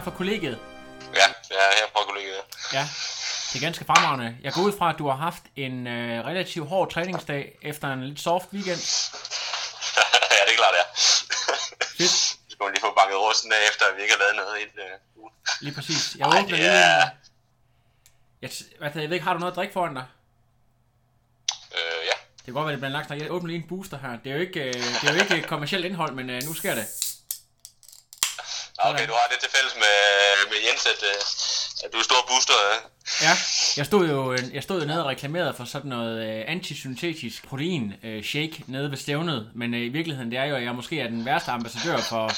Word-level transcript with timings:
Er 0.00 0.04
ringer 0.04 0.10
fra 0.10 0.16
kollegiet. 0.18 0.58
Ja, 1.14 1.26
jeg 1.50 1.56
er 1.70 1.74
her 1.80 1.86
på 1.94 2.00
kollegiet. 2.08 2.42
Ja, 2.72 2.84
det 3.52 3.56
er 3.56 3.60
ganske 3.66 3.84
fremragende. 3.84 4.36
Jeg 4.42 4.52
går 4.52 4.62
ud 4.62 4.72
fra, 4.78 4.90
at 4.92 4.98
du 4.98 5.08
har 5.08 5.16
haft 5.16 5.42
en 5.56 5.86
øh, 5.86 6.24
relativt 6.26 6.68
hård 6.68 6.90
træningsdag 6.90 7.58
efter 7.62 7.92
en 7.92 8.04
lidt 8.04 8.20
soft 8.20 8.48
weekend. 8.52 8.80
ja, 10.36 10.40
det 10.46 10.52
er 10.54 10.58
klart, 10.62 10.74
ja. 10.80 10.84
Fedt. 11.98 12.10
Skal 12.52 12.62
man 12.64 12.72
lige 12.72 12.80
få 12.80 12.94
banket 13.00 13.18
rusten 13.18 13.52
af, 13.52 13.60
efter 13.70 13.84
at 13.86 13.96
vi 13.96 14.02
ikke 14.02 14.14
har 14.14 14.20
lavet 14.24 14.36
noget 14.36 14.56
i 14.62 14.64
uh, 15.16 15.20
ugen. 15.22 15.32
Lige 15.60 15.74
præcis. 15.74 16.16
Jeg 16.18 16.26
Ej, 16.28 16.40
åbner 16.42 16.56
lige 16.56 16.68
er- 16.68 17.02
en... 17.02 17.10
Jeg, 18.42 18.50
hvad, 18.78 18.90
jeg 19.02 19.08
ved 19.10 19.16
ikke, 19.16 19.24
har 19.26 19.32
du 19.32 19.38
noget 19.38 19.52
at 19.52 19.56
drikke 19.56 19.72
foran 19.72 19.94
dig? 19.94 20.04
Øh, 21.74 22.00
ja. 22.10 22.16
Det 22.36 22.44
kan 22.44 22.54
godt 22.54 22.64
være, 22.66 22.72
det 22.72 22.78
bliver 22.80 22.88
en 22.88 22.92
lang 22.92 23.06
snak. 23.06 23.18
Jeg 23.20 23.30
åbner 23.30 23.46
lige 23.50 23.62
en 23.62 23.68
booster 23.68 23.98
her. 23.98 24.10
Det 24.24 24.30
er 24.32 24.34
jo 24.34 24.40
ikke, 24.40 24.60
øh, 24.60 24.74
det 24.74 25.04
er 25.08 25.26
jo 25.30 25.34
ikke 25.34 25.48
kommersielt 25.48 25.84
indhold, 25.84 26.12
men 26.12 26.30
øh, 26.30 26.42
nu 26.42 26.54
sker 26.54 26.74
det. 26.74 26.86
Okay, 28.82 29.06
du 29.06 29.12
har 29.12 29.26
det 29.30 29.38
til 29.40 29.50
fælles 29.56 29.74
med, 29.74 29.96
med 30.50 30.58
Jens, 30.66 30.86
at, 30.86 31.02
øh, 31.02 31.84
at 31.84 31.92
du 31.92 31.98
er 31.98 32.02
stor 32.02 32.24
booster. 32.28 32.54
Ja, 33.22 33.34
jeg 33.76 33.86
stod 33.86 34.08
jo, 34.08 34.32
øh, 34.32 34.54
jeg 34.54 34.62
stod 34.62 34.80
jo 34.80 34.86
nede 34.86 35.04
og 35.04 35.08
reklamerede 35.10 35.54
for 35.54 35.64
sådan 35.64 35.88
noget 35.88 36.28
øh, 36.28 36.44
antisyntetisk 36.46 37.48
protein 37.48 37.94
shake 38.22 38.64
nede 38.66 38.90
ved 38.90 38.98
stævnet, 38.98 39.50
men 39.54 39.74
i 39.74 39.88
virkeligheden 39.88 40.30
det 40.30 40.38
er 40.38 40.44
jo, 40.44 40.56
at 40.56 40.64
jeg 40.64 40.74
måske 40.74 41.00
er 41.00 41.08
den 41.08 41.24
værste 41.24 41.50
ambassadør 41.50 41.98
for, 41.98 42.32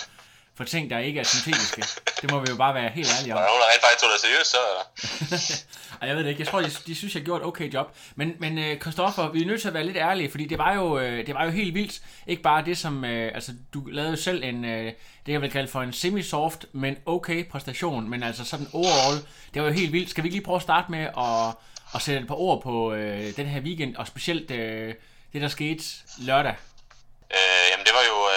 for 0.57 0.65
ting, 0.65 0.91
der 0.91 0.99
ikke 0.99 1.21
er 1.21 1.25
syntetiske. 1.25 1.85
Det 2.23 2.31
må 2.31 2.41
vi 2.41 2.47
jo 2.51 2.57
bare 2.57 2.75
være 2.75 2.89
helt 2.89 3.09
ærlige 3.19 3.35
om. 3.35 3.39
der 3.39 3.45
er 3.45 3.49
nogen, 3.49 3.63
der 3.63 3.69
rent 3.73 3.83
faktisk 3.83 4.01
tog 4.01 4.11
dig 4.13 4.21
seriøst, 4.21 4.51
så... 4.51 5.65
Ej, 6.01 6.09
jeg 6.09 6.17
ved 6.17 6.25
det 6.25 6.31
ikke. 6.31 6.41
Jeg 6.41 6.49
tror, 6.49 6.61
de, 6.61 6.71
de 6.87 6.95
synes, 6.95 7.15
jeg 7.15 7.23
gjorde 7.23 7.41
et 7.41 7.47
okay 7.47 7.73
job. 7.73 7.97
Men, 8.15 8.37
men 8.39 8.59
øh, 8.59 8.81
Christoffer, 8.81 9.29
vi 9.29 9.43
er 9.43 9.47
nødt 9.47 9.61
til 9.61 9.69
at 9.69 9.75
være 9.75 9.85
lidt 9.85 9.97
ærlige, 9.97 10.31
fordi 10.31 10.45
det 10.45 10.59
var 10.59 10.75
jo, 10.75 10.99
øh, 10.99 11.27
det 11.27 11.35
var 11.35 11.45
jo 11.45 11.51
helt 11.51 11.75
vildt. 11.75 12.01
Ikke 12.27 12.43
bare 12.43 12.65
det, 12.65 12.79
som... 12.79 13.05
Øh, 13.05 13.35
altså, 13.35 13.53
du 13.75 13.81
lavede 13.87 14.11
jo 14.11 14.17
selv 14.17 14.45
en... 14.45 14.65
Det, 15.27 15.33
jeg 15.33 15.43
vil 15.43 15.51
kalde 15.51 15.69
for 15.69 15.83
en 15.83 15.93
semi-soft, 15.93 16.65
men 16.73 16.97
okay 17.07 17.49
præstation. 17.49 18.11
Men 18.11 18.23
altså 18.23 18.45
sådan 18.45 18.67
overall, 18.73 19.27
det 19.55 19.63
var 19.63 19.69
jo 19.69 19.75
helt 19.75 19.93
vildt. 19.93 20.11
Skal 20.11 20.25
vi 20.25 20.27
ikke 20.27 20.37
lige 20.37 20.45
prøve 20.45 20.57
at 20.57 20.63
starte 20.63 20.91
med 20.91 21.01
at, 21.19 21.57
at 21.95 22.03
sætte 22.03 22.21
et 22.21 22.29
par 22.29 22.35
ord 22.35 22.63
på 22.63 22.93
øh, 22.93 23.37
den 23.37 23.47
her 23.47 23.61
weekend, 23.61 23.97
og 23.97 24.07
specielt 24.07 24.51
øh, 24.51 24.95
det, 25.33 25.43
der 25.43 25.49
skete 25.49 25.85
lørdag? 26.19 26.55
Øh, 27.31 27.65
jamen, 27.71 27.87
det 27.87 27.95
var 27.95 28.05
jo 28.13 28.32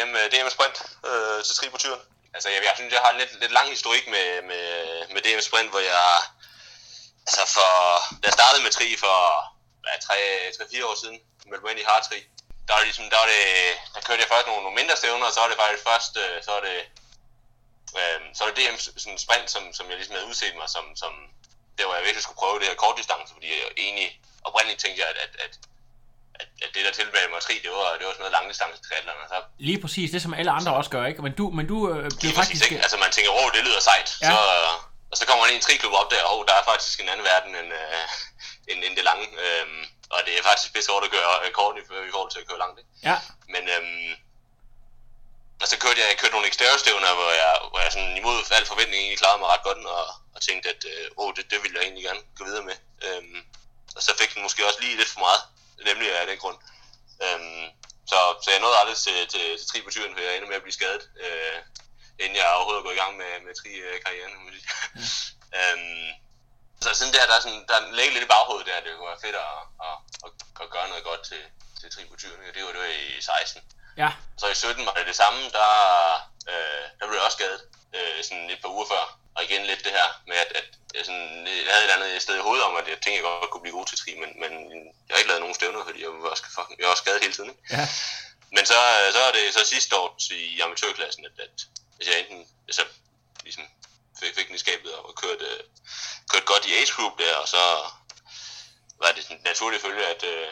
DM, 0.00 0.14
øh, 0.16 0.26
DM 0.32 0.48
Sprint 0.56 0.78
øh, 1.08 1.44
til 1.44 1.54
tributyren. 1.54 2.00
Altså, 2.34 2.48
jeg, 2.48 2.60
jeg 2.64 2.72
synes, 2.76 2.92
jeg 2.92 3.02
har 3.04 3.10
en 3.10 3.18
lidt, 3.18 3.40
lidt 3.40 3.52
lang 3.52 3.68
historik 3.68 4.04
med, 4.14 4.42
med, 4.42 4.66
med 5.12 5.20
DM 5.22 5.40
Sprint, 5.40 5.70
hvor 5.70 5.80
jeg... 5.92 6.04
Altså, 7.26 7.42
for, 7.54 7.70
da 8.20 8.24
jeg 8.28 8.32
startede 8.32 8.62
med 8.62 8.70
tri 8.70 8.96
for 8.96 9.16
hvad, 9.82 9.96
3-4 10.82 10.86
år 10.90 10.96
siden, 11.02 11.18
med 11.50 11.58
mig 11.58 11.70
ind 11.70 11.80
i 11.80 11.88
Hartri, 11.90 12.18
der 12.66 12.72
var 12.72 12.80
det 12.80 12.88
ligesom, 12.90 13.10
der 13.10 13.18
var 13.22 13.28
det, 13.34 13.44
der 13.94 14.00
kørte 14.06 14.22
jeg 14.22 14.32
først 14.32 14.46
nogle, 14.46 14.62
nogle 14.62 14.80
mindre 14.80 14.96
stævner, 14.96 15.26
og 15.26 15.32
så 15.32 15.40
var 15.40 15.48
det 15.48 15.58
faktisk 15.62 15.84
først, 15.90 16.12
øh, 16.24 16.36
så 16.44 16.50
var 16.56 16.62
det, 16.68 16.78
øh, 18.00 18.20
så 18.34 18.40
var 18.44 18.50
det 18.50 18.58
DM 18.58 18.76
sådan 19.04 19.18
sprint, 19.26 19.50
som, 19.54 19.62
som 19.76 19.84
jeg 19.88 19.96
ligesom 19.96 20.14
havde 20.14 20.30
udset 20.30 20.54
mig 20.60 20.68
som, 20.76 20.84
som 21.02 21.12
der, 21.78 21.84
hvor 21.86 21.94
jeg 21.94 22.04
virkelig 22.04 22.24
skulle 22.24 22.42
prøve 22.42 22.58
det 22.60 22.68
her 22.68 22.82
kortdistance, 22.84 23.32
fordi 23.36 23.48
jeg 23.48 23.70
egentlig 23.76 24.08
oprindeligt 24.48 24.80
tænkte 24.80 25.00
jeg, 25.02 25.08
at, 25.12 25.18
at, 25.24 25.32
at, 25.44 25.52
at, 26.40 26.48
at 26.64 26.70
det 26.74 26.82
der 26.86 26.92
tilbage 27.00 27.28
mig 27.32 27.40
tri, 27.46 27.54
det 27.64 27.70
var, 27.76 27.86
det 27.98 28.04
var 28.06 28.12
sådan 28.12 28.22
noget 28.24 28.36
langdistance 28.38 28.78
triathlon, 28.86 29.22
og 29.24 29.28
så 29.32 29.38
Lige 29.68 29.80
præcis, 29.84 30.06
det 30.14 30.20
som 30.26 30.34
alle 30.40 30.52
andre 30.58 30.70
også 30.78 30.90
gør, 30.94 31.04
ikke? 31.10 31.22
Men 31.26 31.32
du, 31.40 31.44
men 31.58 31.64
du 31.72 31.78
øh, 31.92 31.94
blev 31.94 32.02
Lige 32.02 32.34
præcis, 32.34 32.36
faktisk... 32.36 32.72
ikke? 32.72 32.82
Altså 32.84 32.96
man 33.04 33.10
tænker, 33.16 33.30
åh, 33.40 33.48
det 33.54 33.62
lyder 33.66 33.80
sejt. 33.90 34.08
Ja. 34.22 34.30
Så, 34.30 34.38
og 35.10 35.16
så 35.18 35.22
kommer 35.26 35.42
man 35.42 35.50
ind 35.50 35.58
i 35.58 35.60
en 35.62 35.66
triklub 35.66 35.94
op 36.00 36.10
der, 36.14 36.22
og 36.32 36.38
der 36.48 36.54
er 36.60 36.64
faktisk 36.72 36.96
en 37.02 37.08
anden 37.12 37.26
verden 37.32 37.52
end, 37.60 37.70
øh, 37.80 38.04
end, 38.70 38.78
end 38.86 38.94
det 38.98 39.04
lange. 39.10 39.24
Øhm, 39.44 39.82
og 40.14 40.18
det 40.26 40.32
er 40.38 40.42
faktisk 40.50 40.70
bedst 40.74 40.90
hårdt 40.90 41.04
at 41.06 41.12
køre 41.14 41.28
rekord 41.46 41.74
i, 41.80 41.82
i 42.08 42.12
forhold 42.14 42.32
til 42.32 42.42
at 42.42 42.48
køre 42.48 42.62
langt. 42.64 42.78
Ikke? 42.80 42.90
Ja, 43.08 43.16
Men 43.54 43.62
øhm, 43.74 44.12
og 45.62 45.66
så 45.70 45.76
kørte 45.82 45.98
jeg, 46.00 46.08
jeg 46.12 46.18
kørte 46.20 46.34
nogle 46.36 46.46
eksterne 46.46 47.14
hvor 47.20 47.32
jeg, 47.42 47.52
hvor 47.70 47.80
jeg 47.84 47.92
sådan 47.92 48.16
imod 48.20 48.36
al 48.58 48.66
forventning 48.72 49.00
egentlig 49.00 49.18
klarede 49.22 49.40
mig 49.40 49.48
ret 49.52 49.66
godt, 49.68 49.80
og, 49.96 50.06
og 50.34 50.40
tænkte, 50.48 50.66
at 50.74 50.82
øh, 50.92 51.06
åh, 51.20 51.30
det, 51.36 51.44
det 51.50 51.58
ville 51.62 51.76
jeg 51.76 51.84
egentlig 51.86 52.04
gerne 52.08 52.22
gå 52.38 52.42
videre 52.44 52.64
med. 52.70 52.76
Øhm, 53.06 53.40
og 53.96 54.02
så 54.02 54.10
fik 54.20 54.34
den 54.34 54.42
måske 54.46 54.66
også 54.68 54.80
lige 54.80 54.96
lidt 54.96 55.12
for 55.14 55.20
meget, 55.26 55.42
nemlig 55.88 56.08
af 56.20 56.26
den 56.26 56.38
grund. 56.38 56.58
Øhm, 57.24 57.66
så, 58.10 58.18
så 58.42 58.48
jeg 58.50 58.60
nåede 58.60 58.78
aldrig 58.80 58.96
til, 58.96 59.18
til, 59.34 59.46
til 59.58 59.66
tributyren, 59.72 60.14
for 60.14 60.20
jeg 60.22 60.36
ender 60.36 60.48
med 60.48 60.56
at 60.60 60.62
blive 60.66 60.78
skadet, 60.80 61.04
øh, 61.24 61.58
inden 62.22 62.36
jeg 62.36 62.46
overhovedet 62.56 62.84
går 62.84 62.94
i 62.94 63.00
gang 63.02 63.16
med, 63.16 63.32
med 63.46 63.54
tri-karrieren. 63.60 64.32
man 64.44 64.54
sige. 64.54 64.68
øhm, 65.58 66.08
så 66.82 66.88
siden 66.94 67.12
der, 67.14 67.26
der 67.26 67.36
er 67.36 67.44
sådan, 67.46 67.64
der 67.72 67.78
ligger 67.98 68.12
lidt 68.12 68.24
i 68.24 68.32
baghovedet 68.34 68.66
der, 68.66 68.80
det 68.84 68.90
kunne 68.96 69.12
være 69.12 69.24
fedt 69.26 69.36
at, 69.46 69.54
at, 69.86 69.96
at, 70.26 70.32
at 70.62 70.70
gøre 70.74 70.88
noget 70.88 71.04
godt 71.04 71.22
til, 71.30 71.42
til 71.80 71.88
tributyren. 71.94 72.40
Det 72.54 72.62
var 72.64 72.72
det 72.72 72.80
var 72.80 72.92
i 73.18 73.20
16. 73.20 73.62
ja, 73.96 74.10
Så 74.38 74.46
i 74.48 74.54
17 74.54 74.86
var 74.86 74.92
det 74.92 75.06
det 75.06 75.16
samme, 75.16 75.40
der, 75.58 75.70
øh, 76.52 76.84
der 76.98 77.04
blev 77.06 77.16
jeg 77.18 77.26
også 77.28 77.38
skadet, 77.40 77.62
øh, 77.96 78.24
sådan 78.24 78.50
et 78.50 78.60
par 78.62 78.68
uger 78.68 78.86
før. 78.92 79.19
Og 79.40 79.46
igen 79.48 79.66
lidt 79.66 79.84
det 79.84 79.92
her 79.92 80.08
med, 80.26 80.36
at, 80.36 80.50
at 80.60 80.68
jeg, 80.94 81.04
sådan, 81.04 81.46
jeg 81.46 81.72
havde 81.72 81.84
et 81.84 81.90
eller 81.90 82.06
andet 82.06 82.22
sted 82.22 82.36
i 82.36 82.46
hovedet 82.48 82.64
om, 82.64 82.76
at 82.76 82.88
jeg 82.88 82.98
tænkte, 83.00 83.10
at 83.10 83.16
jeg 83.16 83.24
godt 83.42 83.50
kunne 83.50 83.64
blive 83.64 83.78
god 83.78 83.86
til 83.86 83.98
tri, 83.98 84.10
men, 84.22 84.30
men 84.42 84.52
jeg 85.06 85.12
har 85.12 85.18
ikke 85.18 85.30
lavet 85.30 85.44
nogen 85.44 85.58
stævner, 85.58 85.84
fordi 85.84 86.00
jeg 86.02 86.10
var 86.10 86.34
fucking, 86.56 86.76
jeg 86.78 86.86
var 86.86 86.94
også 86.94 87.04
skadet 87.04 87.24
hele 87.24 87.34
tiden. 87.36 87.50
Ikke? 87.50 87.64
ja. 87.76 87.84
Men 88.56 88.62
så, 88.70 88.78
så 89.16 89.20
er 89.28 89.32
det 89.38 89.54
så 89.54 89.62
sidste 89.64 89.96
år 90.00 90.08
i 90.30 90.60
amatørklassen, 90.60 91.24
at, 91.28 91.36
at 91.46 91.56
hvis 91.96 92.08
jeg 92.08 92.16
enten 92.20 92.40
altså, 92.68 92.84
ligesom 93.46 93.64
fik, 94.20 94.34
fik 94.36 94.46
den 94.48 94.58
i 94.58 94.64
skabet 94.64 94.92
og 94.94 95.14
kørte, 95.22 95.48
kørte 96.30 96.46
godt 96.52 96.66
i 96.66 96.74
age 96.78 96.92
group 96.96 97.14
der, 97.18 97.34
og 97.42 97.48
så 97.54 97.62
var 99.02 99.12
det 99.12 99.22
sådan 99.22 99.42
naturligt 99.44 99.82
følge, 99.82 100.06
at, 100.14 100.22
øh, 100.32 100.48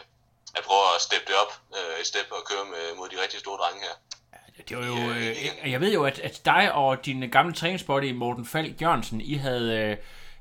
at 0.59 0.65
prøve 0.65 0.94
at 0.94 1.00
steppe 1.06 1.27
det 1.28 1.37
op 1.43 1.53
øh, 1.77 2.00
et 2.00 2.06
step 2.06 2.28
og 2.31 2.44
køre 2.50 2.65
med, 2.65 2.94
mod 2.94 3.09
de 3.09 3.22
rigtig 3.22 3.41
store 3.41 3.59
drenge 3.62 3.81
her. 3.87 3.94
Det 4.69 4.77
var 4.77 4.87
jo, 4.87 5.11
øh, 5.11 5.71
jeg 5.73 5.81
ved 5.81 5.93
jo, 5.93 6.05
at, 6.05 6.19
at 6.19 6.41
dig 6.45 6.73
og 6.73 7.05
din 7.07 7.31
gamle 7.31 7.55
træningsbody, 7.55 8.13
Morten 8.13 8.47
Falk 8.47 8.83
Jørgensen, 8.83 9.21
I 9.21 9.34
havde 9.34 9.77
øh, 9.78 9.97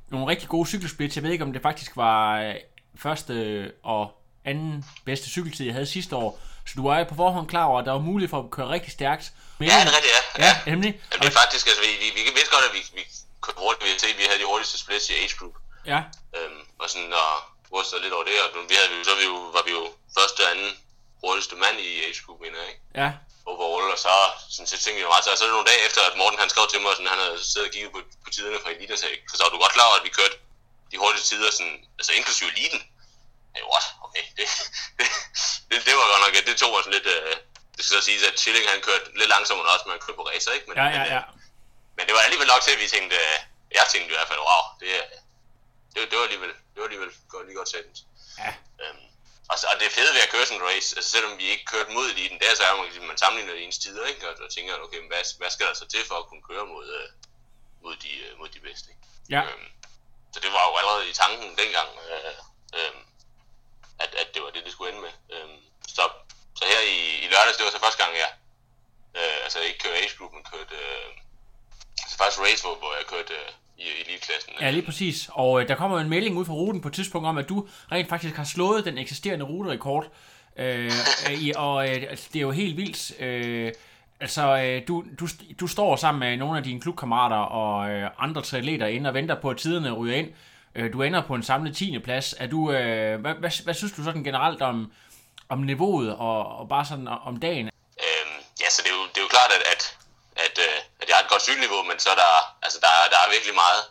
nogle 0.09 0.27
rigtig 0.27 0.49
gode 0.49 0.67
cykelsplits. 0.67 1.15
Jeg 1.15 1.23
ved 1.23 1.31
ikke, 1.31 1.43
om 1.43 1.53
det 1.53 1.61
faktisk 1.61 1.91
var 1.95 2.39
øh, 2.41 2.55
første 2.95 3.35
og 3.83 4.01
anden 4.45 4.85
bedste 5.05 5.29
cykeltid, 5.29 5.65
jeg 5.65 5.73
havde 5.73 5.85
sidste 5.85 6.15
år. 6.15 6.39
Så 6.65 6.73
du 6.77 6.83
var 6.87 6.99
jo 6.99 7.03
på 7.11 7.15
forhånd 7.15 7.47
klar 7.47 7.65
over, 7.65 7.79
at 7.79 7.85
der 7.85 7.91
var 7.91 7.99
mulighed 8.11 8.29
for 8.29 8.39
at 8.43 8.51
køre 8.51 8.69
rigtig 8.75 8.91
stærkt. 8.99 9.25
Men, 9.59 9.67
Ja, 9.69 9.75
det 9.85 9.91
er 9.91 9.95
rigtigt, 9.97 10.13
ja. 10.13 10.43
Ja, 10.45 10.51
nemlig. 10.71 10.91
Jamen, 11.11 11.21
det 11.23 11.29
er 11.35 11.39
faktisk, 11.43 11.65
altså, 11.69 11.81
vi, 11.87 11.91
vi, 12.03 12.07
vi 12.17 12.31
vidste 12.37 12.51
godt, 12.55 12.65
at 12.69 12.73
vi, 12.77 12.81
vi 12.97 13.03
kørte 13.43 13.59
hurtigt, 13.63 13.83
vi 13.85 14.09
at 14.13 14.17
vi 14.21 14.25
havde 14.29 14.39
de 14.43 14.47
hurtigste 14.51 14.77
splits 14.83 15.05
i 15.09 15.13
age 15.21 15.33
group. 15.39 15.55
Ja, 15.93 15.99
Øhm, 16.37 16.61
og 16.81 16.85
sådan, 16.91 17.13
og 17.23 17.31
rystede 17.73 18.01
lidt 18.05 18.13
over 18.17 18.25
det, 18.29 18.35
og 18.45 18.49
vi 18.71 18.75
havde, 18.79 18.89
så 19.09 19.13
vi 19.21 19.25
jo, 19.31 19.35
var 19.55 19.63
vi 19.67 19.71
jo 19.79 19.83
første 20.17 20.39
og 20.45 20.49
anden 20.53 20.71
hurtigste 21.23 21.55
mand 21.63 21.75
i 21.87 21.89
age 22.07 22.19
group, 22.25 22.39
mener 22.45 22.57
jeg, 22.63 22.69
ikke? 22.73 22.81
ja, 23.01 23.09
overall, 23.51 23.87
og 23.95 23.99
så, 24.05 24.13
sådan, 24.53 24.67
så 24.71 24.77
tænkte 24.83 25.01
jeg 25.01 25.11
meget, 25.13 25.23
så, 25.25 25.31
så 25.35 25.43
nogle 25.47 25.69
dage 25.71 25.81
efter, 25.87 26.01
at 26.09 26.17
Morten 26.19 26.39
han 26.43 26.49
skrev 26.53 26.67
til 26.69 26.81
mig, 26.81 26.91
sådan, 26.95 27.13
han 27.13 27.21
havde 27.25 27.39
siddet 27.51 27.67
og 27.67 27.73
kigget 27.73 27.91
på, 27.95 27.99
på 28.23 28.29
tiderne 28.35 28.59
fra 28.63 28.71
Elite, 28.73 28.93
og 28.97 28.99
sagde, 28.99 29.15
så 29.39 29.43
er 29.45 29.51
du 29.53 29.59
godt 29.63 29.75
klar 29.77 29.87
over, 29.89 29.97
at 29.99 30.07
vi 30.07 30.17
kørte 30.19 30.35
de 30.91 30.97
hurtigste 31.01 31.27
tider, 31.29 31.51
sådan, 31.51 31.77
altså 31.99 32.11
inklusive 32.19 32.49
Eliten. 32.53 32.81
Ja, 33.55 33.61
what? 33.71 33.85
Okay, 34.05 34.23
det, 34.37 34.45
det, 34.97 35.07
det, 35.69 35.75
det, 35.87 35.93
var 35.97 36.05
godt 36.11 36.23
nok, 36.25 36.33
det 36.49 36.55
tog 36.61 36.71
mig 36.73 36.81
sådan 36.83 36.97
lidt, 36.97 37.09
øh, 37.15 37.35
det 37.75 37.81
skal 37.85 37.93
så 37.97 38.03
sige, 38.07 38.27
at 38.29 38.39
Schilling 38.41 38.65
han 38.73 38.81
kørte 38.87 39.05
lidt 39.19 39.29
langsommere 39.35 39.73
også, 39.73 39.85
men 39.85 39.93
han 39.95 40.03
kørte 40.05 40.19
på 40.21 40.27
racer, 40.31 40.51
ikke? 40.57 40.67
Men, 40.69 40.75
ja, 40.77 40.85
ja, 40.85 40.91
men, 40.97 41.01
øh, 41.07 41.17
ja. 41.17 41.21
men 41.97 42.03
det 42.07 42.13
var 42.15 42.21
alligevel 42.27 42.47
nok 42.53 42.61
til, 42.63 42.73
at 42.75 42.81
vi 42.83 42.87
tænkte, 42.95 43.15
øh, 43.25 43.37
jeg 43.77 43.85
tænkte 43.91 44.09
i 44.13 44.17
hvert 44.17 44.29
fald, 44.31 44.41
wow, 44.49 44.63
det, 44.81 44.89
det, 45.93 45.99
det 46.09 46.15
var 46.19 46.25
alligevel, 46.29 46.53
det 46.71 46.77
var 46.81 46.87
alligevel 46.89 47.11
godt, 47.33 47.45
lige 47.47 47.57
godt 47.61 47.69
sat. 47.73 47.85
Ja. 48.43 48.51
Øhm, 48.81 49.07
og, 49.51 49.57
og 49.71 49.75
det 49.79 49.91
fede 49.97 50.13
ved 50.15 50.21
at 50.21 50.29
køre 50.29 50.45
sådan 50.45 50.61
en 50.61 50.67
race, 50.67 50.89
altså 50.97 51.09
selvom 51.11 51.37
vi 51.37 51.45
ikke 51.53 51.65
kørte 51.65 51.91
mod 51.91 52.05
eliten, 52.09 52.39
det 52.39 52.47
er 52.51 52.55
så 52.55 52.63
er 52.63 52.71
jo, 52.71 53.01
man 53.11 53.17
sammenligner 53.17 53.53
ens 53.53 53.77
tider, 53.77 54.05
ikke? 54.05 54.29
Og, 54.29 54.35
og 54.45 54.49
tænker, 54.55 54.73
okay, 54.85 55.01
hvad, 55.07 55.23
hvad 55.37 55.49
skal 55.49 55.67
der 55.67 55.73
så 55.73 55.87
til 55.87 56.05
for 56.09 56.15
at 56.15 56.27
kunne 56.27 56.43
køre 56.49 56.65
mod, 56.65 56.87
uh, 56.99 57.07
mod, 57.83 57.95
de, 58.03 58.11
uh, 58.25 58.39
mod 58.39 58.49
de 58.49 58.59
bedste, 58.59 58.87
ikke? 58.89 59.03
Ja. 59.29 59.41
Øhm, 59.41 59.67
så 60.33 60.39
det 60.39 60.51
var 60.55 60.63
jo 60.69 60.73
allerede 60.79 61.09
i 61.09 61.13
tanken 61.13 61.57
dengang, 61.57 61.89
øh, 62.13 62.35
øh, 62.77 62.93
at, 63.99 64.15
at 64.21 64.27
det 64.33 64.41
var 64.43 64.49
det, 64.49 64.65
det 64.65 64.71
skulle 64.71 64.91
ende 64.91 65.01
med. 65.07 65.13
Øh, 65.33 65.49
så, 65.95 66.03
så 66.57 66.65
her 66.65 66.79
i, 66.79 66.97
i 67.23 67.27
lørdags, 67.27 67.57
det 67.57 67.65
var 67.65 67.71
så 67.71 67.79
første 67.79 68.03
gang, 68.03 68.17
jeg 68.17 68.31
øh, 69.19 69.37
altså 69.43 69.59
ikke 69.59 69.79
kørte 69.79 69.97
age 69.97 70.17
group, 70.17 70.33
men 70.33 70.43
kørte, 70.43 70.75
øh, 70.75 71.09
altså 72.03 72.17
faktisk 72.17 72.39
race, 72.39 72.63
hvor, 72.63 72.75
hvor 72.75 72.95
jeg 72.95 73.05
kørte 73.05 73.33
øh, 73.33 73.51
i, 73.77 73.83
elite-klassen. 74.05 74.53
Ja, 74.61 74.71
lige 74.71 74.81
præcis. 74.85 75.29
Og 75.31 75.61
øh, 75.61 75.67
der 75.67 75.75
kommer 75.75 75.99
en 75.99 76.09
melding 76.09 76.37
ud 76.37 76.45
fra 76.45 76.53
ruten 76.53 76.81
på 76.81 76.87
et 76.87 76.93
tidspunkt 76.93 77.27
om, 77.27 77.37
at 77.37 77.49
du 77.49 77.67
rent 77.91 78.09
faktisk 78.09 78.35
har 78.35 78.43
slået 78.43 78.85
den 78.85 78.97
eksisterende 78.97 79.45
ruterekord. 79.45 80.11
Øh, 80.57 80.91
i, 81.31 81.53
og 81.55 81.89
øh, 81.89 81.95
altså, 82.09 82.29
det 82.33 82.39
er 82.39 82.43
jo 82.43 82.51
helt 82.51 82.77
vildt. 82.77 83.21
Øh, 83.21 83.71
altså, 84.19 84.57
øh, 84.57 84.87
du, 84.87 85.03
du, 85.19 85.27
du 85.59 85.67
står 85.67 85.95
sammen 85.95 86.19
med 86.19 86.37
nogle 86.37 86.57
af 86.57 86.63
dine 86.63 86.81
klubkammerater 86.81 87.35
og 87.35 87.89
øh, 87.89 88.09
andre 88.17 88.41
triatleter 88.41 88.87
inde 88.87 89.09
og 89.09 89.13
venter 89.13 89.35
på, 89.35 89.49
at 89.49 89.57
tiderne 89.57 89.91
ryger 89.91 90.15
ind. 90.15 90.29
Øh, 90.75 90.93
du 90.93 91.01
ender 91.01 91.21
på 91.21 91.35
en 91.35 91.43
samlet 91.43 91.75
10. 91.75 91.99
plads. 91.99 92.35
Er 92.37 92.47
du, 92.47 92.71
øh, 92.71 93.21
hvad, 93.21 93.33
hvad, 93.33 93.63
hvad 93.63 93.73
synes 93.73 93.93
du 93.93 94.03
sådan 94.03 94.23
generelt 94.23 94.61
om, 94.61 94.91
om 95.49 95.59
niveauet 95.59 96.15
og, 96.15 96.57
og 96.57 96.69
bare 96.69 96.85
sådan 96.85 97.07
om 97.07 97.37
dagen? 97.39 97.65
Øhm, 97.65 98.37
ja, 98.61 98.69
så 98.69 98.81
det 98.83 98.89
er 98.89 98.95
jo, 98.95 99.03
det 99.09 99.17
er 99.17 99.21
jo 99.21 99.27
klart, 99.27 99.51
at, 99.51 99.63
at, 99.73 99.97
at, 100.45 100.57
øh, 100.57 100.81
at 101.07 101.09
jeg 101.09 101.17
har 101.17 101.23
et 101.23 101.33
godt 101.33 101.41
synniveau, 101.47 101.81
men 101.89 101.99
så 101.99 102.09
er 102.13 102.15
der, 102.15 102.31
altså 102.65 102.79
der, 102.79 102.91
der 103.13 103.19
er 103.19 103.29
virkelig 103.35 103.55
meget 103.55 103.81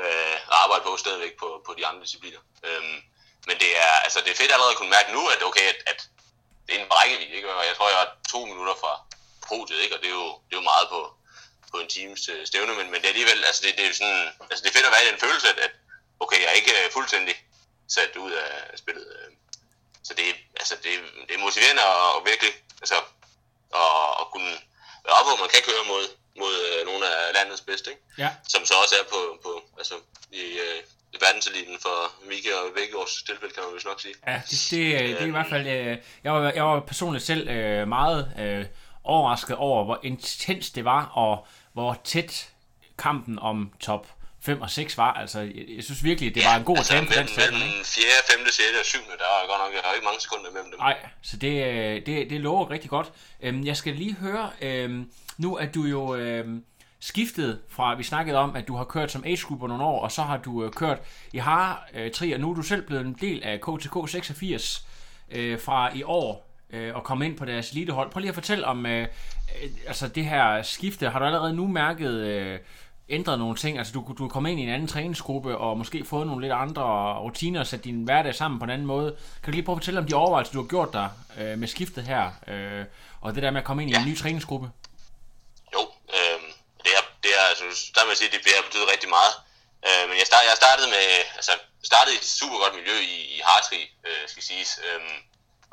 øh, 0.00 0.36
at 0.52 0.56
arbejde 0.62 0.84
på 0.84 0.96
stadigvæk 0.96 1.34
på, 1.42 1.48
på 1.66 1.74
de 1.78 1.86
andre 1.86 2.02
discipliner. 2.06 2.40
Øhm, 2.68 2.96
men 3.48 3.56
det 3.62 3.70
er, 3.86 3.92
altså 4.06 4.18
det 4.24 4.30
er 4.30 4.40
fedt 4.40 4.52
allerede 4.52 4.70
at 4.74 4.76
kunne 4.80 4.94
mærke 4.96 5.12
nu, 5.12 5.22
at 5.28 5.42
okay, 5.42 5.66
at, 5.72 5.78
at 5.86 6.00
det 6.66 6.72
er 6.76 6.80
en 6.84 6.92
rækkevidde, 6.92 7.34
ikke? 7.38 7.54
Og 7.54 7.66
jeg 7.66 7.76
tror, 7.76 7.88
jeg 7.88 8.02
er 8.02 8.10
to 8.32 8.40
minutter 8.44 8.74
fra 8.82 8.92
podiet, 9.48 9.80
ikke? 9.84 9.94
Og 9.96 10.00
det 10.02 10.08
er 10.12 10.16
jo, 10.22 10.28
det 10.46 10.52
er 10.54 10.60
jo 10.62 10.70
meget 10.72 10.86
på, 10.88 11.00
på 11.70 11.76
en 11.82 11.88
times 11.88 12.28
øh, 12.28 12.46
stævne, 12.46 12.72
men, 12.74 12.86
men 12.90 12.98
det 13.00 13.04
er 13.04 13.14
alligevel, 13.16 13.44
altså 13.44 13.62
det, 13.66 13.78
det 13.78 13.86
er 13.86 13.92
sådan, 13.94 14.22
altså 14.50 14.62
det 14.62 14.68
er 14.70 14.76
fedt 14.76 14.86
at 14.86 14.92
være 14.92 15.04
i 15.04 15.10
den 15.10 15.20
følelse, 15.20 15.48
at, 15.48 15.58
at 15.66 15.72
okay, 16.20 16.38
jeg 16.42 16.48
er 16.48 16.58
ikke 16.60 16.84
øh, 16.84 16.92
fuldstændig 16.92 17.34
sat 17.96 18.16
ud 18.16 18.32
af 18.32 18.78
spillet. 18.78 19.06
Øh. 19.16 19.30
Så 20.04 20.14
det, 20.14 20.24
er- 20.30 20.42
altså 20.60 20.74
det, 20.84 20.92
det 21.28 21.34
er 21.34 21.38
motiverende 21.46 21.82
og, 21.86 22.14
og 22.14 22.26
virkelig, 22.26 22.52
altså, 22.82 22.96
at, 23.74 24.10
at 24.20 24.26
kunne 24.32 24.52
være 25.04 25.16
op, 25.18 25.26
hvor 25.26 25.36
man 25.36 25.48
kan 25.48 25.62
køre 25.62 25.84
mod, 25.92 26.04
mod 26.42 26.54
øh, 26.68 26.80
nogle 26.90 27.04
af 27.14 27.20
landets 27.36 27.62
bedste, 27.70 27.86
ikke? 27.92 28.02
Ja. 28.22 28.30
som 28.52 28.62
så 28.68 28.74
også 28.82 28.94
er 29.02 29.06
på, 29.14 29.20
på 29.44 29.52
altså, 29.80 29.94
i, 30.32 30.42
øh, 30.66 30.80
verdenseliten 31.24 31.76
for 31.80 31.98
Mika 32.28 32.50
og 32.62 32.66
Vækkegaards 32.76 33.22
tilfælde, 33.22 33.54
kan 33.54 33.62
man 33.66 33.74
vist 33.74 33.86
nok 33.86 34.00
sige. 34.00 34.14
Ja, 34.26 34.42
det, 34.50 34.66
det, 34.70 34.94
øh, 34.94 35.08
det 35.08 35.22
er 35.22 35.26
i 35.26 35.30
hvert 35.30 35.52
fald... 35.54 35.66
Øh, 35.66 35.98
jeg, 36.24 36.32
var, 36.32 36.52
jeg 36.52 36.64
var 36.64 36.80
personligt 36.80 37.24
selv 37.24 37.48
øh, 37.48 37.88
meget 37.88 38.32
øh, 38.38 38.66
overrasket 39.04 39.56
over, 39.56 39.84
hvor 39.84 40.00
intens 40.02 40.70
det 40.70 40.84
var, 40.84 41.04
og 41.04 41.46
hvor 41.72 42.00
tæt 42.04 42.48
kampen 42.98 43.38
om 43.38 43.72
top 43.80 44.06
5 44.42 44.60
og 44.60 44.70
6 44.70 44.98
var. 44.98 45.12
Altså, 45.12 45.40
jeg, 45.40 45.64
jeg 45.76 45.84
synes 45.84 46.04
virkelig, 46.04 46.34
det 46.34 46.44
var 46.44 46.56
en 46.56 46.64
god 46.64 46.76
altså, 46.76 46.94
altså, 46.94 47.14
for 47.14 47.20
den 47.20 47.28
stadion, 47.28 47.54
ikke? 47.54 47.66
mellem 47.66 47.84
4., 47.84 48.04
5., 48.36 48.46
6. 48.46 48.62
og 48.80 48.86
7. 48.86 48.98
Der 48.98 49.24
er 49.24 49.48
godt 49.48 49.60
nok 49.64 49.82
der 49.82 49.88
er 49.90 49.94
ikke 49.94 50.04
mange 50.04 50.20
sekunder 50.20 50.50
mellem 50.50 50.70
dem. 50.70 50.78
Nej, 50.78 50.96
så 51.22 51.36
det, 51.36 51.66
øh, 51.66 52.06
det, 52.06 52.30
det 52.30 52.40
lover 52.40 52.70
rigtig 52.70 52.90
godt. 52.90 53.12
Øhm, 53.42 53.64
jeg 53.64 53.76
skal 53.76 53.94
lige 53.94 54.14
høre, 54.14 54.50
øhm, 54.60 55.10
nu 55.38 55.54
at 55.54 55.74
du 55.74 55.82
jo 55.84 56.14
øhm, 56.14 56.64
skiftet 57.00 57.60
fra, 57.68 57.94
vi 57.94 58.02
snakkede 58.02 58.38
om, 58.38 58.56
at 58.56 58.68
du 58.68 58.76
har 58.76 58.84
kørt 58.84 59.10
som 59.10 59.24
age 59.24 59.46
group 59.46 59.60
nogle 59.60 59.84
år, 59.84 60.00
og 60.02 60.12
så 60.12 60.22
har 60.22 60.36
du 60.36 60.64
øh, 60.64 60.72
kørt 60.72 60.98
i 61.32 61.38
har 61.38 61.88
øh, 61.94 62.10
tri, 62.10 62.32
og 62.32 62.40
nu 62.40 62.50
er 62.50 62.54
du 62.54 62.62
selv 62.62 62.82
blevet 62.82 63.06
en 63.06 63.16
del 63.20 63.42
af 63.42 63.60
KTK 63.60 64.10
86 64.10 64.86
øh, 65.30 65.60
fra 65.60 65.96
i 65.96 66.02
år, 66.02 66.50
øh, 66.72 66.94
og 66.94 67.04
komme 67.04 67.26
ind 67.26 67.36
på 67.36 67.44
deres 67.44 67.70
elitehold. 67.70 68.10
Prøv 68.10 68.20
lige 68.20 68.28
at 68.28 68.34
fortælle 68.34 68.66
om 68.66 68.86
øh, 68.86 69.02
øh, 69.62 69.70
altså 69.86 70.08
det 70.08 70.24
her 70.24 70.62
skifte. 70.62 71.10
Har 71.10 71.18
du 71.18 71.24
allerede 71.24 71.52
nu 71.52 71.66
mærket 71.66 72.12
øh, 72.12 72.58
ændret 73.10 73.38
nogle 73.38 73.56
ting? 73.56 73.78
Altså 73.78 73.92
du, 73.92 74.14
du 74.18 74.24
er 74.24 74.28
kommet 74.28 74.50
ind 74.50 74.60
i 74.60 74.62
en 74.62 74.68
anden 74.68 74.88
træningsgruppe, 74.88 75.58
og 75.58 75.78
måske 75.78 76.04
fået 76.04 76.26
nogle 76.26 76.42
lidt 76.42 76.52
andre 76.52 76.84
rutiner, 77.18 77.60
og 77.60 77.66
sat 77.66 77.84
din 77.84 78.04
hverdag 78.04 78.34
sammen 78.34 78.58
på 78.60 78.64
en 78.64 78.70
anden 78.70 78.86
måde. 78.86 79.16
Kan 79.42 79.52
du 79.52 79.54
lige 79.56 79.62
prøve 79.62 79.76
at 79.76 79.80
fortælle 79.80 80.00
om 80.00 80.06
de 80.06 80.14
overvejelser, 80.14 80.52
du 80.52 80.62
har 80.62 80.68
gjort 80.68 80.92
dig 80.92 81.08
øh, 81.40 81.58
med 81.58 81.68
skiftet 81.68 82.04
her, 82.04 82.24
øh, 82.52 82.84
og 83.20 83.34
det 83.34 83.42
der 83.42 83.50
med 83.50 83.60
at 83.60 83.66
komme 83.66 83.82
ind 83.82 83.90
i 83.90 83.94
en 84.00 84.06
ny 84.08 84.14
træningsgruppe? 84.18 84.70
Jo, 85.74 85.82
øh, 86.16 86.40
det 86.84 86.92
er, 86.98 87.02
det 87.24 87.30
er, 87.38 87.44
altså, 87.52 87.64
der 87.94 88.00
vil 88.04 88.10
jeg 88.14 88.20
sige, 88.20 88.30
det 88.30 88.52
har 88.58 88.68
betydet 88.68 88.92
rigtig 88.94 89.10
meget. 89.18 89.32
Øh, 89.86 90.04
men 90.08 90.16
jeg, 90.20 90.26
start, 90.30 90.44
jeg 90.50 90.56
startede 90.62 90.88
med, 90.96 91.06
altså, 91.38 91.52
startede 91.90 92.14
i 92.14 92.18
et 92.22 92.28
super 92.40 92.58
godt 92.62 92.74
miljø 92.78 92.96
i, 93.14 93.16
i 93.36 93.38
Hartri, 93.48 93.80
øh, 94.08 94.24
skal 94.32 94.42
siges, 94.50 94.70
øh, 94.86 95.00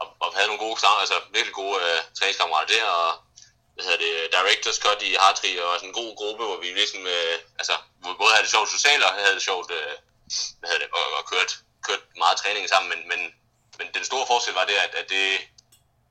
og, 0.02 0.08
og, 0.24 0.28
havde 0.36 0.48
nogle 0.50 0.64
gode, 0.66 0.76
altså 1.04 1.18
virkelig 1.36 1.56
gode 1.62 1.76
øh, 1.86 2.00
træningskammerater 2.18 2.74
der, 2.76 2.86
og 3.02 3.10
hvad 3.78 3.86
hedder 3.86 4.04
det, 4.06 4.14
Directors 4.36 4.80
Cut 4.86 5.02
i 5.10 5.12
Hartri, 5.22 5.52
og 5.64 5.72
sådan 5.80 5.90
en 5.90 6.00
god 6.02 6.12
gruppe, 6.20 6.44
hvor 6.46 6.58
vi 6.64 6.68
ligesom, 6.82 7.02
øh, 7.16 7.36
altså, 7.60 7.76
hvor 8.00 8.10
vi 8.12 8.18
både 8.22 8.32
havde 8.34 8.46
det 8.46 8.56
sjovt 8.56 8.70
socialt, 8.78 9.04
og 9.04 9.12
havde 9.14 9.36
det 9.38 9.48
sjovt, 9.50 9.70
øh, 9.80 9.94
hvad 10.60 10.68
hedder 10.70 10.84
det, 10.84 10.90
og, 11.00 11.06
og 11.18 11.24
kørt, 11.32 11.52
kørt 11.88 12.04
meget 12.24 12.38
træning 12.38 12.70
sammen, 12.70 12.90
men, 12.92 13.02
men, 13.12 13.22
men 13.78 13.88
den 13.96 14.04
store 14.10 14.26
forskel 14.32 14.54
var 14.60 14.66
det, 14.66 14.78
at, 14.86 14.94
at 15.02 15.10
det, 15.10 15.26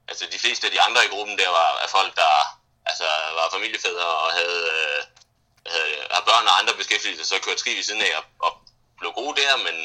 altså 0.09 0.25
de 0.35 0.39
fleste 0.39 0.67
af 0.67 0.73
de 0.73 0.81
andre 0.87 1.05
i 1.05 1.13
gruppen 1.15 1.39
der 1.39 1.49
var 1.49 1.69
er 1.85 1.89
folk, 1.99 2.13
der 2.23 2.33
altså, 2.91 3.09
var 3.39 3.55
familiefædre 3.57 4.07
og 4.25 4.31
havde, 4.39 4.63
øh, 4.77 5.01
havde, 5.73 5.95
havde 6.11 6.27
børn 6.31 6.47
og 6.51 6.59
andre 6.61 6.75
beskæftigelser, 6.81 7.25
så 7.25 7.45
kørte 7.45 7.61
tri 7.61 7.71
ved 7.77 7.83
siden 7.83 8.03
af 8.03 8.13
og, 8.19 8.25
og 8.47 8.53
blev 8.99 9.13
gode 9.21 9.41
der, 9.41 9.57
men 9.57 9.77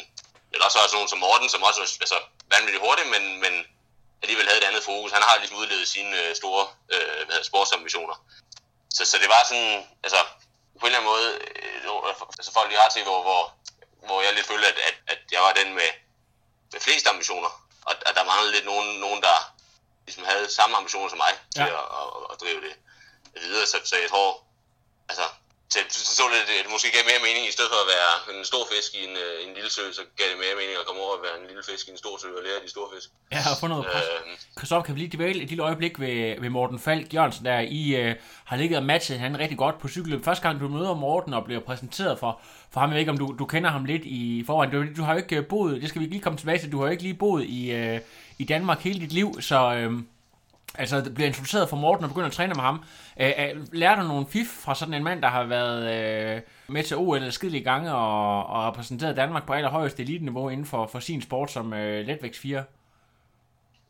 det 0.50 0.57
var 0.60 0.66
også 0.66 0.80
sådan 0.80 0.95
nogen 0.98 1.13
som 1.13 1.24
Morten, 1.25 1.50
som 1.50 1.63
også 1.63 1.80
var 1.81 1.88
altså, 2.06 2.18
vanvittigt 2.54 2.83
hurtigt, 2.86 3.10
men, 3.16 3.24
men 3.44 3.54
alligevel 4.21 4.47
havde 4.47 4.62
et 4.62 4.68
andet 4.68 4.83
fokus. 4.83 5.12
Han 5.12 5.21
har 5.21 5.38
ligesom 5.38 5.57
udlevet 5.57 5.88
sine 5.88 6.21
øh, 6.21 6.35
store 6.35 6.68
øh, 6.94 7.15
hvad 7.15 7.25
hedder, 7.25 7.44
sportsambitioner. 7.44 8.25
Så, 8.94 9.06
så 9.06 9.18
det 9.18 9.29
var 9.29 9.44
sådan, 9.47 9.88
altså 10.03 10.18
på 10.79 10.85
en 10.85 10.94
eller 10.94 11.00
anden 11.00 11.12
måde, 11.13 11.27
øh, 11.56 11.83
no- 11.85 12.07
altså 12.39 12.53
folk 12.53 12.71
i 12.71 12.75
Hartog, 12.75 13.03
hvor, 13.03 13.21
hvor, 13.21 13.53
hvor 14.07 14.21
jeg 14.21 14.33
lidt 14.33 14.47
følte, 14.47 14.68
at, 14.68 14.77
at, 14.88 14.95
at 15.07 15.19
jeg 15.31 15.41
var 15.41 15.53
den 15.53 15.73
med, 15.73 15.89
med 16.71 16.79
flest 16.81 17.07
ambitioner, 17.07 17.51
og 17.85 17.95
at 18.06 18.15
der 18.15 18.23
manglede 18.23 18.51
lidt 18.51 18.65
nogen, 18.65 19.00
nogen 19.00 19.21
der 19.21 19.53
ligesom 20.06 20.25
havde 20.25 20.53
samme 20.53 20.77
ambitioner 20.77 21.09
som 21.09 21.18
mig 21.18 21.33
til 21.56 21.62
Ja. 21.62 21.68
at, 21.68 21.73
at, 21.73 22.07
at, 22.31 22.41
drive 22.41 22.62
det 22.62 22.75
videre. 23.35 23.65
Så, 23.68 23.77
så 23.83 23.95
jeg 23.97 24.09
tror, 24.09 24.44
altså, 25.09 25.23
til, 25.23 25.41
så, 25.73 25.79
så 26.18 26.23
det, 26.33 26.41
det 26.50 26.71
måske 26.75 26.88
gav 26.95 27.03
mere 27.12 27.21
mening, 27.27 27.44
i 27.51 27.53
stedet 27.56 27.71
for 27.73 27.79
at 27.85 27.89
være 27.95 28.13
en 28.33 28.45
stor 28.51 28.63
fisk 28.71 28.90
i 28.99 29.01
en, 29.07 29.16
øh, 29.25 29.33
en 29.45 29.51
lille 29.57 29.71
sø, 29.75 29.83
så 29.99 30.04
gav 30.19 30.28
det 30.31 30.40
mere 30.45 30.56
mening 30.61 30.75
at 30.81 30.85
komme 30.87 31.01
over 31.06 31.13
og 31.18 31.23
være 31.28 31.35
en 31.42 31.45
lille 31.51 31.63
fisk 31.69 31.83
i 31.87 31.92
en 31.95 31.99
stor 32.04 32.16
sø 32.21 32.28
og 32.40 32.44
lære 32.47 32.59
de 32.66 32.69
store 32.75 32.90
fisk. 32.94 33.07
Jeg 33.37 33.44
har 33.47 33.56
fundet 33.61 33.75
noget 33.78 33.87
Øh, 33.95 34.19
Christoffer, 34.57 34.85
kan 34.85 34.95
vi 34.95 34.99
lige 34.99 35.18
dvæle 35.18 35.40
et 35.44 35.49
lille 35.51 35.63
øjeblik 35.69 35.94
ved, 36.04 36.16
ved 36.44 36.49
Morten 36.57 36.80
Falk 36.85 37.13
Jørgensen, 37.16 37.45
der 37.45 37.59
I 37.59 37.83
øh, 38.01 38.16
har 38.49 38.56
ligget 38.61 38.78
og 38.81 38.85
matchet 38.92 39.19
han 39.25 39.40
rigtig 39.44 39.57
godt 39.57 39.78
på 39.81 39.87
cykelløb. 39.87 40.21
Første 40.30 40.44
gang 40.47 40.59
du 40.59 40.68
møder 40.68 40.94
Morten 40.94 41.33
og 41.33 41.44
bliver 41.45 41.61
præsenteret 41.69 42.19
for, 42.19 42.31
for 42.73 42.80
ham, 42.80 42.90
jeg 42.90 42.94
ved 42.95 42.99
ikke, 42.99 43.11
om 43.16 43.21
du, 43.23 43.35
du 43.40 43.45
kender 43.45 43.69
ham 43.69 43.85
lidt 43.85 44.06
i 44.06 44.44
forvejen. 44.47 44.71
Du, 44.71 44.85
du 44.97 45.04
har 45.04 45.13
jo 45.13 45.18
ikke 45.18 45.35
øh, 45.35 45.47
boet, 45.47 45.81
det 45.81 45.90
skal 45.90 46.01
vi 46.01 46.06
lige 46.06 46.21
komme 46.21 46.37
tilbage 46.37 46.59
til, 46.59 46.71
du 46.71 46.78
har 46.80 46.85
jo 46.85 46.92
ikke 46.92 47.04
lige 47.04 47.21
boet 47.23 47.44
i, 47.45 47.71
øh, 47.71 47.99
i 48.37 48.44
Danmark 48.44 48.80
hele 48.80 48.99
dit 48.99 49.13
liv, 49.13 49.42
så 49.42 49.73
øh, 49.73 49.92
altså 50.75 51.11
bliver 51.16 51.28
introduceret 51.28 51.69
for 51.69 51.78
Morten 51.78 52.04
og 52.04 52.09
begynder 52.09 52.28
at 52.28 52.33
træne 52.33 52.54
med 52.54 52.63
ham. 52.63 52.83
Øh, 53.21 53.73
lærer 53.73 53.95
du 53.95 54.04
nogle 54.07 54.25
fif 54.33 54.47
fra 54.63 54.75
sådan 54.75 54.94
en 54.94 55.04
mand, 55.04 55.21
der 55.21 55.28
har 55.28 55.44
været 55.44 55.81
øh, 55.95 56.42
med 56.68 56.83
til 56.83 56.97
OL 56.97 57.31
skidelige 57.31 57.63
gange 57.63 57.95
og, 57.95 58.45
og 58.54 58.59
repræsenteret 58.68 59.16
Danmark 59.16 59.45
på 59.47 59.54
allerhøjeste 59.54 60.04
eliteniveau 60.04 60.49
inden 60.49 60.68
for, 60.71 60.90
for 60.92 60.99
sin 60.99 61.21
sport 61.21 61.51
som 61.51 61.73
øh, 61.73 62.07
letvægts 62.07 62.40
4? 62.40 62.63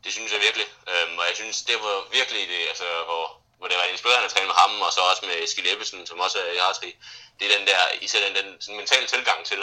Det 0.03 0.11
synes 0.17 0.31
jeg 0.33 0.41
virkelig. 0.47 0.67
Øhm, 0.91 1.15
og 1.21 1.25
jeg 1.29 1.35
synes, 1.41 1.57
det 1.69 1.77
var 1.85 1.97
virkelig 2.19 2.43
det, 2.53 2.61
altså, 2.71 2.87
hvor, 3.09 3.23
hvor 3.57 3.67
det 3.71 3.77
var 3.81 3.87
inspirerende 3.93 4.27
at 4.29 4.33
træne 4.33 4.49
med 4.51 4.57
ham, 4.63 4.71
og 4.85 4.91
så 4.95 5.01
også 5.11 5.23
med 5.29 5.35
Eskil 5.43 5.71
Ebbesen, 5.73 6.01
som 6.09 6.17
også 6.25 6.37
er 6.43 6.51
i 6.57 6.61
Hartri. 6.65 6.89
Det 7.37 7.43
er 7.47 7.51
den 7.57 7.65
der, 7.71 7.81
især 8.05 8.19
den, 8.25 8.33
den 8.39 8.47
sådan 8.61 8.79
mentale 8.81 9.07
tilgang 9.13 9.39
til, 9.51 9.61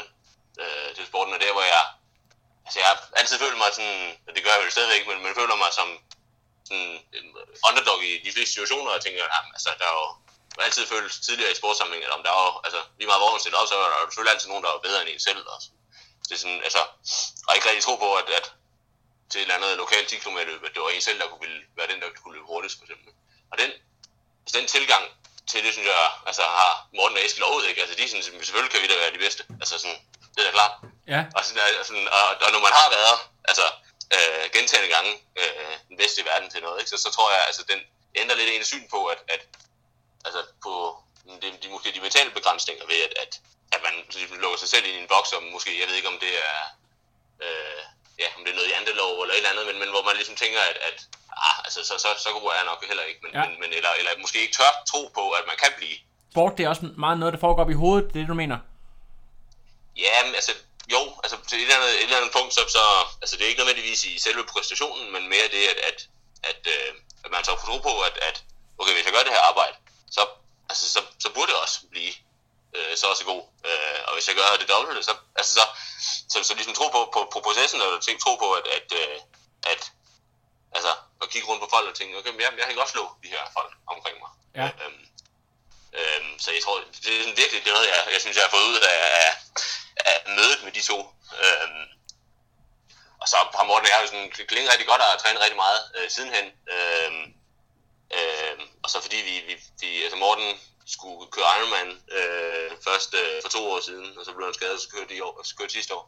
øh, 0.62 0.88
til 0.96 1.04
sporten, 1.10 1.34
og 1.36 1.40
der 1.44 1.52
hvor 1.56 1.66
jeg, 1.74 1.84
altså 2.66 2.78
jeg 2.80 2.88
har 2.90 2.98
altid 3.20 3.36
følt 3.44 3.58
mig 3.62 3.70
sådan, 3.78 3.98
og 4.26 4.30
det 4.34 4.42
gør 4.44 4.54
jeg 4.54 4.62
vel 4.64 4.74
stadigvæk, 4.76 5.04
men 5.08 5.18
man 5.26 5.34
føler 5.38 5.56
mig 5.62 5.70
som 5.80 5.88
sådan 6.68 6.90
en 7.18 7.26
underdog 7.68 7.98
i 8.10 8.12
de 8.26 8.32
fleste 8.34 8.52
situationer, 8.54 8.90
og 8.90 9.00
tænker, 9.02 9.20
jamen, 9.34 9.52
altså 9.56 9.70
der 9.80 9.86
er 9.92 9.96
jo 10.02 10.06
har 10.58 10.66
altid 10.66 10.86
følt 10.86 11.12
tidligere 11.26 11.52
i 11.52 11.60
sportssammenhæng, 11.60 12.04
at 12.04 12.10
om 12.16 12.22
der 12.22 12.30
er 12.36 12.42
jo, 12.46 12.52
altså 12.66 12.80
lige 12.98 13.08
meget 13.10 13.20
hvor 13.20 13.30
man 13.34 13.40
stiller 13.40 13.58
op, 13.60 13.68
så 13.68 13.74
er 13.74 13.88
der 13.92 13.98
jo 14.00 14.06
selvfølgelig 14.06 14.34
altid 14.34 14.48
nogen, 14.48 14.64
der 14.64 14.70
er 14.70 14.86
bedre 14.88 15.00
end 15.02 15.10
en 15.10 15.20
selv. 15.28 15.42
Og 15.52 15.58
det 16.28 16.34
er 16.34 16.42
sådan, 16.44 16.60
altså, 16.68 16.82
og 17.46 17.52
ikke 17.54 17.68
rigtig 17.68 17.84
tro 17.84 17.94
på, 18.04 18.08
at, 18.20 18.26
at 18.38 18.46
til 19.30 19.38
et 19.38 19.42
eller 19.42 19.58
andet 19.58 19.76
lokalt 19.82 20.08
10 20.08 20.16
km 20.24 20.38
løb, 20.50 20.62
at 20.64 20.74
det 20.74 20.82
var 20.82 20.90
en 20.90 21.06
selv, 21.08 21.18
der 21.20 21.28
kunne 21.30 21.44
ville 21.46 21.62
være 21.78 21.88
den, 21.92 22.00
der 22.00 22.08
kunne 22.22 22.34
løbe 22.36 22.50
hurtigst, 22.52 22.76
for 22.78 22.84
eksempel. 22.84 23.10
Og 23.50 23.56
den, 23.60 23.70
altså 24.44 24.54
den 24.58 24.66
tilgang 24.76 25.04
til 25.50 25.64
det, 25.64 25.72
synes 25.72 25.88
jeg, 25.88 26.10
altså 26.28 26.42
har 26.60 26.72
Morten 26.96 27.16
og 27.18 27.24
Eskild 27.24 27.44
lovet, 27.44 27.68
ikke? 27.68 27.80
Altså 27.82 27.94
de 27.98 28.08
sådan, 28.08 28.44
selvfølgelig 28.48 28.72
kan 28.72 28.82
vi 28.82 28.88
da 28.88 28.96
være 29.04 29.14
de 29.16 29.24
bedste. 29.26 29.42
Altså 29.62 29.74
sådan, 29.82 30.00
det 30.34 30.40
er 30.40 30.46
da 30.48 30.52
klart. 30.58 30.74
Ja. 31.14 31.20
Og, 31.36 31.40
sådan, 31.44 31.62
og, 31.80 31.86
sådan, 31.88 32.08
og, 32.16 32.24
og 32.44 32.50
når 32.54 32.60
man 32.66 32.74
har 32.80 32.88
været, 32.98 33.16
altså 33.50 33.64
øh, 34.16 34.44
gentagende 34.54 34.90
gange, 34.94 35.12
øh, 35.40 35.72
den 35.88 35.96
bedste 36.00 36.20
i 36.22 36.24
verden 36.30 36.50
til 36.50 36.62
noget, 36.62 36.78
ikke? 36.80 36.90
Så, 36.90 36.98
så 37.06 37.10
tror 37.16 37.28
jeg, 37.34 37.42
altså 37.48 37.62
den 37.72 37.80
ændrer 38.20 38.36
lidt 38.36 38.50
en 38.50 38.70
syn 38.72 38.86
på, 38.94 39.00
at, 39.12 39.20
at 39.34 39.42
altså 40.26 40.40
på 40.64 40.72
de, 41.42 41.48
de, 41.62 41.68
måske 41.74 41.94
de 41.96 42.00
mentale 42.06 42.30
begrænsninger 42.38 42.86
ved, 42.92 43.00
at, 43.06 43.14
at, 43.22 43.32
at 43.74 43.80
man 43.86 43.94
ligesom 44.14 44.38
lukker 44.44 44.58
sig 44.58 44.68
selv 44.68 44.84
ind 44.86 44.96
i 44.96 45.02
en 45.02 45.12
boks, 45.14 45.32
og 45.32 45.42
måske, 45.54 45.80
jeg 45.80 45.88
ved 45.88 45.96
ikke 45.96 46.12
om 46.14 46.18
det 46.24 46.32
er, 46.48 46.58
øh, 47.44 47.82
ja, 48.22 48.28
om 48.36 48.40
det 48.44 48.50
er 48.52 48.58
noget 48.58 48.74
jantelov 48.74 49.12
eller 49.22 49.34
et 49.34 49.40
eller 49.42 49.52
andet, 49.52 49.66
men, 49.68 49.76
men 49.82 49.90
hvor 49.94 50.02
man 50.08 50.16
ligesom 50.20 50.36
tænker, 50.42 50.60
at, 50.70 50.78
at 50.88 50.98
ah, 51.46 51.58
altså, 51.66 51.80
så, 51.88 51.94
så, 52.04 52.08
så 52.24 52.28
god 52.36 52.50
er 52.52 52.58
jeg 52.60 52.68
nok 52.72 52.80
heller 52.90 53.06
ikke, 53.10 53.20
men, 53.24 53.32
ja. 53.34 53.42
men, 53.44 53.52
men 53.62 53.70
eller, 53.78 53.92
eller 53.98 54.10
måske 54.24 54.38
ikke 54.44 54.56
tør 54.58 54.72
tro 54.90 55.02
på, 55.18 55.24
at 55.38 55.44
man 55.50 55.56
kan 55.62 55.72
blive. 55.78 55.96
Sport, 56.32 56.52
det 56.56 56.64
er 56.64 56.68
også 56.68 56.84
meget 57.04 57.18
noget, 57.18 57.34
der 57.34 57.40
foregår 57.46 57.62
op 57.64 57.70
i 57.76 57.80
hovedet, 57.82 58.04
det 58.12 58.16
er 58.16 58.22
det, 58.24 58.28
du 58.34 58.40
mener? 58.44 58.58
Ja, 59.96 60.16
men 60.26 60.34
altså, 60.34 60.52
jo, 60.94 61.00
altså 61.22 61.36
til 61.48 61.58
et 61.58 61.62
eller 61.62 61.76
andet, 61.76 61.90
et 61.94 62.02
eller 62.02 62.16
andet 62.16 62.32
punkt, 62.32 62.54
så, 62.54 62.62
så 62.76 62.82
altså, 63.22 63.36
det 63.36 63.44
er 63.44 63.48
ikke 63.48 63.62
nødvendigvis 63.62 64.04
i 64.04 64.18
selve 64.18 64.44
præstationen, 64.44 65.12
men 65.12 65.28
mere 65.28 65.48
det, 65.54 65.62
at, 65.72 65.78
at, 65.90 65.98
at, 66.50 66.62
øh, 66.74 66.92
at 67.24 67.30
man 67.30 67.44
så 67.44 67.50
får 67.60 67.66
tro 67.66 67.78
på, 67.78 68.00
at, 68.08 68.16
at 68.28 68.36
okay, 68.78 68.92
hvis 68.94 69.04
jeg 69.04 69.12
gør 69.12 69.22
det 69.22 69.32
her 69.32 69.48
arbejde, 69.50 69.76
så, 70.10 70.22
altså, 70.70 70.92
så, 70.94 71.00
så 71.18 71.28
burde 71.34 71.52
det 71.52 71.60
også 71.60 71.78
blive 71.90 72.12
øh, 72.76 72.96
så 72.96 73.06
også 73.06 73.24
god. 73.24 73.42
Øh, 73.68 73.98
og 74.06 74.12
hvis 74.14 74.28
jeg 74.28 74.36
gør 74.36 74.56
det 74.60 74.68
dobbelte, 74.68 75.02
så, 75.02 75.14
altså, 75.36 75.52
så, 75.58 75.64
så, 76.28 76.36
så 76.48 76.54
ligesom 76.54 76.74
tro 76.74 76.88
på, 76.88 77.10
på, 77.14 77.20
på 77.32 77.40
processen, 77.40 77.80
og 77.80 78.02
tænke, 78.02 78.22
tro 78.22 78.36
på, 78.36 78.52
at, 78.52 78.66
at, 78.66 78.88
øh, 79.00 79.18
at 79.72 79.92
altså, 80.72 80.92
at 81.22 81.30
kigge 81.30 81.48
rundt 81.48 81.62
på 81.62 81.68
folk 81.74 81.88
og 81.88 81.94
tænke, 81.94 82.18
okay, 82.18 82.30
men 82.30 82.40
jeg, 82.40 82.52
jeg 82.58 82.66
kan 82.66 82.76
godt 82.76 82.90
slå 82.90 83.04
de 83.22 83.28
her 83.28 83.44
folk 83.56 83.72
omkring 83.86 84.16
mig. 84.22 84.30
Ja. 84.54 84.66
Øhm, 84.84 85.04
øhm, 85.92 86.38
så 86.38 86.52
jeg 86.52 86.62
tror, 86.62 86.76
det 87.04 87.10
er 87.14 87.22
sådan 87.22 87.36
virkelig 87.36 87.64
det 87.64 87.70
er 87.70 87.74
noget, 87.74 87.88
jeg, 87.88 88.12
jeg 88.12 88.20
synes, 88.20 88.36
jeg 88.36 88.44
har 88.44 88.56
fået 88.56 88.70
ud 88.72 88.80
af, 88.80 89.00
af, 89.24 89.32
af 90.10 90.16
mødet 90.36 90.64
med 90.64 90.72
de 90.72 90.82
to. 90.82 90.98
Øhm, 91.44 91.84
og 93.20 93.28
så 93.28 93.36
har 93.36 93.64
Morten 93.64 93.86
og 93.86 93.92
jeg 93.92 94.00
jo 94.02 94.06
sådan 94.06 94.30
klinget 94.30 94.72
rigtig 94.72 94.86
godt 94.86 95.02
og 95.02 95.20
trænet 95.22 95.42
rigtig 95.42 95.56
meget 95.56 95.80
øh, 95.96 96.10
sidenhen. 96.10 96.46
Øhm, 96.74 97.24
øhm, 98.18 98.64
og 98.82 98.90
så 98.90 99.00
fordi 99.00 99.16
vi, 99.16 99.34
vi, 99.48 99.54
vi 99.80 100.02
altså 100.04 100.16
Morten 100.16 100.60
skulle 100.86 101.30
køre 101.30 101.50
Ironman 101.58 101.90
øh, 102.18 102.70
først 102.86 103.14
øh, 103.14 103.42
for 103.42 103.48
to 103.48 103.70
år 103.72 103.80
siden, 103.80 104.18
og 104.18 104.24
så 104.24 104.32
blev 104.32 104.46
han 104.46 104.54
skadet, 104.54 104.74
og 104.74 104.80
så 104.80 104.88
kørte, 104.88 105.14
i 105.14 105.20
år, 105.20 105.42
så 105.44 105.56
kørte 105.56 105.72
sidste 105.72 105.94
år. 105.94 106.04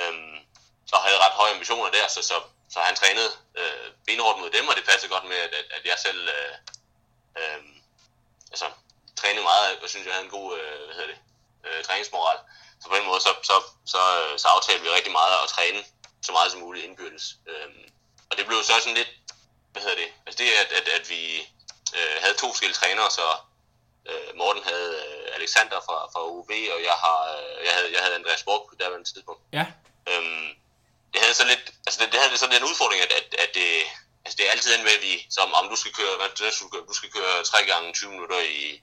Øhm, 0.00 0.36
så 0.90 0.96
havde 0.96 1.14
jeg 1.16 1.24
ret 1.26 1.38
høje 1.40 1.52
ambitioner 1.52 1.90
der, 1.90 2.08
så, 2.08 2.22
så, 2.22 2.36
så 2.72 2.78
han 2.80 2.96
trænede 2.96 3.30
øh, 3.60 3.86
benhårdt 4.06 4.40
mod 4.40 4.50
dem, 4.50 4.68
og 4.68 4.76
det 4.76 4.84
passede 4.84 5.12
godt 5.14 5.24
med, 5.24 5.36
at, 5.36 5.52
at, 5.54 5.66
at 5.76 5.82
jeg 5.84 5.98
selv 5.98 6.28
øh, 6.28 6.54
øh, 7.38 7.62
altså, 8.52 8.66
trænede 9.20 9.44
meget, 9.52 9.78
og 9.82 9.88
synes, 9.88 10.06
jeg 10.06 10.14
havde 10.14 10.24
en 10.24 10.36
god 10.38 10.48
øh, 10.58 10.84
hvad 10.86 10.94
hedder 10.98 11.12
det, 11.12 11.20
øh, 11.66 11.84
træningsmoral. 11.84 12.38
Så 12.80 12.88
på 12.88 12.96
den 12.96 13.06
måde, 13.10 13.20
så, 13.20 13.32
så, 13.50 13.56
så, 13.92 14.00
øh, 14.20 14.38
så 14.42 14.46
aftalte 14.48 14.82
vi 14.82 14.88
rigtig 14.88 15.12
meget 15.12 15.34
at 15.44 15.48
træne 15.48 15.80
så 16.26 16.32
meget 16.32 16.52
som 16.52 16.60
muligt 16.60 16.84
indbyrdes. 16.86 17.26
Øhm, 17.50 17.84
og 18.30 18.36
det 18.36 18.46
blev 18.46 18.58
så 18.62 18.74
sådan 18.80 18.98
lidt, 19.00 19.12
hvad 19.72 19.82
hedder 19.82 19.96
det, 20.02 20.10
altså 20.26 20.38
det 20.42 20.48
at, 20.62 20.70
at, 20.78 20.86
at 20.98 21.04
vi 21.12 21.22
øh, 21.96 22.16
havde 22.22 22.34
to 22.34 22.46
forskellige 22.52 22.80
trænere, 22.80 23.10
så 23.10 23.26
øh, 24.10 24.30
Morten 24.40 24.62
havde 24.70 24.92
øh, 25.06 25.36
Alexander 25.38 25.78
fra, 25.86 25.96
fra 26.12 26.22
UV, 26.36 26.50
og 26.74 26.80
jeg, 26.88 26.96
har, 27.04 27.20
øh, 27.34 27.66
jeg, 27.66 27.72
havde, 27.76 27.88
jeg 27.94 28.02
havde 28.02 28.14
Andreas 28.20 28.42
Borg 28.48 28.62
på 28.68 28.74
det 28.78 29.06
tidspunkt. 29.06 29.42
Ja. 29.58 29.64
Øhm, 30.10 30.48
det 31.12 31.18
havde 31.24 31.34
så 31.34 31.44
lidt, 31.52 31.64
altså 31.86 31.98
det, 32.00 32.12
det 32.12 32.20
havde 32.20 32.38
sådan 32.38 32.56
en 32.56 32.68
udfordring, 32.70 33.02
at, 33.02 33.12
at, 33.20 33.28
at 33.44 33.50
det, 33.58 33.68
altså 34.24 34.36
det 34.38 34.44
er 34.46 34.50
altid 34.50 34.74
en 34.74 34.84
med, 34.84 34.92
at 34.98 35.02
vi, 35.02 35.14
som 35.30 35.48
om 35.58 35.68
du 35.72 35.76
skal 35.76 35.92
køre, 35.98 36.14
du 36.38 36.50
skal 36.50 36.70
køre, 36.72 36.84
du 36.90 36.94
skal 36.98 37.10
køre 37.10 37.44
3 37.44 37.64
gange 37.72 37.92
20 37.92 38.10
minutter 38.10 38.40
i 38.40 38.82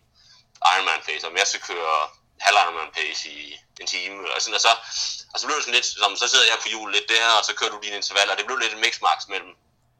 Ironman 0.73 1.01
pace, 1.07 1.27
om 1.27 1.37
jeg 1.37 1.47
skal 1.47 1.61
køre 1.61 1.95
halv 2.45 2.57
Ironman 2.63 2.91
pace 2.97 3.29
i 3.29 3.59
en 3.81 3.87
time, 3.87 4.17
og 4.33 4.41
sådan, 4.41 4.55
og 4.55 4.61
så, 4.67 4.71
og 5.33 5.37
så 5.39 5.45
blev 5.45 5.55
det 5.57 5.63
sådan 5.63 5.77
lidt, 5.79 5.85
som, 5.85 6.15
så 6.15 6.27
sidder 6.27 6.45
jeg 6.51 6.59
på 6.61 6.69
hjul 6.69 6.91
lidt 6.91 7.09
der, 7.09 7.27
og 7.37 7.43
så 7.45 7.53
kører 7.55 7.71
du 7.71 7.79
dine 7.83 7.95
intervaller, 7.95 8.33
og 8.33 8.37
det 8.37 8.45
blev 8.45 8.57
lidt 8.57 8.73
en 8.73 8.83
mixmax 8.85 9.17
mellem, 9.33 9.53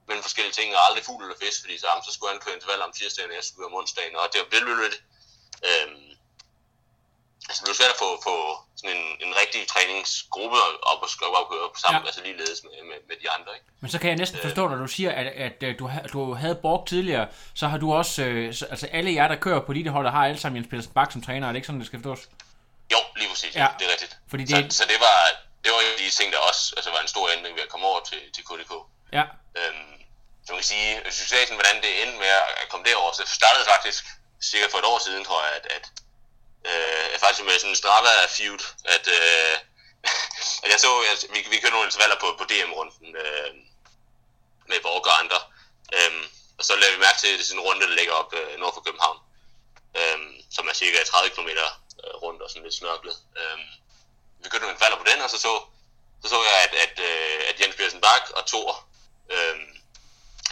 mellem 0.07 0.23
forskellige 0.23 0.57
ting, 0.59 0.75
og 0.75 0.85
aldrig 0.87 1.03
fugl 1.05 1.23
eller 1.23 1.39
fisk, 1.43 1.61
fordi 1.61 1.77
så, 1.77 1.87
så 2.05 2.11
skulle 2.13 2.31
han 2.33 2.41
køre 2.43 2.55
intervaller 2.55 2.85
om 2.85 2.93
tirsdagen, 2.93 3.29
og 3.31 3.35
jeg 3.35 3.43
skulle 3.43 3.59
køre 3.59 3.71
om 3.71 3.79
onsdagen, 3.81 4.15
og 4.15 4.25
det, 4.33 4.41
det 4.51 4.61
blev 4.65 4.77
lidt, 4.85 4.97
øhm, 5.69 6.12
altså 7.49 7.59
det 7.61 7.65
blev 7.67 7.75
svært 7.81 7.89
at 7.95 7.99
få, 8.05 8.09
få 8.29 8.35
sådan 8.79 8.95
en, 8.97 9.03
en 9.27 9.33
rigtig 9.41 9.61
træningsgruppe 9.73 10.57
op 10.91 10.99
og 11.05 11.09
skrive 11.15 11.35
op 11.39 11.47
køre 11.51 11.69
sammen, 11.83 12.01
Ja. 12.01 12.07
altså 12.09 12.21
ligeledes 12.27 12.59
med, 12.63 12.71
med, 12.89 12.97
med 13.09 13.15
de 13.21 13.27
andre, 13.35 13.51
ikke? 13.57 13.65
Men 13.81 13.89
så 13.93 13.97
kan 13.99 14.07
jeg 14.09 14.17
næsten 14.17 14.39
forstå, 14.47 14.63
når 14.67 14.75
du 14.85 14.87
siger, 14.97 15.11
at, 15.21 15.27
at 15.47 15.57
øh, 15.67 15.79
du, 15.79 15.91
du 16.13 16.33
havde 16.33 16.55
Borg 16.55 16.87
tidligere, 16.87 17.27
så 17.55 17.67
har 17.67 17.77
du 17.83 17.87
også, 17.93 18.21
øh, 18.23 18.53
så, 18.57 18.65
altså 18.73 18.87
alle 18.97 19.13
jer, 19.17 19.27
der 19.27 19.35
kører 19.45 19.59
på 19.67 19.73
dit 19.73 19.87
hold, 19.95 20.07
har 20.09 20.25
alle 20.29 20.39
sammen 20.39 20.57
Jens 20.57 20.69
Petersen 20.71 20.93
Bak 20.97 21.11
som 21.11 21.21
træner, 21.27 21.47
er 21.47 21.51
det 21.51 21.57
ikke 21.57 21.67
sådan, 21.69 21.79
det 21.83 21.87
skal 21.87 21.99
forstås? 22.03 22.21
Jo, 22.93 22.99
lige 23.19 23.29
præcis, 23.29 23.55
Ja. 23.55 23.67
det 23.79 23.85
er 23.87 23.91
rigtigt. 23.95 24.13
Fordi 24.31 24.43
Så, 24.51 24.57
det- 24.57 24.73
så 24.79 24.83
det 24.91 24.99
var, 25.07 25.17
det 25.63 25.69
var 25.73 25.79
en 25.85 25.91
af 25.95 25.99
de 26.03 26.09
ting, 26.19 26.27
der 26.33 26.39
også 26.49 26.63
altså, 26.77 26.89
var 26.95 27.01
en 27.05 27.07
stor 27.15 27.25
ændring 27.35 27.53
ved 27.57 27.63
at 27.67 27.69
komme 27.73 27.85
over 27.91 28.01
til, 28.09 28.19
til 28.35 28.43
KDK. 28.49 28.73
Ja, 29.19 29.23
Øhm, 29.61 29.93
så 30.45 30.49
man 30.53 30.59
kan 30.61 30.69
sige, 30.73 30.87
succesen, 31.19 31.55
hvordan 31.59 31.75
det 31.85 31.91
endte 32.03 32.17
med 32.23 32.31
at 32.61 32.67
komme 32.71 32.85
derover, 32.89 33.11
så 33.19 33.23
startede 33.39 33.65
faktisk 33.73 34.03
cirka 34.49 34.67
for 34.71 34.77
et 34.83 34.87
år 34.93 34.99
siden, 35.07 35.23
tror 35.25 35.39
jeg, 35.45 35.53
at, 35.59 35.65
at 35.77 35.85
øh, 36.69 37.19
faktisk 37.19 37.45
med 37.45 37.59
sådan 37.59 37.69
en 37.69 37.81
Strava-feud, 37.81 38.63
at, 38.95 39.05
øh, 39.17 39.55
at 40.63 40.69
jeg 40.71 40.79
så, 40.79 40.91
at 41.11 41.25
vi, 41.33 41.39
vi 41.49 41.59
kørte 41.59 41.75
nogle 41.75 41.87
intervaller 41.87 42.19
på, 42.19 42.27
på 42.39 42.43
DM-runden 42.51 43.15
øh, 43.23 43.51
med 44.69 44.79
Borg 44.81 45.07
og 45.07 45.19
andre, 45.19 45.39
øh, 45.97 46.23
og 46.57 46.63
så 46.65 46.75
lavede 46.75 46.95
vi 46.95 47.05
mærke 47.05 47.19
til, 47.19 47.27
at 47.27 47.33
det 47.33 47.43
er 47.43 47.49
sådan 47.49 47.59
en 47.59 47.67
runde, 47.67 47.81
der 47.81 47.97
ligger 47.99 48.13
op 48.13 48.33
øh, 48.39 48.59
nord 48.59 48.73
for 48.73 48.81
København, 48.81 49.19
øh, 49.99 50.19
som 50.55 50.67
er 50.67 50.73
cirka 50.73 51.03
30 51.03 51.29
km 51.35 51.49
øh, 51.49 52.13
rundt 52.23 52.41
og 52.41 52.49
sådan 52.49 52.63
lidt 52.63 52.75
snørklet. 52.75 53.17
Øh, 53.39 53.59
vi 54.41 54.49
kørte 54.49 54.63
nogle 54.63 54.75
intervaller 54.75 54.99
på 55.01 55.09
den, 55.11 55.21
og 55.21 55.29
så 55.29 55.37
så, 55.37 55.53
så, 56.21 56.27
så 56.29 56.37
jeg, 56.49 56.57
at, 56.65 56.73
at, 56.85 56.95
øh, 57.09 57.39
at 57.49 57.61
Jens 57.61 57.75
Petersen 57.75 58.01
Bak 58.01 58.23
og 58.37 58.47
Thor 58.47 58.87
øh, 59.35 59.57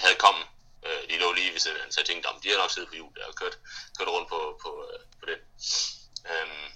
havde 0.03 0.15
kommet. 0.15 0.45
Øh, 0.85 1.09
de 1.09 1.17
lå 1.17 1.31
lige 1.31 1.51
ved 1.53 1.59
siden 1.59 1.77
af 1.77 1.93
så 1.93 1.99
jeg 1.99 2.07
tænkte, 2.07 2.27
om 2.27 2.41
de 2.41 2.49
har 2.49 2.57
nok 2.57 2.71
siddet 2.71 2.89
på 2.89 2.95
hjul 2.95 3.15
der 3.15 3.25
og 3.25 3.35
kørt, 3.35 3.57
kørt 3.97 4.07
rundt 4.07 4.29
på, 4.29 4.59
på, 4.63 4.85
øh, 4.93 4.99
på 5.19 5.25
den. 5.25 5.39
Øhm, 6.29 6.67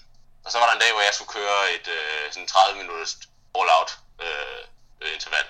og 0.46 0.52
så 0.52 0.60
var 0.60 0.66
der 0.66 0.74
en 0.74 0.84
dag, 0.84 0.92
hvor 0.94 1.02
jeg 1.02 1.14
skulle 1.14 1.36
køre 1.38 1.74
et 1.75 1.88
øh, 1.88 2.32
sådan 2.34 2.48
30 2.48 2.78
minutters 2.82 3.14
all-out 3.60 3.92
øh, 4.25 4.62
øh, 5.02 5.14
interval. 5.14 5.48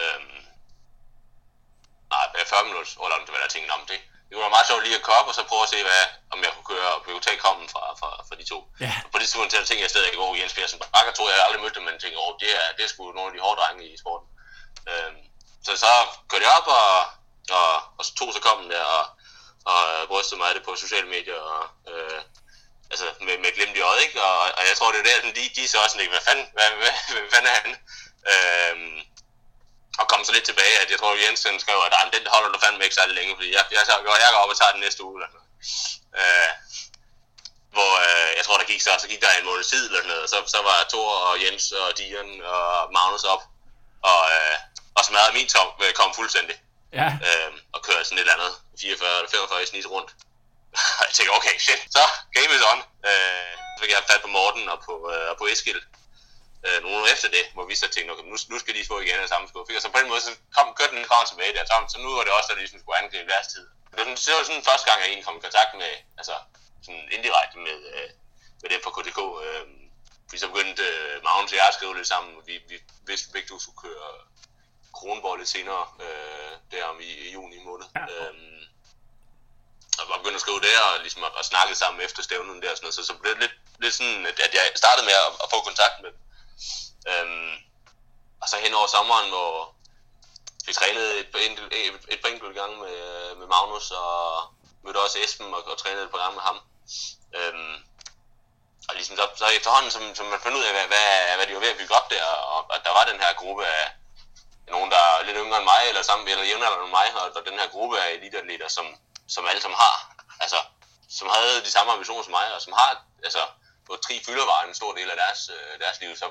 Øhm, 0.00 0.38
nej, 2.10 2.44
40 2.46 2.64
minutters 2.64 2.96
all-out 3.02 3.20
interval. 3.20 3.42
Jeg 3.46 3.54
tænkte, 3.54 3.72
om 3.78 3.86
det, 3.90 4.00
det 4.28 4.38
være 4.38 4.56
meget 4.56 4.66
sjovt 4.66 4.84
lige 4.84 4.98
at 4.98 5.06
køre 5.06 5.20
op, 5.20 5.28
og 5.30 5.34
så 5.34 5.42
prøve 5.50 5.62
at 5.66 5.72
se, 5.74 5.82
hvad, 5.88 6.02
om 6.34 6.38
jeg 6.44 6.52
kunne 6.54 6.70
køre, 6.72 6.90
og 6.94 7.00
kunne 7.04 7.26
tage 7.26 7.44
kommen 7.46 7.66
fra, 7.74 7.84
fra, 8.00 8.10
fra 8.28 8.34
de 8.40 8.44
to. 8.52 8.58
Ja. 8.84 8.92
Og 9.04 9.08
på 9.10 9.18
det 9.18 9.24
tidspunkt 9.26 9.52
så 9.52 9.58
tænkte 9.58 9.84
jeg 9.86 9.92
stadig, 9.94 10.12
at 10.12 10.18
oh, 10.24 10.38
Jens 10.38 10.54
Petersen 10.54 10.82
Bakker 10.94 11.12
tror 11.12 11.28
jeg, 11.28 11.36
jeg 11.36 11.46
aldrig 11.46 11.62
mødte 11.62 11.76
dem, 11.78 11.84
men 11.88 12.00
tænkte, 12.00 12.18
oh, 12.24 12.32
det 12.42 12.50
er, 12.60 12.66
det 12.76 12.82
er 12.84 12.90
sgu 12.92 13.02
nogle 13.12 13.30
af 13.30 13.34
de 13.34 13.44
hårde 13.44 13.60
drenge 13.60 13.84
i 13.92 13.96
sporten. 14.02 14.28
Øhm, 14.90 15.22
så 15.66 15.72
så 15.84 15.92
kørte 16.28 16.46
jeg 16.46 16.54
op, 16.58 16.68
og, 16.80 16.90
og, 17.58 17.72
og 17.98 18.02
så 18.06 18.12
tog 18.14 18.28
så 18.32 18.40
kommen 18.48 18.70
der, 18.74 18.84
og, 18.96 19.04
og 19.72 20.08
brystede 20.08 20.38
mig 20.40 20.48
af 20.48 20.54
det 20.54 20.64
på 20.64 20.72
sociale 20.84 21.08
medier, 21.14 21.40
og 21.54 21.62
øh, 21.92 22.20
altså 22.92 23.06
med, 23.26 23.36
med 23.44 23.50
glimt 23.56 23.76
i 23.76 23.80
øjet, 23.80 24.02
ikke? 24.06 24.22
Og, 24.22 24.38
og 24.58 24.62
jeg 24.68 24.76
tror, 24.76 24.92
det 24.92 25.00
er 25.00 25.06
der, 25.08 25.32
de, 25.38 25.44
de 25.56 25.68
så 25.68 25.78
også 25.78 25.92
sådan, 25.92 26.00
ikke, 26.04 26.14
hvad 26.16 26.26
fanden, 26.28 26.46
hvad, 26.56 26.68
hvad, 26.80 26.92
hvad 27.14 27.30
fanden 27.34 27.50
er 27.52 27.58
han? 27.64 27.72
Øhm, 28.32 28.98
og 30.00 30.08
kom 30.08 30.24
så 30.24 30.32
lidt 30.32 30.44
tilbage, 30.50 30.76
at 30.82 30.90
jeg 30.90 30.98
tror, 30.98 31.22
Jensen 31.24 31.60
skrev, 31.60 31.78
at 31.86 31.92
"Ej, 31.98 32.10
den 32.16 32.26
holder 32.34 32.50
du 32.52 32.58
fandme 32.58 32.84
ikke 32.84 32.98
særlig 33.00 33.14
længe, 33.14 33.34
fordi 33.36 33.48
jeg, 33.56 33.64
jeg, 33.70 33.82
jeg, 33.88 33.98
jeg 34.24 34.30
går 34.32 34.42
op 34.44 34.54
og 34.54 34.58
tager 34.58 34.72
den 34.76 34.80
næste 34.86 35.02
uge. 35.04 35.16
Eller 35.18 35.30
noget." 35.34 35.46
Øh, 36.20 36.50
hvor 37.76 37.92
øh, 38.06 38.30
jeg 38.36 38.44
tror, 38.44 38.58
der 38.58 38.64
gik 38.72 38.80
så, 38.82 38.92
så 39.02 39.08
gik 39.08 39.20
der 39.22 39.30
en 39.40 39.44
måned 39.50 39.64
tid 39.64 39.82
eller 39.86 39.98
sådan 39.98 40.08
noget, 40.08 40.22
og 40.22 40.28
så, 40.28 40.38
så 40.54 40.62
var 40.68 40.86
Thor 40.92 41.10
og 41.28 41.34
Jens 41.42 41.72
og 41.72 41.98
Dion 41.98 42.30
og 42.54 42.92
Magnus 42.92 43.24
op, 43.24 43.42
og, 44.02 44.22
øh, 44.34 44.56
og 44.96 45.04
smadrede 45.04 45.32
min 45.38 45.48
top, 45.48 45.70
øh, 45.84 45.92
kom 45.92 46.14
fuldstændig, 46.14 46.56
ja, 46.92 47.06
øh, 47.28 47.52
og 47.74 47.82
kørte 47.86 48.04
sådan 48.04 48.18
et 48.18 48.20
eller 48.20 48.34
andet 48.34 48.52
44 48.80 49.18
eller 49.18 49.30
45 49.30 49.62
i 49.62 49.66
snit 49.66 49.86
rundt. 49.94 50.10
Og 50.98 51.04
jeg 51.08 51.14
tænkte, 51.16 51.32
okay, 51.38 51.56
shit, 51.64 51.80
så 51.96 52.02
game 52.36 52.52
is 52.56 52.64
on. 52.72 52.80
Øh, 53.10 53.52
så 53.72 53.78
fik 53.82 53.90
jeg 53.90 54.08
fat 54.10 54.22
på 54.26 54.30
Morten 54.36 54.64
og 54.72 54.78
på, 54.86 54.94
øh, 55.12 55.26
og 55.32 55.36
på 55.40 55.46
Eskild. 55.52 55.82
Øh, 56.66 56.78
nogle 56.82 56.96
uger 56.98 57.12
efter 57.14 57.28
det, 57.36 57.44
hvor 57.54 57.64
vi 57.70 57.74
så 57.82 57.88
tænkte, 57.88 58.10
okay, 58.12 58.24
nu, 58.32 58.36
nu 58.52 58.56
skal 58.62 58.74
de 58.78 58.90
få 58.90 58.96
igen 59.00 59.18
af 59.24 59.28
samme 59.28 59.48
skuffe. 59.48 59.76
Og 59.78 59.82
så 59.82 59.88
på 59.90 59.98
den 60.00 60.08
måde, 60.12 60.22
så 60.26 60.32
kom, 60.56 60.66
kørte 60.78 60.94
den 60.96 61.04
og 61.10 61.28
tilbage 61.30 61.52
der, 61.56 61.64
så, 61.70 61.74
så 61.92 61.98
nu 62.04 62.08
var 62.16 62.24
det 62.24 62.32
også, 62.38 62.48
der 62.50 62.58
ligesom 62.62 62.80
skulle 62.80 62.98
angribe 63.02 63.30
deres 63.34 63.48
tid. 63.54 63.64
Det 63.90 63.96
var, 63.98 64.04
sådan, 64.04 64.18
det 64.26 64.34
var 64.36 64.44
sådan 64.48 64.68
første 64.70 64.86
gang, 64.88 64.98
jeg 65.00 65.08
egentlig 65.08 65.26
kom 65.26 65.38
i 65.40 65.46
kontakt 65.46 65.72
med, 65.82 65.92
altså 66.20 66.34
sådan 66.84 67.08
indirekte 67.16 67.56
med, 67.66 67.76
øh, 67.94 68.10
med 68.62 68.68
dem 68.72 68.80
fra 68.84 68.94
KTK. 68.96 69.20
Øh, 69.46 69.64
fordi 70.28 70.38
så 70.42 70.48
begyndte 70.52 70.82
øh, 70.82 71.14
Magnus 71.24 71.52
og 71.52 71.58
jeg 71.58 71.68
at 71.68 71.74
skrive 71.74 71.96
lidt 71.96 72.08
sammen. 72.14 72.32
Vi, 72.48 72.54
vi 72.70 72.76
vidste 73.08 73.32
begge 73.32 73.48
to 73.48 73.58
skulle 73.60 73.82
køre 73.86 74.08
Kronborg 74.96 75.36
lidt 75.36 75.48
senere, 75.48 75.84
øh, 76.04 76.52
der 76.70 76.84
om 76.84 77.00
i, 77.00 77.10
i 77.24 77.32
juni 77.32 77.58
måned. 77.64 77.86
Ja. 77.96 78.04
Øhm, 78.12 78.62
og 79.98 80.08
var 80.08 80.16
begyndt 80.16 80.38
at 80.40 80.44
skrive 80.44 80.60
der, 80.60 80.80
og 80.88 81.00
ligesom 81.00 81.24
at, 81.24 81.32
at 81.40 81.44
snakke 81.44 81.74
sammen 81.74 82.00
efter 82.06 82.22
stævnen 82.22 82.62
der 82.62 82.70
og 82.70 82.76
sådan 82.76 82.84
noget. 82.86 82.98
Så, 82.98 83.04
så 83.04 83.14
blev 83.14 83.32
det 83.34 83.40
lidt, 83.44 83.56
lidt 83.78 83.94
sådan, 83.94 84.26
at, 84.26 84.40
at 84.46 84.54
jeg 84.54 84.64
startede 84.74 85.06
med 85.06 85.16
at, 85.24 85.30
at 85.42 85.50
få 85.52 85.58
kontakt 85.68 85.96
med 86.02 86.10
dem. 86.14 86.20
Øhm, 87.10 87.54
og 88.42 88.46
så 88.48 88.56
hen 88.56 88.74
over 88.74 88.86
sommeren, 88.86 89.28
hvor 89.34 89.74
vi 90.66 90.72
trænede 90.72 91.18
et, 91.20 91.30
et, 91.46 91.58
et, 91.72 91.94
et 92.08 92.20
par 92.22 92.28
enkelte 92.28 92.60
gange 92.60 92.76
med, 92.84 92.98
med 93.40 93.46
Magnus, 93.46 93.90
og 93.90 94.14
mødte 94.84 95.04
også 95.04 95.18
Esben 95.24 95.54
og, 95.54 95.62
og 95.72 95.78
trænede 95.78 96.04
et 96.04 96.10
par 96.10 96.22
gange 96.22 96.36
med 96.38 96.44
ham. 96.48 96.58
Øhm, 97.38 97.74
og 98.88 98.94
ligesom 98.94 99.16
så, 99.16 99.26
så 99.36 99.46
efterhånden, 99.58 99.90
som, 99.90 100.14
som 100.14 100.26
man 100.26 100.40
fandt 100.40 100.56
ud 100.58 100.64
af, 100.68 100.72
hvad, 100.72 100.86
hvad, 100.92 101.36
hvad 101.36 101.46
de 101.46 101.54
var 101.54 101.60
ved 101.60 101.74
at 101.74 101.80
bygge 101.80 101.94
op 101.94 102.10
der, 102.10 102.24
og 102.54 102.74
at 102.74 102.80
der 102.84 102.92
var 102.98 103.04
den 103.04 103.20
her 103.20 103.32
gruppe 103.32 103.66
af 103.66 103.84
nogen, 104.74 104.90
der 104.90 104.96
er 104.96 105.22
lidt 105.22 105.36
yngre 105.42 105.58
end 105.58 105.64
mig, 105.72 105.82
eller 105.88 106.02
sammen 106.02 106.28
eller 106.28 106.44
jævnaldrende 106.44 106.84
end 106.84 106.96
mig, 107.00 107.08
og, 107.20 107.26
og 107.36 107.42
den 107.48 107.58
her 107.60 107.68
gruppe 107.68 108.00
af 108.00 108.08
eliteatleter, 108.12 108.68
som, 108.68 108.86
som 109.28 109.46
alle 109.46 109.62
sammen 109.62 109.78
har, 109.78 109.96
altså, 110.40 110.56
som 111.08 111.28
havde 111.28 111.64
de 111.64 111.70
samme 111.70 111.92
ambitioner 111.92 112.22
som 112.22 112.30
mig, 112.30 112.54
og 112.54 112.60
som 112.62 112.72
har, 112.72 113.04
altså, 113.24 113.42
hvor 113.84 113.96
tri 113.96 114.22
fylder 114.26 114.44
var 114.44 114.60
en 114.62 114.74
stor 114.74 114.92
del 114.94 115.10
af 115.10 115.16
deres, 115.16 115.50
øh, 115.56 115.80
deres 115.80 116.00
liv, 116.00 116.16
så 116.16 116.26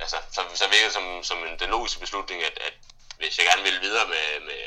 altså, 0.00 0.16
så, 0.32 0.40
så 0.54 0.68
virker 0.68 0.84
det 0.84 0.92
som, 0.92 1.22
som 1.22 1.38
en, 1.46 1.58
den 1.58 1.70
logiske 1.70 2.00
beslutning, 2.00 2.42
at, 2.42 2.58
at 2.68 2.74
hvis 3.18 3.38
jeg 3.38 3.46
gerne 3.46 3.62
vil 3.62 3.80
videre 3.80 4.06
med, 4.08 4.40
med, 4.48 4.62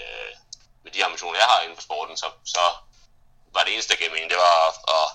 med 0.83 0.91
de 0.91 1.05
ambitioner, 1.05 1.39
jeg 1.39 1.47
har 1.47 1.61
inden 1.61 1.77
for 1.77 1.81
sporten, 1.81 2.17
så, 2.17 2.27
så 2.45 2.63
var 3.53 3.63
det 3.63 3.73
eneste, 3.73 3.93
der 3.93 3.99
gav 3.99 4.11
mening, 4.11 4.29
det 4.29 4.37
var 4.37 4.55
at, 4.69 4.75
at 4.97 5.07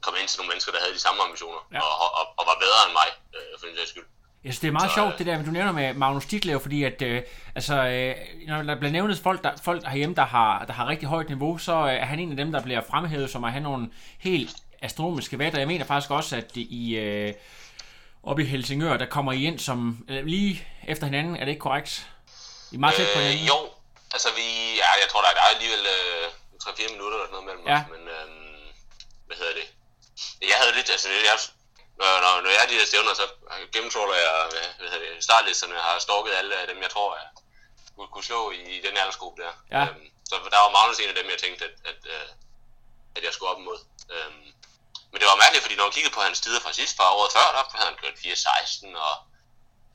komme 0.00 0.20
ind 0.20 0.28
til 0.28 0.38
nogle 0.38 0.48
mennesker, 0.48 0.72
der 0.72 0.80
havde 0.80 0.94
de 0.94 1.06
samme 1.06 1.22
ambitioner, 1.22 1.60
ja. 1.72 1.80
og, 1.80 2.14
og, 2.18 2.24
og 2.38 2.46
var 2.46 2.58
bedre 2.64 2.80
end 2.86 2.92
mig, 2.92 3.08
øh, 3.36 3.58
for 3.58 3.66
den 3.66 3.76
sags 3.76 3.90
skyld. 3.90 4.08
Jeg 4.46 4.52
synes, 4.54 4.60
det 4.60 4.68
er 4.68 4.72
meget 4.72 4.90
Så, 4.90 4.94
sjovt, 4.94 5.18
det 5.18 5.26
der, 5.26 5.42
du 5.42 5.50
nævner 5.50 5.72
med 5.72 5.94
Magnus 5.94 6.26
Ditlev, 6.26 6.60
fordi 6.60 6.84
at, 6.84 7.02
øh, 7.02 7.22
altså, 7.54 7.74
øh, 7.74 8.14
når 8.46 8.62
der 8.62 8.74
bliver 8.78 8.92
nævnet 8.92 9.18
folk, 9.18 9.44
der, 9.44 9.50
folk 9.64 9.84
herhjemme, 9.86 10.14
der 10.14 10.24
har, 10.24 10.64
der 10.64 10.72
har 10.72 10.88
rigtig 10.88 11.08
højt 11.08 11.28
niveau, 11.28 11.58
så 11.58 11.72
øh, 11.72 11.92
er 11.92 12.04
han 12.04 12.18
en 12.18 12.30
af 12.30 12.36
dem, 12.36 12.52
der 12.52 12.62
bliver 12.62 12.80
fremhævet 12.90 13.30
som 13.30 13.44
at 13.44 13.52
have 13.52 13.62
nogle 13.62 13.88
helt 14.18 14.50
astronomiske 14.82 15.38
vatter. 15.38 15.58
Jeg 15.58 15.68
mener 15.68 15.84
faktisk 15.84 16.10
også, 16.10 16.36
at 16.36 16.50
i, 16.56 16.96
øh, 16.96 17.32
oppe 18.22 18.42
i 18.42 18.46
Helsingør, 18.46 18.96
der 18.96 19.06
kommer 19.06 19.32
I 19.32 19.44
ind 19.44 19.58
som 19.58 20.06
øh, 20.08 20.24
lige 20.26 20.68
efter 20.88 21.04
hinanden, 21.06 21.36
er 21.36 21.44
det 21.44 21.48
ikke 21.54 21.60
korrekt? 21.68 22.10
I 22.72 22.74
er 22.74 22.78
meget 22.78 22.94
tæt 22.96 23.06
på 23.14 23.18
hinanden. 23.20 23.42
Øh, 23.42 23.48
jo, 23.48 23.58
altså 24.14 24.28
vi, 24.38 24.46
ja, 24.82 24.90
jeg 25.02 25.08
tror, 25.10 25.20
der 25.20 25.28
er, 25.28 25.54
alligevel 25.54 25.82
øh, 25.96 26.26
3-4 26.62 26.92
minutter 26.94 27.18
eller 27.18 27.30
noget 27.34 27.46
mellem 27.48 27.64
Ja. 27.72 27.78
os, 27.80 27.86
men 27.94 28.02
øh, 28.16 28.26
hvad 29.26 29.36
hedder 29.40 29.54
det? 29.60 29.66
Jeg 30.50 30.56
havde 30.60 30.72
lidt, 30.78 30.88
altså 30.94 31.08
det, 31.12 31.18
jeg, 31.30 31.36
når, 31.98 32.20
når, 32.24 32.40
når 32.44 32.50
jeg 32.50 32.62
er 32.62 32.68
de 32.70 32.78
der 32.80 32.86
stævner, 32.86 33.14
så 33.14 33.26
gennemtråler 33.72 34.14
jeg 34.14 34.32
hvad, 34.50 34.66
hvad 34.78 34.88
hedder 34.90 35.14
det, 35.14 35.24
startlisterne, 35.24 35.74
har 35.74 35.98
stalket 35.98 36.32
alle 36.40 36.54
af 36.56 36.66
dem, 36.66 36.82
jeg 36.82 36.90
tror, 36.90 37.16
jeg 37.16 37.28
kunne, 37.96 38.08
kunne 38.08 38.24
slå 38.30 38.50
i, 38.50 38.60
i 38.76 38.80
den 38.86 38.96
aldersgruppe 38.96 39.42
der. 39.42 39.52
Ja. 39.70 39.82
Øhm, 39.82 40.06
så 40.28 40.34
der 40.52 40.58
var 40.64 40.70
Magnus 40.76 40.98
en 40.98 41.08
af 41.08 41.18
dem, 41.20 41.30
jeg 41.30 41.38
tænkte, 41.38 41.64
at, 41.64 41.76
at, 41.90 42.00
øh, 42.14 42.28
at 43.16 43.22
jeg 43.24 43.32
skulle 43.32 43.50
op 43.52 43.60
imod. 43.60 43.78
Øhm, 44.14 44.46
men 45.10 45.18
det 45.20 45.26
var 45.30 45.42
mærkeligt, 45.42 45.64
fordi 45.64 45.76
når 45.76 45.84
man 45.84 45.96
kiggede 45.96 46.14
på 46.14 46.20
hans 46.20 46.40
tider 46.40 46.60
fra 46.60 46.72
sidst, 46.72 46.96
fra 46.96 47.14
året 47.16 47.32
før, 47.36 47.46
der 47.54 47.62
havde 47.78 47.90
han 47.90 48.00
kørt 48.02 48.16
4.16, 48.24 48.96
og 49.06 49.14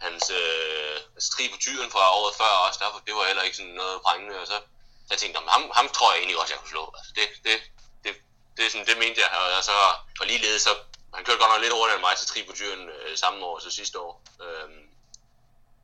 hans 0.06 0.24
øh, 0.42 0.98
stri 1.28 1.44
på 1.54 1.58
tyren 1.66 1.92
fra 1.92 2.04
året 2.20 2.36
før 2.42 2.52
også, 2.66 2.80
der, 2.82 3.02
det 3.08 3.14
var 3.16 3.26
heller 3.26 3.44
ikke 3.48 3.58
sådan 3.58 3.78
noget 3.82 4.02
prængende, 4.06 4.40
og 4.42 4.48
så, 4.48 4.58
så 5.06 5.12
jeg 5.14 5.20
tænkte, 5.20 5.36
"Nå, 5.40 5.42
men 5.46 5.50
ham, 5.56 5.64
ham 5.80 5.88
tror 5.90 6.12
jeg 6.12 6.18
egentlig 6.20 6.40
også, 6.42 6.54
jeg 6.54 6.60
kunne 6.60 6.76
slå. 6.76 6.94
Altså, 6.98 7.12
det, 7.18 7.26
det, 7.46 7.56
det, 8.04 8.12
det, 8.58 8.66
er 8.66 8.70
sådan, 8.70 8.88
det 8.88 8.98
mente 8.98 9.22
jeg, 9.22 9.30
og, 9.58 9.64
så, 9.64 9.76
og 10.20 10.26
ligeledes, 10.32 10.62
så, 10.62 10.74
han 11.16 11.26
kørte 11.26 11.40
godt 11.40 11.52
nok 11.52 11.62
lidt 11.62 11.74
hurtigere 11.78 11.98
end 12.00 12.06
mig 12.08 12.16
til 12.18 12.28
tri 12.28 12.40
på 12.44 12.54
tyren 12.60 12.90
øh, 12.90 13.18
samme 13.18 13.46
år, 13.46 13.60
så 13.60 13.70
sidste 13.80 14.00
år. 14.00 14.14
Øhm, 14.44 14.84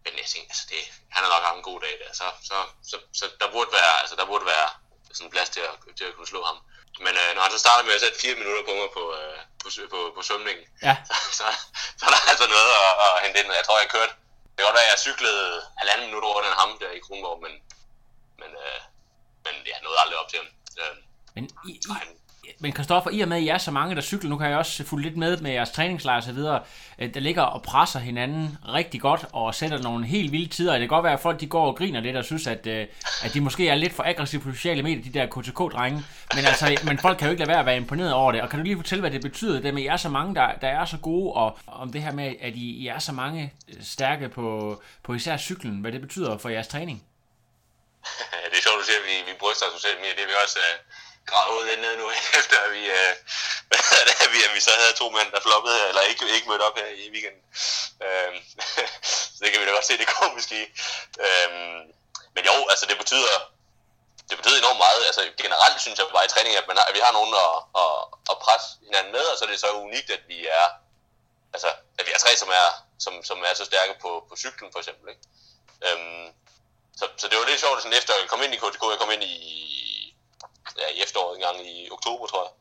men 0.04 0.14
jeg 0.22 0.28
tænkte, 0.34 0.50
altså 0.54 0.66
det, 0.74 0.82
han 1.14 1.22
har 1.24 1.32
nok 1.34 1.44
haft 1.48 1.58
en 1.58 1.70
god 1.72 1.80
dag 1.86 1.94
der, 2.02 2.10
så, 2.20 2.28
så, 2.50 2.58
så, 2.90 2.98
så 3.20 3.26
der 3.42 3.48
burde 3.56 3.72
være, 3.80 3.94
altså 4.02 4.16
der 4.20 4.26
burde 4.32 4.46
være 4.46 4.70
sådan 5.18 5.32
plads 5.36 5.50
til 5.56 5.64
at, 5.70 5.74
til 5.98 6.06
at 6.10 6.16
kunne 6.16 6.32
slå 6.34 6.42
ham. 6.50 6.58
Men 7.06 7.14
øh, 7.22 7.30
når 7.36 7.42
han 7.46 7.52
så 7.56 7.60
starter 7.66 7.84
med 7.86 7.98
at 7.98 8.04
sætte 8.04 8.22
fire 8.24 8.36
minutter 8.42 8.64
på 8.70 8.74
mig 8.80 8.90
på, 8.98 9.04
øh, 9.20 9.40
på, 9.62 9.68
på, 9.76 9.88
på, 9.94 10.00
på 10.16 10.22
svømningen, 10.28 10.66
Ja. 10.88 10.96
så, 11.10 11.16
så, 11.40 11.46
så 12.00 12.04
er 12.08 12.12
der 12.14 12.22
altså 12.32 12.46
noget 12.56 12.70
at, 12.84 12.92
at 13.06 13.10
hente 13.24 13.38
ind. 13.40 13.60
Jeg 13.62 13.66
tror, 13.68 13.80
jeg 13.84 13.90
kørte, 13.98 14.14
det 14.50 14.58
kan 14.58 14.66
godt 14.68 14.80
være, 14.80 14.90
at 14.90 14.94
jeg 14.94 15.06
cyklede 15.08 15.46
halvanden 15.82 16.06
minut 16.08 16.26
over 16.30 16.42
den 16.46 16.54
ham 16.62 16.72
der 16.82 16.92
i 16.98 17.04
Kronborg, 17.06 17.40
men, 17.46 17.54
men, 18.42 18.52
øh, 18.64 18.80
men 19.46 19.54
jeg 19.72 19.80
nåede 19.84 20.00
aldrig 20.04 20.18
op 20.22 20.30
til 20.30 20.40
ham. 20.42 20.50
Øh, 20.82 20.96
Men, 21.36 21.44
I, 21.68 21.72
I, 21.72 21.92
han, 22.02 22.10
men 22.60 22.72
Kristoffer, 22.72 23.10
i 23.10 23.22
og 23.22 23.28
med, 23.28 23.38
at 23.38 23.44
I 23.44 23.48
er 23.48 23.58
så 23.58 23.72
mange, 23.72 23.96
der 23.96 24.02
cykler, 24.02 24.30
nu 24.30 24.38
kan 24.38 24.50
jeg 24.50 24.58
også 24.58 24.84
fulge 24.84 25.04
lidt 25.04 25.18
med 25.18 25.38
med 25.38 25.52
jeres 25.52 25.72
træningslejr 25.72 26.18
og 26.18 26.24
så 26.24 26.32
videre, 26.32 26.62
øh, 27.00 27.14
der 27.14 27.20
ligger 27.20 27.42
og 27.42 27.62
presser 27.62 28.00
hinanden 28.00 28.58
rigtig 28.74 29.02
godt 29.02 29.26
og 29.34 29.56
sætter 29.56 29.78
nogle 29.78 30.06
helt 30.06 30.32
vilde 30.32 30.48
tider. 30.48 30.72
Det 30.72 30.82
kan 30.82 30.88
godt 30.88 31.04
være, 31.04 31.14
at 31.14 31.20
folk 31.20 31.40
de 31.40 31.48
går 31.48 31.68
og 31.68 31.76
griner 31.76 32.00
lidt 32.00 32.16
og 32.16 32.26
synes, 32.26 32.48
at, 32.48 32.68
øh, 32.68 32.88
at 33.24 33.34
de 33.34 33.42
måske 33.42 33.70
er 33.70 33.76
lidt 33.76 33.94
for 33.94 34.04
aggressive 34.04 34.42
på 34.42 34.52
sociale 34.52 34.84
medier, 34.84 35.04
de 35.04 35.20
der 35.20 35.26
KTK-drenge. 35.26 36.04
Men, 36.36 36.46
altså, 36.46 36.80
men 36.84 37.00
folk 37.00 37.18
kan 37.18 37.28
jo 37.28 37.32
ikke 37.32 37.40
lade 37.40 37.50
være 37.50 37.60
at 37.60 37.66
være 37.66 37.78
imponeret 37.78 38.14
over 38.14 38.32
det. 38.32 38.42
Og 38.42 38.50
kan 38.50 38.60
du 38.60 38.64
lige 38.64 38.76
fortælle, 38.76 39.02
hvad 39.02 39.12
det 39.12 39.22
betyder, 39.22 39.62
det 39.62 39.74
med, 39.74 39.82
at 39.82 39.86
I 39.86 39.88
er 39.88 39.98
så 39.98 40.10
mange, 40.10 40.36
der, 40.36 40.54
der 40.62 40.68
er 40.68 40.86
så 40.86 40.98
gode, 40.98 41.34
og 41.34 41.60
om 41.68 41.92
det 41.92 42.02
her 42.02 42.12
med, 42.12 42.36
at 42.42 42.56
I, 42.56 42.70
I 42.72 42.88
er 42.88 43.00
så 43.00 43.12
mange 43.12 43.54
øh, 43.68 43.84
stærke 43.84 44.30
på, 44.30 44.82
på 45.04 45.14
især 45.14 45.38
cyklen, 45.38 45.82
hvad 45.82 45.92
det 45.92 46.02
betyder 46.02 46.38
for 46.38 46.50
jeres 46.50 46.68
træning? 46.68 47.04
det 48.52 48.58
er 48.58 48.64
sjovt, 48.64 48.80
du 48.82 48.86
siger, 48.86 49.00
at 49.04 49.08
vi, 49.10 49.32
vi 49.32 49.38
bryster 49.40 49.66
os 49.66 49.74
socialt 49.82 50.00
medier. 50.00 50.16
Det 50.16 50.24
er 50.24 50.28
vi 50.28 50.38
også 50.44 50.60
gravet 51.32 51.66
lidt 51.68 51.82
ned 51.86 51.94
nu, 51.98 52.06
efter 52.40 52.58
at 52.66 52.72
vi, 52.78 52.84
øh, 53.00 53.14
hvad 53.68 53.80
det, 54.08 54.16
at 54.26 54.32
vi, 54.34 54.40
at 54.48 54.54
vi 54.56 54.62
så 54.68 54.72
havde 54.82 54.94
to 55.02 55.10
mænd, 55.10 55.30
der 55.32 55.46
floppede 55.48 55.76
her, 55.80 55.88
eller 55.92 56.02
ikke, 56.02 56.24
ikke 56.36 56.50
mødte 56.50 56.68
op 56.68 56.78
her 56.82 56.90
i 57.04 57.06
weekenden. 57.14 57.44
Øh, 58.06 58.32
så 59.36 59.40
det 59.44 59.50
kan 59.52 59.60
vi 59.62 59.66
da 59.66 59.72
godt 59.72 59.90
se 59.90 59.98
det 59.98 60.08
komiske 60.08 60.56
i. 60.64 60.66
Øh, 61.26 61.50
men 62.36 62.44
jo, 62.50 62.56
altså 62.72 62.86
det 62.90 62.98
betyder, 62.98 63.36
det 64.30 64.38
betyder 64.38 64.58
enormt 64.58 64.84
meget. 64.86 65.02
Altså 65.10 65.22
generelt 65.44 65.82
synes 65.82 66.00
jeg 66.00 66.06
bare 66.14 66.26
i 66.26 66.34
træning, 66.34 66.56
at, 66.56 66.68
man 66.68 66.78
har, 66.78 66.86
at 66.90 66.96
vi 66.96 67.02
har 67.06 67.14
nogen 67.20 67.34
at, 67.46 67.54
at, 67.84 67.96
at 68.32 68.38
presse 68.46 68.68
hinanden 68.88 69.12
med, 69.18 69.26
og 69.32 69.38
så 69.38 69.46
er 69.46 69.50
det 69.50 69.60
så 69.60 69.72
unikt, 69.72 70.10
at 70.18 70.24
vi 70.28 70.40
er, 70.62 70.68
altså, 71.54 71.70
at 72.00 72.04
vi 72.08 72.12
er 72.16 72.20
tre, 72.24 72.32
som 72.42 72.50
er, 72.62 72.68
som, 73.00 73.14
som 73.30 73.38
er 73.48 73.54
så 73.54 73.66
stærke 73.66 73.94
på, 74.02 74.26
på 74.30 74.36
cyklen 74.44 74.72
for 74.72 74.80
eksempel. 74.80 75.06
Ikke? 75.14 75.24
Øhm, 75.86 76.28
så, 77.00 77.06
så 77.18 77.28
det 77.28 77.38
var 77.38 77.46
lidt 77.46 77.60
sjovt, 77.60 77.82
sådan 77.82 77.98
efter 77.98 78.14
jeg 78.14 78.30
kom 78.30 78.44
ind 78.44 78.54
i 78.54 78.58
KTK, 78.58 78.84
jeg 78.94 79.00
kom 79.00 79.12
ind 79.12 79.24
i, 79.24 79.36
ja, 80.82 80.88
i 80.96 81.02
efteråret 81.06 81.36
en 81.36 81.42
gang 81.42 81.58
i 81.70 81.90
oktober, 81.92 82.28
tror 82.28 82.44
jeg, 82.48 82.54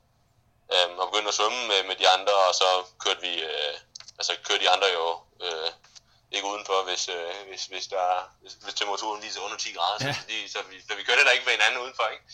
øhm, 0.75 0.99
og 0.99 1.05
begyndte 1.11 1.29
at 1.29 1.35
svømme 1.35 1.61
med, 1.71 1.81
med 1.89 1.97
de 1.97 2.09
andre, 2.09 2.35
og 2.49 2.55
så 2.55 2.69
kørte 3.05 3.21
vi, 3.21 3.33
øh, 3.51 3.75
altså 4.19 4.33
kørte 4.47 4.63
de 4.65 4.71
andre 4.71 4.89
jo 4.99 5.07
øh, 5.45 5.71
ikke 6.35 6.47
udenfor, 6.53 6.83
hvis, 6.89 7.09
øh, 7.09 7.35
hvis, 7.49 7.65
hvis, 7.73 7.87
der, 7.87 8.07
hvis, 8.41 8.53
hvis 8.65 8.75
temperaturen 8.75 9.21
lige 9.21 9.39
er 9.39 9.45
under 9.47 9.57
10 9.57 9.73
grader, 9.73 9.99
Ja. 10.07 10.13
så, 10.15 10.21
de, 10.29 10.37
så, 10.55 10.59
vi, 10.71 10.77
så 10.89 10.93
vi 10.99 11.03
kørte 11.03 11.25
der 11.25 11.31
ikke 11.37 11.47
ved 11.47 11.53
hinanden 11.53 11.81
udenfor, 11.85 12.07
ikke? 12.15 12.25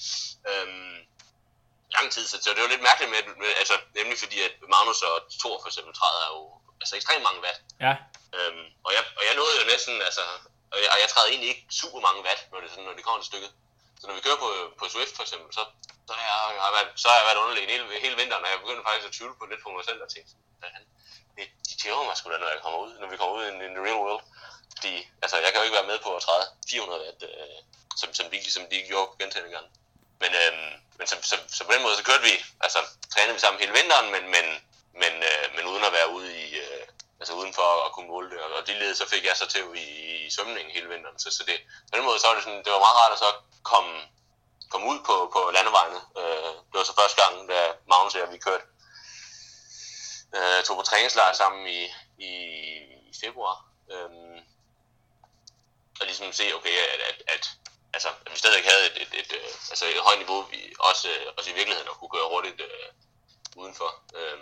Øhm, 0.50 0.96
lang 1.96 2.06
tid, 2.14 2.24
så, 2.30 2.36
så 2.42 2.50
det 2.54 2.62
var 2.62 2.68
lidt 2.74 2.82
mærkeligt 2.90 3.10
med, 3.14 3.22
med, 3.42 3.50
altså, 3.62 3.74
nemlig 3.98 4.18
fordi, 4.18 4.38
at 4.48 4.52
Magnus 4.74 5.02
og 5.02 5.16
Thor 5.40 5.56
for 5.62 5.68
eksempel 5.70 5.94
træder 6.00 6.22
jo 6.32 6.40
altså 6.80 6.94
ekstremt 6.96 7.22
mange 7.28 7.40
watt. 7.46 7.60
Ja, 7.86 7.94
Øhm, 8.38 8.66
og, 8.86 8.90
jeg, 8.96 9.02
og 9.18 9.22
jeg 9.28 9.34
nåede 9.40 9.54
jo 9.60 9.64
næsten, 9.72 9.94
altså, 10.08 10.24
og 10.72 10.78
jeg, 10.82 10.88
og 10.94 10.98
jeg 11.02 11.08
træder 11.08 11.28
egentlig 11.28 11.48
ikke 11.48 11.66
super 11.80 12.00
mange 12.06 12.20
watt, 12.26 12.40
når 12.52 12.60
det, 12.60 12.70
sådan, 12.70 12.84
når 12.84 12.92
det 12.98 13.04
kommer 13.04 13.20
til 13.20 13.26
stykket. 13.32 13.50
Så 14.02 14.08
når 14.08 14.16
vi 14.18 14.26
kører 14.26 14.40
på, 14.44 14.50
på 14.80 14.84
Swift 14.94 15.14
for 15.16 15.24
eksempel, 15.26 15.48
så, 15.58 15.62
så, 16.08 16.12
har 16.18 16.24
jeg, 16.30 16.62
har 16.66 16.72
været, 16.76 16.90
så 17.02 17.06
har 17.08 17.16
jeg 17.18 17.26
været 17.28 17.42
underlig 17.42 17.64
hele, 17.72 17.84
hele 18.04 18.16
vinteren, 18.20 18.44
og 18.44 18.50
jeg 18.50 18.60
begyndte 18.62 18.88
faktisk 18.88 19.08
at 19.08 19.16
tvivle 19.16 19.36
på 19.38 19.44
lidt 19.50 19.62
på 19.62 19.70
mig 19.76 19.84
selv, 19.88 20.00
og 20.04 20.08
tænkte, 20.10 20.30
sådan, 20.62 20.86
det, 21.36 21.46
de 21.68 21.74
tæver 21.82 22.04
mig 22.08 22.16
sgu 22.16 22.26
da, 22.30 22.38
når 22.38 22.54
jeg 22.54 22.62
kommer 22.64 22.78
ud, 22.84 22.92
når 23.00 23.08
vi 23.12 23.16
kommer 23.20 23.34
ud 23.38 23.44
in, 23.50 23.56
in 23.66 23.74
the 23.76 23.84
real 23.86 24.00
world. 24.04 24.22
Fordi, 24.74 24.94
altså, 25.24 25.36
jeg 25.44 25.50
kan 25.50 25.58
jo 25.60 25.66
ikke 25.66 25.78
være 25.80 25.90
med 25.92 25.98
på 26.06 26.10
at 26.16 26.22
træde 26.26 26.44
400 26.70 27.02
watt, 27.04 27.20
øh, 27.30 27.58
som, 28.00 28.08
som, 28.18 28.26
de, 28.32 28.38
som 28.56 28.64
de 28.70 28.76
gjorde 28.90 29.10
gentagende 29.20 29.52
gange. 29.56 29.70
Men, 30.22 30.30
øh, 30.42 30.52
men 30.98 31.06
så, 31.10 31.16
så, 31.30 31.36
så, 31.56 31.60
på 31.66 31.72
den 31.74 31.84
måde, 31.84 31.96
så 31.96 32.04
kørte 32.08 32.24
vi, 32.30 32.34
altså, 32.66 32.80
trænede 33.12 33.36
vi 33.36 33.40
sammen 33.44 33.62
hele 33.62 33.76
vinteren, 33.80 34.08
men, 34.14 34.24
men, 34.34 34.46
men, 35.02 35.12
øh, 35.30 35.44
men 35.56 35.64
uden 35.72 35.84
at 35.88 35.96
være 35.98 36.08
ude 36.16 36.28
i, 36.44 36.46
øh, 36.64 36.84
altså 37.20 37.32
uden 37.40 37.52
for 37.58 37.68
at 37.86 37.92
kunne 37.94 38.10
måle 38.14 38.28
det, 38.32 38.38
og, 38.44 38.50
og 38.58 38.62
de 38.66 38.72
led, 38.80 38.94
så 38.94 39.06
fik 39.12 39.24
jeg 39.24 39.36
så 39.36 39.46
til 39.52 39.62
i, 39.84 39.86
i 40.26 40.30
svømningen 40.36 40.74
hele 40.76 40.88
vinteren, 40.92 41.18
så, 41.18 41.28
så 41.36 41.42
det, 41.48 41.58
på 41.90 41.94
den 41.96 42.04
måde, 42.08 42.18
så 42.20 42.26
var 42.28 42.34
det 42.34 42.44
sådan, 42.44 42.64
det 42.64 42.72
var 42.72 42.86
meget 42.86 42.98
rart 43.00 43.12
at 43.16 43.18
så 43.24 43.30
kom, 43.62 43.84
kom 44.70 44.84
ud 44.84 44.98
på, 45.08 45.30
på 45.34 45.50
landevejene. 45.56 46.00
Øh, 46.20 46.54
det 46.68 46.76
var 46.78 46.84
så 46.84 46.94
første 47.00 47.22
gang, 47.22 47.48
da 47.48 47.58
Magnus 47.88 48.14
og 48.14 48.20
jeg, 48.20 48.32
vi 48.32 48.38
kørte, 48.38 48.64
øh, 50.36 50.64
tog 50.64 50.76
på 50.76 50.82
træningslejr 50.82 51.32
sammen 51.32 51.66
i, 51.66 51.82
i, 52.18 52.32
i 53.10 53.12
februar. 53.24 53.56
Øhm, 53.92 54.38
og 56.00 56.06
ligesom 56.06 56.32
se, 56.32 56.54
okay, 56.54 56.74
at, 56.94 57.00
at, 57.10 57.22
at, 57.34 57.44
altså, 57.92 58.08
at 58.26 58.32
vi 58.32 58.36
stadig 58.36 58.64
havde 58.64 58.86
et, 58.86 58.96
et, 59.02 59.12
et, 59.20 59.32
øh, 59.32 59.50
altså 59.70 59.84
et 59.86 60.06
højt 60.06 60.18
niveau, 60.18 60.42
vi 60.42 60.74
også, 60.78 61.08
øh, 61.08 61.26
også 61.36 61.50
i 61.50 61.54
virkeligheden 61.54 61.88
at 61.88 61.96
kunne 61.96 62.14
køre 62.16 62.28
hurtigt 62.32 62.60
øh, 62.60 62.88
udenfor. 63.56 63.90
Øh, 64.18 64.38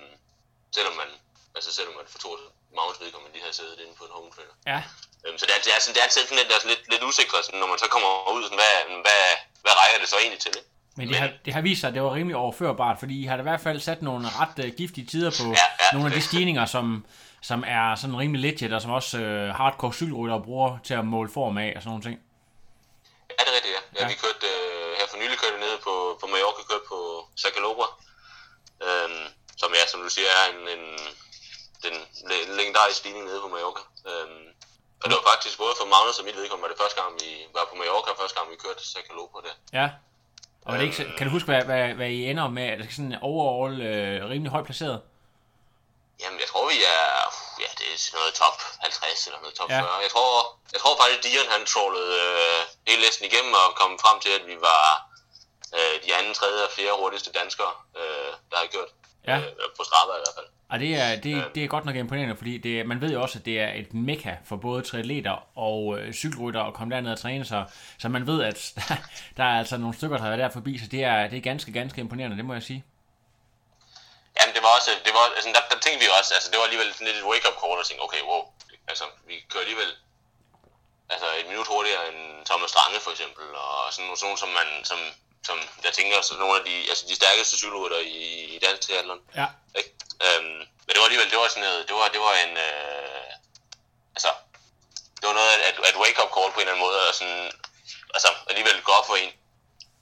selvom 0.74 0.94
man, 0.94 1.10
altså 1.56 1.70
selvom 1.76 1.94
man 1.98 2.06
for 2.12 2.18
to 2.24 2.30
Magnus 2.76 2.98
vedkommende 3.02 3.32
lige 3.34 3.44
havde 3.46 3.56
siddet 3.60 3.78
inde 3.82 3.94
på 3.98 4.04
en 4.08 4.12
home 4.16 4.30
trainer. 4.34 4.54
ja. 4.72 4.80
Øhm, 5.24 5.38
så 5.38 5.44
det 5.46 5.54
er, 5.56 5.60
det 5.66 5.72
er, 5.76 5.80
sådan, 5.80 5.94
det 5.96 6.02
er 6.04 6.08
sådan 6.10 6.38
lidt, 6.40 6.48
der 6.50 6.56
er 6.60 6.68
lidt, 6.72 6.84
lidt 6.92 7.02
usikret, 7.08 7.40
sådan, 7.46 7.60
når 7.62 7.68
man 7.72 7.78
så 7.84 7.88
kommer 7.94 8.10
ud, 8.34 8.42
sådan, 8.46 8.60
hvad, 8.62 8.74
hvad, 9.06 9.22
hvad 9.64 9.74
rækker 9.80 9.98
det 10.02 10.08
så 10.12 10.16
egentlig 10.22 10.40
til? 10.46 10.52
Ikke? 10.58 10.68
Men 10.98 11.08
det 11.08 11.16
har, 11.22 11.30
det 11.44 11.52
har 11.56 11.60
vist 11.68 11.80
sig, 11.80 11.88
at 11.88 11.94
det 11.94 12.02
var 12.02 12.14
rimelig 12.18 12.36
overførbart, 12.44 12.96
fordi 13.02 13.14
I 13.22 13.24
har 13.28 13.36
da 13.36 13.42
i 13.46 13.48
hvert 13.50 13.60
fald 13.66 13.80
sat 13.80 14.02
nogle 14.02 14.24
ret 14.40 14.56
uh, 14.64 14.70
giftige 14.80 15.06
tider 15.12 15.30
på 15.40 15.46
Ja, 15.60 15.66
ja. 15.82 15.88
nogle 15.92 16.06
af 16.08 16.12
de 16.18 16.22
stigninger, 16.28 16.64
som, 16.66 17.06
som 17.42 17.64
er 17.66 17.94
sådan 17.94 18.16
rimelig 18.22 18.40
legit, 18.46 18.72
og 18.76 18.80
som 18.82 18.90
også 18.90 19.16
uh, 19.18 19.48
hardcore 19.60 19.92
cykelryttere 20.00 20.42
bruger 20.48 20.78
til 20.86 20.94
at 20.94 21.04
måle 21.14 21.30
form 21.38 21.58
af 21.58 21.72
og 21.76 21.82
sådan 21.82 21.90
nogle 21.94 22.04
ting. 22.08 22.16
Ja, 23.36 23.42
det 23.44 23.50
er 23.52 23.56
rigtigt, 23.58 23.74
ja. 23.76 23.80
ja, 23.94 24.00
Ja. 24.02 24.08
Vi 24.12 24.14
kørte, 24.24 24.46
øh, 24.54 24.90
her 24.98 25.06
for 25.10 25.16
nylig 25.22 25.38
kørte 25.42 25.54
vi 25.58 25.60
ned 25.66 25.76
på, 25.86 25.94
på 26.20 26.26
Mallorca, 26.32 26.62
kørte 26.70 26.86
på 26.92 26.98
Sacalobra, 27.42 27.88
øhm, 28.86 29.24
som 29.60 29.70
ja, 29.78 29.82
som 29.92 30.00
du 30.04 30.08
siger, 30.16 30.30
er 30.40 30.44
en, 30.54 30.60
en 30.76 30.84
den 31.86 31.94
le- 32.30 32.48
legendariske 32.58 32.98
stigning 32.98 33.24
nede 33.24 33.40
på 33.40 33.48
Mallorca. 33.48 33.82
Øhm, 34.10 34.46
og 35.02 35.06
det 35.08 35.14
var 35.18 35.24
faktisk 35.32 35.58
både 35.58 35.74
for 35.80 35.86
Magnus 35.94 36.18
og 36.18 36.24
mit 36.24 36.36
vedkommende, 36.36 36.66
var 36.68 36.72
det 36.74 36.80
første 36.82 36.96
gang, 37.00 37.10
vi 37.22 37.30
var 37.56 37.64
på 37.70 37.74
Mallorca, 37.80 38.10
første 38.22 38.36
gang, 38.38 38.50
vi 38.50 38.56
kørte 38.64 38.82
Sacalobra 38.92 39.40
der. 39.46 39.54
Ja. 39.80 39.86
Og 40.66 40.78
det 40.78 40.84
ikke, 40.88 41.12
kan 41.18 41.26
du 41.26 41.32
huske, 41.36 41.48
hvad, 41.52 41.62
hvad, 41.70 41.84
hvad 41.98 42.08
I 42.18 42.20
ender 42.30 42.48
med? 42.58 42.66
Er 42.72 42.76
det 42.76 42.86
sådan 42.96 43.16
overall 43.30 43.74
uh, 43.90 44.30
rimelig 44.32 44.50
højt 44.56 44.64
placeret? 44.70 44.98
Jamen, 46.22 46.38
jeg 46.42 46.48
tror, 46.52 46.64
vi 46.74 46.78
er, 46.96 47.06
ja, 47.64 47.68
det 47.78 47.86
er 47.92 47.98
sådan 48.04 48.18
noget 48.20 48.34
top 48.42 48.56
50 48.80 49.26
eller 49.26 49.40
noget 49.44 49.54
top 49.58 49.70
Ja. 49.70 49.76
ja. 49.76 49.82
40. 49.82 50.06
Jeg 50.06 50.10
tror, 50.14 50.28
jeg 50.74 50.80
tror 50.82 50.94
faktisk, 51.00 51.20
Dion 51.26 51.48
han 51.54 51.62
trålede 51.74 52.12
øh, 52.26 52.60
hele 52.88 53.00
listen 53.06 53.24
igennem 53.30 53.52
og 53.62 53.66
kom 53.80 53.92
frem 54.04 54.16
til, 54.24 54.32
at 54.38 54.44
vi 54.50 54.56
var 54.68 54.84
øh, 55.76 55.94
de 56.04 56.10
anden, 56.18 56.34
tredje 56.40 56.60
og 56.68 56.72
fjerde 56.76 56.96
hurtigste 57.02 57.30
danskere, 57.40 57.72
øh, 58.00 58.30
der 58.50 58.56
har 58.62 58.66
gjort. 58.74 58.90
Ja. 59.30 59.36
Øh, 59.38 59.68
på 59.76 59.82
Strava 59.88 60.12
i 60.20 60.22
hvert 60.24 60.36
fald. 60.38 60.49
Og 60.70 60.80
det 60.80 60.90
er, 61.02 61.10
det, 61.26 61.34
det 61.54 61.64
er 61.64 61.68
godt 61.74 61.84
nok 61.84 61.96
imponerende, 61.96 62.36
fordi 62.36 62.58
det, 62.58 62.86
man 62.86 63.00
ved 63.00 63.10
jo 63.12 63.22
også, 63.22 63.38
at 63.38 63.44
det 63.44 63.56
er 63.60 63.70
et 63.82 63.94
mekka 63.94 64.32
for 64.48 64.56
både 64.56 64.82
triatleter 64.82 65.36
og 65.66 65.98
øh, 65.98 66.12
cykelrytter 66.12 66.62
at 66.68 66.74
komme 66.74 66.94
derned 66.94 67.12
og 67.12 67.20
træne 67.24 67.44
sig. 67.44 67.62
Så 68.02 68.08
man 68.08 68.26
ved, 68.26 68.38
at 68.50 68.58
der, 68.76 68.94
der 69.38 69.44
er 69.50 69.58
altså 69.62 69.76
nogle 69.82 69.94
stykker, 69.98 70.16
der 70.16 70.24
har 70.24 70.30
været 70.32 70.44
der 70.44 70.56
forbi, 70.58 70.72
så 70.82 70.86
det 70.94 71.00
er, 71.12 71.28
det 71.30 71.36
er 71.36 71.46
ganske, 71.50 71.70
ganske 71.78 72.00
imponerende, 72.00 72.36
det 72.36 72.44
må 72.44 72.52
jeg 72.58 72.62
sige. 72.70 72.80
Jamen, 74.38 74.54
det 74.56 74.62
var 74.66 74.72
også, 74.78 74.90
det 75.06 75.12
var, 75.18 75.24
altså, 75.36 75.48
der, 75.56 75.62
der 75.72 75.78
tænkte 75.84 76.00
vi 76.04 76.08
også, 76.18 76.30
altså, 76.36 76.48
det 76.50 76.58
var 76.58 76.66
alligevel 76.68 76.90
sådan 76.92 77.06
lidt 77.08 77.18
et 77.22 77.28
wake-up 77.30 77.56
call, 77.62 77.78
og 77.82 77.86
tænkte, 77.86 78.02
okay, 78.08 78.22
wow, 78.30 78.42
altså, 78.90 79.04
vi 79.28 79.34
kører 79.50 79.64
alligevel 79.66 79.90
altså, 81.12 81.26
et 81.40 81.46
minut 81.50 81.68
hurtigere 81.72 82.04
end 82.10 82.20
Thomas 82.50 82.70
Strange, 82.72 82.98
for 83.06 83.12
eksempel, 83.14 83.46
og 83.64 83.76
sådan 83.92 84.04
nogle, 84.06 84.20
sådan, 84.22 84.38
som 84.42 84.50
man, 84.58 84.68
som, 84.90 85.00
som 85.48 85.58
jeg 85.84 85.92
tænker, 85.92 86.16
så 86.22 86.34
nogle 86.42 86.58
af 86.60 86.64
de, 86.64 86.74
altså, 86.90 87.04
de 87.08 87.14
stærkeste 87.20 87.56
cykelrytter 87.56 87.98
i, 87.98 88.24
i 88.54 88.58
dansk 88.64 88.80
triathlon. 88.86 89.20
Ja. 89.40 89.46
Ikke? 89.78 89.90
Øhm, 90.26 90.58
men 90.84 90.90
det 90.92 90.98
var 91.00 91.04
alligevel, 91.08 91.30
det 91.30 91.38
var 91.38 91.48
sådan 91.48 91.62
noget, 91.68 91.88
det 91.88 91.94
var, 92.00 92.08
det 92.14 92.20
var 92.26 92.34
en, 92.44 92.52
øh, 92.66 93.30
altså, 94.16 94.30
det 95.20 95.24
var 95.28 95.34
noget 95.38 95.50
af 95.52 95.56
et, 95.70 95.76
et 95.92 95.98
wake-up 96.02 96.30
call 96.36 96.50
på 96.52 96.58
en 96.60 96.64
eller 96.64 96.72
anden 96.74 96.86
måde, 96.86 96.98
og 97.08 97.14
sådan, 97.20 97.42
altså, 98.16 98.30
alligevel 98.50 98.82
gå 98.88 98.92
op 98.98 99.06
for 99.10 99.16
en, 99.24 99.30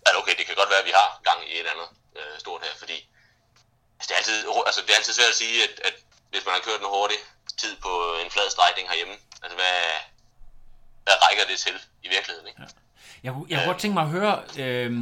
at 0.08 0.14
okay, 0.20 0.34
det 0.38 0.46
kan 0.46 0.54
godt 0.60 0.70
være, 0.72 0.82
at 0.84 0.88
vi 0.90 0.94
har 1.00 1.08
gang 1.28 1.40
i 1.48 1.52
et 1.52 1.58
eller 1.58 1.72
andet 1.74 1.88
øh, 2.18 2.34
stort 2.44 2.60
her, 2.66 2.74
fordi 2.82 2.98
altså, 3.98 4.06
det, 4.08 4.12
er 4.14 4.20
altid, 4.22 4.38
altså, 4.68 4.80
det 4.84 4.90
er 4.92 4.98
altid 5.00 5.12
svært 5.18 5.34
at 5.34 5.40
sige, 5.44 5.56
at, 5.66 5.74
at 5.88 5.94
hvis 6.30 6.44
man 6.46 6.54
har 6.54 6.60
kørt 6.68 6.80
en 6.80 6.92
hurtig 6.96 7.20
tid 7.62 7.72
på 7.86 7.92
en 8.24 8.30
flad 8.34 8.50
strækning 8.50 8.88
herhjemme, 8.90 9.16
altså 9.42 9.56
hvad, 9.60 9.76
hvad 11.04 11.14
rækker 11.24 11.44
det 11.50 11.58
til 11.58 11.76
i 12.06 12.08
virkeligheden, 12.08 12.48
ikke? 12.50 12.60
Ja. 12.62 12.68
Jeg, 13.24 13.32
kunne- 13.32 13.46
jeg 13.50 13.58
kunne 13.58 13.66
godt 13.72 13.80
tænke 13.82 13.94
mig 13.94 14.02
at 14.08 14.14
høre, 14.18 14.34
øh, 14.58 14.92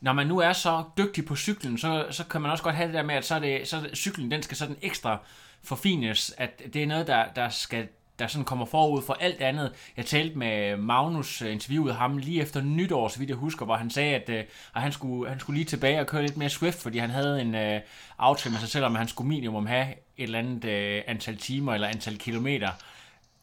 når 0.00 0.12
man 0.12 0.26
nu 0.26 0.38
er 0.38 0.52
så 0.52 0.84
dygtig 0.98 1.24
på 1.24 1.36
cyklen, 1.36 1.78
så, 1.78 2.06
så 2.10 2.24
kan 2.24 2.40
man 2.40 2.50
også 2.50 2.64
godt 2.64 2.74
have 2.74 2.86
det 2.86 2.94
der 2.94 3.02
med, 3.02 3.14
at 3.14 3.24
så 3.24 3.34
er 3.34 3.38
det, 3.38 3.68
så 3.68 3.88
cyklen 3.94 4.30
den 4.30 4.42
skal 4.42 4.56
sådan 4.56 4.76
ekstra 4.82 5.18
forfines, 5.62 6.34
at 6.38 6.62
det 6.74 6.82
er 6.82 6.86
noget, 6.86 7.06
der, 7.06 7.24
der 7.36 7.48
skal 7.48 7.88
der 8.20 8.26
sådan 8.26 8.44
kommer 8.44 8.66
forud 8.66 9.02
for 9.02 9.12
alt 9.12 9.40
andet. 9.40 9.72
Jeg 9.96 10.06
talte 10.06 10.38
med 10.38 10.76
Magnus, 10.76 11.42
øh, 11.42 11.52
interviewede 11.52 11.94
ham 11.94 12.18
lige 12.18 12.42
efter 12.42 12.62
nytår, 12.62 13.08
så 13.08 13.18
vidt 13.18 13.30
jeg 13.30 13.36
husker, 13.36 13.64
hvor 13.64 13.76
han 13.76 13.90
sagde, 13.90 14.14
at, 14.14 14.28
øh, 14.28 14.44
at 14.74 14.82
han, 14.82 14.92
skulle, 14.92 15.30
han 15.30 15.40
skulle 15.40 15.56
lige 15.56 15.66
tilbage 15.66 16.00
og 16.00 16.06
køre 16.06 16.22
lidt 16.22 16.36
mere 16.36 16.48
Swift, 16.48 16.82
fordi 16.82 16.98
han 16.98 17.10
havde 17.10 17.40
en 17.40 17.54
øh, 17.54 17.80
aftale 18.18 18.52
med 18.52 18.60
sig 18.60 18.68
selv, 18.68 18.84
om 18.84 18.92
at 18.92 18.98
han 18.98 19.08
skulle 19.08 19.28
minimum 19.28 19.66
have 19.66 19.86
et 19.90 20.22
eller 20.22 20.38
andet 20.38 20.64
øh, 20.64 21.02
antal 21.06 21.36
timer 21.36 21.74
eller 21.74 21.88
antal 21.88 22.18
kilometer 22.18 22.70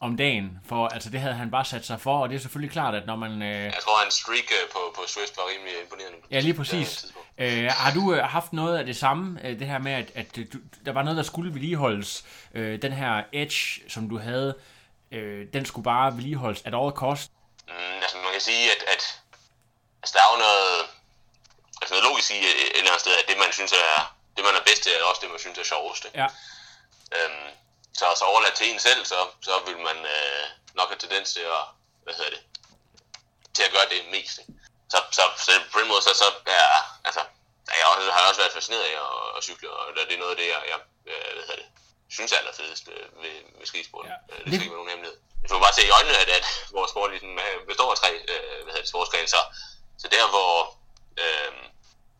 om 0.00 0.16
dagen, 0.16 0.58
for 0.68 0.88
altså 0.88 1.10
det 1.10 1.20
havde 1.20 1.34
han 1.34 1.50
bare 1.50 1.64
sat 1.64 1.86
sig 1.86 2.00
for, 2.00 2.18
og 2.22 2.28
det 2.28 2.36
er 2.36 2.40
selvfølgelig 2.40 2.72
klart, 2.72 2.94
at 2.94 3.06
når 3.06 3.16
man... 3.16 3.42
Øh, 3.42 3.64
Jeg 3.64 3.74
tror, 3.82 3.98
hans 4.02 4.14
streak 4.14 4.48
øh, 4.52 4.70
på, 4.72 4.78
på 4.96 5.02
Swift 5.08 5.36
var 5.36 5.42
rimelig 5.54 5.72
imponerende. 5.82 6.18
Ja, 6.30 6.40
lige 6.40 6.54
præcis. 6.54 7.06
Øh, 7.38 7.70
har 7.70 7.92
du 7.94 8.14
øh, 8.14 8.24
haft 8.24 8.52
noget 8.52 8.78
af 8.78 8.86
det 8.86 8.96
samme, 8.96 9.40
øh, 9.46 9.58
det 9.58 9.66
her 9.66 9.78
med, 9.78 9.92
at, 9.92 10.10
at 10.14 10.36
du, 10.36 10.42
der 10.86 10.92
var 10.92 11.02
noget, 11.02 11.16
der 11.16 11.22
skulle 11.22 11.54
vedligeholdes? 11.54 12.24
Øh, 12.54 12.82
den 12.82 12.92
her 12.92 13.22
edge, 13.32 13.82
som 13.88 14.08
du 14.08 14.18
havde, 14.18 14.54
øh, 15.12 15.46
den 15.52 15.64
skulle 15.64 15.84
bare 15.84 16.16
vedligeholdes 16.16 16.62
at 16.64 16.74
all 16.80 16.90
cost. 16.90 17.30
Mm, 17.68 17.74
altså 18.02 18.16
man 18.16 18.32
kan 18.32 18.40
sige, 18.40 18.64
at, 18.74 18.82
at 18.94 19.02
altså, 20.02 20.12
der 20.16 20.20
er 20.26 20.30
jo 20.34 20.38
noget, 20.46 20.74
altså 21.82 21.92
noget 21.94 22.04
logisk 22.10 22.30
i 22.30 22.38
et 22.38 22.44
et 22.44 22.78
eller 22.78 22.90
andet 22.90 23.00
sted, 23.00 23.12
at 23.22 23.28
det 23.30 23.36
man 23.38 23.52
synes 23.52 23.72
er, 23.72 24.14
det 24.36 24.42
man 24.44 24.54
er 24.60 24.64
bedst 24.68 24.82
til, 24.82 24.92
er 24.92 25.04
også 25.10 25.20
det 25.24 25.30
man 25.30 25.40
synes 25.44 25.58
er 25.58 25.64
sjovest. 25.74 26.06
Ja, 26.14 26.26
Øhm, 27.16 27.48
så, 27.98 28.06
så 28.18 28.24
overladt 28.24 28.54
til 28.56 28.70
en 28.72 28.80
selv, 28.88 29.04
så, 29.04 29.18
så 29.48 29.54
vil 29.66 29.78
man 29.88 29.98
øh, 30.14 30.44
nok 30.74 30.88
have 30.88 30.98
tendens 30.98 31.32
til 31.32 31.40
at, 31.40 31.64
hvad 32.04 32.14
hedder 32.14 32.30
det, 32.30 32.42
til 33.54 33.62
at 33.62 33.72
gøre 33.72 33.88
det 33.94 34.00
mest. 34.10 34.38
Ikke? 34.38 34.52
Så, 34.92 34.98
så, 35.16 35.22
så 35.46 35.52
på 35.72 35.78
den 35.80 35.88
måde, 35.88 36.02
så, 36.02 36.12
så 36.22 36.28
er, 36.46 36.68
altså, 37.08 37.22
jeg 37.78 37.86
også, 37.86 38.10
har 38.12 38.20
jeg 38.20 38.28
også 38.28 38.40
været 38.40 38.56
fascineret 38.58 38.84
af 38.90 38.94
at, 39.06 39.36
at 39.36 39.44
cykle, 39.44 39.70
og 39.70 39.94
det 39.96 40.14
er 40.14 40.22
noget 40.24 40.34
af 40.36 40.40
det, 40.42 40.48
jeg, 40.54 40.60
jeg 40.72 40.78
øh, 41.12 41.30
hvad 41.36 41.44
hedder 41.48 41.62
det, 41.62 41.68
synes 42.16 42.32
er 42.32 42.38
allerfedest 42.38 42.88
øh, 42.94 43.22
ved, 43.22 43.36
ved 43.58 43.66
skisporten. 43.66 44.10
Ja. 44.10 44.16
Ja. 44.28 44.34
Det 44.44 44.48
skal 44.48 44.62
ikke 44.64 44.74
være 44.74 44.82
nogen 44.82 44.94
hemmelighed. 44.94 45.18
Jeg 45.42 45.50
får 45.50 45.58
bare 45.66 45.76
se 45.78 45.86
i 45.86 45.94
øjnene, 45.98 46.18
at, 46.22 46.28
at 46.38 46.46
vores 46.78 46.90
sport 46.90 47.10
ligesom 47.10 47.38
er- 47.38 47.64
består 47.70 47.90
af 47.90 47.98
tre 48.02 48.10
øh, 48.32 48.58
hvad 48.64 48.72
hedder 48.72 48.86
det, 48.86 48.88
sportsgrene, 48.88 49.28
så, 49.28 49.40
så 50.02 50.06
der 50.08 50.24
hvor, 50.34 50.52
øh, 51.22 51.52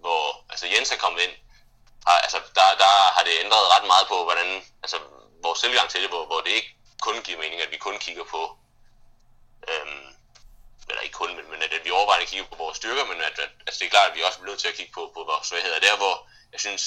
hvor 0.04 0.22
altså 0.52 0.66
Jens 0.66 0.92
er 0.92 1.02
kommet 1.04 1.20
ind, 1.26 1.34
har, 2.06 2.18
altså, 2.26 2.38
der, 2.58 2.66
der 2.82 2.92
har 3.16 3.22
det 3.28 3.34
ændret 3.44 3.72
ret 3.74 3.86
meget 3.92 4.06
på, 4.08 4.24
hvordan, 4.24 4.48
altså, 4.82 4.98
vores 5.42 5.60
tilgang 5.60 5.88
til 5.90 6.02
det, 6.02 6.08
hvor, 6.08 6.26
hvor 6.26 6.40
det 6.40 6.50
ikke 6.50 6.74
kun 7.00 7.22
giver 7.22 7.38
mening, 7.38 7.60
at 7.60 7.70
vi 7.70 7.76
kun 7.76 7.98
kigger 7.98 8.24
på, 8.24 8.58
øhm, 9.68 10.06
eller 10.88 11.02
ikke 11.02 11.18
kun, 11.20 11.36
men, 11.36 11.50
men 11.50 11.62
at, 11.62 11.72
at 11.72 11.84
vi 11.84 11.90
overvejende 11.90 12.26
kigger 12.26 12.46
på 12.46 12.56
vores 12.56 12.76
styrker, 12.76 13.04
men 13.04 13.20
at, 13.20 13.38
at 13.38 13.50
altså, 13.66 13.78
det 13.78 13.86
er 13.86 13.90
klart, 13.90 14.10
at 14.10 14.16
vi 14.16 14.22
også 14.22 14.38
bliver 14.38 14.50
nødt 14.52 14.60
til 14.60 14.68
at 14.68 14.74
kigge 14.74 14.92
på, 14.92 15.10
på 15.14 15.24
vores 15.24 15.46
svagheder. 15.46 15.80
Der, 15.80 15.96
hvor 15.96 16.28
jeg 16.52 16.60
synes, 16.60 16.82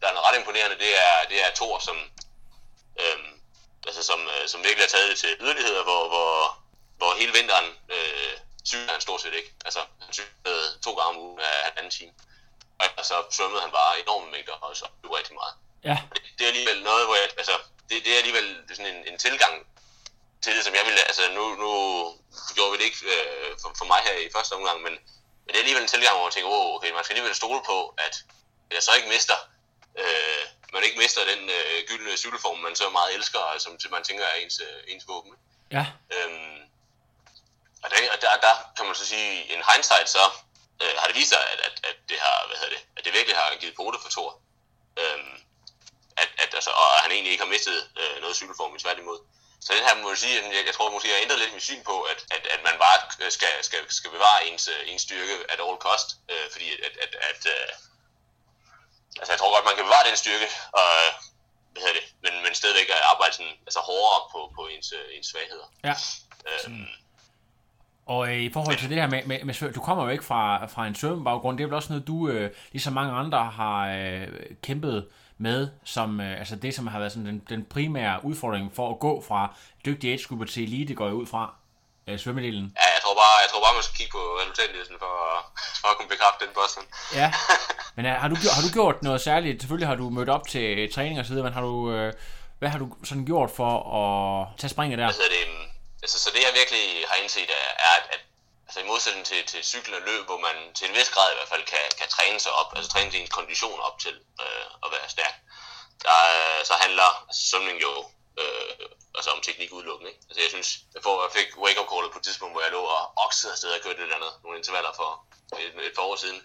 der 0.00 0.08
er 0.08 0.12
noget 0.12 0.26
ret 0.28 0.38
imponerende, 0.38 0.78
det 0.78 0.92
er, 1.06 1.14
det 1.30 1.38
er 1.44 1.50
Thor, 1.54 1.78
som, 1.78 1.96
øhm, 3.02 3.32
altså, 3.86 4.02
som, 4.02 4.20
øh, 4.34 4.48
som 4.48 4.64
virkelig 4.64 4.82
har 4.82 4.94
taget 4.94 5.10
det 5.10 5.18
til 5.18 5.36
yderligheder, 5.40 5.82
hvor, 5.82 6.08
hvor, 6.08 6.58
hvor 6.96 7.14
hele 7.14 7.32
vinteren 7.32 7.68
øh, 7.88 8.34
cykler 8.66 8.92
han 8.92 9.00
stort 9.00 9.20
set 9.20 9.34
ikke. 9.34 9.52
Altså, 9.64 9.80
han 10.04 10.12
cyklede 10.12 10.78
to 10.84 10.90
gange 10.94 11.10
om 11.10 11.16
ugen 11.16 11.40
af 11.40 11.64
halvanden 11.64 11.90
time. 11.90 12.12
Og 12.98 13.04
så 13.04 13.24
svømmede 13.30 13.62
han 13.62 13.70
bare 13.70 14.00
enorme 14.00 14.30
mængder, 14.30 14.52
og 14.52 14.76
så 14.76 14.86
blev 15.00 15.12
rigtig 15.12 15.34
meget 15.34 15.54
ja, 15.88 15.96
det 16.38 16.42
er 16.44 16.48
alligevel 16.48 16.82
noget, 16.82 17.04
hvor 17.06 17.14
jeg, 17.14 17.28
altså, 17.36 17.52
det, 17.88 18.04
det 18.04 18.12
er 18.12 18.18
alligevel 18.18 18.48
sådan 18.68 18.94
en, 18.94 19.00
en 19.12 19.18
tilgang 19.18 19.66
til 20.42 20.56
det, 20.56 20.64
som 20.64 20.74
jeg 20.74 20.84
ville, 20.84 21.00
altså 21.10 21.22
nu, 21.38 21.44
nu 21.64 21.70
gjorde 22.54 22.72
vi 22.72 22.78
det 22.78 22.84
ikke 22.84 23.02
øh, 23.14 23.50
for, 23.62 23.70
for 23.78 23.84
mig 23.92 24.00
her 24.08 24.16
i 24.26 24.30
første 24.36 24.52
omgang, 24.52 24.82
men, 24.82 24.92
men 25.44 25.48
det 25.48 25.56
er 25.56 25.64
alligevel 25.64 25.82
en 25.82 25.94
tilgang, 25.94 26.14
hvor 26.14 26.26
man 26.26 26.32
tænker, 26.32 26.50
oh, 26.50 26.74
okay, 26.76 26.90
man 26.90 27.04
skal 27.04 27.14
alligevel 27.14 27.34
stole 27.42 27.60
på, 27.70 27.78
at 28.06 28.14
jeg 28.74 28.82
så 28.82 28.92
ikke 28.98 29.08
mister, 29.08 29.38
øh, 30.00 30.42
man 30.72 30.84
ikke 30.84 30.98
mister 30.98 31.20
den 31.32 31.42
øh, 31.58 31.78
gyldne 31.88 32.16
cykelform, 32.16 32.58
man 32.58 32.76
så 32.76 32.90
meget 32.90 33.14
elsker, 33.14 33.38
og 33.38 33.60
som 33.60 33.72
man 33.90 34.04
tænker 34.04 34.24
er 34.24 34.34
ens, 34.34 34.60
øh, 34.66 34.78
ens 34.92 35.04
våben. 35.08 35.32
ja, 35.76 35.86
Øhm, 36.14 36.60
og 37.82 37.90
der, 37.90 37.96
og 38.14 38.18
der, 38.22 38.30
der 38.46 38.54
kan 38.76 38.86
man 38.86 38.94
så 38.94 39.06
sige, 39.06 39.54
en 39.54 39.62
hindsight 39.70 40.08
så, 40.16 40.24
øh, 40.82 40.94
har 40.98 41.06
det 41.06 41.16
vist 41.16 41.28
sig, 41.28 41.42
at, 41.52 41.60
at, 41.68 41.74
at, 41.90 41.96
det 42.08 42.18
har, 42.24 42.46
hvad 42.46 42.56
hedder 42.60 42.74
det, 42.76 42.82
at 42.96 43.04
det 43.04 43.12
virkelig 43.12 43.36
har 43.36 43.56
givet 43.60 43.74
pote 43.76 43.98
for 44.02 44.10
Thor. 44.10 44.30
Øhm, 45.00 45.36
at, 46.22 46.30
at, 46.42 46.50
altså, 46.58 46.70
og 46.80 46.86
han 47.04 47.10
egentlig 47.12 47.32
ikke 47.32 47.44
har 47.46 47.54
mistet 47.56 47.78
øh, 48.00 48.16
noget 48.22 48.36
cykelform, 48.40 48.70
men 48.72 48.80
tværtimod. 48.84 49.18
Så 49.64 49.68
den 49.76 49.86
her 49.88 49.94
må 50.02 50.08
jeg 50.14 50.20
sige, 50.24 50.34
jeg, 50.56 50.64
jeg 50.68 50.74
tror 50.74 50.94
måske, 50.94 51.08
jeg 51.08 51.16
har 51.16 51.26
ændret 51.26 51.40
lidt 51.42 51.56
mit 51.56 51.68
syn 51.70 51.82
på, 51.90 51.96
at, 52.12 52.18
at, 52.36 52.44
at 52.54 52.60
man 52.68 52.76
bare 52.84 52.98
øh, 53.22 53.30
skal, 53.36 53.52
skal, 53.68 53.80
skal 53.98 54.10
bevare 54.16 54.40
ens, 54.48 54.64
øh, 54.74 54.80
ens 54.90 55.02
styrke 55.08 55.36
at 55.52 55.58
all 55.66 55.78
cost, 55.86 56.08
øh, 56.32 56.46
fordi 56.52 56.66
at, 56.86 56.94
at, 57.04 57.12
at 57.30 57.42
øh, 57.54 57.68
altså 59.20 59.30
jeg 59.32 59.40
tror 59.40 59.54
godt, 59.54 59.68
man 59.68 59.76
kan 59.76 59.88
bevare 59.88 60.08
den 60.08 60.16
styrke, 60.24 60.48
og, 60.80 60.88
øh, 61.00 61.10
hvad 61.72 61.80
hedder 61.84 61.98
det, 62.00 62.06
men, 62.24 62.32
men 62.44 62.52
stadigvæk 62.60 62.88
at 62.96 63.06
arbejde 63.12 63.32
sådan, 63.38 63.56
altså 63.68 63.80
hårdere 63.88 64.22
på, 64.32 64.40
på 64.56 64.62
ens, 64.74 64.88
øh, 64.98 65.16
ens 65.16 65.26
svagheder. 65.32 65.68
ja. 65.88 65.94
Øhm, 66.48 66.86
Og 68.06 68.28
øh, 68.28 68.40
i 68.48 68.52
forhold 68.52 68.78
til 68.78 68.88
det 68.90 68.98
her 69.00 69.06
med, 69.06 69.22
med, 69.24 69.44
med 69.44 69.72
du 69.72 69.80
kommer 69.80 70.04
jo 70.04 70.10
ikke 70.10 70.24
fra, 70.24 70.66
fra 70.66 70.86
en 70.86 70.94
svømmebaggrund, 70.94 71.58
det 71.58 71.64
er 71.64 71.68
vel 71.68 71.74
også 71.74 71.92
noget, 71.92 72.06
du, 72.06 72.28
øh, 72.28 72.50
ligesom 72.72 72.92
mange 72.92 73.12
andre, 73.12 73.50
har 73.50 73.88
øh, 73.88 74.28
kæmpet 74.62 75.08
med, 75.38 75.68
som 75.84 76.20
øh, 76.20 76.38
altså 76.38 76.56
det, 76.56 76.74
som 76.74 76.86
har 76.86 76.98
været 76.98 77.12
sådan 77.12 77.26
den, 77.26 77.42
den 77.48 77.64
primære 77.64 78.24
udfordring 78.24 78.72
for 78.76 78.90
at 78.90 78.98
gå 79.00 79.24
fra 79.28 79.54
dygtig 79.86 80.10
age 80.12 80.46
til 80.46 80.62
elite, 80.62 80.94
går 80.94 81.04
jeg 81.06 81.14
ud 81.14 81.26
fra 81.26 81.54
øh, 82.06 82.18
svømmedelen. 82.18 82.64
Ja, 82.80 82.86
jeg 82.94 83.00
tror 83.02 83.14
bare, 83.14 83.34
jeg 83.42 83.48
tror 83.50 83.60
bare 83.64 83.74
man 83.74 83.82
skal 83.82 83.96
kigge 83.96 84.12
på 84.12 84.18
resultatlisten 84.40 84.96
for, 84.98 85.14
for 85.80 85.88
at 85.88 85.96
kunne 85.98 86.08
bekræfte 86.08 86.44
den 86.46 86.54
påstand. 86.54 86.86
Ja, 87.20 87.28
men 87.96 88.06
øh, 88.06 88.12
har, 88.12 88.28
du, 88.28 88.34
gjort- 88.42 88.54
har 88.54 88.62
du 88.62 88.72
gjort 88.78 89.02
noget 89.02 89.20
særligt? 89.20 89.62
Selvfølgelig 89.62 89.88
har 89.88 89.94
du 90.02 90.10
mødt 90.10 90.28
op 90.28 90.48
til 90.48 90.92
træning 90.94 91.18
og 91.20 91.24
så 91.26 91.30
videre, 91.32 91.44
men 91.44 91.52
har 91.52 91.60
du, 91.70 91.92
øh, 91.92 92.12
hvad 92.58 92.68
har 92.68 92.78
du 92.78 92.86
sådan 93.04 93.24
gjort 93.24 93.50
for 93.50 93.70
at 94.00 94.48
tage 94.58 94.70
springet 94.70 94.98
der? 94.98 95.06
Hedder 95.06 95.34
det? 95.38 95.44
Altså, 96.02 96.18
så 96.24 96.30
det 96.34 96.40
jeg 96.46 96.52
virkelig 96.60 96.84
har 97.10 97.16
indset 97.22 97.50
er, 97.60 97.68
er 97.86 97.92
at, 97.98 98.04
at 98.14 98.20
altså 98.66 98.80
i 98.80 98.86
modsætning 98.90 99.26
til, 99.26 99.46
til 99.46 99.64
cykel 99.64 99.94
og 99.94 100.02
løb, 100.08 100.24
hvor 100.24 100.38
man 100.38 100.56
til 100.74 100.88
en 100.88 100.94
vis 100.94 101.10
grad 101.14 101.32
i 101.32 101.36
hvert 101.36 101.48
fald 101.48 101.64
kan, 101.72 101.84
kan 101.98 102.08
træne 102.08 102.40
sig 102.40 102.52
op, 102.52 102.76
altså 102.76 102.90
træne 102.90 103.12
sin 103.12 103.28
kondition 103.28 103.80
op 103.80 103.98
til 103.98 104.14
øh, 104.44 104.66
at 104.84 104.88
være 104.94 105.08
stærk, 105.08 105.34
der, 106.02 106.18
øh, 106.34 106.64
så 106.68 106.74
handler 106.84 107.08
altså, 107.28 107.42
svømning 107.50 107.82
jo 107.86 107.92
øh, 108.40 108.86
altså 109.16 109.30
om 109.30 109.40
teknik 109.42 109.72
udelukkende. 109.72 110.10
Ikke? 110.12 110.22
Altså 110.28 110.40
jeg 110.44 110.50
synes, 110.54 110.68
jeg, 110.94 111.02
får, 111.02 111.14
jeg 111.24 111.32
fik 111.38 111.48
wake-up 111.64 111.88
callet 111.92 112.12
på 112.12 112.18
et 112.18 112.24
tidspunkt, 112.24 112.54
hvor 112.54 112.62
jeg 112.66 112.72
lå 112.76 112.82
og 112.96 113.02
oksede 113.24 113.52
afsted 113.52 113.70
og 113.76 113.80
kørte 113.82 113.98
et 113.98 114.02
eller 114.02 114.20
andet, 114.20 114.32
nogle 114.42 114.58
intervaller 114.58 114.92
for 115.00 115.10
et, 115.62 115.72
et 115.88 115.94
par 115.96 116.06
år 116.10 116.16
siden. 116.24 116.40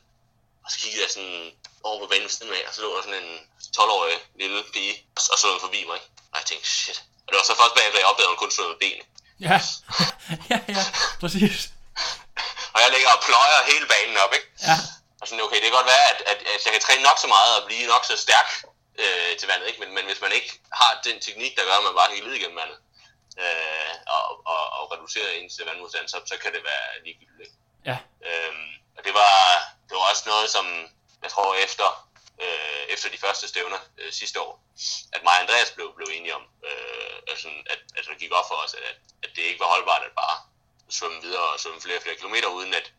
Og 0.65 0.71
så 0.71 0.77
kiggede 0.81 1.03
jeg 1.03 1.11
sådan 1.15 1.51
over 1.87 1.99
på 1.99 2.07
banen 2.11 2.29
siden 2.29 2.53
af, 2.57 2.63
og 2.67 2.73
så 2.73 2.81
lå 2.81 2.89
der 2.95 3.01
sådan 3.01 3.23
en 3.23 3.31
12-årig 3.77 4.19
lille 4.41 4.63
pige, 4.73 4.95
og, 5.15 5.21
og 5.31 5.37
svømmede 5.39 5.65
forbi 5.67 5.81
mig. 5.89 5.95
Ikke? 5.99 6.09
Og 6.31 6.35
jeg 6.39 6.45
tænkte, 6.45 6.67
shit. 6.69 6.99
Og 7.23 7.27
det 7.29 7.35
var 7.39 7.45
så 7.49 7.55
først 7.61 7.75
bagefter, 7.77 7.99
jeg 7.99 8.09
opdagede, 8.11 8.29
at 8.29 8.33
hun 8.33 8.41
kun 8.43 8.51
svømmede 8.55 8.79
benene. 8.83 9.05
Ja, 9.47 9.57
ja, 10.51 10.57
ja, 10.75 10.83
præcis. 11.21 11.59
Og 12.73 12.79
jeg 12.83 12.89
ligger 12.95 13.09
og 13.15 13.21
pløjer 13.27 13.69
hele 13.71 13.85
banen 13.93 14.17
op, 14.23 14.33
ikke? 14.37 14.47
Ja, 14.69 14.77
Og 15.21 15.25
sådan, 15.27 15.43
okay, 15.45 15.57
det 15.61 15.67
kan 15.67 15.79
godt 15.79 15.93
være, 15.95 16.05
at, 16.11 16.19
at, 16.31 16.39
at 16.53 16.61
jeg 16.65 16.73
kan 16.73 16.83
træne 16.85 17.03
nok 17.09 17.17
så 17.23 17.27
meget 17.35 17.51
og 17.57 17.63
blive 17.67 17.87
nok 17.93 18.03
så 18.05 18.15
stærk 18.25 18.49
øh, 19.03 19.31
til 19.39 19.47
vandet, 19.51 19.67
ikke? 19.69 19.79
Men, 19.83 19.89
men 19.97 20.05
hvis 20.09 20.21
man 20.25 20.31
ikke 20.37 20.51
har 20.79 20.91
den 21.07 21.17
teknik, 21.27 21.51
der 21.57 21.63
gør, 21.67 21.77
at 21.77 21.83
man 21.87 21.97
bare 21.99 22.09
kan 22.09 22.21
glide 22.21 22.37
igennem 22.39 22.57
vandet, 22.63 22.79
øh, 23.43 23.93
og, 24.15 24.23
og, 24.53 24.63
og 24.77 24.83
reducere 24.93 25.35
ens 25.39 25.61
vandmodstand, 25.67 26.07
så, 26.07 26.17
så 26.31 26.35
kan 26.43 26.51
det 26.55 26.63
være 26.71 26.87
ligegyldigt, 27.05 27.41
ikke? 27.47 27.57
ja, 27.89 27.97
Øhm, 28.29 28.71
og 28.97 29.01
det 29.05 29.13
var, 29.13 29.35
det 29.87 29.93
var 29.97 30.05
også 30.11 30.23
noget, 30.25 30.49
som 30.55 30.65
jeg 31.23 31.31
tror 31.31 31.55
efter 31.55 31.87
øh, 32.43 32.83
efter 32.93 33.09
de 33.09 33.17
første 33.17 33.47
stævner 33.47 33.79
øh, 33.97 34.11
sidste 34.13 34.41
år, 34.41 34.53
at 35.13 35.23
mig 35.23 35.33
og 35.33 35.41
Andreas 35.41 35.71
blev, 35.71 35.87
blev 35.95 36.07
enige 36.11 36.35
om, 36.35 36.45
øh, 36.67 37.15
altså, 37.27 37.47
at, 37.73 37.79
at 37.97 38.03
det 38.09 38.17
gik 38.19 38.31
op 38.31 38.47
for 38.47 38.55
os, 38.55 38.73
at, 38.73 38.95
at 39.23 39.29
det 39.35 39.41
ikke 39.41 39.59
var 39.59 39.65
holdbart 39.73 40.03
at 40.03 40.11
bare 40.23 40.37
svømme 40.91 41.17
videre 41.21 41.41
og 41.53 41.59
svømme 41.59 41.81
flere 41.81 41.97
og 41.97 42.03
flere 42.03 42.15
kilometer, 42.15 42.47
uden 42.47 42.73
at 42.73 42.93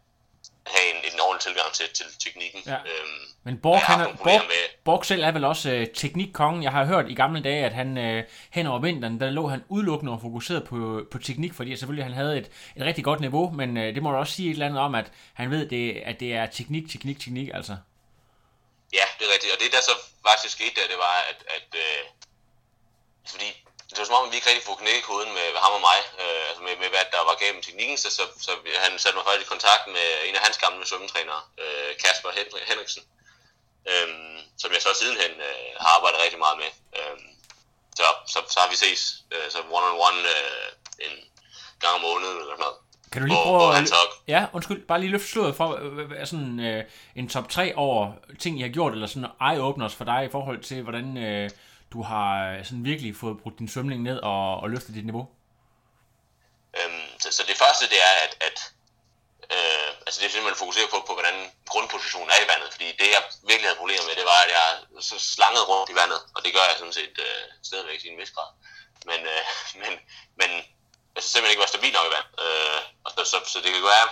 have 0.66 0.90
en, 0.90 0.96
en 1.14 1.20
ordentlig 1.20 1.42
tilgang 1.42 1.72
til, 1.72 1.86
til 1.94 2.06
teknikken. 2.24 2.62
Ja. 2.66 2.74
Øhm, 2.74 3.22
Men 3.44 3.58
Borg, 3.58 3.78
han 3.80 4.00
er, 4.00 4.06
Borg, 4.16 4.42
med- 4.48 4.68
Borg 4.84 5.04
selv 5.04 5.22
er 5.22 5.32
vel 5.32 5.44
også 5.44 5.70
øh, 5.70 5.86
teknikkongen. 5.94 6.62
Jeg 6.62 6.72
har 6.72 6.84
hørt 6.84 7.10
i 7.10 7.14
gamle 7.14 7.42
dage, 7.42 7.64
at 7.64 7.72
han 7.72 7.98
øh, 7.98 8.24
hen 8.50 8.66
over 8.66 8.78
vinteren, 8.78 9.20
der 9.20 9.30
lå 9.30 9.48
han 9.48 9.64
udelukkende 9.68 10.12
og 10.12 10.20
fokuseret 10.20 10.64
på, 10.68 11.02
på 11.10 11.18
teknik, 11.18 11.54
fordi 11.54 11.76
selvfølgelig 11.76 12.04
han 12.04 12.14
havde 12.14 12.38
et, 12.38 12.46
et 12.76 12.84
rigtig 12.84 13.04
godt 13.04 13.20
niveau, 13.20 13.50
men 13.50 13.76
øh, 13.76 13.94
det 13.94 14.02
må 14.02 14.10
du 14.10 14.16
også 14.16 14.32
sige 14.32 14.48
et 14.48 14.52
eller 14.52 14.66
andet 14.66 14.80
om, 14.80 14.94
at 14.94 15.12
han 15.34 15.50
ved, 15.50 15.68
det, 15.68 15.92
at 16.04 16.20
det 16.20 16.34
er 16.34 16.46
teknik, 16.46 16.90
teknik, 16.90 17.20
teknik, 17.20 17.48
altså. 17.54 17.76
Ja, 18.92 19.04
det 19.18 19.26
er 19.28 19.32
rigtigt. 19.34 19.52
Og 19.54 19.60
det 19.60 19.72
der 19.72 19.80
så 19.80 19.92
faktisk 20.28 20.54
skete 20.54 20.74
der, 20.80 20.86
det 20.88 20.96
var, 20.98 21.16
at, 21.30 21.44
at 21.56 21.68
øh, 21.74 22.04
fordi 23.30 23.61
det 23.92 24.00
var 24.02 24.08
som 24.10 24.18
om, 24.20 24.26
at 24.26 24.30
vi 24.32 24.36
ikke 24.38 24.48
rigtig 24.50 24.66
kunne 24.66 24.82
knække 24.84 25.02
koden 25.10 25.30
med 25.38 25.46
ham 25.64 25.72
og 25.78 25.82
mig, 25.90 25.98
øh, 26.22 26.42
altså 26.48 26.62
med, 26.66 26.74
med, 26.82 26.88
hvad 26.94 27.04
der 27.14 27.22
var 27.28 27.36
gennem 27.42 27.60
teknikken, 27.66 27.96
så, 28.02 28.08
så, 28.18 28.24
så 28.46 28.52
han 28.84 28.92
satte 29.02 29.16
mig 29.18 29.24
faktisk 29.26 29.46
i 29.46 29.52
kontakt 29.54 29.84
med 29.96 30.06
en 30.28 30.34
af 30.38 30.42
hans 30.46 30.58
gamle 30.64 30.82
svømmetrænere, 30.90 31.42
øh, 31.62 31.90
Kasper 32.02 32.30
Hen- 32.38 32.66
Henriksen, 32.70 33.02
øh, 33.90 34.08
som 34.62 34.68
jeg 34.74 34.82
så 34.86 34.90
sidenhen 35.00 35.34
øh, 35.48 35.68
har 35.82 35.90
arbejdet 35.96 36.18
rigtig 36.24 36.40
meget 36.44 36.56
med. 36.62 36.70
Øh, 36.98 37.16
så, 37.98 38.06
så, 38.32 38.38
så 38.54 38.56
har 38.62 38.68
vi 38.72 38.76
ses, 38.84 39.00
øh, 39.34 39.46
så 39.54 39.58
one-on-one 39.76 40.20
øh, 40.36 40.68
en 41.06 41.14
gang 41.82 41.94
om 41.98 42.02
måneden 42.08 42.36
eller 42.42 42.54
sådan 42.56 42.64
noget. 42.66 42.78
Kan 43.12 43.20
du 43.22 43.26
lige 43.26 43.36
Hvor- 43.36 43.44
prøve 43.44 43.58
hvor 43.58 43.68
at... 43.70 43.76
han 43.76 43.86
så- 43.86 44.14
Ja, 44.34 44.40
undskyld, 44.56 44.86
bare 44.86 45.00
lige 45.00 45.10
løfte 45.10 45.28
sløret 45.28 45.56
for 45.56 45.68
sådan 46.32 46.60
øh, 46.60 46.84
en 47.16 47.28
top 47.28 47.48
3 47.48 47.72
over 47.76 48.12
ting, 48.40 48.58
I 48.58 48.62
har 48.62 48.68
gjort, 48.68 48.92
eller 48.92 49.06
sådan 49.06 49.28
eye-openers 49.48 49.94
for 49.98 50.04
dig 50.04 50.24
i 50.24 50.32
forhold 50.36 50.60
til, 50.62 50.82
hvordan 50.82 51.16
øh, 51.16 51.50
du 51.92 52.02
har 52.02 52.28
øh, 52.50 52.64
sådan 52.64 52.84
virkelig 52.84 53.16
fået 53.16 53.40
brudt 53.42 53.58
din 53.58 53.68
svømning 53.68 54.02
ned 54.02 54.18
og, 54.32 54.60
og 54.62 54.70
løftet 54.70 54.94
dit 54.94 55.04
niveau. 55.04 55.24
Øhm, 56.78 57.08
så, 57.22 57.28
så 57.36 57.42
det 57.48 57.56
første, 57.64 57.84
det 57.92 58.00
er, 58.10 58.14
at, 58.26 58.32
at 58.48 58.58
øh, 59.54 59.90
altså 60.06 60.18
det 60.20 60.26
er 60.26 60.32
simpelthen 60.32 60.56
at 60.58 60.62
fokusere 60.64 60.88
på, 60.92 60.98
på, 61.08 61.12
hvordan 61.18 61.36
grundpositionen 61.72 62.30
er 62.34 62.40
i 62.44 62.50
vandet. 62.52 62.68
Fordi 62.74 62.88
det, 63.00 63.08
jeg 63.16 63.22
virkelig 63.50 63.68
havde 63.68 63.82
problemer 63.82 64.06
med, 64.06 64.16
det 64.20 64.30
var, 64.32 64.40
at 64.46 64.52
jeg 64.58 64.66
så 65.10 65.16
slangede 65.34 65.64
rundt 65.70 65.90
i 65.92 65.98
vandet. 66.00 66.20
Og 66.34 66.40
det 66.44 66.54
gør 66.54 66.64
jeg 66.70 66.76
sådan 66.78 66.98
set 67.00 67.16
øh, 67.26 67.44
stadigvæk 67.68 68.00
i 68.04 68.08
en 68.08 68.20
vis 68.20 68.34
grad. 68.36 68.50
Men, 69.10 69.20
øh, 69.32 69.44
men, 69.82 69.92
men 70.40 70.50
altså 71.16 71.28
simpelthen 71.28 71.54
ikke 71.54 71.66
var 71.66 71.74
stabil 71.74 71.92
nok 71.94 72.08
i 72.10 72.14
vand. 72.16 72.28
Øh, 72.44 72.80
og 73.04 73.10
så, 73.14 73.22
så, 73.32 73.38
så, 73.52 73.58
det 73.64 73.70
kan 73.72 73.92
være, 73.96 74.08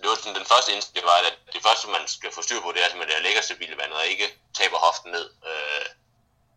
det 0.00 0.06
var 0.08 0.16
sådan, 0.16 0.38
den 0.40 0.50
første 0.52 0.72
indsigt, 0.72 0.96
det 0.98 1.04
var, 1.10 1.16
at 1.30 1.38
det 1.54 1.62
første, 1.66 1.86
man 1.96 2.04
skal 2.14 2.30
få 2.32 2.42
styr 2.42 2.60
på, 2.60 2.72
det 2.72 2.80
er 2.82 2.88
simpelthen, 2.88 3.14
at 3.14 3.18
jeg 3.18 3.26
ligger 3.26 3.42
stabilt 3.42 3.74
i 3.74 3.80
vandet, 3.82 3.98
og 4.00 4.06
ikke 4.06 4.28
taber 4.58 4.78
hoften 4.86 5.10
ned. 5.16 5.26
Øh, 5.50 5.86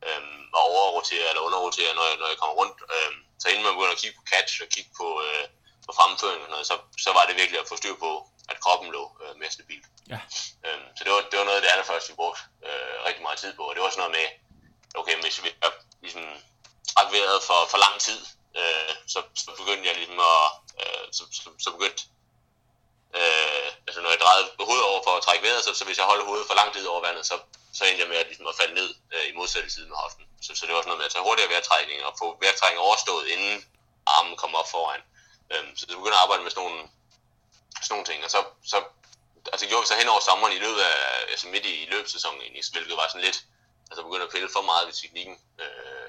øh, 0.08 0.39
overrotere 0.58 1.30
eller 1.30 1.42
underrotere, 1.42 1.96
når 1.96 2.06
jeg, 2.10 2.18
når 2.22 2.28
jeg 2.28 2.38
kommer 2.38 2.56
rundt. 2.62 2.78
Øhm, 2.96 3.20
så 3.42 3.46
inden 3.50 3.64
man 3.64 3.74
begynder 3.74 3.96
at 3.98 4.02
kigge 4.02 4.18
på 4.20 4.26
catch 4.32 4.54
og 4.64 4.68
kigge 4.76 4.92
på, 5.00 5.08
øh, 5.26 5.46
på 5.86 5.92
fremføring 6.00 6.42
og 6.44 6.50
noget, 6.50 6.68
så, 6.68 6.76
så 7.06 7.10
var 7.18 7.24
det 7.26 7.36
virkelig 7.42 7.60
at 7.60 7.68
få 7.68 7.76
styr 7.82 7.96
på, 8.06 8.12
at 8.52 8.60
kroppen 8.64 8.92
lå 8.92 9.04
øh, 9.24 9.34
mere 9.40 9.52
stabilt. 9.52 9.88
Ja. 10.14 10.20
Øhm, 10.66 10.88
så 10.98 11.02
det 11.04 11.12
var, 11.14 11.22
det 11.30 11.40
var 11.40 11.46
noget 11.46 11.60
af 11.60 11.64
det 11.64 11.72
allerførste, 11.74 12.10
vi 12.12 12.16
brugte 12.22 12.42
øh, 12.68 12.96
rigtig 13.08 13.24
meget 13.24 13.40
tid 13.40 13.52
på, 13.54 13.64
og 13.70 13.74
det 13.76 13.84
var 13.84 13.90
sådan 13.90 14.02
noget 14.04 14.18
med, 14.20 14.28
okay, 15.00 15.16
hvis 15.22 15.44
vi 15.44 15.50
har 15.64 15.74
ligesom 16.02 16.26
træk 16.92 17.08
vejret 17.16 17.40
for, 17.50 17.60
for 17.72 17.80
lang 17.86 17.96
tid, 18.08 18.20
øh, 18.60 18.94
så, 19.14 19.20
så 19.44 19.50
begyndte 19.60 19.88
jeg 19.90 19.96
ligesom 19.96 20.20
at, 20.20 20.46
øh, 20.82 21.06
så, 21.18 21.24
så, 21.32 21.50
så 21.66 21.70
begyndte 21.72 22.04
Øh, 23.20 23.68
altså 23.88 24.00
når 24.02 24.10
jeg 24.10 24.20
drejede 24.20 24.48
hovedet 24.60 24.86
over 24.92 25.02
for 25.04 25.14
at 25.18 25.24
trække 25.24 25.44
vejret, 25.48 25.64
så, 25.64 25.74
så 25.74 25.86
hvis 25.86 25.98
jeg 25.98 26.06
holdt 26.06 26.26
hovedet 26.26 26.48
for 26.48 26.56
lang 26.62 26.74
tid 26.74 26.86
over 26.88 27.02
vandet, 27.08 27.26
så, 27.26 27.36
så 27.80 27.86
endte 27.86 28.02
jeg 28.04 28.12
med 28.12 28.22
at, 28.24 28.28
ligesom, 28.28 28.48
at 28.52 28.60
falde 28.62 28.76
ned 28.82 28.90
øh, 29.14 29.26
i 29.30 29.34
modsatte 29.40 29.70
side 29.70 29.88
med 29.92 29.98
hoften. 30.04 30.26
Så, 30.46 30.52
så 30.56 30.64
det 30.66 30.74
var 30.74 30.82
sådan 30.82 30.90
noget 30.92 31.02
med 31.02 31.10
at 31.10 31.14
tage 31.14 31.28
hurtigere 31.28 31.52
vejrtrækning 31.54 32.00
og 32.08 32.14
få 32.22 32.28
vejrtrækning 32.42 32.82
overstået, 32.88 33.28
inden 33.34 33.56
armen 34.16 34.36
kom 34.42 34.56
op 34.62 34.70
foran. 34.76 35.02
Øhm, 35.52 35.72
så 35.78 35.82
jeg 35.90 35.98
begyndte 35.98 36.18
at 36.18 36.24
arbejde 36.24 36.44
med 36.44 36.52
sådan 36.52 36.64
nogle, 36.66 36.82
sådan 37.84 37.92
nogle 37.94 38.08
ting, 38.10 38.20
og 38.26 38.32
så, 38.36 38.40
så 38.72 38.78
altså 39.54 39.66
gjorde 39.68 39.84
vi 39.84 39.92
så 39.92 39.98
hen 40.02 40.14
over 40.14 40.24
sommeren 40.30 40.54
i 40.58 40.64
løbet 40.66 40.82
af, 40.90 40.96
altså 41.34 41.48
midt 41.54 41.66
i, 41.72 41.74
i 41.84 41.90
løbssæsonen 41.94 42.42
egentlig, 42.42 42.64
hvilket 42.74 42.98
var 42.98 43.08
sådan 43.08 43.28
lidt, 43.28 43.40
altså 43.90 44.02
begyndte 44.04 44.28
at 44.28 44.34
pille 44.36 44.50
for 44.56 44.64
meget 44.72 44.88
ved 44.88 44.94
teknikken 44.94 45.36
øh, 45.64 46.08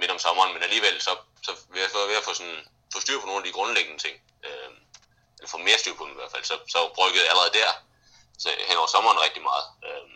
midt 0.00 0.10
om 0.14 0.18
sommeren, 0.26 0.52
men 0.54 0.62
alligevel 0.62 0.96
så, 1.06 1.12
så 1.46 1.52
ved 1.74 1.82
at, 1.86 1.90
ved 2.10 2.20
at 2.20 2.26
få, 2.28 2.34
sådan, 2.34 2.60
få 2.92 3.00
styr 3.00 3.20
på 3.20 3.26
nogle 3.26 3.40
af 3.42 3.46
de 3.46 3.56
grundlæggende 3.56 4.00
ting, 4.06 4.16
øh, 4.46 4.70
eller 5.38 5.50
få 5.54 5.58
mere 5.58 5.78
styr 5.78 5.94
på 5.94 6.04
dem 6.04 6.12
i 6.16 6.20
hvert 6.20 6.32
fald, 6.34 6.44
så, 6.44 6.56
så 6.74 6.78
bryggede 6.96 7.24
jeg 7.24 7.30
allerede 7.32 7.52
der, 7.60 7.70
så 8.42 8.48
hen 8.68 8.76
over 8.76 8.90
sommeren 8.94 9.20
rigtig 9.26 9.42
meget. 9.42 9.66
Øh, 9.86 10.06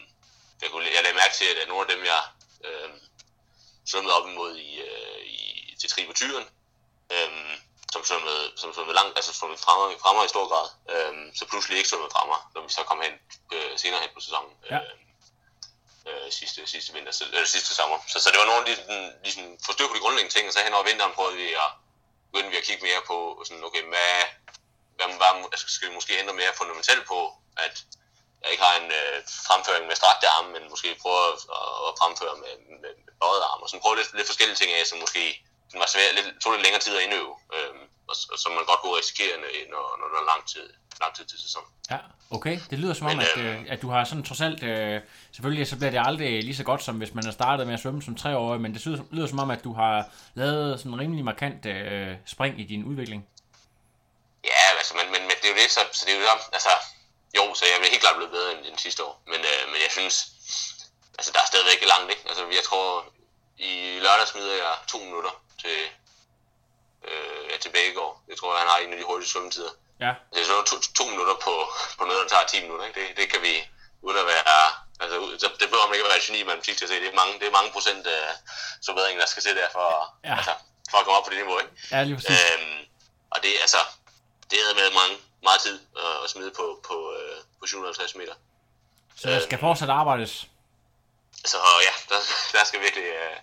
jeg, 0.62 0.70
kunne, 0.70 0.84
jeg 0.94 1.02
lagde 1.02 1.16
mærke 1.16 1.34
til, 1.34 1.48
at 1.62 1.68
nogle 1.68 1.84
af 1.86 1.90
dem, 1.94 2.04
jeg 2.04 2.22
øh, 2.64 2.90
svømmede 3.90 4.14
op 4.18 4.28
imod 4.28 4.56
i, 4.56 4.70
øh, 4.80 5.20
i, 5.26 5.76
til 5.80 5.90
tributyren, 5.90 6.46
øh, 7.14 7.30
som 7.92 8.04
svømmede, 8.04 8.52
som 8.56 8.74
svømmede 8.74 8.94
langt, 8.94 9.16
altså 9.18 9.32
svømmede 9.32 9.60
fremmer, 9.60 9.98
fremmer 10.02 10.24
i 10.24 10.28
stor 10.34 10.46
grad, 10.52 10.66
øh, 10.92 11.14
så 11.38 11.44
pludselig 11.50 11.76
ikke 11.78 11.90
svømmede 11.90 12.14
fremmer, 12.16 12.50
når 12.54 12.62
vi 12.66 12.72
så 12.72 12.82
kom 12.82 13.00
hen 13.06 13.14
øh, 13.54 13.78
senere 13.78 14.00
hen 14.00 14.10
på 14.14 14.20
sæsonen. 14.20 14.52
Ja. 14.70 14.78
Øh, 14.78 14.94
øh, 16.08 16.32
sidste, 16.38 16.66
sidste 16.66 16.92
vinter, 16.92 17.12
så, 17.12 17.24
eller 17.24 17.46
sidste 17.46 17.74
sommer. 17.74 17.98
Så, 18.08 18.20
så 18.20 18.28
det 18.30 18.38
var 18.38 18.46
nogle 18.50 18.60
af 18.62 18.66
de, 18.68 18.74
de, 18.90 18.96
de 19.24 19.32
sådan, 19.32 19.58
få 19.66 19.72
styr 19.72 19.88
på 19.88 19.94
de 19.94 20.04
grundlæggende 20.04 20.34
ting, 20.34 20.46
og 20.48 20.52
så 20.52 20.60
hen 20.64 20.74
over 20.74 20.84
vinteren 20.90 21.12
prøvede 21.18 21.36
vi 21.36 21.48
at, 21.64 21.70
begyndte 22.32 22.50
vi 22.50 22.56
at 22.56 22.64
kigge 22.68 22.86
mere 22.88 23.02
på, 23.06 23.16
sådan, 23.46 23.64
okay, 23.64 23.82
hvad, 23.92 24.14
hvad, 24.96 25.06
hvad 25.20 25.32
altså, 25.52 25.66
skal 25.68 25.88
vi 25.88 25.94
måske 25.94 26.18
ændre 26.18 26.34
mere 26.34 26.58
fundamentalt 26.60 27.06
på, 27.06 27.18
at 27.56 27.74
jeg 28.44 28.52
ikke 28.52 28.66
har 28.68 28.76
en 28.82 28.90
øh, 29.00 29.16
fremføring 29.48 29.84
med 29.86 29.96
strakte 30.00 30.26
arme, 30.36 30.50
men 30.54 30.62
måske 30.72 30.88
prøve 31.02 31.20
at, 31.32 31.38
at 31.86 31.92
fremføre 32.00 32.34
med, 32.42 32.52
med, 32.82 32.92
med 33.06 33.12
bøjet 33.22 33.42
arme, 33.50 33.62
og 33.64 33.68
sådan 33.68 33.84
prøve 33.84 33.96
lidt, 34.00 34.10
lidt 34.18 34.28
forskellige 34.30 34.58
ting 34.60 34.70
af, 34.78 34.82
som 34.90 34.98
måske 35.04 35.22
sådan 35.68 35.82
var 35.84 35.90
svært, 35.94 36.14
lidt, 36.18 36.28
tog 36.42 36.52
lidt 36.52 36.64
længere 36.66 36.82
tid 36.84 36.94
at 36.98 37.04
indøve, 37.06 37.32
øh, 37.56 37.74
og, 38.10 38.16
og 38.32 38.38
som 38.42 38.50
man 38.56 38.64
godt 38.70 38.80
kunne 38.80 38.98
risikere, 39.02 39.34
når, 39.72 39.84
når 40.00 40.06
der 40.12 40.18
er 40.22 40.28
lang 40.32 40.42
tid, 40.52 40.66
lang 41.02 41.12
tid 41.16 41.24
til 41.30 41.38
sæson. 41.46 41.64
Ja, 41.90 41.98
okay. 42.36 42.56
Det 42.70 42.78
lyder 42.78 42.94
som 42.94 43.06
om, 43.06 43.16
Men, 43.16 43.26
at, 43.26 43.36
øh, 43.36 43.60
øh, 43.60 43.72
at 43.74 43.82
du 43.82 43.88
har 43.94 44.04
sådan 44.04 44.24
trods 44.24 44.40
alt... 44.40 44.62
Øh, 44.62 45.00
selvfølgelig 45.32 45.66
så 45.66 45.76
bliver 45.76 45.90
det 45.90 46.02
aldrig 46.08 46.42
lige 46.48 46.56
så 46.56 46.64
godt, 46.64 46.82
som 46.82 46.94
hvis 46.96 47.14
man 47.14 47.24
har 47.24 47.32
startet 47.32 47.66
med 47.66 47.74
at 47.74 47.80
svømme 47.80 48.02
som 48.02 48.16
treårig, 48.16 48.60
men 48.60 48.74
det 48.74 48.86
lyder, 48.86 49.02
lyder 49.10 49.26
som 49.26 49.38
om, 49.38 49.50
at 49.50 49.64
du 49.64 49.72
har 49.74 50.04
lavet 50.34 50.78
sådan 50.78 50.92
en 50.92 51.00
rimelig 51.00 51.24
markant 51.24 51.66
øh, 51.66 52.16
spring 52.26 52.60
i 52.60 52.64
din 52.64 52.84
udvikling. 52.84 53.28
Ja, 54.44 54.76
altså, 54.78 54.94
men, 54.94 55.06
men, 55.12 55.22
men 55.22 55.36
det 55.40 55.44
er 55.44 55.52
jo 55.54 55.58
det, 55.62 55.70
så, 55.70 55.80
så 55.92 56.04
det 56.06 56.14
er 56.14 56.20
jo 56.20 56.26
altså, 56.52 56.70
jo, 57.36 57.54
så 57.54 57.64
jeg 57.72 57.80
vil 57.80 57.88
helt 57.88 58.00
klart 58.04 58.16
blive 58.16 58.30
bedre 58.36 58.52
end, 58.52 58.66
end 58.66 58.78
sidste 58.78 59.04
år, 59.04 59.22
men, 59.26 59.40
øh, 59.40 59.62
men 59.72 59.78
jeg 59.84 59.90
synes, 59.90 60.16
altså, 61.18 61.30
der 61.34 61.40
er 61.40 61.46
stadigvæk 61.52 61.84
langt, 61.92 62.10
ikke? 62.10 62.24
Altså, 62.28 62.42
jeg 62.58 62.64
tror, 62.68 62.86
i 63.58 63.98
lørdag 64.04 64.28
smider 64.28 64.54
jeg 64.64 64.74
to 64.92 64.98
minutter 64.98 65.30
til, 65.62 65.78
øh, 67.08 67.42
ja, 67.50 67.56
til 67.62 67.70
Bækkegaard. 67.74 68.14
Jeg 68.28 68.36
tror, 68.38 68.56
han 68.56 68.68
har 68.68 68.78
en 68.78 68.92
af 68.92 68.98
de 68.98 69.04
hurtige 69.04 69.28
svømmetider. 69.30 69.70
Ja, 70.00 70.12
Det 70.32 70.40
er 70.42 70.46
sådan 70.46 70.64
to, 70.64 70.76
to 71.00 71.04
minutter 71.12 71.34
på, 71.46 71.54
på 71.98 72.04
noget, 72.04 72.20
der 72.22 72.28
tager 72.28 72.46
10 72.46 72.60
minutter, 72.62 72.84
ikke? 72.86 73.00
Det, 73.00 73.16
det 73.16 73.26
kan 73.32 73.42
vi, 73.42 73.54
uden 74.02 74.18
at 74.18 74.26
være, 74.26 74.56
altså, 75.00 75.16
det 75.60 75.66
behøver 75.70 75.86
man 75.86 75.94
ikke 75.94 76.06
at 76.08 76.12
være 76.14 76.24
geni 76.26 76.38
i 76.40 76.48
matematik 76.50 76.76
til 76.76 76.84
at 76.84 76.90
se. 76.90 77.00
Det 77.04 77.08
er 77.12 77.20
mange, 77.22 77.34
det 77.40 77.46
er 77.46 77.50
mange 77.58 77.70
procent 77.76 78.06
af 78.06 78.24
forbedringer, 78.86 79.20
der 79.22 79.28
skal 79.30 79.42
til 79.42 79.56
der 79.56 79.68
for, 79.72 79.88
Ja. 80.24 80.36
altså, 80.36 80.52
for 80.90 80.98
at 80.98 81.04
komme 81.04 81.18
op 81.18 81.24
på 81.24 81.30
det 81.30 81.38
niveau, 81.42 81.58
ikke? 81.58 81.72
ja 81.90 82.02
lige 82.02 82.16
præcis. 82.16 82.30
Øhm, 82.52 82.78
og 83.32 83.38
det 83.42 83.50
er 83.56 83.60
altså, 83.66 83.80
det 84.50 84.58
er 84.60 84.74
med 84.80 84.90
mange, 85.00 85.14
meget 85.48 85.60
tid 85.66 85.76
at, 86.04 86.14
at 86.24 86.28
smide 86.30 86.52
på, 86.58 86.66
på, 86.88 86.96
øh, 87.18 87.36
på 87.60 87.64
750 87.66 88.14
meter. 88.20 88.34
Så 89.20 89.24
der 89.30 89.40
skal 89.48 89.58
fortsat 89.58 89.90
arbejdes. 90.00 90.32
Så 91.52 91.58
ja, 91.88 91.94
der, 92.10 92.20
der 92.56 92.64
skal 92.68 92.80
virkelig... 92.86 93.08
Øh, 93.22 93.36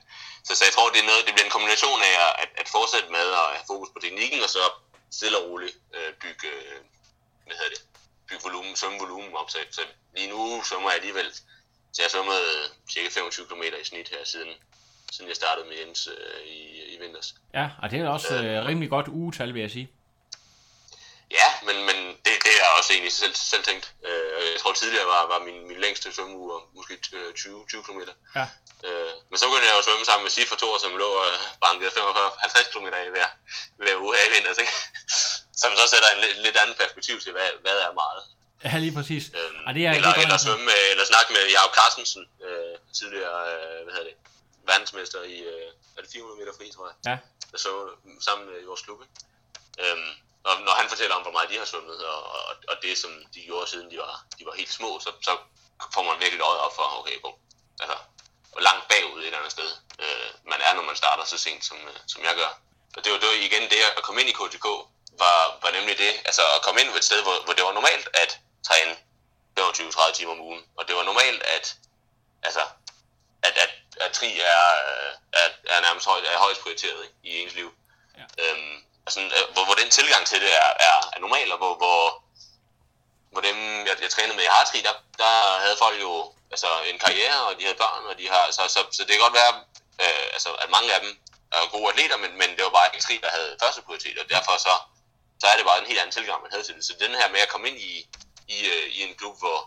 så, 0.48 0.52
så 0.56 0.64
jeg 0.68 0.74
tror, 0.76 0.90
det, 0.94 1.00
er 1.04 1.10
noget, 1.12 1.26
det 1.28 1.34
bliver 1.34 1.48
en 1.50 1.56
kombination 1.58 2.00
af 2.10 2.16
at, 2.44 2.50
at, 2.62 2.68
fortsætte 2.76 3.10
med 3.18 3.28
at 3.42 3.48
have 3.56 3.68
fokus 3.74 3.90
på 3.94 4.00
teknikken, 4.04 4.40
og 4.46 4.50
så 4.58 4.64
stille 5.18 5.38
og 5.40 5.44
roligt 5.50 5.78
øh, 5.98 6.12
bygge, 6.24 6.50
øh, 6.58 6.80
hvad 7.46 7.56
hedder 7.60 7.74
det, 7.76 7.82
bygge 8.28 8.44
volumen, 8.48 8.74
svømme 8.76 9.00
volumen 9.06 9.32
op. 9.42 9.50
Så, 9.54 9.58
så 9.78 9.82
lige 10.18 10.30
nu 10.34 10.40
svømmer 10.70 10.90
jeg 10.90 11.00
alligevel, 11.00 11.28
så 11.94 11.98
jeg 12.00 12.06
har 12.08 12.14
svømmet 12.16 12.42
cirka 12.94 13.10
25 13.10 13.46
km 13.50 13.64
i 13.82 13.86
snit 13.90 14.10
her 14.16 14.24
siden, 14.34 14.52
siden 15.12 15.28
jeg 15.32 15.38
startede 15.42 15.66
med 15.70 15.76
Jens 15.80 16.02
øh, 16.16 16.42
i, 16.58 16.60
i 16.94 16.96
vinters. 17.04 17.30
Ja, 17.54 17.66
og 17.82 17.92
det 17.92 18.00
er 18.00 18.10
også 18.18 18.34
øh, 18.44 18.66
rimelig 18.70 18.90
godt 18.90 19.08
ugetal, 19.08 19.54
vil 19.54 19.62
jeg 19.62 19.72
sige. 19.72 19.88
Ja, 21.40 21.50
men, 21.68 21.76
men 21.88 21.98
det, 22.24 22.34
det 22.44 22.52
er 22.54 22.60
jeg 22.64 22.72
også 22.78 22.94
egentlig 22.94 23.14
selv, 23.22 23.36
selv 23.36 23.64
tænkt. 23.70 23.86
Øh, 24.08 24.52
jeg 24.54 24.60
tror 24.62 24.74
tidligere 24.74 25.08
var, 25.16 25.22
var 25.34 25.40
min, 25.48 25.68
min 25.70 25.80
længste 25.86 26.14
svømmeuge 26.16 26.62
måske 26.78 26.94
øh, 27.14 27.34
20, 27.34 27.66
20 27.70 27.84
km. 27.84 28.02
Ja. 28.38 28.46
Øh, 28.88 29.12
men 29.30 29.38
så 29.40 29.46
begyndte 29.48 29.68
jeg 29.70 29.76
jo 29.78 29.84
svømme 29.88 30.06
sammen 30.06 30.24
med 30.26 30.32
Sif 30.36 30.52
og 30.52 30.58
Thor, 30.62 30.78
som 30.84 30.92
lå 31.04 31.10
og 31.24 31.28
bankede 31.66 31.90
45-50 31.90 32.72
km 32.72 32.88
i 33.08 33.12
hver, 33.16 33.30
hver 33.82 33.96
uge 34.04 34.14
her 34.18 34.26
i 34.30 34.32
vinter. 34.36 34.54
Som 35.62 35.72
så 35.80 35.86
sætter 35.94 36.10
en 36.16 36.22
lidt, 36.26 36.38
lidt 36.46 36.58
anden 36.62 36.76
perspektiv 36.82 37.16
til, 37.24 37.32
hvad, 37.32 37.50
hvad 37.64 37.78
er 37.88 37.94
meget. 38.04 38.22
Ja, 38.66 38.74
lige 38.86 38.96
præcis. 39.00 39.24
Øhm, 39.40 39.62
Og 39.68 39.72
det 39.76 39.82
er, 39.86 39.92
eller, 39.92 40.10
er 40.10 40.22
eller 40.26 40.38
svømme 40.38 40.66
med, 40.66 40.80
eller 40.92 41.06
snakke 41.06 41.30
med 41.36 41.44
Jacob 41.56 41.74
Carstensen, 41.80 42.24
øh, 42.46 42.76
tidligere 43.00 43.40
øh, 43.54 43.80
hvad 43.84 43.94
hedder 43.96 44.10
det, 44.12 44.18
verdensmester 44.72 45.22
i 45.36 45.38
øh, 45.52 45.70
er 45.98 46.02
det 46.02 46.10
400 46.14 46.40
meter 46.40 46.54
fri, 46.58 46.66
tror 46.76 46.86
jeg 46.90 46.96
Ja, 47.10 47.18
der 47.52 47.58
så 47.58 47.72
sammen 48.28 48.44
med 48.50 48.58
i 48.64 48.66
vores 48.66 48.82
klub. 48.82 49.00
Ikke? 49.06 49.16
Øhm, 49.84 50.12
og 50.44 50.62
når 50.62 50.72
han 50.72 50.90
fortæller 50.90 51.16
om, 51.16 51.22
hvor 51.22 51.32
meget 51.32 51.50
de 51.50 51.58
har 51.58 51.66
svømmet, 51.66 52.06
og, 52.06 52.24
og, 52.24 52.56
og 52.68 52.76
det, 52.82 52.98
som 52.98 53.12
de 53.34 53.42
gjorde, 53.42 53.68
siden 53.70 53.92
de 53.92 53.98
var, 53.98 54.26
de 54.40 54.46
var 54.46 54.54
helt 54.54 54.74
små, 54.74 55.00
så, 55.00 55.12
så 55.22 55.38
får 55.94 56.04
man 56.04 56.20
virkelig 56.20 56.42
øjet 56.42 56.60
op 56.60 56.76
for, 56.76 57.00
okay, 57.00 57.20
hvor, 57.20 57.34
altså, 57.80 57.98
hvor 58.52 58.62
langt 58.62 58.88
bagud 58.88 59.20
et 59.20 59.26
eller 59.26 59.38
andet 59.38 59.52
sted 59.52 59.72
øh, 60.04 60.30
man 60.52 60.62
er, 60.68 60.74
når 60.74 60.86
man 60.90 60.96
starter 60.96 61.24
så 61.26 61.38
sent, 61.38 61.66
som, 61.66 61.78
øh, 61.78 62.00
som 62.08 62.24
jeg 62.24 62.36
gør. 62.36 62.52
Og 62.96 63.00
det 63.04 63.12
var, 63.12 63.20
det 63.20 63.28
var 63.28 63.36
igen 63.50 63.70
det 63.70 63.80
at 63.98 64.04
komme 64.04 64.22
ind 64.22 64.30
i 64.30 64.38
KTK, 64.40 64.68
var, 65.24 65.38
var 65.64 65.72
nemlig 65.72 65.98
det, 65.98 66.12
altså 66.26 66.42
at 66.56 66.62
komme 66.66 66.82
ind 66.82 66.92
på 66.92 66.98
et 66.98 67.04
sted, 67.10 67.24
hvor, 67.24 67.38
hvor 67.46 67.54
det 67.54 67.64
var 67.66 67.74
normalt 67.74 68.08
at 68.14 68.40
træne 68.68 68.94
25-30 69.60 70.14
timer 70.14 70.32
om 70.32 70.42
ugen, 70.42 70.64
og 70.78 70.88
det 70.88 70.96
var 70.96 71.04
normalt 71.04 71.44
at, 71.44 71.76
altså, 72.44 72.64
at, 73.44 73.58
at, 73.58 73.74
at 74.02 74.12
tri 74.12 74.40
er, 74.40 74.66
er, 75.34 75.48
er 75.74 75.82
nærmest 75.82 76.06
høj, 76.06 76.20
er 76.20 76.38
højst 76.38 76.62
prioriteret 76.62 77.10
i 77.24 77.30
ens 77.42 77.56
liv. 77.56 77.74
Ja. 78.18 78.24
Øhm, 78.44 78.84
altså, 79.06 79.20
øh, 79.38 79.54
hvor, 79.54 79.64
hvor 79.66 79.78
den 79.82 79.90
tilgang 79.90 80.24
til 80.28 80.42
det 80.42 80.52
er, 80.64 80.72
er, 80.88 80.98
er 81.16 81.20
normal, 81.20 81.52
og 81.52 81.58
hvor, 81.58 81.74
hvor, 81.82 82.00
hvor 83.32 83.42
dem, 83.42 83.58
jeg, 83.88 83.96
jeg 84.02 84.10
trænede 84.10 84.38
med 84.38 84.44
i 84.44 84.54
Hartri, 84.56 84.80
der, 84.88 84.94
der 85.18 85.34
havde 85.64 85.78
folk 85.86 85.98
jo 86.02 86.34
altså, 86.54 86.70
en 86.92 87.00
karriere, 87.00 87.40
og 87.48 87.54
de 87.58 87.64
havde 87.64 87.82
børn, 87.84 88.04
og 88.12 88.16
de 88.20 88.26
har, 88.34 88.44
så, 88.52 88.64
så, 88.76 88.80
så 88.92 89.02
det 89.04 89.12
kan 89.14 89.26
godt 89.28 89.40
være, 89.42 89.54
øh, 90.04 90.28
altså, 90.36 90.50
at 90.64 90.70
mange 90.76 90.94
af 90.96 91.00
dem 91.02 91.12
er 91.52 91.72
gode 91.76 91.90
atleter, 91.92 92.18
men, 92.18 92.32
men 92.42 92.50
det 92.56 92.64
var 92.64 92.74
bare 92.78 92.88
ikke 92.88 93.06
Tri, 93.06 93.16
der 93.26 93.32
havde 93.38 93.58
første 93.64 93.82
prioritet, 93.82 94.18
og 94.22 94.26
derfor 94.30 94.54
så, 94.68 94.74
så 95.42 95.46
er 95.48 95.56
det 95.58 95.66
bare 95.66 95.80
en 95.80 95.90
helt 95.92 96.00
anden 96.00 96.18
tilgang, 96.18 96.42
man 96.42 96.52
havde 96.52 96.66
til 96.66 96.76
det. 96.76 96.86
Så 96.86 96.94
den 97.00 97.16
her 97.20 97.30
med 97.30 97.40
at 97.46 97.50
komme 97.50 97.68
ind 97.70 97.80
i, 97.92 97.94
i, 98.56 98.58
øh, 98.74 98.86
i 98.98 99.00
en 99.08 99.16
klub, 99.20 99.36
hvor, 99.40 99.60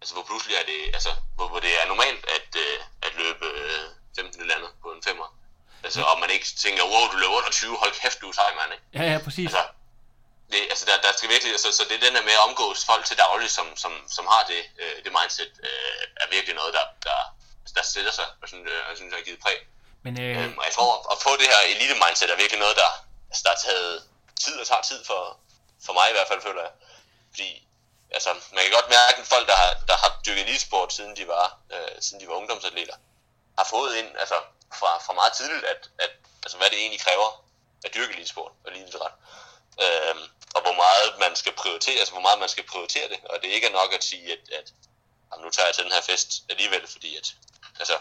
altså, 0.00 0.14
hvor 0.14 0.26
pludselig 0.30 0.56
er 0.56 0.66
det, 0.72 0.80
altså, 0.96 1.12
hvor, 1.36 1.48
hvor 1.48 1.60
det 1.60 1.72
er 1.80 1.86
normalt 1.86 2.24
at, 2.36 2.50
øh, 2.64 2.78
at 3.06 3.12
løbe 3.14 3.46
øh, 3.46 3.84
15 4.16 4.40
eller 4.40 4.54
andet 4.56 4.70
på 4.82 4.88
en 4.92 5.02
femmer. 5.02 5.39
Altså, 5.84 6.00
og 6.02 6.20
man 6.20 6.30
ikke 6.30 6.46
tænker, 6.64 6.82
wow, 6.92 7.04
du 7.12 7.16
løber 7.16 7.36
under 7.40 7.50
20, 7.50 7.76
hold 7.76 7.92
kæft, 8.00 8.20
du 8.20 8.28
er 8.28 8.32
sej, 8.32 8.54
mand, 8.58 8.72
ikke? 8.72 8.84
Ja, 8.98 9.12
ja, 9.12 9.18
præcis. 9.26 9.46
Altså, 9.46 9.64
det, 10.52 10.60
altså 10.72 10.84
der, 10.88 10.96
der 11.06 11.12
skal 11.18 11.28
virkelig, 11.34 11.52
altså, 11.52 11.72
så 11.72 11.82
det 11.88 11.94
er 11.96 12.04
den 12.06 12.14
der 12.16 12.24
med 12.28 12.32
at 12.38 12.44
omgås 12.48 12.84
folk 12.90 13.04
til 13.06 13.16
daglig, 13.24 13.50
som, 13.50 13.66
som, 13.82 13.92
som 14.16 14.24
har 14.32 14.42
det, 14.52 14.62
øh, 14.82 14.96
det 15.04 15.12
mindset, 15.18 15.52
øh, 15.68 16.02
er 16.22 16.28
virkelig 16.36 16.54
noget, 16.60 16.72
der, 16.78 16.86
der, 17.06 17.18
der 17.76 17.82
sætter 17.94 18.12
sig, 18.18 18.28
og 18.42 18.48
synes, 18.48 18.64
øh, 18.72 18.80
jeg 18.90 18.96
synes, 18.96 19.14
har 19.14 19.28
givet 19.28 19.40
præg. 19.46 19.58
Men, 20.04 20.12
øh... 20.22 20.36
Øhm, 20.38 20.58
og 20.58 20.64
jeg 20.68 20.74
tror, 20.78 20.92
at 21.12 21.18
få 21.26 21.30
det 21.40 21.48
her 21.52 21.60
elite 21.74 21.96
mindset 22.04 22.30
er 22.30 22.36
virkelig 22.42 22.60
noget, 22.64 22.76
der, 22.82 22.90
altså, 23.30 23.42
der 23.44 23.52
har 23.54 23.60
taget 23.68 24.02
tid 24.44 24.54
og 24.62 24.66
tager 24.66 24.84
tid 24.90 25.00
for, 25.10 25.22
for 25.86 25.92
mig 25.98 26.06
i 26.10 26.14
hvert 26.16 26.28
fald, 26.30 26.42
føler 26.48 26.62
jeg. 26.66 26.72
Fordi 27.32 27.48
altså, 28.16 28.30
man 28.54 28.62
kan 28.64 28.72
godt 28.78 28.88
mærke, 28.96 29.18
at 29.22 29.26
folk, 29.34 29.46
der 29.48 29.56
har, 29.62 29.70
der 29.90 29.96
har 30.02 30.10
dykket 30.26 30.42
elitesport, 30.42 30.92
siden 30.92 31.16
de 31.16 31.24
var, 31.34 31.46
øh, 31.74 31.94
siden 32.00 32.20
de 32.20 32.28
var 32.28 32.34
ungdomsatleter, 32.40 32.96
har 33.58 33.66
fået 33.74 33.96
ind 34.00 34.10
altså, 34.18 34.38
fra, 34.78 34.90
fra 35.06 35.12
meget 35.20 35.32
tidligt, 35.32 35.64
at, 35.64 35.90
at 35.98 36.12
altså, 36.42 36.56
hvad 36.58 36.68
det 36.70 36.78
egentlig 36.78 37.00
kræver 37.00 37.28
at 37.84 37.94
dyrke 37.94 38.12
elitesport 38.12 38.52
og 38.64 38.70
elitidræt. 38.70 39.14
Øhm, 39.84 40.24
og 40.54 40.60
hvor 40.64 40.76
meget 40.84 41.08
man 41.24 41.32
skal 41.36 41.52
prioritere, 41.62 41.98
altså 42.02 42.12
hvor 42.12 42.26
meget 42.26 42.38
man 42.44 42.48
skal 42.54 42.64
prioritere 42.72 43.08
det, 43.12 43.18
og 43.30 43.36
det 43.42 43.48
ikke 43.48 43.66
er 43.66 43.78
nok 43.80 43.90
at 43.98 44.04
sige, 44.04 44.26
at, 44.36 44.42
at 44.58 44.66
jamen, 45.28 45.44
nu 45.44 45.50
tager 45.50 45.66
jeg 45.66 45.74
til 45.74 45.84
den 45.84 45.92
her 45.92 46.04
fest 46.10 46.30
alligevel, 46.52 46.86
fordi 46.94 47.10
at, 47.16 47.26
altså, 47.82 47.96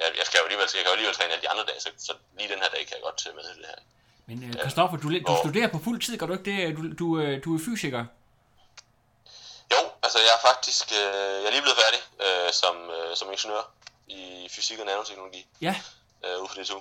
jeg, 0.00 0.08
jeg 0.18 0.26
skal 0.26 0.38
jo 0.38 0.44
alligevel, 0.44 0.68
jeg 0.74 0.82
kan 0.82 0.90
jo 0.90 0.96
alligevel 0.96 1.16
træne 1.16 1.32
alle 1.32 1.42
de 1.46 1.52
andre 1.52 1.64
dage, 1.70 1.80
så, 1.80 1.90
så 1.98 2.12
lige 2.38 2.52
den 2.54 2.62
her 2.62 2.70
dag 2.74 2.82
kan 2.86 2.94
jeg 2.96 3.02
godt 3.02 3.18
tage 3.22 3.34
med 3.34 3.44
til 3.44 3.56
det 3.62 3.66
her. 3.72 3.80
Men 4.26 4.36
uh, 4.44 4.60
Christoffer, 4.60 4.96
du, 4.96 5.08
du 5.28 5.36
studerer 5.44 5.68
på 5.68 5.80
fuld 5.84 6.00
tid, 6.02 6.18
gør 6.18 6.26
du 6.26 6.32
ikke 6.38 6.50
det? 6.50 6.76
Du, 6.76 6.82
du, 7.00 7.06
øh, 7.20 7.44
du 7.44 7.54
er 7.56 7.60
fysiker. 7.66 8.04
Jo, 9.72 9.80
altså 10.02 10.18
jeg 10.18 10.32
er 10.38 10.42
faktisk, 10.50 10.86
øh, 10.92 11.34
jeg 11.42 11.46
er 11.46 11.50
lige 11.50 11.66
blevet 11.66 11.80
færdig 11.84 12.00
øh, 12.24 12.52
som, 12.52 12.90
øh, 12.90 13.16
som 13.16 13.32
ingeniør 13.32 13.62
i 14.08 14.48
fysik 14.50 14.78
og 14.78 14.86
nanoteknologi. 14.86 15.46
Ja. 15.60 15.74
Øh, 16.24 16.40
ude 16.40 16.48
for 16.50 16.56
DTU. 16.58 16.80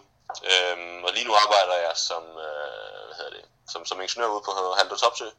Øhm, 0.52 1.04
og 1.06 1.12
lige 1.16 1.28
nu 1.28 1.34
arbejder 1.44 1.76
jeg 1.88 1.96
som, 2.10 2.24
øh, 2.46 3.02
hvad 3.08 3.16
hedder 3.20 3.34
det, 3.38 3.46
som, 3.72 3.82
som 3.90 4.02
ingeniør 4.02 4.34
ude 4.36 4.44
på 4.48 4.52
Haldo 4.78 4.96
Topsø, 4.96 5.30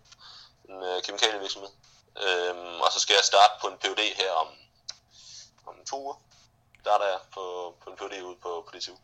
en 0.69 0.77
øh, 0.89 1.03
kemikalievirksomhed. 1.05 1.73
Øhm, 2.25 2.81
og 2.85 2.89
så 2.95 2.99
skal 3.01 3.15
jeg 3.19 3.25
starte 3.33 3.55
på 3.61 3.67
en 3.73 3.79
PhD 3.83 4.03
her 4.21 4.31
om, 4.43 4.49
om 5.67 5.75
to 5.91 5.97
uger. 6.05 6.19
Starter 6.81 7.07
jeg 7.15 7.21
på, 7.35 7.45
på 7.83 7.91
en 7.91 7.97
PhD 7.97 8.23
ude 8.29 8.37
på, 8.43 8.51
på 8.67 8.71
DTU. 8.77 8.97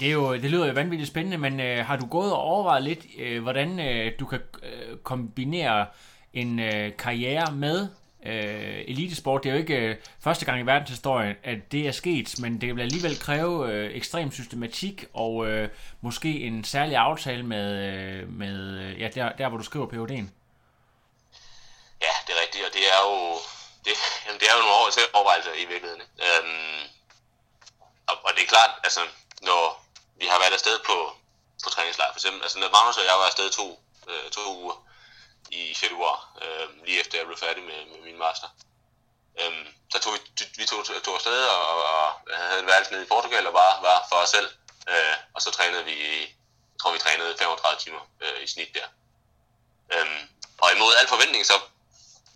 Det, 0.00 0.08
er 0.08 0.12
jo, 0.12 0.32
det 0.32 0.50
lyder 0.50 0.66
jo 0.66 0.72
vanvittigt 0.72 1.10
spændende, 1.10 1.38
men 1.38 1.60
øh, 1.60 1.86
har 1.86 1.96
du 1.96 2.06
gået 2.06 2.32
og 2.32 2.38
overvejet 2.38 2.82
lidt, 2.82 3.04
øh, 3.18 3.42
hvordan 3.42 3.80
øh, 3.80 4.12
du 4.20 4.26
kan 4.26 4.40
øh, 4.62 4.98
kombinere 4.98 5.86
en 6.32 6.58
øh, 6.58 6.96
karriere 6.96 7.52
med 7.52 7.88
øh, 8.28 8.84
elitesport. 8.88 9.42
Det 9.42 9.48
er 9.48 9.54
jo 9.54 9.60
ikke 9.60 9.76
øh, 9.76 9.96
første 10.24 10.44
gang 10.44 10.60
i 10.60 10.66
verdenshistorien, 10.66 11.36
at 11.44 11.72
det 11.72 11.88
er 11.88 11.92
sket, 11.92 12.34
men 12.38 12.60
det 12.60 12.76
vil 12.76 12.82
alligevel 12.82 13.18
kræve 13.20 13.72
øh, 13.72 13.96
ekstrem 13.96 14.32
systematik 14.32 15.04
og 15.14 15.46
øh, 15.46 15.68
måske 16.00 16.40
en 16.40 16.64
særlig 16.64 16.96
aftale 16.96 17.42
med, 17.42 17.68
øh, 17.86 18.28
med 18.28 18.56
øh, 18.80 19.00
ja, 19.00 19.08
der, 19.08 19.32
der, 19.32 19.48
hvor 19.48 19.58
du 19.58 19.64
skriver 19.64 19.86
PUD'en. 19.86 20.26
Ja, 22.06 22.14
det 22.26 22.32
er 22.36 22.40
rigtigt, 22.44 22.64
og 22.66 22.72
det 22.72 22.84
er 22.94 23.00
jo, 23.08 23.14
det, 23.84 23.92
jamen, 24.26 24.40
det 24.40 24.46
er 24.48 24.54
jo 24.56 24.60
nogle 24.60 24.76
år 24.80 24.90
til 24.96 25.02
overvejelser 25.18 25.52
i 25.62 25.66
virkeligheden. 25.72 26.02
Øhm, 26.26 26.82
og, 28.08 28.16
og 28.26 28.30
det 28.34 28.42
er 28.42 28.50
klart, 28.54 28.72
altså, 28.86 29.00
når 29.42 29.62
vi 30.20 30.26
har 30.32 30.38
været 30.42 30.54
afsted 30.58 30.76
på, 30.88 30.96
på 31.64 31.68
træningslejr, 31.74 32.12
for 32.12 32.20
eksempel, 32.20 32.42
altså 32.42 32.58
når 32.58 32.70
Magnus 32.76 32.96
og 33.00 33.04
jeg 33.10 33.16
var 33.20 33.26
afsted 33.30 33.50
to, 33.50 33.66
øh, 34.10 34.30
to 34.30 34.42
uger, 34.62 34.76
i 35.50 35.74
februar, 35.74 36.18
øh, 36.42 36.84
lige 36.86 37.00
efter 37.00 37.18
jeg 37.18 37.26
blev 37.26 37.38
færdig 37.38 37.62
med, 37.62 37.86
med 37.92 38.00
min 38.04 38.18
master. 38.18 38.48
Øhm, 39.40 39.66
så 39.92 39.98
tog 39.98 40.12
vi, 40.14 40.18
vi 40.56 40.64
tog, 40.66 40.86
tog 41.04 41.14
afsted 41.14 41.46
og, 41.46 41.82
og 41.94 42.20
havde 42.34 42.60
en 42.60 42.66
værelse 42.66 42.92
nede 42.92 43.04
i 43.04 43.12
Portugal 43.14 43.46
og 43.46 43.52
bare 43.52 43.82
var 43.82 44.06
for 44.08 44.16
os 44.16 44.28
selv. 44.28 44.48
Øh, 44.88 45.16
og 45.34 45.42
så 45.42 45.50
trænede 45.50 45.84
vi, 45.84 45.96
jeg 46.20 46.78
tror 46.80 46.92
vi 46.92 46.98
trænede 46.98 47.36
35 47.38 47.80
timer 47.80 48.02
øh, 48.20 48.42
i 48.44 48.46
snit 48.46 48.74
der. 48.74 48.88
Øhm, 49.94 50.22
og 50.58 50.72
imod 50.72 50.94
al 51.00 51.08
forventning, 51.08 51.46
så, 51.46 51.56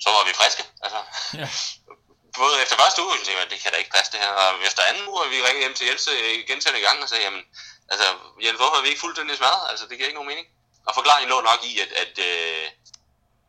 så 0.00 0.08
var 0.10 0.24
vi 0.28 0.32
friske. 0.40 0.64
Altså, 0.84 1.00
ja. 1.40 1.48
Både 2.40 2.62
efter 2.62 2.76
første 2.76 3.02
uge, 3.02 3.18
så 3.18 3.24
tænkte 3.24 3.40
jeg, 3.42 3.50
det 3.50 3.60
kan 3.60 3.72
da 3.72 3.78
ikke 3.78 3.90
passe 3.90 4.12
det 4.12 4.20
her. 4.20 4.28
Og 4.28 4.62
efter 4.68 4.82
anden 4.82 5.08
uge, 5.08 5.30
vi 5.30 5.42
ringede 5.42 5.64
hjem 5.64 5.74
til 5.74 5.86
Jelse 5.86 6.10
gentagende 6.48 6.86
gang 6.86 7.02
og 7.02 7.08
sagde, 7.08 7.24
jamen, 7.24 7.44
altså, 7.92 8.06
Jens, 8.42 8.58
hvorfor 8.58 8.74
har 8.76 8.82
vi 8.82 8.88
ikke 8.88 9.00
fuldstændig 9.00 9.36
smadret? 9.36 9.70
Altså, 9.70 9.84
det 9.86 9.96
giver 9.96 10.08
ikke 10.08 10.20
nogen 10.20 10.32
mening. 10.32 10.46
Og 10.86 10.94
forklaringen 10.94 11.28
lå 11.28 11.40
nok 11.40 11.60
i, 11.64 11.80
at, 11.84 11.92
at, 12.02 12.14
øh, 12.18 12.66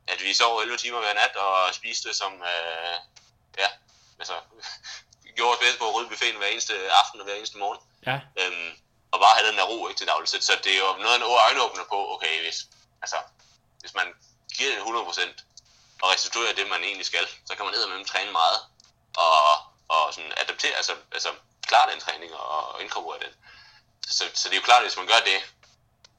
at 0.08 0.22
vi 0.24 0.34
sov 0.34 0.60
11 0.60 0.78
timer 0.78 1.00
hver 1.00 1.14
nat 1.14 1.36
og 1.36 1.74
spiste 1.74 2.14
som, 2.14 2.34
øh, 2.34 2.96
ja, 3.58 3.68
altså, 4.20 4.34
gjorde 5.36 5.54
os 5.54 5.60
bedst 5.60 5.80
på 5.80 5.88
at 5.88 5.96
rydde 5.96 6.10
buffeten 6.10 6.38
hver 6.38 6.48
eneste 6.48 6.74
aften 6.92 7.20
og 7.20 7.26
hver 7.26 7.36
eneste 7.36 7.58
morgen. 7.58 7.80
Ja. 8.06 8.20
Øhm, 8.40 8.72
og 9.12 9.20
bare 9.20 9.38
have 9.38 9.48
den 9.50 9.58
der 9.58 9.64
ro 9.64 9.88
ikke, 9.88 9.98
til 9.98 10.08
dagligt. 10.08 10.32
Så, 10.32 10.38
så 10.42 10.54
det 10.64 10.74
er 10.74 10.80
jo 10.80 10.94
noget 11.04 11.14
af 11.14 11.18
en 11.18 11.30
øjenåbner 11.48 11.84
på, 11.84 12.14
okay, 12.14 12.42
hvis, 12.44 12.58
altså, 13.02 13.18
hvis 13.80 13.94
man 13.94 14.08
giver 14.58 14.72
det 14.76 14.82
100% 14.82 15.44
og 16.02 16.10
restituerer 16.10 16.54
det, 16.54 16.70
man 16.70 16.84
egentlig 16.84 17.06
skal, 17.06 17.28
så 17.46 17.56
kan 17.56 17.66
man 17.66 17.74
ned 17.74 17.88
med 17.88 18.06
træne 18.06 18.32
meget 18.32 18.60
og, 19.18 19.58
og 19.88 20.14
sådan 20.14 20.34
adaptere, 20.38 20.76
altså, 20.76 20.94
altså 21.12 21.30
klare 21.68 21.92
den 21.92 22.00
træning 22.00 22.34
og, 22.34 22.74
og 22.74 22.82
inkorporere 22.82 23.20
den. 23.20 23.34
Så, 24.08 24.24
så 24.34 24.50
det 24.50 24.56
er 24.56 24.62
jo 24.62 24.70
klart, 24.70 24.82
at 24.82 24.88
hvis 24.88 24.98
man 24.98 25.08
gør 25.08 25.22
det 25.26 25.40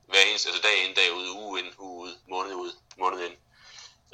hver 0.07 0.21
eneste, 0.21 0.49
altså 0.49 0.63
dag 0.63 0.77
ind, 0.85 0.95
dag 0.95 1.13
ud, 1.13 1.29
uge 1.29 1.61
ind, 1.61 1.73
uge 1.79 2.03
ud, 2.05 2.19
måned 2.29 2.55
ud, 2.55 2.73
måned 2.97 3.21
ind, 3.27 3.37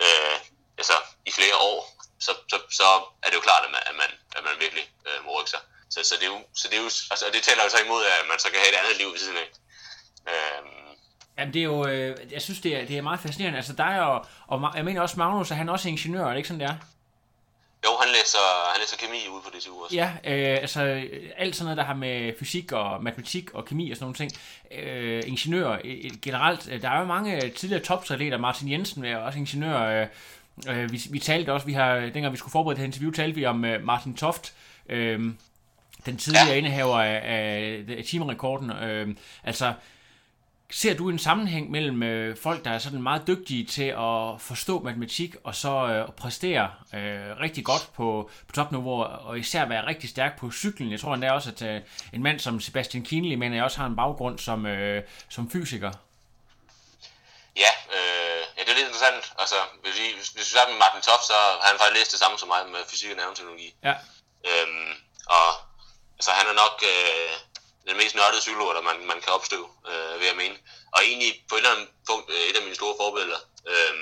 øh, 0.05 0.37
altså 0.81 0.97
i 1.31 1.33
flere 1.39 1.57
år, 1.71 1.79
så, 2.27 2.33
så, 2.51 2.57
så 2.79 2.87
er 3.23 3.29
det 3.29 3.37
jo 3.41 3.47
klart, 3.49 3.63
at 3.67 3.73
man, 3.75 3.83
at 3.91 3.97
man, 4.01 4.11
at 4.37 4.43
man 4.49 4.55
virkelig 4.65 4.87
øh, 5.09 5.19
må 5.25 5.31
rykke 5.37 5.51
sig. 5.55 5.63
Så, 5.93 5.99
så, 6.09 6.15
det 6.21 6.27
er 6.29 6.33
jo, 6.37 6.41
så 6.61 6.65
det 6.69 6.77
er 6.79 6.83
jo, 6.87 6.91
altså, 7.13 7.25
det 7.35 7.43
taler 7.43 7.63
jo 7.67 7.71
så 7.71 7.81
imod, 7.87 8.03
at 8.05 8.25
man 8.31 8.39
så 8.39 8.49
kan 8.51 8.59
have 8.63 8.73
et 8.75 8.81
andet 8.81 8.97
liv 9.01 9.09
ved 9.13 9.21
siden 9.25 9.39
af. 9.45 9.49
Øh, 10.33 10.63
Jamen 11.39 11.55
det 11.55 11.61
er 11.61 11.71
jo, 11.75 11.87
øh, 11.87 12.33
jeg 12.33 12.43
synes 12.43 12.61
det 12.61 12.77
er, 12.77 12.87
det 12.87 12.99
er 12.99 13.03
meget 13.03 13.21
fascinerende. 13.21 13.57
Altså 13.57 13.73
dig 13.73 13.95
og, 14.01 14.27
og 14.47 14.73
jeg 14.77 14.85
mener 14.85 15.01
også 15.01 15.17
Magnus, 15.19 15.51
at 15.51 15.57
han 15.57 15.69
også 15.69 15.89
er 15.89 15.91
ingeniør, 15.91 16.25
er 16.25 16.31
det 16.31 16.37
ikke 16.37 16.49
sådan 16.49 16.61
det 16.61 16.69
er? 16.69 16.77
Jo, 17.85 17.91
han 18.01 18.09
læser, 18.09 18.39
han 18.73 18.81
læser 18.81 18.97
kemi 18.97 19.19
ude 19.33 19.43
på 19.43 19.51
DTU 19.51 19.85
også. 19.85 19.97
Ja, 19.97 20.13
øh, 20.25 20.59
altså 20.61 20.81
alt 21.37 21.57
sådan 21.57 21.65
noget, 21.65 21.77
der 21.77 21.85
har 21.85 21.95
med 21.95 22.33
fysik 22.39 22.73
og 22.73 23.03
matematik 23.03 23.55
og 23.55 23.65
kemi 23.65 23.91
og 23.91 23.97
sådan 23.97 24.05
nogle 24.05 24.17
ting. 24.17 24.33
Øh, 24.71 25.23
ingeniør 25.27 25.79
øh, 25.85 26.11
generelt, 26.23 26.69
øh, 26.73 26.83
der 26.83 26.91
er 26.91 26.99
jo 26.99 27.05
mange 27.05 27.51
tidligere 27.51 27.83
topatleter, 27.85 28.39
Martin 28.39 28.71
Jensen 28.71 29.05
er 29.05 29.17
også 29.17 29.39
ingeniør. 29.39 29.81
Øh, 29.81 30.07
øh, 30.69 30.93
vi, 30.93 31.01
vi 31.11 31.19
talte 31.19 31.53
også, 31.53 31.67
vi 31.67 31.73
har, 31.73 31.95
dengang 32.01 32.33
vi 32.33 32.39
skulle 32.39 32.53
forberede 32.53 32.77
det 32.77 32.81
her 32.81 32.87
interview, 32.87 33.11
talte 33.11 33.35
vi 33.35 33.47
om 33.47 33.65
øh, 33.65 33.85
Martin 33.85 34.17
Toft, 34.17 34.53
øh, 34.89 35.21
den 36.07 36.17
tidligere 36.17 36.49
ja. 36.49 36.55
indehaver 36.55 37.01
af, 37.01 37.21
af, 37.25 37.85
af 37.99 38.05
timerekorden. 38.05 38.71
Øh, 38.71 39.09
altså, 39.45 39.73
Ser 40.73 40.95
du 40.95 41.09
en 41.09 41.19
sammenhæng 41.19 41.71
mellem 41.71 42.03
øh, 42.03 42.37
folk, 42.37 42.65
der 42.65 42.71
er 42.71 42.79
sådan 42.79 43.03
meget 43.03 43.27
dygtige 43.27 43.67
til 43.67 43.89
at 44.07 44.41
forstå 44.49 44.81
matematik, 44.81 45.37
og 45.45 45.55
så 45.55 45.87
øh, 45.87 46.13
præstere 46.13 46.71
øh, 46.95 47.37
rigtig 47.41 47.65
godt 47.65 47.91
på, 47.97 48.31
på 48.47 48.53
topniveau, 48.53 49.03
og 49.03 49.39
især 49.39 49.65
være 49.65 49.87
rigtig 49.87 50.11
stærk 50.11 50.39
på 50.39 50.51
cyklen? 50.51 50.91
Jeg 50.91 51.01
tror 51.01 51.15
endda 51.15 51.33
også, 51.33 51.51
at 51.51 51.63
øh, 51.63 51.81
en 52.13 52.23
mand 52.23 52.39
som 52.39 52.61
Sebastian 52.61 53.05
Kienle, 53.05 53.37
mener 53.37 53.57
jeg 53.57 53.65
også 53.65 53.79
har 53.79 53.87
en 53.87 53.97
baggrund 53.97 54.39
som, 54.39 54.67
øh, 54.67 55.03
som 55.29 55.51
fysiker. 55.51 55.93
Ja, 57.57 57.73
øh, 57.97 58.43
ja, 58.57 58.61
det 58.65 58.71
er 58.71 58.77
lidt 58.77 58.87
interessant. 58.87 59.33
Altså, 59.39 59.57
hvis 59.83 59.95
vi, 60.01 60.07
hvis 60.17 60.37
vi 60.37 60.41
starter 60.43 60.73
med 60.73 60.79
Martin 60.85 61.03
Toft, 61.09 61.25
så 61.31 61.37
har 61.61 61.69
han 61.71 61.79
faktisk 61.79 61.99
læst 61.99 62.13
det 62.13 62.21
samme 62.21 62.39
som 62.39 62.49
mig 62.49 62.61
med 62.73 62.83
fysik 62.91 63.11
og 63.11 63.17
nanoteknologi. 63.17 63.75
Ja. 63.89 63.95
Øhm, 64.49 64.93
og 65.37 65.49
altså, 66.19 66.31
han 66.39 66.47
er 66.53 66.57
nok... 66.65 66.77
Øh, 66.95 67.33
den 67.91 67.97
mest 68.03 68.15
nørdede 68.15 68.43
cykelrytter, 68.43 68.83
man, 68.83 69.07
man 69.13 69.21
kan 69.21 69.33
opstøve, 69.33 69.69
øh, 69.91 70.15
vil 70.19 70.27
jeg 70.27 70.37
mene. 70.37 70.57
Og 70.95 71.01
egentlig 71.09 71.33
på 71.49 71.55
et 71.55 71.59
eller 71.59 71.75
andet 71.75 71.89
punkt 72.09 72.31
øh, 72.35 72.43
et 72.51 72.57
af 72.57 72.63
mine 72.63 72.81
store 72.81 72.95
forbilleder, 73.03 73.41
øh, 73.73 73.95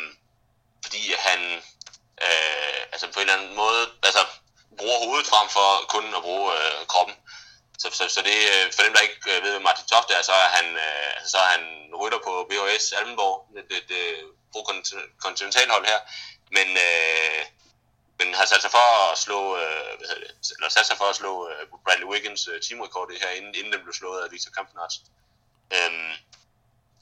fordi 0.84 1.02
han, 1.26 1.40
øh, 2.26 2.80
altså 2.92 3.06
på 3.06 3.20
en 3.20 3.26
eller 3.28 3.38
anden 3.38 3.56
måde, 3.62 3.82
altså 4.08 4.22
bruger 4.78 4.98
hovedet 5.04 5.26
frem 5.32 5.48
for 5.56 5.68
kun 5.94 6.04
at 6.18 6.22
bruge 6.22 6.46
øh, 6.58 6.86
kroppen. 6.92 7.16
Så, 7.78 7.86
så, 7.98 8.04
så 8.14 8.20
det, 8.28 8.38
øh, 8.54 8.72
for 8.74 8.82
dem, 8.82 8.92
der 8.94 9.00
ikke 9.00 9.20
øh, 9.32 9.42
ved, 9.44 9.50
hvad 9.50 9.66
Martin 9.68 9.86
Toft 9.92 10.10
er, 10.10 10.22
så 10.22 10.32
er 10.32 10.48
han, 10.58 10.66
øh, 10.86 11.08
altså, 11.16 11.30
så 11.30 11.38
er 11.38 11.48
han 11.56 11.64
rytter 12.00 12.20
på 12.26 12.32
BHS 12.48 12.92
Almenborg, 12.92 13.36
det, 13.54 13.64
det, 13.70 13.80
det 13.92 14.02
pro-kontinentalhold 14.52 15.84
her. 15.86 16.00
Men, 16.56 16.68
øh, 16.86 17.42
men 18.18 18.34
har 18.34 18.46
sat 18.52 18.62
sig 18.62 18.70
for 18.70 18.86
at 19.12 19.18
slå, 19.18 19.40
øh, 19.62 19.90
hvad 19.98 20.08
hedder 20.08 20.24
det, 20.26 20.34
eller 20.56 20.68
sat 20.68 20.86
sig 20.86 20.96
for 20.96 21.08
at 21.12 21.16
slå 21.16 21.32
øh, 21.50 21.62
Bradley 21.84 22.08
Wiggins 22.12 22.48
øh, 22.52 22.60
teamrekord 22.60 23.08
her, 23.22 23.30
inden, 23.38 23.54
inden 23.58 23.72
den 23.72 23.82
blev 23.84 23.94
slået 24.00 24.20
af 24.24 24.32
Victor 24.32 24.52
Kampenarts. 24.56 24.96
Øhm, 25.76 26.12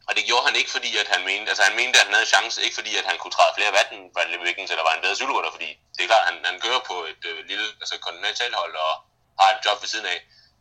og 0.08 0.12
det 0.16 0.24
gjorde 0.28 0.46
han 0.48 0.56
ikke, 0.60 0.70
fordi 0.76 0.90
at 1.02 1.08
han 1.14 1.22
mente, 1.30 1.48
altså 1.50 1.62
han 1.68 1.76
mente, 1.80 1.98
at 1.98 2.06
han 2.06 2.14
havde 2.14 2.32
chance, 2.34 2.62
ikke 2.64 2.78
fordi, 2.80 2.92
at 3.00 3.06
han 3.10 3.18
kunne 3.18 3.36
træde 3.36 3.56
flere 3.56 3.72
vand 3.78 3.90
end 3.92 4.12
Bradley 4.14 4.40
Wiggins, 4.44 4.70
eller 4.70 4.84
var 4.88 4.94
en 4.94 5.04
bedre 5.04 5.20
cykelrytter, 5.20 5.50
fordi 5.56 5.70
det 5.94 6.02
er 6.02 6.10
klart, 6.12 6.28
han, 6.30 6.36
han 6.50 6.60
kører 6.60 6.82
på 6.90 6.96
et 7.12 7.22
øh, 7.30 7.38
lille 7.50 7.66
altså 7.82 7.94
kontinentalhold 8.06 8.74
og 8.86 8.92
har 9.40 9.48
et 9.54 9.60
job 9.66 9.78
ved 9.82 9.88
siden 9.88 10.06
af. 10.14 10.18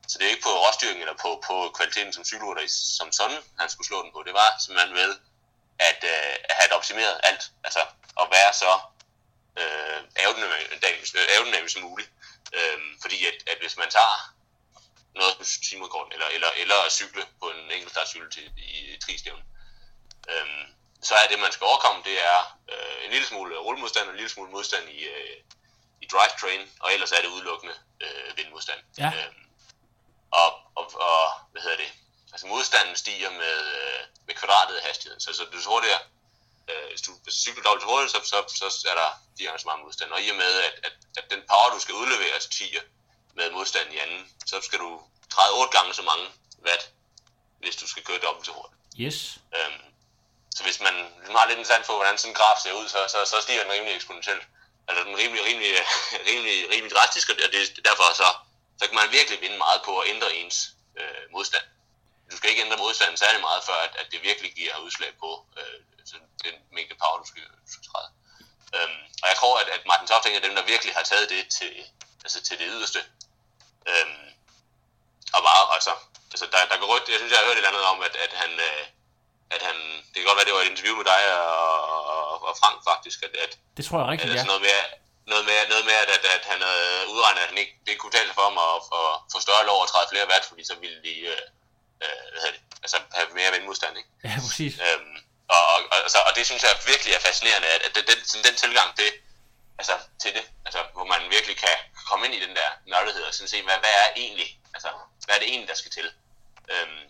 Så 0.07 0.17
det 0.17 0.25
er 0.25 0.33
ikke 0.33 0.47
på 0.49 0.53
råstyrken 0.63 1.01
eller 1.01 1.17
på, 1.25 1.29
på 1.47 1.55
kvaliteten 1.77 2.13
som 2.13 2.25
cykelrytter 2.25 2.63
som 2.99 3.11
sådan, 3.11 3.39
han 3.59 3.69
skulle 3.69 3.87
slå 3.87 4.03
den 4.03 4.11
på. 4.13 4.23
Det 4.27 4.33
var 4.33 4.49
simpelthen 4.63 4.95
ved 5.01 5.11
at, 5.89 5.99
øh, 6.13 6.35
at 6.49 6.55
have 6.59 6.73
optimeret 6.77 7.15
alt, 7.23 7.43
altså 7.63 7.81
at 8.21 8.27
være 8.31 8.51
så 8.63 8.71
øh, 9.61 9.99
aerodynamisk 10.15 11.73
som 11.73 11.81
muligt. 11.81 12.09
Øh, 12.53 12.79
fordi 13.01 13.25
at, 13.25 13.37
at 13.51 13.57
hvis 13.61 13.77
man 13.77 13.89
tager 13.89 14.35
noget 15.15 15.37
på 15.37 15.43
timerekorden, 15.69 16.13
eller, 16.13 16.27
eller, 16.27 16.47
eller 16.57 16.75
at 16.85 16.91
cykle 16.91 17.23
på 17.41 17.45
en 17.49 17.71
enkeltstartcykel 17.71 18.31
til, 18.31 18.51
i 18.57 18.97
tristævn, 19.05 19.43
øh, 20.29 20.47
så 21.01 21.15
er 21.15 21.27
det, 21.27 21.39
man 21.39 21.51
skal 21.51 21.65
overkomme, 21.65 22.03
det 22.03 22.17
er 22.31 22.39
øh, 22.71 23.05
en 23.05 23.11
lille 23.11 23.27
smule 23.27 23.57
rullemodstand 23.57 24.05
og 24.05 24.11
en 24.11 24.17
lille 24.21 24.33
smule 24.35 24.51
modstand 24.51 24.89
i, 24.89 25.03
øh, 25.03 25.37
i 26.01 26.05
drivetrain, 26.11 26.69
og 26.79 26.93
ellers 26.93 27.11
er 27.11 27.21
det 27.21 27.27
udelukkende 27.35 27.75
øh, 28.03 28.37
vindmodstand. 28.37 28.79
Ja. 28.97 29.11
Øh, 29.15 29.31
og, 30.31 30.49
og, 30.75 30.85
og, 31.09 31.25
hvad 31.51 31.61
hedder 31.61 31.77
det, 31.77 31.91
altså 32.33 32.47
modstanden 32.47 32.95
stiger 32.95 33.31
med, 33.31 33.57
øh, 33.79 33.99
med 34.27 34.35
kvadratet 34.35 34.75
af 34.75 34.83
hastigheden, 34.87 35.21
så, 35.21 35.33
så 35.33 35.43
du 35.43 35.57
hurtigere, 35.69 35.99
øh, 36.69 36.87
hvis 36.89 37.01
du 37.01 37.11
hvis 37.23 37.35
cykler 37.45 37.63
dobbelt 37.63 37.85
hurtigt, 37.89 38.11
så, 38.11 38.19
så, 38.59 38.67
så 38.69 38.87
er 38.91 38.95
der 39.01 39.09
fire 39.37 39.47
gange 39.47 39.59
så 39.59 39.67
meget 39.67 39.83
modstand, 39.85 40.11
og 40.11 40.21
i 40.21 40.29
og 40.29 40.37
med, 40.43 40.53
at, 40.67 40.73
at, 40.87 40.95
at 41.19 41.25
den 41.33 41.41
power, 41.51 41.69
du 41.75 41.79
skal 41.79 41.95
udlevere 41.95 42.41
stiger 42.41 42.81
med 43.37 43.51
modstand 43.51 43.93
i 43.93 43.97
anden, 43.97 44.21
så 44.45 44.61
skal 44.61 44.79
du 44.79 45.01
træde 45.33 45.53
otte 45.59 45.77
gange 45.77 45.93
så 45.93 46.01
mange 46.01 46.25
watt, 46.67 46.83
hvis 47.59 47.75
du 47.75 47.87
skal 47.87 48.03
køre 48.03 48.19
dobbelt 48.25 48.45
så 48.45 48.51
hurtigt. 48.51 48.81
Yes. 48.99 49.17
Øhm, 49.55 49.81
så 50.55 50.63
hvis 50.63 50.79
man, 50.79 50.95
man 51.27 51.35
har 51.37 51.47
lidt 51.47 51.59
en 51.59 51.65
sand 51.65 51.83
for, 51.83 51.95
hvordan 51.95 52.17
sådan 52.17 52.31
en 52.31 52.35
graf 52.35 52.57
ser 52.63 52.73
ud, 52.79 52.87
så, 52.87 52.99
så, 53.13 53.19
så 53.31 53.41
stiger 53.41 53.63
den 53.63 53.71
rimelig 53.71 53.95
eksponentielt. 53.95 54.43
Altså 54.87 55.03
den 55.03 55.17
rimelig, 55.17 55.43
rimelig, 55.45 55.71
rimelig, 56.29 56.55
rimelig 56.73 56.91
drastisk, 56.95 57.29
og 57.29 57.35
det, 57.37 57.45
det, 57.53 57.85
derfor 57.85 58.13
så, 58.21 58.29
så 58.79 58.83
kan 58.87 58.95
man 58.95 59.11
virkelig 59.11 59.41
vinde 59.41 59.57
meget 59.57 59.81
på 59.85 59.99
at 59.99 60.09
ændre 60.09 60.35
ens 60.35 60.57
øh, 60.99 61.23
modstand. 61.31 61.65
Du 62.31 62.37
skal 62.37 62.49
ikke 62.49 62.63
ændre 62.65 62.77
modstanden 62.77 63.17
særlig 63.17 63.41
meget, 63.47 63.61
før 63.69 63.79
at, 63.87 63.93
at 64.01 64.07
det 64.11 64.19
virkelig 64.29 64.51
giver 64.59 64.77
udslag 64.85 65.11
på 65.23 65.29
øh, 65.59 65.79
sådan 66.09 66.27
den 66.45 66.55
mængde 66.75 66.95
power, 67.03 67.17
du 67.21 67.27
skal, 67.31 67.43
du 67.65 67.71
skal 67.73 67.85
træde. 67.91 68.09
Øhm, 68.75 69.01
og 69.23 69.27
jeg 69.31 69.37
tror, 69.37 69.53
at, 69.61 69.67
at 69.75 69.81
Martin 69.91 70.07
Toft 70.07 70.25
er 70.25 70.45
dem, 70.47 70.55
der 70.55 70.71
virkelig 70.73 70.93
har 70.95 71.05
taget 71.11 71.27
det 71.29 71.41
til, 71.59 71.73
altså 72.25 72.39
til 72.47 72.55
det 72.61 72.67
yderste. 72.75 73.01
Øhm, 73.89 74.25
og 75.35 75.41
bare, 75.47 75.61
altså, 75.77 75.93
altså 76.33 76.45
der, 76.53 76.61
der 76.71 76.77
går 76.79 76.87
rødt, 76.93 77.09
jeg 77.13 77.19
synes, 77.19 77.31
jeg 77.31 77.39
har 77.39 77.47
hørt 77.47 77.57
et 77.57 77.61
eller 77.61 77.73
andet 77.73 77.85
om, 77.93 77.99
at, 78.07 78.15
at 78.25 78.33
han, 78.41 78.51
øh, 78.67 78.83
at 79.55 79.61
han, 79.67 79.77
det 80.11 80.17
kan 80.17 80.27
godt 80.27 80.37
være, 80.37 80.49
det 80.49 80.57
var 80.57 80.63
et 80.65 80.73
interview 80.73 80.95
med 80.99 81.07
dig 81.13 81.21
og, 81.41 81.79
og, 82.13 82.47
og 82.47 82.53
Frank 82.61 82.77
faktisk, 82.91 83.19
at, 83.27 83.33
at, 83.45 83.51
Det 83.77 83.83
tror 83.85 83.97
jeg 83.97 84.05
at 84.07 84.11
rigtigt, 84.11 84.31
altså 84.31 84.45
ja. 84.45 84.51
noget 84.51 84.63
med, 84.67 84.77
noget 85.31 85.45
med, 85.49 85.57
noget 85.73 85.85
med 85.89 85.95
at, 86.03 86.09
at, 86.17 86.23
at 86.37 86.43
han 86.51 86.59
havde 86.69 87.07
udregnet, 87.13 87.41
at 87.41 87.49
han 87.51 87.57
ikke, 87.63 87.73
det 87.87 87.93
kunne 87.97 88.15
tale 88.17 88.31
for 88.37 88.43
ham 88.49 88.57
at, 88.69 88.77
at 88.99 89.09
få 89.33 89.37
større 89.45 89.65
lov 89.69 89.79
at 89.83 89.89
træde 89.91 90.07
flere 90.11 90.29
watt, 90.31 90.45
fordi 90.49 90.63
så 90.71 90.75
ville 90.83 90.99
de 91.07 91.15
øh, 91.33 91.45
øh, 92.03 92.23
hvad 92.31 92.39
hedder 92.43 92.55
det, 92.57 92.63
altså 92.85 92.97
have 93.17 93.27
mere 93.39 93.49
vindmodstand, 93.55 93.93
ikke? 93.99 94.09
Ja, 94.27 94.35
præcis. 94.47 94.73
Øhm, 94.85 95.15
og, 95.55 95.63
og, 95.73 95.79
og, 95.93 95.97
altså, 96.07 96.19
og 96.27 96.31
det 96.37 96.43
synes 96.49 96.61
jeg 96.67 96.73
virkelig 96.91 97.11
er 97.17 97.21
fascinerende, 97.27 97.67
at, 97.75 97.81
at 97.87 97.93
den, 98.09 98.19
sådan 98.29 98.45
den 98.49 98.55
tilgang 98.63 98.89
det, 99.01 99.11
altså, 99.81 99.95
til 100.21 100.31
det, 100.37 100.45
altså, 100.67 100.79
hvor 100.95 101.05
man 101.13 101.21
virkelig 101.35 101.55
kan 101.65 101.75
komme 102.09 102.21
ind 102.25 102.33
i 102.39 102.41
den 102.45 102.53
der 102.59 102.69
nørdethed 102.91 103.23
og 103.29 103.33
sådan 103.37 103.51
se, 103.53 103.57
hvad, 103.67 103.77
hvad 103.83 103.95
er 104.03 104.07
egentlig, 104.23 104.49
altså, 104.75 104.89
hvad 105.25 105.35
er 105.35 105.39
det 105.41 105.49
egentlig, 105.51 105.69
der 105.73 105.79
skal 105.81 105.91
til? 105.99 106.07
Øhm, 106.73 107.01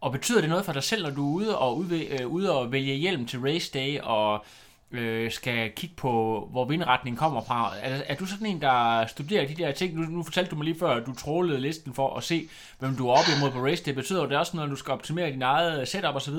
Og 0.00 0.12
betyder 0.12 0.40
det 0.40 0.50
noget 0.50 0.64
for 0.64 0.72
dig 0.78 0.84
selv, 0.90 1.02
når 1.02 1.14
du 1.18 1.24
er 1.28 1.34
ude 1.38 1.58
og, 1.58 1.70
ude, 1.76 1.98
øh, 2.06 2.26
ude 2.36 2.48
og 2.58 2.72
vælge 2.72 2.94
hjelm 2.94 3.28
til 3.28 3.38
race 3.48 3.70
day, 3.78 4.00
og 4.00 4.44
øh, 4.92 5.32
skal 5.32 5.72
kigge 5.76 5.96
på, 5.96 6.12
hvor 6.50 6.64
vindretningen 6.64 7.18
kommer 7.18 7.44
fra? 7.44 7.74
Er, 7.82 8.02
er 8.06 8.14
du 8.14 8.26
sådan 8.26 8.46
en, 8.46 8.60
der 8.62 9.06
studerer 9.06 9.46
de 9.46 9.54
der 9.54 9.72
ting? 9.72 9.94
Nu, 9.94 10.02
nu 10.02 10.24
fortalte 10.24 10.50
du 10.50 10.56
mig 10.56 10.64
lige 10.64 10.78
før, 10.78 10.90
at 10.90 11.06
du 11.06 11.14
trålede 11.14 11.60
listen 11.60 11.94
for 11.94 12.16
at 12.16 12.24
se, 12.24 12.48
hvem 12.78 12.96
du 12.96 13.08
er 13.08 13.12
oppe 13.18 13.30
imod 13.36 13.50
på 13.50 13.66
race 13.66 13.84
day. 13.84 13.92
Betyder 13.92 14.26
det 14.26 14.38
også 14.38 14.52
noget, 14.56 14.68
når 14.68 14.74
du 14.76 14.80
skal 14.80 14.92
optimere 14.92 15.30
din 15.30 15.42
eget 15.42 15.88
setup 15.88 16.14
osv.? 16.14 16.38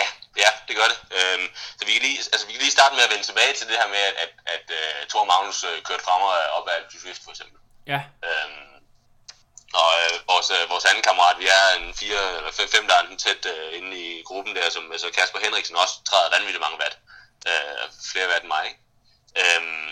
Ja, 0.00 0.06
ja, 0.42 0.50
det 0.68 0.74
gør 0.78 0.88
det. 0.92 0.98
Øhm, 1.18 1.46
så 1.78 1.82
vi 1.86 1.92
kan, 1.92 2.02
lige, 2.08 2.18
altså, 2.32 2.46
vi 2.46 2.52
kan 2.52 2.62
lige 2.66 2.76
starte 2.78 2.94
med 2.96 3.02
at 3.06 3.10
vende 3.12 3.26
tilbage 3.30 3.52
til 3.58 3.66
det 3.70 3.76
her 3.80 3.88
med, 3.94 4.02
at, 4.10 4.16
at, 4.24 4.32
at 4.54 4.66
uh, 4.78 5.08
Thor 5.10 5.24
Magnus 5.30 5.64
uh, 5.68 5.76
kørte 5.86 6.02
og 6.08 6.30
op 6.56 6.66
ad 6.68 6.74
Alpe 6.76 7.20
for 7.24 7.30
eksempel. 7.34 7.56
Ja, 7.92 8.00
Øhm, 8.28 8.69
og 9.72 9.90
øh, 10.02 10.14
vores, 10.26 10.50
øh, 10.50 10.70
vores 10.70 10.84
anden 10.84 11.02
kammerat, 11.02 11.38
vi 11.38 11.46
er 11.46 11.66
en 11.78 11.94
fire 11.94 12.36
eller 12.36 12.52
fem, 12.52 12.68
fem 12.68 12.86
der 12.88 12.94
er 12.94 13.16
tæt 13.18 13.46
øh, 13.46 13.78
inde 13.78 13.90
i 13.96 14.22
gruppen 14.22 14.56
der, 14.56 14.70
som 14.70 14.92
altså 14.92 15.10
Kasper 15.10 15.38
Henriksen 15.38 15.76
også 15.76 15.94
træder 16.04 16.30
vanvittigt 16.30 16.60
mange 16.60 16.78
watt. 16.82 16.98
Øh, 17.50 17.84
flere 18.12 18.28
watt 18.28 18.42
end 18.42 18.52
mig, 18.54 18.64
ikke? 18.66 18.80
Øhm, 19.40 19.88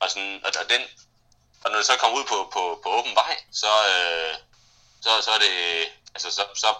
og, 0.00 0.10
sådan, 0.10 0.40
og, 0.44 0.50
og, 0.60 0.70
den, 0.70 0.82
og 1.64 1.70
når 1.70 1.76
det 1.76 1.86
så 1.86 1.96
kommer 1.96 2.18
ud 2.18 2.24
på, 2.24 2.50
på, 2.52 2.80
på 2.82 2.88
åben 2.98 3.14
vej, 3.14 3.34
så, 3.52 3.72
øh, 3.94 4.34
så, 5.04 5.10
så 5.22 5.30
er 5.30 5.38
det, 5.38 5.54
altså 6.14 6.30
så, 6.30 6.44
så 6.54 6.74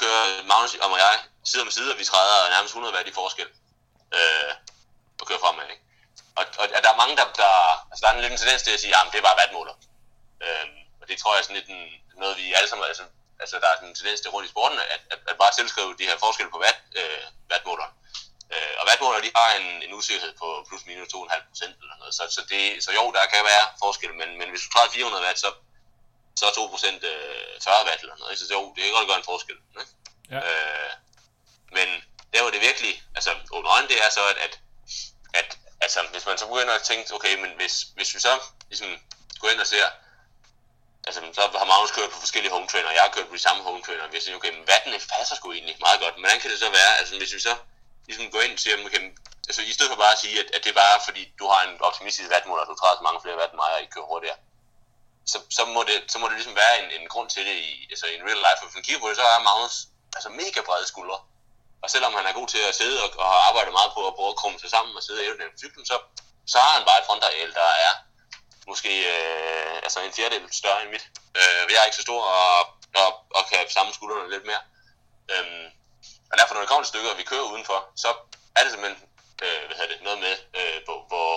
kører 0.00 0.42
Magnus 0.50 0.74
og 0.74 0.98
jeg 0.98 1.18
side 1.44 1.62
om 1.62 1.70
side, 1.70 1.92
og 1.92 1.98
vi 1.98 2.04
træder 2.04 2.50
nærmest 2.50 2.72
100 2.72 2.94
watt 2.94 3.08
i 3.08 3.12
forskel. 3.12 3.48
Øh, 4.14 4.52
og 5.20 5.26
kører 5.26 5.38
fremad, 5.38 5.68
ikke? 5.70 5.82
Og, 6.36 6.44
og, 6.58 6.66
og 6.76 6.82
der 6.82 6.90
er 6.92 6.96
mange, 7.02 7.16
der, 7.16 7.24
der, 7.40 7.50
altså 7.90 8.00
der 8.02 8.08
er 8.08 8.14
en 8.14 8.20
lidt 8.20 8.32
en 8.32 8.38
tendens 8.38 8.62
til 8.62 8.70
at 8.70 8.80
sige, 8.80 8.96
at 8.96 9.12
det 9.12 9.18
er 9.18 9.28
bare 9.28 9.38
wattmåler. 9.40 9.74
Øh, 10.44 10.66
og 11.06 11.10
det 11.10 11.18
tror 11.18 11.32
jeg 11.32 11.40
er 11.40 11.46
sådan 11.46 11.60
lidt 11.60 11.70
en, 11.76 11.82
noget, 12.22 12.36
vi 12.36 12.44
alle 12.58 12.68
sammen, 12.68 12.84
altså, 12.92 13.04
altså 13.42 13.54
der 13.62 13.68
er 13.68 13.76
sådan 13.76 13.88
en 13.88 13.98
tendens 13.98 14.20
til 14.20 14.30
rundt 14.34 14.48
i 14.48 14.52
sporten, 14.54 14.78
at, 14.94 15.02
at, 15.14 15.20
at 15.30 15.36
bare 15.42 15.52
tilskrive 15.58 15.98
de 16.00 16.08
her 16.10 16.18
forskelle 16.24 16.50
på 16.52 16.60
watt, 16.64 16.78
øh, 17.00 17.24
wattmåleren. 17.50 17.92
Øh, 18.54 18.74
og 18.80 18.84
wattmålere, 18.88 19.22
de 19.26 19.36
har 19.38 19.48
en, 19.60 19.68
en 19.86 19.92
usikkerhed 19.98 20.32
på 20.42 20.48
plus 20.68 20.82
minus 20.86 21.08
2,5 21.14 21.48
procent 21.50 21.74
eller 21.82 21.96
noget. 22.00 22.14
Så, 22.18 22.22
så, 22.36 22.42
det, 22.50 22.62
så 22.84 22.90
jo, 22.98 23.04
der 23.16 23.32
kan 23.32 23.42
være 23.52 23.64
forskel, 23.84 24.12
men, 24.20 24.28
men 24.38 24.48
hvis 24.50 24.62
du 24.64 24.68
træder 24.70 24.90
400 24.90 25.24
watt, 25.26 25.38
så, 25.44 25.50
så 26.38 26.42
er 26.46 26.52
2 26.54 26.66
procent 26.74 27.00
øh, 27.12 27.60
40 27.64 27.86
watt 27.88 28.00
eller 28.04 28.16
noget. 28.22 28.38
Så 28.38 28.54
jo, 28.58 28.62
det 28.74 28.82
kan 28.82 28.92
godt 28.98 29.08
gøre 29.10 29.22
en 29.22 29.30
forskel. 29.32 29.58
Ikke? 29.80 29.92
Ja. 30.32 30.38
Øh, 30.46 30.92
men 31.76 31.88
der 32.32 32.42
hvor 32.42 32.50
det 32.50 32.60
virkelig, 32.68 33.02
altså 33.16 33.30
under 33.56 33.70
øjnene, 33.74 33.92
det 33.92 33.98
er 34.04 34.10
så, 34.18 34.22
at, 34.32 34.38
at, 34.46 34.54
at 35.40 35.48
altså, 35.80 36.00
hvis 36.12 36.26
man 36.26 36.38
så 36.38 36.46
begynder 36.46 36.74
at 36.74 36.82
tænke, 36.82 37.14
okay, 37.14 37.34
men 37.42 37.50
hvis, 37.56 37.74
hvis 37.96 38.14
vi 38.14 38.20
så 38.20 38.32
ligesom 38.70 38.88
går 39.40 39.48
ind 39.48 39.60
og 39.60 39.66
ser, 39.66 39.86
altså 41.06 41.20
så 41.38 41.42
har 41.60 41.68
Magnus 41.72 41.96
kørt 41.96 42.10
på 42.14 42.20
forskellige 42.24 42.52
home 42.56 42.68
trainer, 42.68 42.88
og 42.88 42.96
jeg 42.98 43.04
har 43.06 43.14
kørt 43.16 43.28
på 43.28 43.36
de 43.38 43.46
samme 43.48 43.62
home 43.68 43.82
trainer, 43.82 44.04
og 44.04 44.10
vi 44.12 44.16
har 44.16 44.24
sagt, 44.24 44.36
okay, 44.38 44.52
men 44.56 44.64
vatten 44.72 44.92
passer 45.14 45.34
sgu 45.36 45.46
egentlig 45.52 45.76
meget 45.86 46.00
godt, 46.00 46.14
men 46.14 46.22
hvordan 46.24 46.40
kan 46.40 46.50
det 46.52 46.58
så 46.64 46.70
være, 46.80 46.92
altså 47.00 47.14
hvis 47.20 47.34
vi 47.36 47.40
så 47.48 47.54
ligesom 48.08 48.30
går 48.30 48.40
ind 48.46 48.54
og 48.56 48.62
siger, 48.64 48.76
okay, 48.86 49.02
altså 49.48 49.62
i 49.70 49.72
stedet 49.76 49.90
for 49.92 50.00
bare 50.04 50.16
at 50.16 50.22
sige, 50.24 50.36
at, 50.42 50.48
at 50.54 50.60
det 50.64 50.70
er 50.70 50.78
bare 50.84 50.98
fordi, 51.08 51.22
du 51.40 51.44
har 51.52 51.60
en 51.68 51.74
optimistisk 51.88 52.28
vatmål, 52.34 52.58
og 52.62 52.66
du 52.70 52.74
træder 52.76 52.96
så 52.98 53.06
mange 53.08 53.20
flere 53.22 53.38
watt 53.40 53.52
end 53.52 53.60
mig, 53.62 53.70
og 53.76 53.82
I 53.82 53.92
kører 53.94 54.10
hurtigere, 54.12 54.38
så, 55.32 55.38
så, 55.56 55.62
må 55.74 55.80
det, 55.88 55.96
så 56.12 56.16
må 56.18 56.24
det 56.28 56.36
ligesom 56.38 56.56
være 56.62 56.74
en, 56.80 56.88
en 56.98 57.06
grund 57.12 57.28
til 57.34 57.42
det 57.48 57.56
i, 57.68 57.70
altså 57.92 58.06
in 58.06 58.26
real 58.28 58.42
life, 58.46 58.60
og 58.60 58.66
hvis 58.66 58.78
man 58.78 58.86
kigger 58.86 59.02
på 59.02 59.08
det, 59.08 59.16
så 59.16 59.26
er 59.34 59.46
Magnus 59.48 59.76
altså 60.16 60.28
mega 60.40 60.60
brede 60.68 60.86
skuldre, 60.92 61.18
og 61.82 61.88
selvom 61.94 62.12
han 62.18 62.26
er 62.26 62.38
god 62.38 62.48
til 62.54 62.62
at 62.68 62.74
sidde 62.80 62.96
og, 63.04 63.08
og 63.22 63.26
har 63.32 63.40
arbejdet 63.48 63.72
meget 63.78 63.90
på 63.96 64.00
at 64.08 64.14
prøve 64.18 64.32
at 64.32 64.40
krumme 64.40 64.58
sig 64.62 64.70
sammen 64.76 64.92
og 64.98 65.02
sidde 65.02 65.20
og 65.32 65.38
den 65.42 65.58
cyklen, 65.62 65.86
så, 65.90 65.96
så 66.52 66.56
har 66.64 66.72
han 66.76 66.84
bare 66.88 66.98
et 67.00 67.08
frontareal, 67.08 67.50
der 67.60 67.70
er 67.88 67.92
måske 68.66 68.92
øh, 69.14 69.76
altså 69.86 70.00
en 70.00 70.12
fjerdedel 70.12 70.52
større 70.52 70.82
end 70.82 70.90
mit. 70.90 71.04
Øh, 71.38 71.62
jeg 71.72 71.78
er 71.80 71.84
ikke 71.84 71.96
så 71.96 72.02
stor 72.02 72.22
og, 72.22 72.66
og, 73.02 73.10
og 73.36 73.42
kan 73.50 73.70
samle 73.70 73.94
skuldrene 73.94 74.30
lidt 74.30 74.46
mere. 74.46 74.62
Øhm, 75.32 75.66
og 76.30 76.38
derfor, 76.38 76.54
når 76.54 76.60
det 76.60 76.68
kommer 76.68 76.84
til 76.84 76.88
stykker, 76.94 77.10
og 77.10 77.18
vi 77.18 77.22
kører 77.22 77.50
udenfor, 77.52 77.78
så 77.96 78.08
er 78.56 78.62
det 78.62 78.70
simpelthen 78.72 79.08
øh, 79.42 79.66
hvad 79.66 79.76
hedder 79.76 79.92
det, 79.94 80.02
noget 80.02 80.18
med, 80.18 80.34
øh, 80.58 80.78
hvor, 80.84 80.98
hvor, 81.10 81.30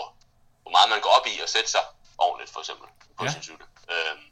hvor 0.62 0.72
meget 0.72 0.90
man 0.90 1.02
går 1.02 1.10
op 1.10 1.28
i 1.28 1.40
at 1.40 1.50
sætte 1.50 1.70
sig 1.72 1.84
ordentligt, 2.18 2.52
for 2.54 2.60
eksempel, 2.60 2.88
på 3.18 3.24
Ja. 3.24 3.30
ja. 3.30 3.34
sin 3.34 3.44
cykel. 3.44 3.66
Øhm, 3.94 4.24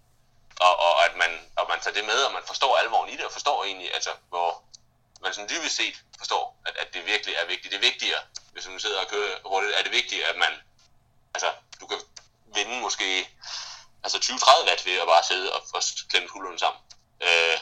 og, 0.65 0.73
og, 0.85 1.05
at 1.05 1.15
man, 1.15 1.31
og 1.57 1.65
man 1.69 1.79
tager 1.79 1.93
det 1.97 2.05
med, 2.05 2.19
og 2.27 2.33
man 2.33 2.43
forstår 2.47 2.77
alvoren 2.77 3.09
i 3.09 3.17
det, 3.17 3.25
og 3.25 3.31
forstår 3.31 3.63
egentlig, 3.63 3.93
altså, 3.93 4.11
hvor 4.29 4.63
man 5.21 5.33
sådan 5.33 5.49
dybest 5.49 5.75
set 5.75 5.95
forstår, 6.17 6.43
at, 6.65 6.77
at 6.77 6.93
det 6.93 7.05
virkelig 7.05 7.35
er 7.35 7.45
vigtigt. 7.45 7.71
Det 7.71 7.77
er 7.77 7.89
vigtigere, 7.91 8.21
hvis 8.53 8.67
man 8.67 8.79
sidder 8.79 8.99
og 9.01 9.07
kører 9.07 9.37
hurtigt, 9.45 9.73
er 9.77 9.83
det 9.83 9.91
vigtigt, 9.91 10.23
at 10.23 10.35
man, 10.35 10.53
altså, 11.33 11.49
du 11.81 11.87
kan 11.87 11.97
vinde 12.55 12.81
måske 12.81 13.29
altså 14.03 14.17
20-30 14.17 14.67
watt 14.69 14.85
ved 14.85 14.97
at 15.03 15.07
bare 15.07 15.23
sidde 15.23 15.53
og, 15.55 15.61
og 15.73 15.81
klemme 16.09 16.29
hullerne 16.33 16.59
sammen. 16.59 16.81
Øh, 17.25 17.57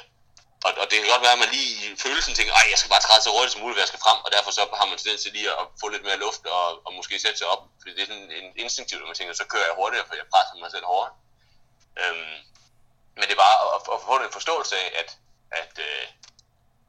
og, 0.66 0.72
og 0.82 0.86
det 0.90 0.96
kan 0.98 1.14
godt 1.14 1.26
være, 1.26 1.38
at 1.38 1.44
man 1.44 1.54
lige 1.58 1.70
i 1.84 1.96
følelsen 2.06 2.34
tænker, 2.36 2.54
at 2.54 2.72
jeg 2.72 2.80
skal 2.80 2.94
bare 2.94 3.06
træde 3.06 3.22
så 3.22 3.32
hurtigt 3.36 3.54
som 3.54 3.62
muligt, 3.62 3.80
jeg 3.80 3.92
skal 3.92 4.06
frem, 4.06 4.20
og 4.26 4.30
derfor 4.36 4.52
så 4.52 4.62
har 4.80 4.86
man 4.86 4.98
tendens 4.98 5.22
til 5.22 5.32
lige 5.38 5.50
at 5.62 5.66
få 5.82 5.86
lidt 5.90 6.08
mere 6.08 6.24
luft 6.26 6.44
og, 6.58 6.66
og 6.86 6.92
måske 7.00 7.20
sætte 7.20 7.38
sig 7.40 7.48
op, 7.54 7.62
fordi 7.80 7.92
det 7.96 8.02
er 8.02 8.12
sådan 8.12 8.32
en 8.40 8.48
instinktivt, 8.64 9.02
at 9.02 9.08
man 9.08 9.16
tænker, 9.18 9.34
så 9.34 9.46
kører 9.52 9.68
jeg 9.70 9.76
hurtigere, 9.80 10.08
for 10.08 10.16
jeg 10.16 10.28
presser 10.34 10.56
mig 10.64 10.72
selv 10.72 10.86
hårdere. 10.92 11.14
Øhm, 12.02 12.38
men 13.18 13.24
det 13.28 13.34
er 13.36 13.44
bare 13.48 13.58
at, 13.76 13.80
at 13.94 14.00
få 14.06 14.14
en 14.18 14.38
forståelse 14.38 14.76
af, 14.84 14.88
at, 15.02 15.10
at, 15.62 15.74
øh, 15.88 16.06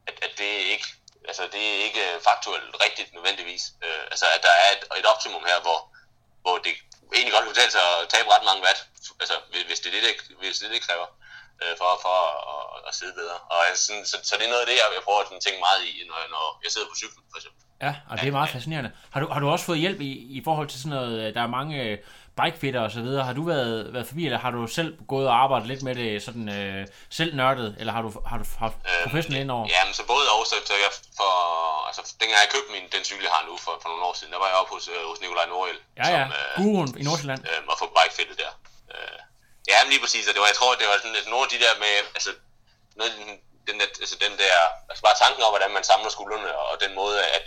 at, 0.07 0.15
at 0.25 0.31
det 0.39 0.49
er 0.59 0.65
ikke 0.73 0.87
altså 1.27 1.43
det 1.53 1.63
er 1.69 1.83
ikke 1.87 2.05
faktuelt 2.23 2.75
rigtigt 2.85 3.13
nødvendigvis. 3.13 3.63
Øh, 3.85 4.03
altså 4.11 4.25
at 4.35 4.41
der 4.43 4.53
er 4.63 4.69
et, 4.75 4.83
et 4.99 5.05
optimum 5.05 5.43
her, 5.45 5.59
hvor, 5.61 5.79
hvor 6.41 6.57
det 6.57 6.73
egentlig 7.15 7.33
godt 7.35 7.43
kan 7.45 7.53
betale 7.55 7.71
sig 7.75 7.83
at 7.93 8.09
tabe 8.13 8.27
ret 8.33 8.45
mange 8.49 8.61
watt, 8.65 8.79
altså 9.21 9.35
hvis 9.69 9.79
det 9.81 9.89
er 9.89 9.95
det, 9.97 10.03
det, 10.07 10.13
hvis 10.41 10.57
det, 10.61 10.67
det, 10.75 10.81
kræver 10.87 11.07
øh, 11.61 11.73
for, 11.81 11.91
for 12.05 12.15
at, 12.53 12.67
at, 12.89 12.93
sidde 12.99 13.13
bedre. 13.21 13.37
Og 13.53 13.59
sådan, 13.85 14.05
så, 14.11 14.15
så, 14.27 14.33
det 14.37 14.45
er 14.45 14.53
noget 14.53 14.63
af 14.65 14.69
det, 14.71 14.75
jeg, 14.81 14.87
jeg 14.97 15.03
prøver 15.07 15.19
at 15.21 15.27
tænke 15.45 15.59
meget 15.67 15.81
i, 15.89 15.91
når, 16.09 16.19
når 16.35 16.45
jeg 16.63 16.71
sidder 16.73 16.87
på 16.91 16.97
cyklen, 17.01 17.23
for 17.31 17.37
eksempel. 17.39 17.61
Ja, 17.85 17.91
og 18.09 18.13
det 18.19 18.27
er 18.27 18.37
meget 18.39 18.55
fascinerende. 18.57 18.91
Har 19.13 19.19
du, 19.21 19.27
har 19.33 19.39
du 19.43 19.47
også 19.53 19.65
fået 19.69 19.79
hjælp 19.85 19.99
i, 20.09 20.11
i 20.37 20.39
forhold 20.47 20.67
til 20.69 20.79
sådan 20.81 20.95
noget, 20.97 21.13
øh, 21.21 21.27
der 21.35 21.41
er 21.41 21.55
mange 21.59 21.75
bikefitter 22.41 22.81
og 22.87 22.91
så 22.95 23.01
videre. 23.05 23.23
Har 23.29 23.35
du 23.39 23.43
været, 23.53 23.93
været 23.93 24.07
forbi, 24.07 24.23
eller 24.27 24.39
har 24.45 24.51
du 24.57 24.61
selv 24.79 24.89
gået 25.13 25.27
og 25.31 25.35
arbejdet 25.43 25.67
lidt 25.71 25.81
med 25.87 25.95
det 26.01 26.23
sådan 26.27 26.47
øh, 26.57 26.87
selv 27.19 27.31
nørdet, 27.39 27.69
eller 27.79 27.93
har 27.97 28.01
du, 28.05 28.11
har 28.31 28.37
du 28.41 28.45
haft 28.63 28.77
professionelt 29.03 29.41
indover? 29.43 29.65
Ja, 29.75 29.81
men 29.87 29.93
så 29.99 30.03
både 30.13 30.25
og, 30.35 30.41
så, 30.51 30.55
så 30.69 30.73
jeg 30.85 30.91
for, 31.19 31.31
altså 31.87 32.01
dengang 32.21 32.39
jeg 32.43 32.49
købte 32.55 32.69
min, 32.75 32.85
den 32.95 33.03
cykel, 33.09 33.23
jeg 33.29 33.33
har 33.37 33.43
nu 33.49 33.53
for, 33.65 33.73
for 33.81 33.89
nogle 33.91 34.03
år 34.09 34.15
siden, 34.19 34.31
der 34.33 34.39
var 34.43 34.49
jeg 34.51 34.57
oppe 34.61 34.71
hos, 34.75 34.85
øh, 34.93 35.01
hos 35.11 35.19
Nikolaj 35.23 35.47
Nordel. 35.53 35.79
Ja, 35.99 36.07
ja, 36.15 36.23
som, 36.23 36.33
øh, 36.37 36.49
guruen 36.59 36.89
i 37.01 37.03
Nordsjælland. 37.07 37.41
Øh, 37.49 37.59
og 37.71 37.75
få 37.81 37.85
bikefittet 37.97 38.35
der. 38.43 38.51
Øh, 38.93 39.19
ja, 39.71 39.77
men 39.83 39.89
lige 39.93 40.03
præcis, 40.05 40.23
og 40.27 40.33
det 40.33 40.41
var, 40.43 40.49
jeg 40.53 40.59
tror, 40.59 40.71
det 40.81 40.87
var 40.91 40.97
sådan, 41.03 41.19
at 41.21 41.27
nogle 41.33 41.45
af 41.47 41.51
de 41.53 41.59
der 41.65 41.73
med, 41.83 41.93
altså, 42.17 42.31
noget, 42.99 43.11
den, 43.67 43.75
der, 43.81 43.87
altså 44.03 44.17
den 44.25 44.33
der, 44.43 44.55
altså 44.89 45.01
bare 45.07 45.17
tanken 45.23 45.41
om, 45.45 45.51
hvordan 45.53 45.71
man 45.77 45.83
samler 45.91 46.09
skuldrene, 46.15 46.49
og 46.71 46.75
den 46.85 46.93
måde, 47.01 47.17
at, 47.37 47.45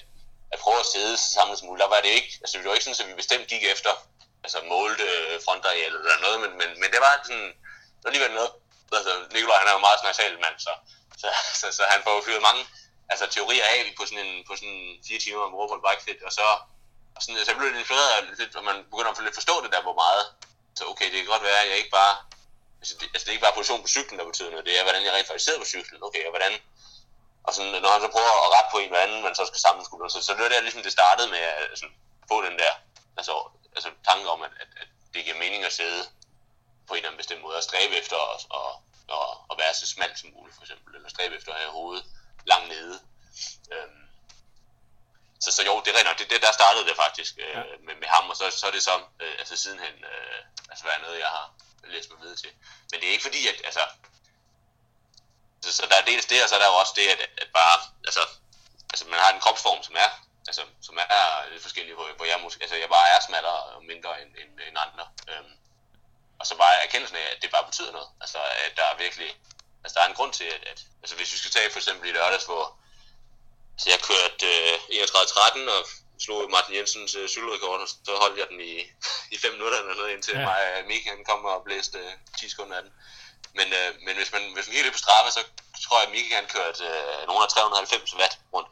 at 0.52 0.58
prøve 0.64 0.80
at 0.84 0.90
sidde 0.94 1.12
så 1.22 1.28
samlet 1.36 1.56
som 1.58 1.66
muligt, 1.68 1.84
der 1.84 1.94
var 1.94 2.02
det 2.06 2.12
ikke, 2.18 2.30
altså 2.42 2.52
det 2.58 2.66
var 2.68 2.76
ikke 2.76 2.86
sådan, 2.88 3.00
at 3.04 3.10
vi 3.10 3.22
bestemt 3.22 3.46
gik 3.52 3.64
efter, 3.74 3.92
altså 4.44 4.58
målte 4.74 5.06
øh, 5.18 5.40
frontareal 5.46 5.94
eller 5.94 6.20
noget, 6.26 6.38
men, 6.44 6.52
men, 6.60 6.68
men 6.80 6.88
det 6.92 7.00
var 7.06 7.12
sådan, 7.26 7.48
det 7.96 8.02
var 8.04 8.10
alligevel 8.10 8.34
noget, 8.38 8.50
altså 8.98 9.12
Nikolaj 9.34 9.58
han 9.58 9.68
er 9.68 9.76
jo 9.76 9.86
meget 9.86 10.00
nasal 10.04 10.34
mand, 10.44 10.56
så, 10.66 10.72
så, 11.22 11.28
så, 11.60 11.66
så, 11.76 11.82
han 11.94 12.00
får 12.04 12.12
jo 12.16 12.22
fyret 12.26 12.42
mange 12.48 12.62
altså, 13.12 13.24
teorier 13.34 13.66
af 13.74 13.78
på 13.98 14.04
sådan 14.08 14.24
en 14.26 14.32
på 14.48 14.52
sådan 14.60 14.80
fire 15.06 15.20
timer 15.24 15.42
om 15.48 15.54
World 15.58 15.82
Bike 15.86 16.02
Fit, 16.06 16.20
og 16.28 16.32
så, 16.38 16.46
og 17.16 17.20
sådan, 17.22 17.44
så 17.48 17.54
blev 17.58 17.68
det 17.72 17.78
inspireret 17.78 18.38
lidt, 18.40 18.56
og 18.58 18.64
man 18.70 18.76
begynder 18.90 19.10
at 19.10 19.24
lidt 19.26 19.38
forstå 19.40 19.54
det 19.64 19.72
der, 19.74 19.82
hvor 19.86 19.96
meget, 20.04 20.24
så 20.78 20.82
okay, 20.92 21.06
det 21.12 21.18
kan 21.18 21.32
godt 21.34 21.48
være, 21.48 21.60
at 21.62 21.68
jeg 21.70 21.78
ikke 21.80 21.96
bare, 22.00 22.14
altså 22.80 22.94
det, 23.00 23.06
altså 23.14 23.24
det 23.24 23.30
er 23.30 23.36
ikke 23.36 23.46
bare 23.46 23.58
position 23.58 23.82
på 23.84 23.94
cyklen, 23.96 24.18
der 24.18 24.30
betyder 24.30 24.50
noget, 24.50 24.66
det 24.68 24.74
er, 24.78 24.82
hvordan 24.86 25.04
jeg 25.04 25.12
rent 25.12 25.28
faktisk 25.28 25.46
sidder 25.46 25.62
på 25.64 25.72
cyklen, 25.74 25.98
okay, 26.08 26.22
og 26.26 26.32
hvordan, 26.34 26.52
og 27.46 27.50
sådan, 27.54 27.72
når 27.82 27.92
han 27.94 28.02
så 28.04 28.10
prøver 28.16 28.32
at 28.44 28.52
rette 28.54 28.70
på 28.72 28.78
en 28.78 28.90
eller 28.90 29.04
anden, 29.04 29.22
man 29.26 29.34
så 29.34 29.44
skal 29.50 29.60
samle 29.66 29.84
så, 30.14 30.18
så 30.22 30.32
det 30.34 30.42
var 30.42 30.48
der 30.48 30.66
ligesom 30.66 30.82
det 30.82 30.92
startede 30.98 31.28
med 31.34 31.38
at 31.38 31.78
sådan, 31.80 31.96
få 32.30 32.36
den 32.46 32.54
der, 32.62 32.72
altså 33.18 33.32
altså 33.76 33.90
tanke 34.04 34.28
om, 34.30 34.42
at, 34.42 34.50
at, 34.60 34.68
at 34.76 34.88
det 35.14 35.24
giver 35.24 35.38
mening 35.38 35.64
at 35.64 35.72
sidde 35.72 36.02
på 36.86 36.94
en 36.94 36.96
eller 36.96 37.08
anden 37.08 37.22
bestemt 37.22 37.42
måde 37.42 37.56
og 37.56 37.62
stræbe 37.62 37.94
efter 37.96 38.16
at, 38.34 38.40
at, 38.58 38.72
at, 39.16 39.28
at 39.50 39.58
være 39.58 39.74
så 39.74 39.86
smalt 39.86 40.18
som 40.18 40.30
muligt, 40.36 40.56
for 40.56 40.62
eksempel, 40.62 40.94
eller 40.94 41.08
stræbe 41.08 41.34
efter 41.36 41.52
at 41.52 41.60
have 41.60 41.72
hovedet 41.72 42.04
langt 42.46 42.68
nede. 42.68 43.00
Øhm, 43.72 44.04
så, 45.40 45.50
så 45.52 45.62
jo, 45.62 45.82
det 45.84 45.90
er 45.94 46.14
det, 46.18 46.30
det 46.30 46.42
der 46.42 46.52
startede 46.52 46.86
det 46.88 46.96
faktisk 46.96 47.34
øh, 47.38 47.54
ja. 47.54 47.62
med, 47.86 47.94
med 47.94 48.08
ham, 48.08 48.30
og 48.30 48.36
så, 48.36 48.50
så 48.50 48.66
er 48.66 48.70
det 48.70 48.82
så 48.82 48.94
øh, 49.20 49.34
altså 49.38 49.56
sidenhen 49.56 50.04
øh, 50.12 50.40
altså 50.70 50.84
været 50.84 51.02
noget, 51.02 51.18
jeg 51.18 51.28
har 51.28 51.46
læst 51.84 52.10
mig 52.10 52.20
videre 52.20 52.36
til. 52.36 52.52
Men 52.90 53.00
det 53.00 53.08
er 53.08 53.12
ikke 53.12 53.28
fordi, 53.28 53.48
at 53.48 53.58
altså, 53.64 53.84
så, 55.62 55.72
så 55.72 55.86
der 55.90 55.96
er 55.96 56.04
dels 56.04 56.26
det, 56.26 56.42
og 56.42 56.48
så 56.48 56.54
er 56.54 56.58
der 56.58 56.66
jo 56.66 56.74
også 56.82 56.92
det, 56.96 57.06
at, 57.14 57.20
at 57.42 57.48
bare, 57.52 57.76
altså, 58.04 58.22
altså 58.92 59.04
man 59.06 59.20
har 59.20 59.32
en 59.32 59.40
kropsform, 59.40 59.82
som 59.82 59.96
er 59.96 60.10
altså, 60.50 60.64
som 60.86 60.96
er 60.98 61.50
lidt 61.52 61.62
forskellige, 61.66 61.94
hvor, 61.98 62.08
hvor 62.16 62.26
jeg, 62.30 62.38
måske, 62.44 62.62
altså, 62.62 62.76
jeg 62.76 62.88
bare 62.96 63.08
er 63.14 63.20
smallere 63.28 63.60
og 63.74 63.84
mindre 63.92 64.22
end, 64.22 64.30
end, 64.40 64.52
end 64.68 64.76
andre. 64.86 65.04
Øhm, 65.30 65.54
og 66.40 66.44
så 66.46 66.54
bare 66.62 66.82
erkendelsen 66.84 67.16
af, 67.22 67.26
at 67.32 67.42
det 67.42 67.50
bare 67.50 67.68
betyder 67.70 67.92
noget. 67.92 68.08
Altså, 68.22 68.38
at 68.64 68.72
der 68.78 68.86
er 68.92 68.96
virkelig, 69.04 69.30
altså 69.82 69.94
der 69.94 70.02
er 70.02 70.08
en 70.08 70.18
grund 70.18 70.32
til, 70.32 70.48
at, 70.56 70.62
at 70.70 70.78
altså 71.02 71.14
hvis 71.16 71.32
vi 71.32 71.38
skal 71.38 71.50
tage 71.50 71.70
for 71.70 71.78
eksempel 71.82 72.08
i 72.08 72.12
lørdags, 72.12 72.44
hvor 72.50 72.64
så 73.80 73.86
jeg 73.94 74.00
kørte 74.10 74.46
øh, 74.52 74.74
31.13 75.04 75.70
og 75.76 75.82
slog 76.24 76.50
Martin 76.50 76.76
Jensens 76.78 77.14
øh, 77.14 77.28
cykelrekord, 77.28 77.80
og 77.80 77.88
så 77.88 78.12
holdt 78.22 78.38
jeg 78.38 78.48
den 78.52 78.60
i, 78.60 78.74
i 79.34 79.36
5 79.38 79.52
minutter 79.52 79.78
eller 79.78 79.94
noget, 79.94 80.12
indtil 80.14 80.36
ja. 80.38 80.44
mig 80.50 80.62
og 80.76 80.86
Mikael 80.90 81.24
kom 81.30 81.44
og 81.44 81.64
blæste 81.64 81.98
øh, 81.98 82.12
10 82.40 82.48
sekunder 82.48 82.76
af 82.76 82.82
den. 82.82 82.92
Men, 83.58 83.68
øh, 83.78 83.90
men 84.04 84.14
hvis 84.16 84.32
man, 84.34 84.42
hvis 84.54 84.66
man 84.66 84.72
kigger 84.72 84.86
lidt 84.86 84.96
på 84.98 85.04
Strava, 85.04 85.30
så 85.30 85.42
tror 85.84 85.98
jeg, 85.98 86.06
at 86.08 86.14
Mikael 86.16 86.46
kørte 86.56 86.84
øh, 86.84 87.26
nogle 87.28 87.42
af 87.44 87.48
390 87.48 88.14
watt 88.20 88.34
rundt. 88.54 88.68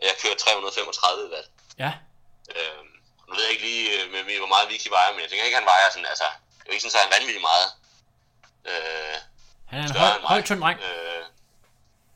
Jeg 0.00 0.14
kører 0.22 0.34
335 0.34 1.30
watt. 1.34 1.48
Ja. 1.78 1.92
Øhm, 2.56 2.88
nu 3.28 3.34
ved 3.34 3.42
jeg 3.44 3.52
ikke 3.52 3.66
lige, 3.70 3.84
øh, 3.94 4.10
med, 4.12 4.24
med, 4.24 4.38
hvor 4.38 4.52
meget 4.54 4.68
Vicky 4.68 4.88
vejer, 4.88 5.12
men 5.12 5.20
jeg 5.20 5.28
tænker 5.28 5.44
ikke, 5.44 5.60
han 5.62 5.72
vejer 5.74 5.90
sådan, 5.90 6.06
altså, 6.12 6.28
det 6.58 6.68
er 6.68 6.72
ikke 6.72 6.84
sådan, 6.84 6.98
at 6.98 7.04
han 7.04 7.14
vanvittigt 7.16 7.48
meget. 7.50 7.68
Øh, 8.70 9.16
han 9.68 9.76
er 9.80 9.84
en 9.84 9.96
høj, 9.96 10.18
høj 10.32 10.42
tynd 10.42 10.60
dreng. 10.60 10.78
Øh, 10.80 11.22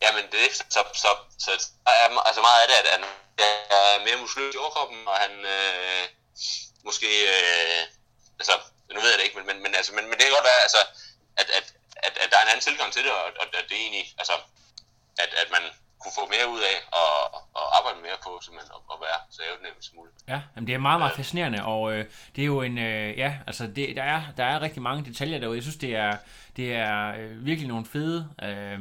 ja, 0.03 0.09
men 0.17 0.25
det 0.33 0.39
er 0.45 0.51
så, 0.55 0.65
så, 0.77 0.81
så, 1.03 1.11
så, 1.45 1.51
så 1.63 1.67
er, 1.87 2.21
altså 2.29 2.41
meget 2.49 2.61
af 2.63 2.69
det, 2.69 2.77
at 2.83 2.89
han 2.97 3.05
er 3.39 4.05
mere 4.07 4.17
muskuløs 4.17 4.55
i 4.55 4.59
overkroppen, 4.59 5.09
og 5.09 5.17
han 5.25 5.33
øh, 5.55 6.05
måske, 6.85 7.09
øh, 7.35 7.83
altså, 8.41 8.55
nu 8.95 9.01
ved 9.01 9.11
jeg 9.11 9.19
det 9.19 9.25
ikke, 9.25 9.39
men, 9.39 9.47
men, 9.47 9.63
men, 9.63 9.75
altså, 9.75 9.93
men, 9.97 10.05
men 10.09 10.15
det 10.19 10.25
kan 10.25 10.37
godt 10.39 10.51
være, 10.53 10.63
altså, 10.67 10.81
at, 11.41 11.49
at, 11.59 11.67
at, 11.97 12.15
at 12.23 12.31
der 12.31 12.39
er 12.39 12.43
en 12.43 12.53
anden 12.53 12.67
tilgang 12.69 12.93
til 12.93 13.05
det, 13.05 13.13
og, 13.13 13.25
og 13.41 13.45
at 13.61 13.65
det 13.69 13.77
er 13.77 13.85
egentlig, 13.87 14.15
altså, 14.19 14.35
at, 15.19 15.31
at 15.43 15.49
man, 15.51 15.63
kunne 16.01 16.13
få 16.21 16.25
mere 16.35 16.47
ud 16.55 16.61
af 16.73 16.77
og, 17.03 17.13
og 17.55 17.67
arbejde 17.79 17.99
mere 18.07 18.19
på, 18.25 18.31
simpelthen, 18.43 18.71
at, 18.77 18.83
at 18.93 18.99
være 19.07 19.19
så 19.31 19.43
aerodynamisk 19.43 19.89
som 19.89 19.97
muligt. 19.97 20.17
Ja, 20.29 20.41
jamen 20.55 20.67
det 20.67 20.75
er 20.75 20.79
meget, 20.79 21.01
meget 21.01 21.17
fascinerende, 21.17 21.65
og 21.65 21.93
øh, 21.93 22.05
det 22.37 22.43
er 22.43 22.47
jo 22.47 22.63
en, 22.63 22.79
øh, 22.79 23.19
ja, 23.19 23.39
altså 23.47 23.67
det, 23.67 23.97
der, 23.97 24.03
er, 24.03 24.23
der 24.37 24.45
er 24.45 24.63
rigtig 24.63 24.83
mange 24.83 25.05
detaljer 25.05 25.39
derude. 25.39 25.57
Jeg 25.57 25.63
synes, 25.63 25.77
det 25.77 25.97
er, 25.97 26.17
det 26.57 26.75
er 26.75 27.15
øh, 27.19 27.47
virkelig 27.47 27.69
nogle 27.69 27.87
fede, 27.87 28.31
øh, 28.43 28.79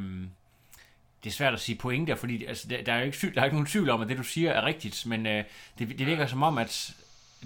det 1.24 1.32
er 1.32 1.34
svært 1.34 1.54
at 1.54 1.60
sige 1.60 1.78
pointer, 1.78 2.14
fordi 2.14 2.44
altså, 2.44 2.68
der, 2.68 2.82
der, 2.82 2.92
er 2.92 2.98
jo 2.98 3.04
ikke, 3.04 3.34
der 3.34 3.40
er 3.40 3.44
ikke 3.44 3.56
nogen 3.56 3.66
tvivl 3.66 3.90
om, 3.90 4.02
at 4.02 4.08
det 4.08 4.18
du 4.18 4.22
siger 4.22 4.52
er 4.52 4.64
rigtigt, 4.64 5.06
men 5.06 5.26
øh, 5.26 5.44
det, 5.78 5.88
det 5.88 6.06
virker 6.06 6.26
som 6.26 6.42
om, 6.42 6.58
at 6.58 6.94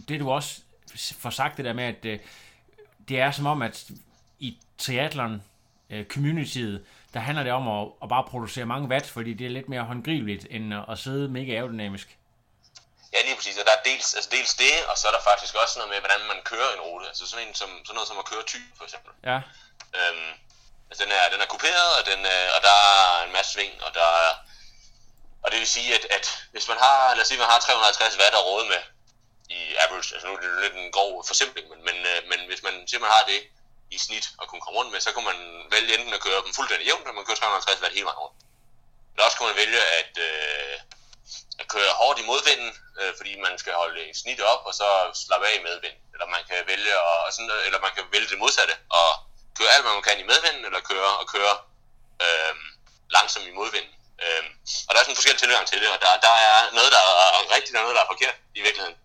det 0.08 0.20
du 0.20 0.30
også 0.30 0.62
får 1.18 1.30
sagt 1.30 1.56
det 1.56 1.64
der 1.64 1.72
med, 1.72 1.84
at 1.84 2.04
øh, 2.04 2.18
det 3.08 3.20
er 3.20 3.30
som 3.30 3.46
om, 3.46 3.62
at 3.62 3.90
i 4.38 4.58
triathlon 4.78 5.42
øh, 5.90 6.04
communityet, 6.04 6.84
der 7.14 7.20
handler 7.20 7.44
det 7.44 7.52
om 7.52 7.64
at, 7.68 7.88
at 8.02 8.08
bare 8.08 8.24
producere 8.32 8.66
mange 8.66 8.88
watt, 8.88 9.06
fordi 9.16 9.32
det 9.34 9.46
er 9.46 9.50
lidt 9.50 9.68
mere 9.68 9.84
håndgribeligt, 9.90 10.46
end 10.50 10.74
at 10.92 10.98
sidde 10.98 11.28
mega 11.28 11.52
aerodynamisk. 11.52 12.08
Ja, 13.12 13.18
lige 13.26 13.36
præcis. 13.36 13.56
Og 13.60 13.66
der 13.66 13.74
er 13.78 13.82
dels, 13.90 14.14
altså 14.14 14.30
dels 14.36 14.52
det, 14.54 14.74
og 14.90 14.94
så 14.98 15.04
er 15.08 15.14
der 15.16 15.22
faktisk 15.30 15.54
også 15.62 15.74
noget 15.78 15.90
med, 15.92 16.00
hvordan 16.04 16.22
man 16.32 16.40
kører 16.50 16.70
en 16.76 16.80
rute. 16.88 17.06
Altså 17.06 17.24
sådan, 17.26 17.48
en 17.48 17.54
som, 17.54 17.70
sådan 17.84 17.94
noget 17.94 18.08
som 18.08 18.22
at 18.22 18.30
køre 18.32 18.44
typ, 18.52 18.66
for 18.78 18.84
eksempel. 18.84 19.12
Ja. 19.30 19.38
Øhm, 19.98 20.30
altså 20.88 21.00
den 21.04 21.12
er, 21.18 21.24
den 21.34 21.40
er 21.44 21.48
kuperet, 21.54 21.90
og, 21.98 22.02
den, 22.10 22.20
øh, 22.34 22.48
og 22.56 22.60
der 22.68 22.76
er 22.94 23.24
en 23.26 23.32
masse 23.36 23.50
sving, 23.52 23.74
og 23.86 23.90
der 23.98 24.08
er, 24.24 24.32
og 25.42 25.48
det 25.50 25.58
vil 25.58 25.74
sige, 25.76 25.90
at, 25.98 26.04
at 26.16 26.26
hvis 26.52 26.68
man 26.70 26.78
har, 26.84 27.14
lad 27.14 27.22
os 27.22 27.28
sige, 27.28 27.42
man 27.44 27.52
har 27.52 27.60
350 27.60 28.18
watt 28.20 28.34
at 28.40 28.46
råde 28.50 28.66
med 28.72 28.82
i 29.58 29.60
average, 29.84 30.10
altså 30.14 30.26
nu 30.26 30.34
er 30.34 30.40
det 30.40 30.62
lidt 30.64 30.76
en 30.82 30.92
grov 30.96 31.10
forsimpling, 31.30 31.66
men, 31.70 31.80
men, 31.88 31.96
øh, 32.10 32.18
men 32.30 32.40
hvis 32.48 32.62
man 32.66 32.74
siger, 32.88 33.00
man 33.04 33.14
har 33.16 33.24
det, 33.32 33.40
i 33.90 33.98
snit 33.98 34.26
at 34.42 34.48
kunne 34.48 34.60
komme 34.64 34.78
rundt 34.78 34.92
med, 34.92 35.00
så 35.00 35.12
kan 35.12 35.24
man 35.30 35.38
vælge 35.74 35.94
enten 35.98 36.14
at 36.14 36.24
køre 36.26 36.42
dem 36.44 36.54
fuldstændig 36.54 36.86
jævnt, 36.86 37.02
eller 37.02 37.18
man 37.18 37.24
kører 37.24 37.36
350 37.36 37.82
watt 37.82 37.94
hele 37.94 38.08
vejen 38.08 38.22
rundt. 38.24 38.38
Eller 39.12 39.24
også 39.26 39.36
kunne 39.36 39.50
man 39.52 39.60
vælge 39.62 39.80
at, 40.00 40.14
øh, 40.28 40.76
at 41.60 41.66
køre 41.74 41.90
hårdt 42.00 42.18
i 42.22 42.28
modvinden, 42.30 42.70
øh, 43.00 43.12
fordi 43.18 43.32
man 43.46 43.54
skal 43.62 43.72
holde 43.82 44.00
en 44.08 44.14
snit 44.14 44.40
op, 44.52 44.62
og 44.68 44.74
så 44.80 44.88
slappe 45.22 45.46
af 45.46 45.54
i 45.58 45.62
medvind. 45.68 45.96
Eller 46.12 46.26
man 46.34 46.42
kan 46.48 46.58
vælge 46.72 46.92
at, 47.10 47.34
sådan, 47.34 47.50
eller 47.66 47.80
man 47.86 47.92
kan 47.96 48.04
vælge 48.14 48.28
det 48.32 48.38
modsatte, 48.38 48.74
og 48.98 49.08
køre 49.58 49.70
alt, 49.74 49.84
hvad 49.84 49.92
man 49.92 50.06
kan 50.08 50.20
i 50.20 50.30
medvinden, 50.32 50.64
eller 50.68 50.80
køre 50.80 51.10
og 51.20 51.26
køre 51.34 51.54
øh, 52.24 52.54
langsomt 53.16 53.46
i 53.50 53.58
modvinden. 53.60 53.94
Øh, 54.24 54.44
og 54.86 54.90
der 54.90 54.98
er 54.98 55.04
sådan 55.04 55.12
en 55.14 55.20
forskellig 55.20 55.42
tilgang 55.42 55.64
til 55.66 55.80
det, 55.82 55.88
og 55.94 55.98
der, 56.04 56.10
der 56.26 56.34
er 56.48 56.56
noget, 56.78 56.90
der 56.96 57.02
er 57.38 57.54
rigtigt, 57.56 57.76
og 57.76 57.82
noget, 57.82 57.96
der 57.96 58.02
er 58.04 58.12
forkert 58.14 58.36
i 58.58 58.60
virkeligheden. 58.66 58.96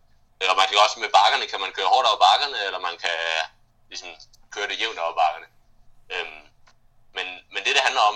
Øh, 0.41 0.49
og 0.51 0.55
man 0.59 0.67
kan 0.67 0.77
også 0.85 0.99
med 0.99 1.09
bakkerne, 1.19 1.47
kan 1.51 1.61
man 1.63 1.71
køre 1.77 1.91
hårdt 1.93 2.07
over 2.09 2.19
bakkerne, 2.27 2.57
eller 2.67 2.79
man 2.87 2.97
kan 3.03 3.17
ligesom 3.89 4.09
køre 4.51 4.67
det 4.67 4.79
jævnt 4.79 4.99
over 4.99 5.15
bakkerne. 5.21 5.47
Øhm, 6.13 6.41
men, 7.17 7.27
men 7.53 7.63
det, 7.65 7.75
det 7.75 7.87
handler 7.87 8.01
om, 8.01 8.15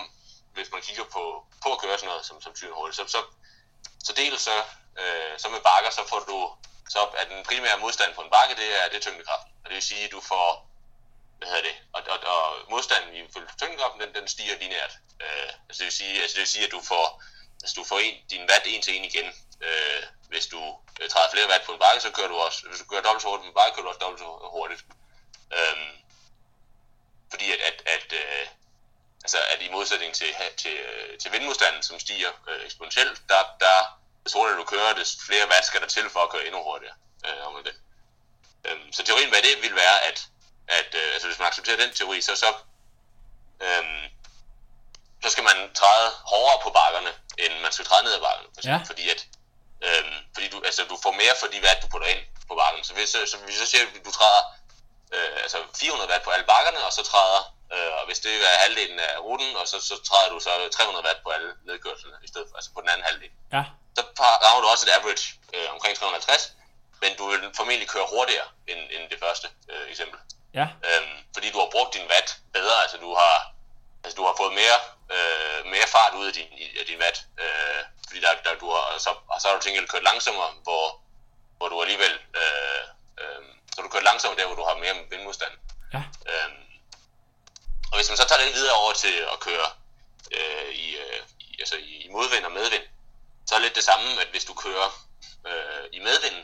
hvis 0.53 0.72
man 0.72 0.82
kigger 0.82 1.03
på, 1.03 1.24
på 1.63 1.70
at 1.74 1.80
køre 1.82 1.97
sådan 1.97 2.09
noget 2.09 2.26
som, 2.26 2.41
som 2.41 2.53
hurtigt, 2.74 2.97
så, 2.99 3.03
så, 3.15 3.22
så 4.03 4.13
dels 4.13 4.41
så, 4.41 4.57
øh, 5.01 5.34
så 5.41 5.49
med 5.49 5.61
bakker, 5.70 5.91
så 5.91 6.03
får 6.11 6.20
du, 6.20 6.38
så 6.89 6.99
er 7.20 7.26
den 7.32 7.43
primære 7.49 7.80
modstand 7.80 8.15
på 8.15 8.22
en 8.22 8.30
bakke, 8.30 8.55
det 8.55 8.70
er, 8.80 8.89
det 8.89 8.97
er 8.97 9.05
tyngdekraften. 9.05 9.51
Og 9.63 9.65
det 9.70 9.76
vil 9.76 9.84
sige, 9.91 10.05
at 10.05 10.11
du 10.11 10.22
får, 10.22 10.47
hvad 11.38 11.47
hedder 11.47 11.61
det, 11.70 11.76
og, 11.93 12.01
og, 12.13 12.20
og 12.36 12.43
modstanden 12.70 13.15
i 13.15 13.22
tyngdekraften, 13.59 14.01
den, 14.01 14.13
den 14.13 14.28
stiger 14.28 14.57
lineært. 14.57 14.93
Øh, 15.24 15.49
altså 15.67 15.80
det 15.80 15.88
vil 15.89 15.99
sige, 16.01 16.22
altså 16.22 16.36
det 16.36 16.41
vil 16.41 16.53
sige, 16.55 16.65
at 16.65 16.72
du 16.72 16.82
får, 16.82 17.24
altså 17.63 17.76
du 17.80 17.84
får 17.84 17.99
en, 17.99 18.15
din 18.30 18.49
watt 18.49 18.65
en 18.65 18.82
til 18.82 18.95
en 18.97 19.05
igen. 19.05 19.28
Øh, 19.61 20.03
hvis 20.32 20.47
du 20.47 20.61
øh, 20.99 21.09
træder 21.09 21.32
flere 21.32 21.49
watt 21.49 21.65
på 21.65 21.74
en 21.74 21.80
bakke, 21.80 22.01
så 22.01 22.11
kører 22.11 22.28
du 22.28 22.38
også, 22.38 22.67
hvis 22.67 22.80
du 22.80 22.86
kører 22.86 23.01
dobbelt 23.01 23.22
så 23.22 23.28
hurtigt 23.28 23.45
på 23.45 23.51
en 23.53 23.59
bakke, 23.59 23.74
kører 23.76 23.86
du 23.86 23.89
også 23.89 24.03
dobbelt 24.05 24.22
så 24.24 24.30
hurtigt. 24.57 24.82
Øhm, 25.57 25.91
fordi 27.29 27.51
at, 27.51 27.59
at, 27.59 27.81
at, 27.85 28.13
øh, 28.13 28.47
altså 29.23 29.37
at 29.53 29.61
i 29.61 29.69
modsætning 29.71 30.13
til, 30.13 30.35
til, 30.57 30.77
til 31.19 31.31
vindmodstanden, 31.31 31.83
som 31.83 31.99
stiger 31.99 32.31
øh, 32.49 32.65
eksponentielt, 32.65 33.21
der, 33.29 33.43
der 33.59 33.99
des 34.23 34.33
hurtigere 34.33 34.59
du 34.59 34.65
kører, 34.65 34.93
des 34.93 35.17
flere 35.27 35.47
watt 35.51 35.65
skal 35.65 35.81
der 35.81 35.87
til 35.87 36.09
for 36.09 36.19
at 36.19 36.29
køre 36.29 36.45
endnu 36.45 36.63
hurtigere, 36.63 36.95
øh, 37.25 37.47
om 37.47 37.55
vil. 37.55 37.73
Øhm, 38.65 38.93
så 38.93 39.03
teorien 39.03 39.29
hvad 39.29 39.41
det 39.41 39.61
vil 39.61 39.75
være, 39.75 39.97
at, 40.09 40.27
at 40.67 40.95
øh, 40.95 41.13
altså 41.13 41.27
hvis 41.27 41.39
man 41.39 41.47
accepterer 41.47 41.77
den 41.77 41.93
teori, 41.93 42.21
så, 42.21 42.35
så, 42.35 42.49
øhm, 43.65 44.03
så 45.23 45.29
skal 45.29 45.43
man 45.43 45.73
træde 45.73 46.09
hårdere 46.31 46.59
på 46.63 46.69
bakkerne, 46.69 47.11
end 47.37 47.53
man 47.61 47.71
skal 47.71 47.85
træde 47.85 48.03
ned 48.03 48.13
ad 48.13 48.21
bakkerne. 48.27 48.49
For, 48.55 48.61
Ja. 48.69 48.77
Fordi 48.89 49.09
at 49.09 49.21
øhm, 49.87 50.15
fordi 50.33 50.47
du, 50.49 50.61
altså, 50.65 50.81
du 50.91 50.97
får 51.03 51.11
mere 51.11 51.35
for 51.39 51.47
de 51.47 51.61
watt, 51.65 51.83
du 51.83 51.87
putter 51.87 52.07
ind 52.07 52.23
på 52.47 52.55
bakken. 52.61 52.83
Så 52.83 52.93
hvis, 52.93 53.09
så, 53.09 53.19
så, 53.31 53.37
hvis 53.37 53.55
så 53.55 53.65
siger, 53.65 53.83
at 53.85 54.05
du 54.05 54.11
træder 54.11 54.41
øh, 55.16 55.32
altså 55.43 55.57
400 55.76 56.12
watt 56.12 56.24
på 56.24 56.30
alle 56.36 56.45
bakkerne, 56.53 56.80
og 56.88 56.93
så 56.97 57.03
træder, 57.12 57.41
øh, 57.74 57.91
og 57.99 58.03
hvis 58.07 58.20
det 58.20 58.34
er 58.51 58.55
halvdelen 58.66 58.99
af 58.99 59.18
ruten, 59.20 59.55
og 59.55 59.68
så, 59.68 59.78
så 59.89 59.95
træder 60.10 60.30
du 60.34 60.39
så 60.39 60.49
300 60.78 61.05
watt 61.07 61.20
på 61.24 61.30
alle 61.30 61.49
nedkørslerne, 61.70 62.18
i 62.24 62.28
stedet 62.28 62.47
for, 62.49 62.55
altså 62.57 62.72
på 62.76 62.82
den 62.82 62.89
anden 62.89 63.05
halvdel 63.10 63.30
Ja. 63.55 63.64
så 63.97 64.01
rammer 64.43 64.62
du 64.64 64.68
også 64.74 64.86
et 64.88 64.93
average 64.97 65.26
øh, 65.55 65.68
omkring 65.74 65.93
350, 65.97 66.51
men 67.01 67.12
du 67.18 67.24
vil 67.30 67.41
formentlig 67.55 67.89
køre 67.89 68.07
hurtigere 68.14 68.47
end, 68.68 68.80
end 68.95 69.03
det 69.10 69.20
første 69.26 69.47
øh, 69.72 69.86
eksempel. 69.91 70.20
Ja. 70.60 70.68
Øhm, 70.89 71.16
fordi 71.34 71.47
du 71.51 71.60
har 71.60 71.70
brugt 71.76 71.93
din 71.93 72.07
watt 72.12 72.30
bedre, 72.53 72.82
altså 72.84 72.97
du 72.97 73.16
har, 73.16 73.36
altså 74.03 74.16
du 74.20 74.24
har 74.26 74.34
fået 74.41 74.53
mere, 74.62 74.80
øh, 75.16 75.60
mere 75.74 75.88
fart 75.95 76.14
ud 76.20 76.26
af 76.28 76.34
din, 76.34 76.47
af 76.82 76.86
din 76.86 76.99
watt, 77.03 77.18
øh, 77.43 77.82
fordi 78.07 78.20
der, 78.26 78.32
der, 78.45 78.53
du 78.64 78.68
har, 78.74 78.84
og 78.93 79.01
så, 79.05 79.12
og 79.34 79.41
så 79.41 79.47
har 79.47 79.55
du 79.55 79.62
tænkt 79.62 79.91
kørt 79.91 80.03
langsommere, 80.03 80.51
hvor, 80.64 80.86
hvor 81.57 81.68
du 81.70 81.82
alligevel, 81.82 82.14
øh, 82.41 82.78
så 83.80 83.84
du 83.84 83.89
kørt 83.89 84.03
langsommere 84.11 84.39
der, 84.39 84.47
hvor 84.47 84.55
du 84.55 84.65
har 84.69 84.77
mere 84.84 84.95
vindmodstand. 85.09 85.53
Ja. 85.93 86.01
Øhm, 86.32 86.63
og 87.91 87.95
hvis 87.97 88.09
man 88.09 88.17
så 88.17 88.25
tager 88.27 88.41
det 88.43 88.53
videre 88.53 88.75
over 88.84 88.93
til 88.93 89.15
at 89.34 89.39
køre 89.39 89.67
øh, 90.38 90.69
i, 90.86 90.88
øh, 91.03 91.21
i, 91.39 91.49
altså 91.59 91.75
i, 91.77 92.07
modvind 92.11 92.45
og 92.45 92.51
medvind, 92.51 92.86
så 93.47 93.55
er 93.55 93.59
det 93.59 93.65
lidt 93.65 93.75
det 93.75 93.84
samme, 93.84 94.21
at 94.23 94.27
hvis 94.34 94.45
du 94.45 94.53
kører 94.53 94.89
øh, 95.49 95.86
i 95.91 95.99
medvinden, 95.99 96.43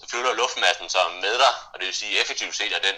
så 0.00 0.06
flytter 0.10 0.34
luftmassen 0.34 0.88
så 0.88 0.98
med 1.24 1.34
dig, 1.44 1.52
og 1.72 1.76
det 1.78 1.86
vil 1.86 1.94
sige 1.94 2.20
effektivt 2.20 2.56
set, 2.56 2.72
at 2.72 2.84
den 2.88 2.96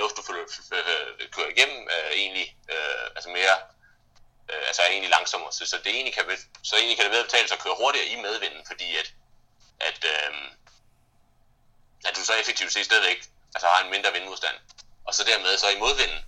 luft, 0.00 0.16
du 0.16 0.22
flytter, 0.22 0.44
øh, 0.72 1.30
kører 1.34 1.50
igennem, 1.54 1.88
er 1.90 2.10
egentlig 2.22 2.56
øh, 2.74 3.06
altså 3.16 3.28
mere 3.28 3.56
øh, 4.50 4.62
altså 4.68 4.82
er 4.82 4.86
egentlig 4.86 5.10
langsommere. 5.10 5.52
Så, 5.52 5.66
så, 5.66 5.76
det 5.84 5.92
egentlig 5.94 6.14
kan, 6.14 6.24
så 6.62 6.76
egentlig 6.76 6.96
kan 6.96 7.04
det 7.04 7.12
bedre 7.12 7.24
betale 7.24 7.48
sig 7.48 7.56
at 7.56 7.64
køre 7.64 7.80
hurtigere 7.82 8.08
i 8.14 8.16
medvinden, 8.16 8.62
fordi 8.66 8.96
at, 8.96 9.08
at, 9.80 10.00
øh, 10.04 10.32
at 12.04 12.16
du 12.16 12.24
så 12.24 12.32
effektivt 12.32 12.72
set 12.72 12.84
stadigvæk 12.84 13.18
altså 13.54 13.66
har 13.68 13.84
en 13.84 13.90
mindre 13.90 14.12
vindmodstand. 14.12 14.56
Og 15.06 15.14
så 15.14 15.24
dermed 15.24 15.58
så 15.58 15.68
i 15.68 15.78
modvinden, 15.78 16.20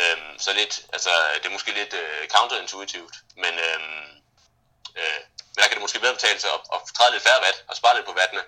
øhm, 0.00 0.38
så 0.38 0.52
lidt, 0.52 0.74
altså 0.92 1.10
det 1.40 1.46
er 1.46 1.56
måske 1.56 1.72
lidt 1.72 1.94
øh, 1.94 2.28
counterintuitivt, 2.28 3.14
men, 3.36 3.54
øhm, 3.66 4.08
øh, 5.00 5.20
men 5.52 5.58
der 5.62 5.68
kan 5.68 5.76
det 5.76 5.86
måske 5.86 6.00
bedre 6.00 6.14
betale 6.14 6.40
sig 6.40 6.50
at, 6.56 6.60
at 6.74 6.80
træde 6.96 7.12
lidt 7.12 7.22
færre 7.22 7.42
watt 7.44 7.64
og 7.68 7.76
spare 7.76 7.96
lidt 7.96 8.06
på 8.06 8.16
wattene, 8.20 8.42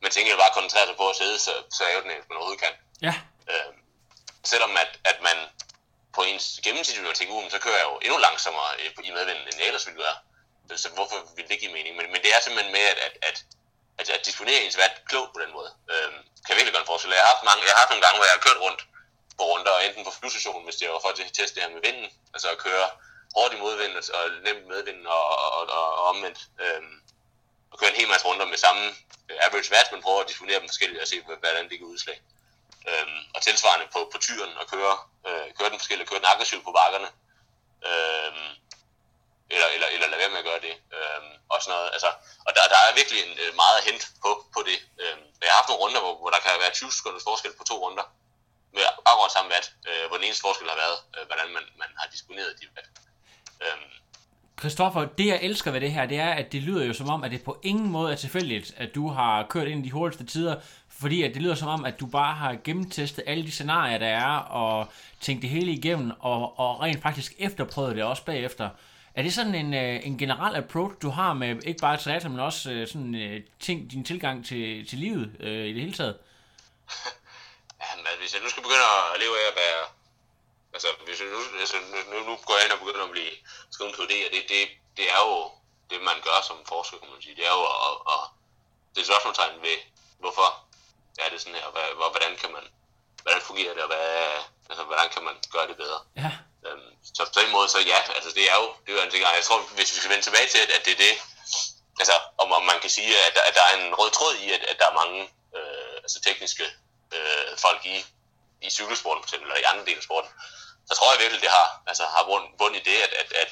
men 0.00 0.10
til 0.10 0.20
gengæld 0.20 0.38
bare 0.38 0.56
koncentrere 0.56 0.86
sig 0.86 0.96
på 0.96 1.08
at 1.10 1.16
sidde 1.16 1.38
så, 1.38 1.52
så 1.76 1.84
hvis 2.04 2.28
man 2.28 2.36
overhovedet 2.38 2.62
kan. 2.64 2.74
Ja. 3.06 3.14
Øhm, 3.50 3.78
selvom 4.44 4.76
at, 4.76 4.90
at 5.04 5.18
man 5.28 5.36
på 6.16 6.22
ens 6.22 6.60
gennemsnit 6.64 7.02
vil 7.02 7.14
tænke, 7.14 7.32
uh, 7.32 7.50
så 7.50 7.58
kører 7.58 7.78
jeg 7.82 7.88
jo 7.90 7.96
endnu 8.04 8.18
langsommere 8.18 8.70
øh, 8.80 8.90
i 9.08 9.10
medvinden, 9.10 9.44
end 9.48 9.58
jeg 9.58 9.66
ellers 9.66 9.86
ville 9.86 10.00
gøre. 10.02 10.16
Så, 10.68 10.74
så 10.82 10.88
hvorfor 10.96 11.16
ville 11.36 11.48
det 11.48 11.60
give 11.60 11.72
mening? 11.72 11.96
Men, 11.96 12.06
men 12.12 12.20
det 12.24 12.30
er 12.34 12.40
simpelthen 12.40 12.72
med, 12.72 12.84
at, 12.92 12.98
at, 13.06 13.14
at, 13.28 13.36
Altså, 13.98 14.12
at, 14.12 14.18
at 14.18 14.26
disponere 14.26 14.60
ens 14.60 14.78
watt 14.80 14.94
klogt 15.10 15.32
på 15.34 15.40
den 15.44 15.52
måde, 15.56 15.70
øhm, 15.92 16.20
kan 16.44 16.56
virkelig 16.56 16.74
gøre 16.74 16.84
en 16.86 16.92
forskel. 16.92 17.10
Jeg 17.10 17.26
har, 17.26 17.34
haft 17.34 17.48
mange, 17.50 17.62
jeg 17.66 17.72
har 17.74 17.82
haft 17.82 17.92
nogle 17.92 18.04
gange, 18.04 18.18
hvor 18.18 18.28
jeg 18.28 18.36
har 18.36 18.46
kørt 18.46 18.60
rundt 18.66 18.80
på 19.38 19.42
runder, 19.50 19.74
enten 19.78 20.04
på 20.04 20.12
flystationen, 20.18 20.64
hvis 20.66 20.76
det 20.76 20.88
var 20.88 21.00
for 21.02 21.10
at 21.12 21.18
teste 21.38 21.54
det 21.54 21.62
her 21.64 21.74
med 21.76 21.82
vinden, 21.88 22.08
altså 22.34 22.48
at 22.54 22.58
køre 22.66 22.86
hårdt 23.36 23.54
i 23.54 23.58
modvind 23.64 23.94
og 24.18 24.24
nemt 24.46 24.66
medvind 24.72 25.06
og, 25.06 25.24
og, 25.44 25.50
og, 25.78 25.86
og 25.98 26.02
omvendt. 26.12 26.40
Øhm, 26.64 26.96
og 27.70 27.78
køre 27.78 27.90
en 27.90 28.00
hel 28.00 28.08
masse 28.08 28.26
runder 28.26 28.46
med 28.46 28.58
samme 28.66 28.84
average 29.46 29.70
watt, 29.74 29.92
men 29.92 30.02
prøve 30.02 30.20
at 30.20 30.28
disponere 30.28 30.60
dem 30.60 30.68
forskelligt 30.68 31.02
og 31.02 31.08
se, 31.08 31.16
hvordan 31.20 31.68
det 31.70 31.78
kan 31.78 31.92
udslag. 31.94 32.18
Øhm, 32.90 33.20
og 33.34 33.42
tilsvarende 33.42 33.86
på, 33.92 34.00
på 34.12 34.18
tyren 34.18 34.52
og 34.60 34.66
køre, 34.74 34.96
øh, 35.28 35.46
køre 35.58 35.70
den 35.70 35.78
forskelligt, 35.82 36.08
køre 36.08 36.18
den 36.18 36.32
aggressivt 36.32 36.64
på 36.64 36.72
bakkerne. 36.78 37.08
Øhm, 37.90 38.48
eller, 39.54 39.68
eller, 39.74 39.88
eller 39.94 40.08
lade 40.10 40.20
være 40.22 40.32
med 40.34 40.42
at 40.42 40.48
gøre 40.50 40.62
det. 40.66 40.74
øh, 40.96 41.20
og 41.52 41.58
sådan 41.62 41.72
noget. 41.74 41.88
Altså, 41.96 42.10
og 42.46 42.50
der, 42.56 42.62
der 42.74 42.80
er 42.86 42.98
virkelig 43.00 43.18
en, 43.24 43.32
øh, 43.42 43.50
meget 43.62 43.76
at 43.80 43.86
hente 43.88 44.06
på, 44.24 44.30
på 44.54 44.60
det. 44.68 44.78
Øh, 45.02 45.16
jeg 45.42 45.48
har 45.50 45.58
haft 45.60 45.68
nogle 45.70 45.82
runder, 45.82 46.00
hvor, 46.04 46.14
hvor 46.22 46.30
der 46.34 46.40
kan 46.44 46.62
være 46.64 46.72
20 46.80 46.92
sekunders 46.98 47.26
forskel 47.30 47.52
på 47.58 47.64
to 47.70 47.76
runder. 47.84 48.06
Med 48.76 48.84
akkurat 49.10 49.32
samme 49.36 49.50
vat, 49.54 49.66
øh, 49.88 50.04
hvor 50.08 50.16
den 50.18 50.26
eneste 50.26 50.46
forskel 50.48 50.68
har 50.72 50.78
været, 50.84 50.98
øh, 51.14 51.22
hvordan 51.28 51.48
man, 51.56 51.64
man 51.82 51.90
har 52.00 52.06
disponeret 52.14 52.50
de 52.60 52.66
vat. 52.76 52.88
Øhm, 53.64 53.90
Kristoffer, 54.56 55.04
det 55.18 55.26
jeg 55.26 55.38
elsker 55.42 55.70
ved 55.70 55.80
det 55.80 55.92
her, 55.92 56.06
det 56.06 56.18
er, 56.18 56.32
at 56.40 56.52
det 56.52 56.62
lyder 56.62 56.84
jo 56.84 56.92
som 56.92 57.08
om, 57.08 57.24
at 57.24 57.30
det 57.30 57.42
på 57.44 57.60
ingen 57.62 57.88
måde 57.90 58.12
er 58.12 58.16
tilfældigt, 58.16 58.74
at 58.76 58.94
du 58.94 59.08
har 59.08 59.46
kørt 59.50 59.68
ind 59.68 59.80
i 59.80 59.88
de 59.88 59.92
hurtigste 59.92 60.26
tider, 60.26 60.56
fordi 60.88 61.22
at 61.22 61.34
det 61.34 61.42
lyder 61.42 61.54
som 61.54 61.68
om, 61.68 61.84
at 61.84 62.00
du 62.00 62.06
bare 62.06 62.34
har 62.34 62.56
gennemtestet 62.64 63.24
alle 63.26 63.44
de 63.44 63.50
scenarier, 63.50 63.98
der 63.98 64.06
er, 64.06 64.36
og 64.36 64.88
tænkt 65.20 65.42
det 65.42 65.50
hele 65.50 65.72
igennem, 65.72 66.12
og, 66.20 66.58
og 66.58 66.80
rent 66.80 67.02
faktisk 67.02 67.32
efterprøvet 67.38 67.96
det 67.96 68.04
også 68.04 68.24
bagefter. 68.24 68.68
Er 69.14 69.22
det 69.22 69.34
sådan 69.34 69.54
en, 69.54 69.74
øh, 69.74 70.06
en 70.06 70.18
generel 70.18 70.56
approach, 70.56 70.94
du 71.02 71.10
har 71.10 71.32
med 71.32 71.62
ikke 71.68 71.80
bare 71.80 71.96
triathlon, 71.96 72.32
men 72.32 72.40
også 72.50 72.70
øh, 72.70 72.88
sådan, 72.88 73.14
øh, 73.14 73.36
ting, 73.60 73.90
din 73.90 74.04
tilgang 74.04 74.46
til, 74.48 74.88
til 74.88 74.98
livet 74.98 75.36
øh, 75.40 75.66
i 75.70 75.72
det 75.74 75.82
hele 75.84 75.96
taget? 76.00 76.16
Jamen, 77.82 78.04
altså, 78.06 78.20
hvis 78.20 78.34
jeg 78.34 78.42
nu 78.42 78.48
skal 78.50 78.62
begynde 78.66 78.86
at 79.14 79.20
leve 79.22 79.34
af 79.42 79.46
at 79.52 79.56
være... 79.64 79.82
Altså, 80.74 80.88
hvis 81.06 81.18
jeg 81.20 81.28
nu, 81.34 81.40
altså, 81.64 81.76
nu, 82.10 82.16
nu, 82.28 82.32
går 82.46 82.54
jeg 82.58 82.64
ind 82.66 82.76
og 82.76 82.80
begynder 82.84 83.04
at 83.08 83.14
blive 83.16 83.34
skrevet 83.74 83.94
på 83.98 84.04
det, 84.10 84.18
og 84.26 84.30
det, 84.34 84.42
det, 84.52 84.62
det 84.98 85.06
er 85.14 85.20
jo 85.28 85.36
det, 85.90 85.98
man 86.10 86.18
gør 86.26 86.38
som 86.48 86.58
forsker, 86.72 86.96
kan 87.00 87.10
man 87.12 87.22
sige. 87.24 87.36
Det 87.38 87.44
er 87.50 87.54
jo 87.60 87.64
at, 87.86 87.94
at 88.12 88.22
det 88.92 88.98
er 89.00 89.08
spørgsmålstegn 89.10 89.62
ved, 89.66 89.78
hvorfor 90.22 90.48
er 91.22 91.28
det 91.32 91.38
sådan 91.40 91.58
her, 91.60 91.68
hvor, 91.74 92.08
hvordan 92.14 92.32
kan 92.42 92.50
man, 92.56 92.64
hvordan 93.22 93.40
fungerer 93.48 93.74
det, 93.76 93.82
og 93.86 93.90
hvad, 93.92 94.08
altså, 94.70 94.82
hvordan 94.90 95.08
kan 95.14 95.22
man 95.28 95.34
gøre 95.54 95.66
det 95.70 95.76
bedre. 95.82 95.98
Ja, 96.22 96.30
Øhm, 96.66 96.90
så 97.16 97.22
på 97.34 97.40
den 97.40 97.50
måde, 97.56 97.68
så 97.68 97.78
ja, 97.92 97.98
altså 98.16 98.30
det 98.38 98.44
er 98.52 98.56
jo, 98.62 98.66
det 98.82 98.88
er 98.92 98.96
jo 98.96 99.02
en 99.04 99.10
ting, 99.10 99.22
jeg 99.22 99.44
tror, 99.44 99.58
hvis 99.76 99.92
vi 99.94 99.98
skal 99.98 100.10
vende 100.10 100.24
tilbage 100.24 100.48
til, 100.48 100.58
at, 100.58 100.84
det 100.84 100.92
er 100.92 100.96
det, 101.06 101.14
altså 102.00 102.16
om, 102.38 102.52
om 102.52 102.62
man 102.62 102.80
kan 102.80 102.90
sige, 102.90 103.12
at, 103.26 103.34
der- 103.34 103.46
at 103.48 103.54
der 103.54 103.62
er 103.70 103.74
en 103.80 103.94
rød 103.94 104.10
tråd 104.10 104.34
i, 104.44 104.52
at, 104.52 104.62
at 104.70 104.76
der 104.78 104.86
er 104.88 104.94
mange 105.02 105.20
øh, 105.56 105.96
altså 106.04 106.20
tekniske 106.20 106.64
øh, 107.16 107.58
folk 107.58 107.80
i, 107.86 107.96
i 108.66 108.70
cykelsporten 108.70 109.22
for 109.22 109.26
eksempel, 109.28 109.46
eller 109.48 109.60
i 109.60 109.70
andre 109.70 109.84
dele 109.84 109.96
af 109.96 110.02
sporten, 110.02 110.30
så 110.88 110.94
tror 110.94 111.12
jeg 111.12 111.20
virkelig, 111.20 111.42
det 111.42 111.50
har, 111.50 111.82
altså, 111.86 112.04
har 112.04 112.24
bund, 112.24 112.44
bund 112.58 112.76
i 112.76 112.82
det, 112.88 112.96
at, 113.06 113.12
at, 113.22 113.32
at, 113.32 113.50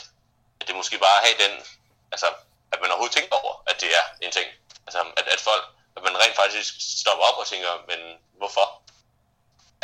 at 0.61 0.67
det 0.69 0.77
måske 0.77 0.99
bare 0.99 1.25
have 1.27 1.37
den, 1.45 1.53
altså 2.13 2.29
at 2.73 2.81
man 2.81 2.91
overhovedet 2.91 3.17
tænker 3.17 3.37
over, 3.37 3.55
at 3.67 3.81
det 3.81 3.91
er 3.99 4.05
en 4.21 4.33
ting. 4.33 4.49
Altså 4.87 5.01
at, 5.17 5.27
at 5.29 5.41
folk, 5.41 5.65
at 5.97 6.03
man 6.03 6.17
rent 6.23 6.37
faktisk 6.37 6.75
stopper 7.01 7.25
op 7.25 7.39
og 7.39 7.47
tænker, 7.47 7.73
men 7.89 8.01
hvorfor 8.39 8.83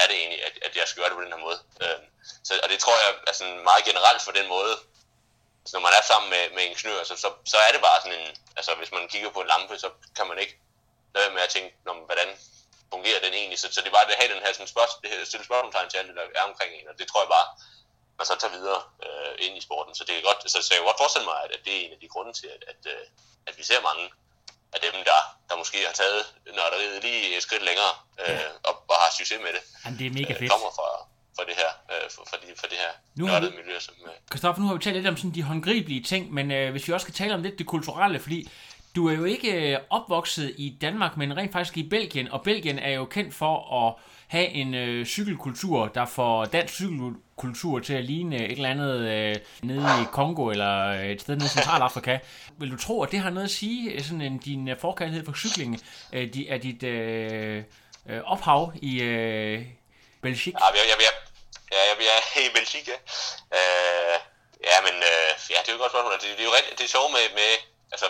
er 0.01 0.07
det 0.09 0.16
egentlig, 0.22 0.40
at, 0.49 0.55
at 0.66 0.72
jeg 0.76 0.84
skal 0.88 1.01
gøre 1.01 1.11
det 1.11 1.18
på 1.18 1.24
den 1.26 1.34
her 1.34 1.46
måde? 1.46 1.59
Øhm, 1.82 2.07
så, 2.46 2.53
og 2.64 2.68
det 2.68 2.78
tror 2.80 2.96
jeg 3.05 3.11
er 3.30 3.34
sådan 3.38 3.59
meget 3.70 3.84
generelt 3.90 4.22
for 4.22 4.32
den 4.38 4.49
måde, 4.57 4.74
altså 5.62 5.74
når 5.76 5.84
man 5.86 5.94
er 5.99 6.05
sammen 6.11 6.28
med, 6.34 6.44
med 6.57 6.62
ingeniører, 6.70 7.05
så, 7.05 7.16
så, 7.24 7.28
så 7.53 7.57
er 7.66 7.70
det 7.72 7.80
bare 7.88 8.01
sådan 8.03 8.18
en, 8.20 8.28
altså 8.59 8.74
hvis 8.74 8.92
man 8.92 9.09
kigger 9.12 9.30
på 9.30 9.40
en 9.40 9.51
lampe, 9.53 9.78
så 9.78 9.88
kan 10.16 10.26
man 10.30 10.38
ikke 10.38 10.55
lade 11.14 11.24
være 11.24 11.34
med 11.34 11.42
at 11.42 11.55
tænke, 11.55 11.70
"Nå, 11.84 11.92
men 11.92 12.05
hvordan 12.05 12.28
fungerer 12.92 13.20
den 13.24 13.32
egentlig? 13.34 13.59
Så, 13.59 13.66
så 13.72 13.80
det 13.80 13.88
er 13.88 13.96
bare 13.99 14.07
det 14.09 14.16
at 14.16 14.22
have 14.22 14.34
den 14.34 14.42
her 14.44 14.53
sådan 14.53 14.74
spørgsmål, 14.74 15.03
det 15.03 15.11
her 15.11 15.24
stille 15.24 15.46
spørgsmålstegn 15.49 15.90
til 15.90 15.99
alt 15.99 16.09
det, 16.09 16.16
der 16.16 16.26
er 16.40 16.42
omkring 16.51 16.70
en, 16.74 16.88
og 16.88 16.94
det 16.99 17.09
tror 17.09 17.22
jeg 17.22 17.28
bare, 17.36 17.49
man 18.18 18.26
så 18.26 18.36
tager 18.36 18.57
videre 18.59 18.82
øh, 19.07 19.34
ind 19.46 19.57
i 19.57 19.61
sporten. 19.61 19.94
Så 19.94 20.05
det 20.05 20.14
er 20.18 20.22
godt, 20.22 20.51
så, 20.53 20.59
så 20.62 20.68
jeg 20.70 20.78
kan 20.78 20.90
godt 20.90 21.03
forestille 21.03 21.28
mig, 21.30 21.38
at, 21.44 21.51
at 21.57 21.61
det 21.64 21.72
er 21.76 21.80
en 21.86 21.92
af 21.96 22.01
de 22.01 22.09
grunde 22.09 22.32
til, 22.32 22.49
at, 22.57 22.62
at, 22.72 22.80
øh, 22.92 23.05
at 23.49 23.59
vi 23.59 23.62
ser 23.70 23.80
mange 23.88 24.05
af 24.72 24.80
dem, 24.80 24.92
der, 25.11 25.20
der 25.49 25.57
måske 25.57 25.86
har 25.86 25.92
taget 25.92 26.34
nørderiet 26.46 27.03
lige 27.03 27.36
et 27.36 27.42
skridt 27.42 27.62
længere 27.62 27.94
øh, 28.22 28.51
og, 28.64 28.74
og 28.99 29.03
har 29.07 29.12
succes 29.18 29.38
med 29.46 29.53
det, 29.57 29.62
Jamen, 29.84 29.99
det 29.99 30.07
er 30.11 30.11
mega 30.20 30.32
øh, 30.32 30.38
fedt. 30.42 30.51
kommer 30.55 30.70
fra, 30.78 30.88
fra 31.36 31.44
det 31.49 31.55
her, 31.62 31.70
øh, 31.92 32.05
fra, 32.14 32.22
fra, 32.30 32.36
de, 32.42 32.46
fra 32.61 32.66
det 32.72 32.78
her 32.84 32.92
Nu 33.20 33.24
har 33.26 33.32
nørdede 33.32 33.51
vi- 33.53 33.59
miljø, 33.62 33.76
som, 33.80 33.94
øh, 34.07 34.12
Christoffer, 34.30 34.61
nu 34.62 34.66
har 34.68 34.74
vi 34.74 34.82
talt 34.82 34.96
lidt 34.96 35.07
om 35.12 35.16
sådan 35.16 35.34
de 35.38 35.42
håndgribelige 35.42 36.03
ting, 36.12 36.22
men 36.36 36.46
øh, 36.51 36.70
hvis 36.70 36.88
vi 36.88 36.92
også 36.92 37.05
skal 37.05 37.14
tale 37.14 37.34
om 37.34 37.42
lidt 37.42 37.59
det 37.59 37.66
kulturelle, 37.66 38.18
fordi 38.20 38.40
du 38.96 39.09
er 39.09 39.12
jo 39.12 39.24
ikke 39.24 39.51
øh, 39.72 39.78
opvokset 39.90 40.55
i 40.59 40.76
Danmark, 40.80 41.16
men 41.16 41.36
rent 41.36 41.53
faktisk 41.53 41.76
i 41.76 41.82
Belgien, 41.88 42.28
og 42.32 42.42
Belgien 42.42 42.78
er 42.78 42.90
jo 42.90 43.05
kendt 43.05 43.34
for 43.34 43.86
at 43.86 43.94
have 44.28 44.49
en 44.49 44.74
øh, 44.74 45.07
cykelkultur, 45.07 45.86
der 45.86 46.05
får 46.07 46.44
dansk 46.44 46.74
cykelkultur 46.74 47.78
til 47.78 47.94
at 47.94 48.05
ligne 48.05 48.36
et 48.36 48.53
eller 48.53 48.68
andet 48.68 48.99
øh, 49.01 49.36
nede 49.62 49.86
i 50.03 50.05
Kongo 50.12 50.51
eller 50.51 50.92
et 50.92 51.20
sted 51.20 51.34
nede 51.36 51.44
i 51.46 51.49
Centralafrika. 51.49 52.18
Vil 52.59 52.70
du 52.70 52.76
tro, 52.76 53.03
at 53.03 53.11
det 53.12 53.18
har 53.20 53.30
noget 53.30 53.44
at 53.44 53.51
sige, 53.51 53.90
øh, 53.92 54.01
sådan 54.03 54.20
en, 54.20 54.38
din 54.38 54.68
øh, 54.68 54.78
forkærlighed 54.78 55.24
for 55.24 55.32
cykling, 55.32 55.80
øh, 56.12 56.34
de, 56.34 56.49
er 56.49 56.59
dit 56.59 56.82
øh, 56.82 57.62
øh, 58.09 58.22
ophav 58.32 58.72
i 58.90 58.92
øh, 59.01 59.66
Belgik? 60.22 60.55
Ja, 60.55 60.66
jeg, 60.66 60.86
jeg, 60.90 60.99
jeg, 61.07 61.14
ja, 61.72 61.80
jeg, 61.88 61.96
jeg 62.09 62.14
er 62.18 62.40
i 62.49 62.53
Belgik, 62.57 62.88
ja. 62.88 62.99
Øh, 63.59 64.16
ja, 64.70 64.76
men 64.86 64.94
øh, 65.11 65.30
ja, 65.53 65.59
det 65.62 65.68
er 65.68 65.72
jo 65.72 65.78
et 65.78 65.84
godt 65.84 65.92
spørgsmål. 65.92 66.12
Det, 66.12 66.22
det 66.38 66.44
er 66.44 66.51
jo 66.51 66.57
rigtig, 66.59 66.78
det 66.78 66.84
er 66.84 66.94
sjovt 66.96 67.12
med, 67.12 67.24
med 67.40 67.51
altså, 67.92 68.07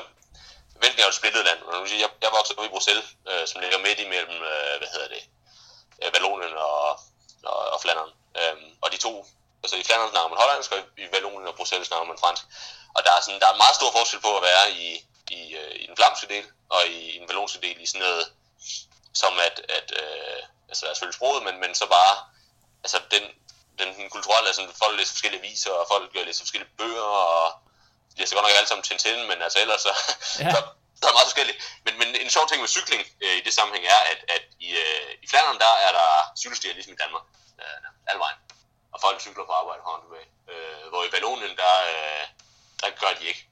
Belgien 0.80 1.00
er 1.00 1.08
jo 1.08 1.14
et 1.14 1.20
splittet 1.20 1.44
land. 1.44 1.60
Og 1.62 1.82
vil 1.82 1.90
sige, 1.90 2.02
Jeg, 2.06 2.10
jeg 2.22 2.30
voksede 2.38 2.58
op 2.58 2.64
i 2.64 2.74
Bruxelles, 2.74 3.08
øh, 3.30 3.44
som 3.50 3.60
ligger 3.60 3.78
midt 3.86 4.00
imellem, 4.06 4.36
øh, 4.52 4.74
hvad 4.80 4.90
hedder 4.94 5.08
det, 5.14 5.22
øh, 6.02 6.08
Vallonien 6.14 6.54
og, 6.66 6.80
og, 7.52 7.60
og 7.74 7.78
Flandern. 7.82 8.12
Øh, 8.38 8.56
og 8.82 8.88
de 8.92 8.96
to 8.96 9.12
Altså 9.62 9.76
i 9.76 9.84
Flandern 9.88 10.10
snakker 10.10 10.30
man 10.30 10.42
hollandsk, 10.42 10.72
og 10.72 10.80
i 11.04 11.06
Vallonien 11.14 11.46
og 11.50 11.54
Bruxelles 11.58 11.88
snakker 11.88 12.06
man 12.06 12.18
fransk. 12.22 12.42
Og 12.96 13.00
der 13.04 13.12
er, 13.16 13.20
sådan, 13.20 13.40
der 13.40 13.48
er 13.48 13.54
en 13.54 13.64
meget 13.64 13.76
stor 13.78 13.90
forskel 13.98 14.20
på 14.20 14.36
at 14.36 14.42
være 14.50 14.64
i, 14.84 14.86
i, 15.38 15.40
øh, 15.60 15.74
i 15.82 15.86
den 15.86 15.96
flamske 15.96 16.26
del, 16.34 16.44
og 16.74 16.80
i, 16.86 16.98
i 17.14 17.18
den 17.18 17.28
vallonske 17.28 17.60
del 17.66 17.76
i 17.80 17.86
sådan 17.86 18.06
noget, 18.06 18.24
som 19.22 19.32
at, 19.48 19.56
at 19.78 19.88
øh, 20.02 20.40
altså 20.68 20.80
der 20.84 20.90
er 20.90 20.94
selvfølgelig 20.94 21.20
sproget, 21.20 21.42
men, 21.46 21.54
men 21.62 21.74
så 21.80 21.86
bare, 21.96 22.14
altså 22.84 22.98
den, 23.14 23.24
den, 23.78 23.88
den 23.98 24.10
kulturelle, 24.14 24.48
altså 24.50 24.62
folk 24.82 24.94
læser 24.98 25.14
forskellige 25.16 25.42
viser, 25.48 25.72
og 25.80 25.86
folk 25.92 26.04
læser 26.14 26.44
forskellige 26.44 26.72
bøger, 26.78 27.10
og 27.30 27.44
de 28.10 28.20
læser 28.20 28.36
godt 28.36 28.46
nok 28.46 28.56
alle 28.58 28.68
sammen 28.68 28.84
Tintin, 28.88 29.28
men 29.30 29.38
altså 29.46 29.58
ellers 29.64 29.80
så, 29.86 29.92
Ja. 30.44 30.52
så 30.96 31.02
der 31.02 31.08
er 31.12 31.18
meget 31.18 31.30
forskelligt. 31.30 31.58
Men, 31.84 31.94
men 32.00 32.08
en 32.24 32.30
sjov 32.30 32.44
ting 32.48 32.60
med 32.60 32.74
cykling 32.76 33.02
øh, 33.24 33.36
i 33.40 33.42
det 33.46 33.54
sammenhæng 33.54 33.84
er, 33.96 34.00
at, 34.12 34.20
at 34.36 34.44
i, 34.66 34.70
øh, 34.84 35.10
i 35.24 35.26
Flandern, 35.30 35.58
der 35.64 35.72
er 35.86 35.92
der 35.98 36.08
cykelstier 36.40 36.74
ligesom 36.74 36.92
i 36.92 37.00
Danmark, 37.02 37.24
øh, 37.60 37.80
alle 38.08 38.20
vejen. 38.24 38.38
Og 38.92 38.98
folk 39.00 39.20
cykler 39.20 39.44
på 39.46 39.52
arbejde 39.60 39.82
hånd 39.88 40.02
tilbage. 40.04 40.28
Øh, 40.50 40.88
hvor 40.90 41.02
i 41.04 41.12
Vallonien, 41.12 41.56
der, 41.62 41.74
øh, 41.92 42.24
der 42.80 42.88
gør 43.00 43.12
de 43.18 43.24
ikke. 43.30 43.42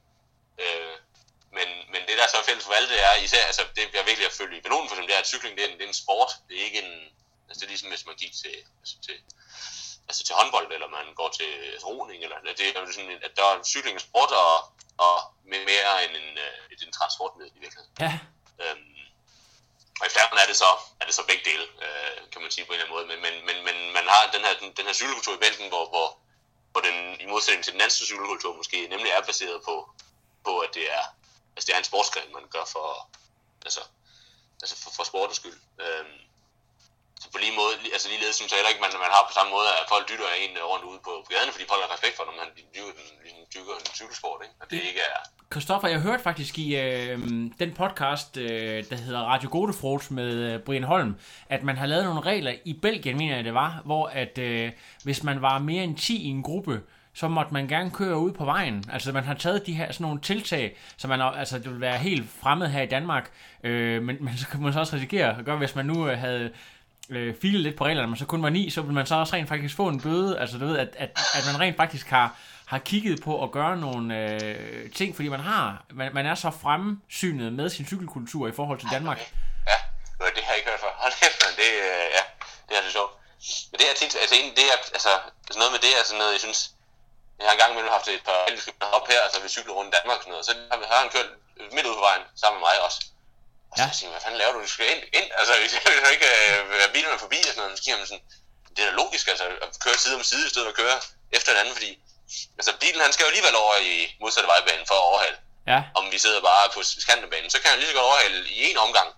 Øh, 0.63 0.95
men, 1.59 1.69
men 1.93 2.01
det 2.07 2.15
der 2.19 2.27
så 2.27 2.37
er 2.37 2.47
fælles 2.49 2.65
for 2.65 2.73
alle, 2.73 2.89
det 2.93 2.99
er 3.09 3.13
især, 3.27 3.43
altså 3.51 3.63
det 3.75 3.83
jeg 3.93 4.05
virkelig 4.05 4.27
at 4.27 4.37
følge 4.39 4.57
i 4.57 4.63
Vallonien 4.63 4.89
for 4.89 4.95
eksempel, 4.95 5.09
det 5.11 5.17
er, 5.17 5.23
at 5.25 5.31
cykling 5.33 5.53
det 5.57 5.63
er, 5.63 5.69
en, 5.69 5.77
det 5.77 5.85
er 5.87 5.93
en 5.95 6.03
sport. 6.03 6.31
Det 6.47 6.53
er 6.59 6.63
ikke 6.67 6.79
en, 6.85 6.91
altså 7.49 7.59
det 7.59 7.67
er 7.67 7.73
ligesom 7.73 7.89
hvis 7.89 8.05
man 8.09 8.15
gik 8.23 8.33
til, 8.41 8.55
altså 8.81 8.95
til, 9.05 9.17
altså 10.09 10.21
til 10.27 10.35
håndbold, 10.39 10.69
eller 10.75 10.87
man 10.97 11.07
går 11.19 11.29
til 11.39 11.51
altså, 11.73 11.87
roning, 11.87 12.19
eller 12.23 12.37
det 12.57 12.63
er 12.67 12.81
jo 12.81 12.91
sådan, 12.91 13.23
at 13.27 13.33
der 13.37 13.45
er 13.51 13.63
cykling 13.73 13.95
en 13.95 14.05
sport, 14.09 14.31
og, 14.45 14.55
og 15.05 15.15
med 15.51 15.59
mere 15.71 15.91
end 16.05 16.13
en, 16.21 16.29
øh, 16.45 16.85
en 16.85 16.91
transportmiddel 16.97 17.57
i 17.57 17.59
virkeligheden. 17.63 17.93
Ja, 18.05 18.13
Øhm, 18.63 18.97
og 19.99 20.05
i 20.07 20.09
Flandern 20.13 20.39
er 20.43 20.47
det 20.51 20.57
så, 20.63 20.71
er 21.01 21.05
det 21.05 21.15
så 21.15 21.23
begge 21.29 21.43
dele, 21.49 21.65
øh, 21.85 22.17
kan 22.31 22.41
man 22.41 22.51
sige 22.51 22.65
på 22.65 22.73
en 22.73 22.79
eller 22.79 22.85
anden 22.85 22.95
måde. 22.97 23.07
Men, 23.11 23.19
men, 23.25 23.35
men, 23.47 23.57
men 23.67 23.77
man 23.97 24.05
har 24.13 24.21
den 24.35 24.43
her, 24.45 24.53
den, 24.61 24.69
den 24.77 24.85
her 24.85 24.93
cykelkultur 24.93 25.33
i 25.35 25.43
Belgien, 25.45 25.69
hvor, 25.73 25.85
hvor, 25.93 26.07
hvor 26.71 26.81
den 26.87 26.97
i 27.23 27.25
modsætning 27.33 27.63
til 27.63 27.73
den 27.73 27.81
anden 27.81 27.97
cykelkultur 28.09 28.55
måske 28.61 28.87
nemlig 28.93 29.09
er 29.11 29.21
baseret 29.21 29.59
på, 29.67 29.75
på 30.45 30.59
at 30.65 30.69
det 30.77 30.85
er, 30.99 31.03
altså 31.57 31.67
det 31.67 31.73
er 31.75 31.81
en 31.83 31.91
sportsgren, 31.91 32.29
man 32.37 32.45
gør 32.55 32.65
for, 32.75 32.87
altså, 33.67 33.81
altså 34.61 34.75
for, 34.83 34.91
for 34.97 35.03
sportens 35.11 35.39
skyld. 35.41 35.59
Øhm, 35.83 36.17
så 37.21 37.27
på 37.33 37.37
lige 37.43 37.55
måde, 37.61 37.73
altså 37.95 38.07
ligeledes 38.11 38.35
synes 38.35 38.51
jeg 38.51 38.57
heller 38.59 38.73
ikke, 38.73 38.83
man, 38.85 38.91
man 39.05 39.15
har 39.15 39.23
på 39.29 39.33
samme 39.37 39.51
måde, 39.55 39.69
at 39.79 39.85
folk 39.93 40.03
dytter 40.09 40.29
en 40.43 40.53
rundt 40.71 40.85
ude 40.91 40.99
på, 41.07 41.11
gaden, 41.33 41.51
fordi 41.55 41.65
folk 41.71 41.81
har 41.85 41.91
respekt 41.95 42.15
for, 42.17 42.23
når 42.29 42.35
man 42.41 42.49
dyrker, 42.75 42.93
den, 42.99 43.07
ligesom 43.23 43.43
dyrker 43.55 43.73
en 43.81 43.95
cykelsport, 43.99 44.39
ikke? 44.45 44.55
At 44.61 44.67
det 44.71 44.79
ikke 44.89 45.03
er, 45.13 45.19
Christoffer, 45.51 45.87
jeg 45.87 45.99
hørte 45.99 46.23
faktisk 46.23 46.59
i 46.59 46.75
øh, 46.75 47.19
den 47.59 47.73
podcast, 47.73 48.37
øh, 48.37 48.83
der 48.89 48.95
hedder 48.95 49.19
Radio 49.19 49.49
Godefrols 49.51 50.11
med 50.11 50.33
øh, 50.33 50.59
Brian 50.59 50.83
Holm, 50.83 51.15
at 51.49 51.63
man 51.63 51.77
har 51.77 51.85
lavet 51.85 52.05
nogle 52.05 52.21
regler 52.21 52.53
i 52.65 52.73
Belgien, 52.73 53.17
mener 53.17 53.35
jeg 53.35 53.43
det 53.43 53.53
var, 53.53 53.81
hvor 53.85 54.07
at 54.07 54.37
øh, 54.37 54.71
hvis 55.03 55.23
man 55.23 55.41
var 55.41 55.59
mere 55.59 55.83
end 55.83 55.97
10 55.97 56.23
i 56.23 56.27
en 56.27 56.43
gruppe, 56.43 56.81
så 57.17 57.27
måtte 57.27 57.53
man 57.53 57.67
gerne 57.67 57.91
køre 57.91 58.17
ud 58.17 58.31
på 58.31 58.45
vejen. 58.45 58.83
Altså 58.93 59.11
man 59.11 59.23
har 59.23 59.33
taget 59.33 59.65
de 59.65 59.73
her 59.73 59.91
sådan 59.91 60.03
nogle 60.03 60.21
tiltag, 60.21 60.77
så 60.97 61.07
man 61.07 61.21
altså 61.21 61.59
det 61.59 61.71
vil 61.71 61.81
være 61.81 61.97
helt 61.97 62.29
fremmed 62.41 62.67
her 62.67 62.81
i 62.81 62.85
Danmark, 62.85 63.31
øh, 63.63 64.03
men, 64.03 64.17
men 64.19 64.37
så 64.37 64.47
kan 64.47 64.61
man 64.61 64.73
så 64.73 64.79
også 64.79 64.95
risikere 64.95 65.37
at 65.39 65.45
gøre, 65.45 65.57
hvis 65.57 65.75
man 65.75 65.85
nu 65.85 66.09
øh, 66.09 66.19
havde 66.19 66.51
øh, 67.09 67.35
filet 67.41 67.61
lidt 67.61 67.75
på 67.75 67.85
reglerne, 67.85 68.07
men 68.07 68.17
så 68.17 68.25
kun 68.25 68.43
var 68.43 68.49
ni, 68.49 68.69
så 68.69 68.81
vil 68.81 68.93
man 68.93 69.05
så 69.05 69.15
også 69.15 69.33
rent 69.35 69.49
faktisk 69.49 69.75
få 69.75 69.87
en 69.87 70.01
bøde. 70.01 70.39
Altså 70.39 70.57
du 70.57 70.65
ved, 70.65 70.77
at, 70.77 70.87
at, 70.97 71.09
at 71.33 71.43
man 71.51 71.59
rent 71.61 71.77
faktisk 71.77 72.07
har, 72.09 72.35
har 72.65 72.77
kigget 72.77 73.21
på 73.23 73.43
at 73.43 73.51
gøre 73.51 73.77
nogle 73.77 74.17
øh, 74.17 74.91
ting, 74.91 75.15
fordi 75.15 75.29
man 75.29 75.39
har, 75.39 75.85
man, 75.93 76.13
man 76.13 76.25
er 76.25 76.35
så 76.35 76.51
fremsynet 76.51 77.53
med 77.53 77.69
sin 77.69 77.85
cykelkultur 77.85 78.47
i 78.47 78.51
forhold 78.51 78.79
til 78.79 78.89
Danmark. 78.91 79.17
Okay. 79.17 79.31
Ja, 79.71 80.25
det 80.35 80.43
har 80.43 80.51
jeg 80.51 80.57
ikke 80.57 80.69
hørt 80.69 80.79
for. 80.79 80.91
Hold 81.03 81.13
kæft. 81.21 81.57
Det, 81.61 81.71
øh, 81.87 82.07
ja, 82.17 82.23
det 82.69 82.77
er 82.77 82.81
så 82.87 82.91
sjovt. 82.91 83.13
Men 83.71 83.77
det 83.79 83.85
er 83.91 83.95
tit, 84.01 84.15
altså, 84.21 84.35
det 84.57 84.65
er, 84.73 84.77
altså, 84.97 85.09
altså 85.47 85.59
noget 85.61 85.71
med 85.71 85.79
det 85.85 85.91
er 85.97 86.03
sådan 86.05 86.19
noget, 86.19 86.33
jeg 86.33 86.43
synes, 86.47 86.76
jeg 87.39 87.45
har 87.47 87.53
engang 87.53 87.71
imellem 87.71 87.91
haft 87.97 88.07
et 88.07 88.23
par 88.29 88.39
engelske 88.49 88.71
op 88.97 89.07
her, 89.11 89.19
altså 89.25 89.39
vi 89.39 89.49
cykler 89.55 89.73
rundt 89.73 89.89
i 89.91 89.95
Danmark 89.97 90.17
og 90.17 90.23
sådan 90.23 90.31
noget, 90.31 90.45
så 90.49 90.53
har 90.91 90.99
han 91.03 91.09
kørt 91.15 91.29
midt 91.75 91.85
ud 91.89 91.95
på 91.99 92.03
vejen 92.09 92.23
sammen 92.41 92.55
med 92.59 92.67
mig 92.67 92.77
også. 92.87 92.99
Og 93.71 93.75
så 93.77 93.83
Ja. 93.83 93.89
siger 93.97 94.07
jeg, 94.07 94.13
hvad 94.15 94.21
fanden 94.25 94.37
laver 94.41 94.53
du? 94.53 94.59
Du 94.61 94.67
skal 94.75 94.85
ind, 94.93 95.03
ind. 95.19 95.27
Altså, 95.39 95.53
vi 95.63 95.67
skal 95.69 95.81
jo 96.05 96.09
ikke 96.15 96.29
øh, 96.43 96.69
være 96.81 96.89
bilerne 96.95 97.19
forbi 97.25 97.39
og 97.47 97.51
sådan 97.53 97.61
noget. 97.63 97.77
Så 97.79 97.83
giver 97.85 97.97
man 97.97 98.07
sådan, 98.11 98.23
det 98.75 98.79
er 98.83 98.89
da 98.89 98.95
logisk, 99.01 99.25
altså, 99.33 99.45
at 99.65 99.69
køre 99.85 99.97
side 100.03 100.15
om 100.19 100.23
side, 100.31 100.45
i 100.47 100.49
stedet 100.49 100.65
for 100.67 100.73
at 100.75 100.79
køre 100.83 100.97
efter 101.37 101.49
den 101.51 101.59
anden, 101.61 101.75
fordi 101.79 101.91
altså, 102.59 102.71
bilen 102.83 103.01
han 103.05 103.13
skal 103.13 103.23
jo 103.23 103.29
alligevel 103.31 103.55
over 103.63 103.75
i 103.91 103.93
modsatte 104.21 104.47
vejbane 104.53 104.85
for 104.89 104.95
at 105.01 105.05
overhale 105.11 105.37
Ja, 105.73 105.79
om 105.99 106.05
vi 106.13 106.17
sidder 106.23 106.41
bare 106.51 106.65
på 106.75 106.79
skantebanen, 107.05 107.49
så 107.53 107.57
kan 107.61 107.69
han 107.71 107.79
lige 107.79 107.89
så 107.91 107.95
godt 107.97 108.05
overhale 108.11 108.37
i 108.49 108.71
en 108.71 108.77
omgang. 108.77 109.09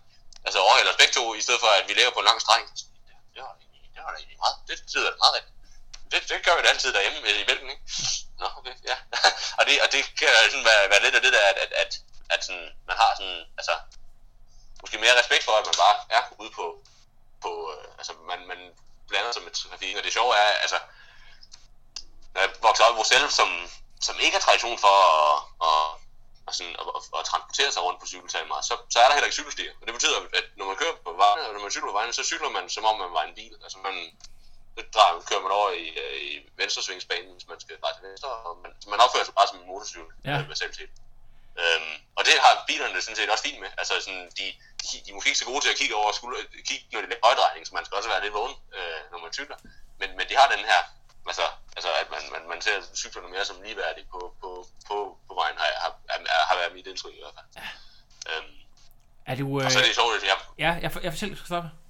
Altså 0.46 0.60
overhale 0.60 0.90
os 0.90 0.96
begge 1.02 1.14
to, 1.14 1.24
i 1.40 1.42
stedet 1.46 1.60
for 1.64 1.68
at 1.68 1.84
vi 1.90 1.94
laver 1.94 2.12
på 2.12 2.20
en 2.20 2.26
lang 2.26 2.42
streng. 2.42 2.64
Det 3.36 3.42
var 3.46 3.54
det 3.96 4.02
var 4.06 4.12
da 4.14 4.18
egentlig 4.22 4.38
meget, 4.46 4.56
det 4.68 4.76
sidder 4.94 5.10
da 5.12 5.16
meget 5.24 5.34
rigtigt. 5.38 5.56
Det, 6.12 6.30
det 6.30 6.46
gør 6.46 6.56
vi 6.56 6.62
da 6.62 6.68
altid 6.68 6.94
derhjemme 6.94 7.20
i 7.42 7.46
Belgien, 7.50 7.70
ikke? 7.70 7.84
Nå, 8.40 8.48
okay, 8.58 8.76
ja. 8.92 8.98
og, 9.60 9.64
det, 9.68 9.82
og 9.84 9.92
det 9.94 10.02
kan 10.20 10.30
sådan 10.52 10.66
være, 10.72 10.90
være 10.90 11.04
lidt 11.04 11.16
af 11.16 11.22
det 11.22 11.34
der, 11.34 11.46
at, 11.52 11.58
at, 11.58 11.72
at, 11.84 11.92
at 12.30 12.46
sådan, 12.46 12.70
man 12.88 12.98
har 13.02 13.12
sådan, 13.18 13.42
altså, 13.60 13.74
måske 14.82 14.98
mere 14.98 15.20
respekt 15.20 15.44
for, 15.44 15.52
at 15.52 15.66
man 15.66 15.78
bare 15.86 15.98
er 16.18 16.24
ude 16.42 16.52
på, 16.60 16.66
på 17.44 17.52
øh, 17.74 17.88
altså, 18.00 18.14
man, 18.32 18.48
man 18.48 18.60
blander 19.08 19.32
sig 19.32 19.44
med 19.44 19.52
trafikken, 19.52 19.98
og 19.98 20.04
det 20.04 20.14
sjove 20.14 20.36
er, 20.36 20.50
altså, 20.66 20.80
når 22.34 22.42
jeg 22.42 22.50
voksede 22.62 22.88
op 22.88 22.94
i 22.96 23.00
Bruxelles, 23.00 23.34
som, 23.34 23.50
som 24.02 24.16
ikke 24.20 24.38
har 24.38 24.46
tradition 24.48 24.78
for 24.86 24.96
at, 25.12 25.36
at, 25.68 25.86
at, 26.48 26.54
sådan, 26.56 26.76
at, 26.82 26.86
at, 26.98 27.02
at 27.20 27.26
transportere 27.26 27.72
sig 27.72 27.82
rundt 27.84 28.00
på 28.00 28.08
cykel 28.08 28.30
særlig 28.32 28.48
meget, 28.48 28.66
så, 28.66 28.76
så 28.94 29.00
er 29.00 29.08
der 29.08 29.16
heller 29.16 29.30
ikke 29.30 29.40
cykelstier. 29.40 29.74
Og 29.80 29.84
det 29.88 29.94
betyder, 29.94 30.18
at 30.40 30.46
når 30.58 30.66
man 30.66 30.76
kører 30.82 30.96
på 31.08 31.12
vejen, 31.24 31.46
og 31.48 31.54
når 31.54 31.62
man 31.66 31.72
cykler 31.72 31.92
på 31.92 31.98
vejen, 32.00 32.14
så 32.14 32.24
cykler 32.24 32.50
man, 32.50 32.70
som 32.70 32.86
om 32.86 32.96
man 33.04 33.14
var 33.18 33.24
en 33.24 33.36
bil. 33.40 33.54
Altså 33.64 33.78
man, 33.78 33.96
så 34.78 34.82
drejer, 34.96 35.14
kører 35.30 35.44
man 35.46 35.52
over 35.60 35.70
i, 35.84 35.86
øh, 36.04 36.16
i 36.30 36.32
venstresvingsbanen, 36.62 37.32
hvis 37.36 37.48
man 37.52 37.60
skal 37.64 37.76
dreje 37.82 37.96
til 37.98 38.04
venstre, 38.10 38.30
og 38.48 38.58
man, 38.64 38.72
man 38.94 39.00
opfører 39.06 39.26
sig 39.28 39.36
bare 39.40 39.48
som 39.52 39.60
en 39.62 39.68
motorcykel, 39.72 40.12
Ja. 40.26 40.32
ja. 40.38 40.44
basalt 40.54 40.76
set. 40.80 40.92
Øhm, 41.62 41.94
og 42.18 42.22
det 42.28 42.34
har 42.46 42.54
bilerne 42.70 43.02
sådan 43.02 43.16
set 43.20 43.30
også 43.34 43.44
fint 43.48 43.60
med. 43.64 43.70
Altså 43.82 43.94
sådan, 44.06 44.26
de, 44.38 44.46
de, 44.82 44.94
de 45.04 45.10
er 45.12 45.16
måske 45.16 45.30
ikke 45.32 45.40
så 45.44 45.50
gode 45.52 45.62
til 45.66 45.74
at 45.74 45.78
kigge 45.82 45.96
over 46.02 46.12
skulder, 46.20 46.40
kigge, 46.70 46.86
når 46.92 47.02
det 47.02 47.12
er 47.18 47.26
højdrejning, 47.28 47.62
så 47.68 47.72
man 47.78 47.86
skal 47.86 47.96
også 48.00 48.10
være 48.14 48.24
lidt 48.26 48.34
vågen, 48.40 48.56
øh, 48.78 49.00
når 49.12 49.20
man 49.24 49.32
cykler. 49.40 49.58
Men, 50.00 50.10
men 50.18 50.26
de 50.30 50.36
har 50.40 50.48
den 50.56 50.64
her, 50.72 50.82
altså, 51.30 51.46
altså 51.78 51.90
at 52.02 52.08
man, 52.14 52.22
man, 52.34 52.44
man 52.54 52.60
ser 52.62 52.76
cyklerne 53.04 53.30
mere 53.36 53.46
som 53.46 53.62
ligeværdige 53.62 54.08
på, 54.14 54.20
på, 54.42 54.50
på, 54.88 54.96
på 55.28 55.34
vejen, 55.42 55.58
har, 55.62 55.70
har, 55.84 55.92
har, 56.10 56.20
har 56.50 56.56
været 56.62 56.74
mit 56.78 56.88
indtryk 56.88 57.14
i 57.14 57.22
hvert 57.24 57.36
fald. 57.38 57.48
Øhm, 58.30 58.54
er 59.30 59.36
du... 59.36 59.46
og 59.60 59.66
Øh, 59.66 59.72
så 59.72 59.80
er 59.80 59.84
det 59.84 59.96
sjovt, 59.96 60.16
at 60.16 60.24
jeg, 60.32 60.38
ja, 60.66 60.72
jeg, 60.84 60.92
jeg 61.06 61.12
fortæller 61.14 61.36
Christoffer. 61.36 61.70
Jamen, 61.70 61.76
jeg 61.76 61.89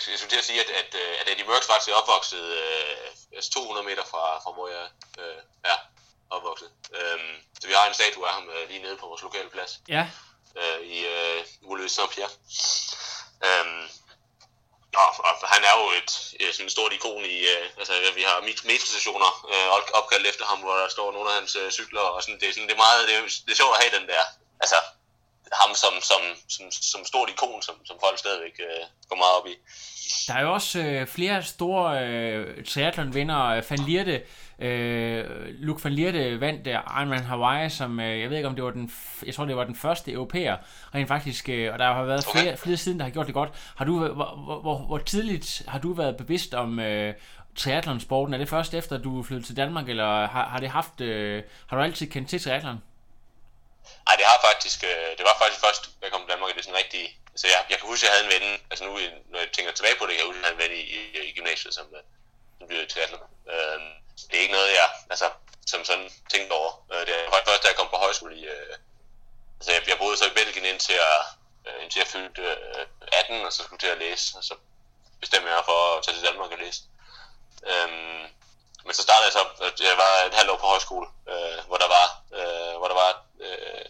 skulle 0.00 0.12
jeg 0.12 0.18
skulle 0.18 0.30
til 0.34 0.38
at 0.38 0.44
sige, 0.44 0.60
at, 0.64 0.70
at, 0.70 0.94
øh, 0.94 1.12
at 1.20 1.28
Eddie 1.28 1.44
Merckx 1.46 1.66
faktisk 1.66 1.88
er 1.90 1.94
opvokset 1.94 2.44
øh, 2.62 3.36
altså 3.36 3.50
200 3.50 3.86
meter 3.86 4.04
fra, 4.04 4.38
fra 4.42 4.50
hvor 4.52 4.68
jeg 4.68 4.86
øh, 5.18 5.42
er 5.64 5.78
opvokset. 6.30 6.70
Øhm, 6.94 7.34
så 7.60 7.66
vi 7.66 7.72
har 7.72 7.86
en 7.88 7.94
statue 7.94 8.28
af 8.28 8.34
ham 8.34 8.48
øh, 8.50 8.68
lige 8.68 8.82
nede 8.82 8.96
på 8.96 9.06
vores 9.06 9.22
lokale 9.22 9.50
plads 9.50 9.72
Ja, 9.88 10.06
øh, 10.56 10.80
i 10.80 11.06
øh, 11.06 11.44
Moulin 11.62 11.88
Saint-Pierre. 11.88 12.32
Øhm, 13.48 13.88
og, 15.02 15.10
og 15.28 15.48
han 15.54 15.62
er 15.64 15.74
jo 15.80 15.86
et, 16.00 16.10
sådan 16.54 16.66
et 16.66 16.72
stort 16.72 16.92
ikon 16.92 17.24
i, 17.24 17.38
øh, 17.54 17.66
altså 17.78 17.92
vi 18.14 18.22
har 18.22 18.40
met- 18.40 18.66
metrostationer 18.66 19.30
øh, 19.52 19.68
op- 19.76 19.90
opkaldt 19.94 20.26
efter 20.26 20.44
ham, 20.44 20.58
hvor 20.58 20.74
der 20.74 20.88
står 20.88 21.12
nogle 21.12 21.30
af 21.30 21.34
hans 21.38 21.56
øh, 21.56 21.70
cykler, 21.70 22.00
og 22.00 22.22
sådan, 22.22 22.40
det, 22.40 22.48
er 22.48 22.52
sådan, 22.52 22.68
det 22.68 22.74
er 22.74 22.84
meget, 22.86 23.08
det 23.08 23.14
er, 23.16 23.20
det 23.22 23.52
er 23.52 23.56
sjovt 23.56 23.76
at 23.76 23.82
have 23.82 24.00
den 24.00 24.08
der, 24.08 24.22
altså 24.60 24.76
ham 25.52 25.74
som, 25.74 25.94
som, 26.02 26.20
som, 26.48 26.66
som 26.70 27.00
stort 27.04 27.30
ikon, 27.30 27.62
som, 27.62 27.74
som 27.84 27.96
folk 28.04 28.18
stadigvæk 28.18 28.60
øh, 28.60 28.84
går 29.08 29.16
meget 29.16 29.34
op 29.40 29.46
i. 29.46 29.54
der 30.28 30.34
er 30.34 30.42
jo 30.42 30.52
også 30.52 30.78
øh, 30.80 31.06
flere 31.06 31.42
store 31.42 32.06
øh, 32.06 32.64
triathlon-vinder. 32.64 33.62
Van 33.70 33.78
Lierde, 33.86 34.22
øh, 34.58 35.24
Luke 35.48 35.84
Van 35.84 35.92
Lierde 35.92 36.40
vandt 36.40 36.66
øh, 36.66 36.74
Ironman 36.74 37.24
Hawaii, 37.24 37.70
som 37.70 38.00
øh, 38.00 38.20
jeg 38.20 38.30
ved 38.30 38.36
ikke 38.36 38.48
om 38.48 38.54
det 38.54 38.64
var 38.64 38.70
den, 38.70 38.92
jeg 39.26 39.34
tror 39.34 39.44
det 39.44 39.56
var 39.56 39.64
den 39.64 39.76
første 39.76 40.12
europæer, 40.12 40.56
rent 40.94 41.08
faktisk, 41.08 41.48
øh, 41.48 41.72
og 41.72 41.78
der 41.78 41.92
har 41.92 42.04
været 42.04 42.24
flere, 42.32 42.56
flere 42.56 42.76
siden, 42.76 42.98
der 42.98 43.04
har 43.04 43.12
gjort 43.12 43.26
det 43.26 43.34
godt. 43.34 43.50
Har 43.76 43.84
du, 43.84 43.98
hvor, 43.98 44.42
hvor, 44.44 44.60
hvor, 44.60 44.78
hvor 44.78 44.98
tidligt 44.98 45.62
har 45.68 45.78
du 45.78 45.92
været 45.92 46.16
bevidst 46.16 46.54
om 46.54 46.80
øh, 46.80 47.14
triathlon-sporten? 47.56 48.34
Er 48.34 48.38
det 48.38 48.48
først 48.48 48.74
efter, 48.74 48.96
at 48.96 49.04
du 49.04 49.22
flyttede 49.22 49.46
til 49.46 49.56
Danmark, 49.56 49.88
eller 49.88 50.26
har, 50.26 50.48
har 50.48 50.58
det 50.58 50.68
haft, 50.68 51.00
øh, 51.00 51.42
har 51.66 51.76
du 51.76 51.82
altid 51.82 52.06
kendt 52.06 52.28
til 52.28 52.42
triathlon? 52.42 52.78
Nej, 54.06 54.16
det 54.16 54.26
har 54.30 54.38
faktisk, 54.48 54.84
øh, 54.84 55.10
det 55.18 55.24
var 55.28 55.36
faktisk 55.38 55.60
først, 55.66 55.82
da 55.98 56.02
jeg 56.02 56.12
kom 56.12 56.22
til 56.22 56.30
Danmark, 56.32 56.50
det 56.54 56.58
er 56.58 56.68
sådan 56.68 56.82
rigtig, 56.84 57.04
altså 57.34 57.46
jeg, 57.52 57.60
jeg 57.70 57.78
kan 57.78 57.88
huske, 57.88 58.02
at 58.02 58.08
jeg 58.08 58.12
havde 58.14 58.26
en 58.26 58.34
ven, 58.34 58.46
altså 58.70 58.84
nu, 58.84 58.92
når 59.30 59.38
jeg 59.38 59.48
tænker 59.52 59.72
tilbage 59.72 59.96
på 59.98 60.06
det, 60.06 60.14
kan 60.14 60.20
jeg 60.22 60.30
huske, 60.30 60.40
at 60.40 60.44
jeg 60.44 60.50
havde 60.50 60.58
en 60.60 60.64
ven 60.64 60.74
i, 60.80 60.82
i, 60.98 61.00
i 61.28 61.32
gymnasiet, 61.36 61.74
som, 61.74 61.86
øh, 61.96 62.02
som 62.58 62.66
blev 62.68 62.88
triathlon. 62.88 63.20
Øhm, 63.54 63.92
det 64.28 64.36
er 64.36 64.42
ikke 64.44 64.58
noget, 64.58 64.70
jeg, 64.80 64.88
altså, 65.12 65.26
som 65.66 65.84
sådan 65.84 66.10
tænkte 66.32 66.52
over. 66.52 66.72
Øh, 66.92 67.06
det 67.06 67.14
var 67.32 67.42
først, 67.48 67.62
da 67.62 67.68
jeg 67.68 67.76
kom 67.76 67.88
på 67.90 67.96
højskole 67.96 68.36
i, 68.36 68.44
øh, 68.54 68.74
altså 69.58 69.70
jeg, 69.72 69.88
jeg 69.88 69.98
boede 69.98 70.16
så 70.16 70.26
i 70.26 70.36
Belgien 70.38 70.64
indtil 70.64 70.94
jeg, 70.94 71.24
øh, 71.66 71.82
indtil 71.82 72.00
jeg 72.00 72.08
fyldte 72.14 72.42
øh, 72.42 72.86
18, 73.12 73.46
og 73.46 73.52
så 73.52 73.62
skulle 73.62 73.82
til 73.84 73.94
at 73.94 73.98
læse, 73.98 74.38
og 74.38 74.44
så 74.44 74.54
bestemte 75.20 75.48
jeg 75.48 75.56
mig 75.56 75.64
for 75.64 75.96
at 75.96 76.04
tage 76.04 76.16
til 76.16 76.26
Danmark 76.28 76.50
og 76.52 76.58
læse. 76.58 76.80
Øhm, 77.72 78.24
men 78.84 78.94
så 78.94 79.02
startede 79.02 79.28
jeg 79.28 79.32
så, 79.32 79.42
jeg 79.84 79.96
var 80.04 80.12
et 80.28 80.34
halvt 80.34 80.50
år 80.50 80.56
på 80.56 80.66
højskole, 80.66 81.06
øh, 81.32 81.58
hvor 81.68 81.76
der 81.76 81.88
var, 81.98 82.06
øh, 82.38 82.74
hvor 82.78 82.88
der 82.88 82.94
var 82.94 83.10
øh, 83.46 83.84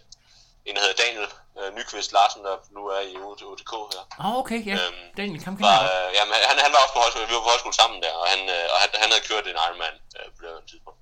en, 0.66 0.76
der 0.76 0.82
hedder 0.84 1.03
Daniel 1.05 1.28
øh, 1.59 1.68
Nyqvist 1.76 2.12
Larsen, 2.16 2.44
der 2.44 2.55
nu 2.76 2.82
er 2.96 3.01
i 3.12 3.14
UTK 3.53 3.72
her. 3.92 4.03
Ah, 4.24 4.34
okay, 4.40 4.61
ja. 4.70 4.74
Øhm, 4.80 5.05
Den 5.16 5.28
kan 5.44 5.53
Var, 5.68 5.80
øh, 5.90 6.09
jamen, 6.16 6.34
han, 6.51 6.57
han 6.66 6.72
var 6.74 6.80
også 6.84 6.94
på 6.94 7.03
højskole, 7.05 7.28
vi 7.30 7.34
var 7.36 7.44
på 7.46 7.53
højskole 7.55 7.76
sammen 7.82 7.98
der, 8.05 8.12
og 8.22 8.26
han, 8.32 8.40
øh, 8.57 8.66
og 8.72 8.76
han, 8.82 8.88
han 9.03 9.09
havde 9.12 9.24
kørt 9.30 9.46
en 9.46 9.59
Ironman 9.66 9.96
øh, 10.18 10.26
på 10.34 10.38
det 10.42 10.48
her 10.51 10.61
tidspunkt. 10.72 11.01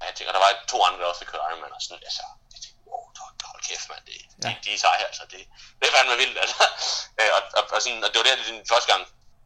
Og 0.00 0.04
jeg 0.08 0.14
tænker, 0.14 0.32
der 0.36 0.42
var 0.46 0.52
to 0.72 0.78
andre, 0.86 0.98
der 1.00 1.08
også 1.10 1.20
havde 1.20 1.32
kørt 1.32 1.46
Ironman, 1.50 1.72
og 1.76 1.82
sådan, 1.84 2.02
altså, 2.08 2.24
jeg 2.54 2.60
tænkte, 2.64 2.80
wow, 2.90 3.02
hold, 3.24 3.34
hold 3.50 3.62
kæft, 3.68 3.86
mand, 3.90 4.02
det, 4.08 4.16
ja. 4.42 4.48
de, 4.48 4.50
de 4.64 4.70
er 4.76 4.80
seje, 4.84 5.04
altså, 5.10 5.24
det, 5.32 5.40
det 5.78 5.84
er 5.88 5.92
fandme 5.96 6.16
vildt, 6.22 6.38
altså. 6.44 6.60
Øh, 7.20 7.30
og, 7.36 7.42
og, 7.58 7.62
og, 7.74 7.80
sådan, 7.84 8.02
og 8.04 8.08
det 8.10 8.18
var 8.20 8.26
der, 8.26 8.36
det 8.40 8.46
den 8.54 8.70
første 8.72 8.88
gang, 8.92 9.02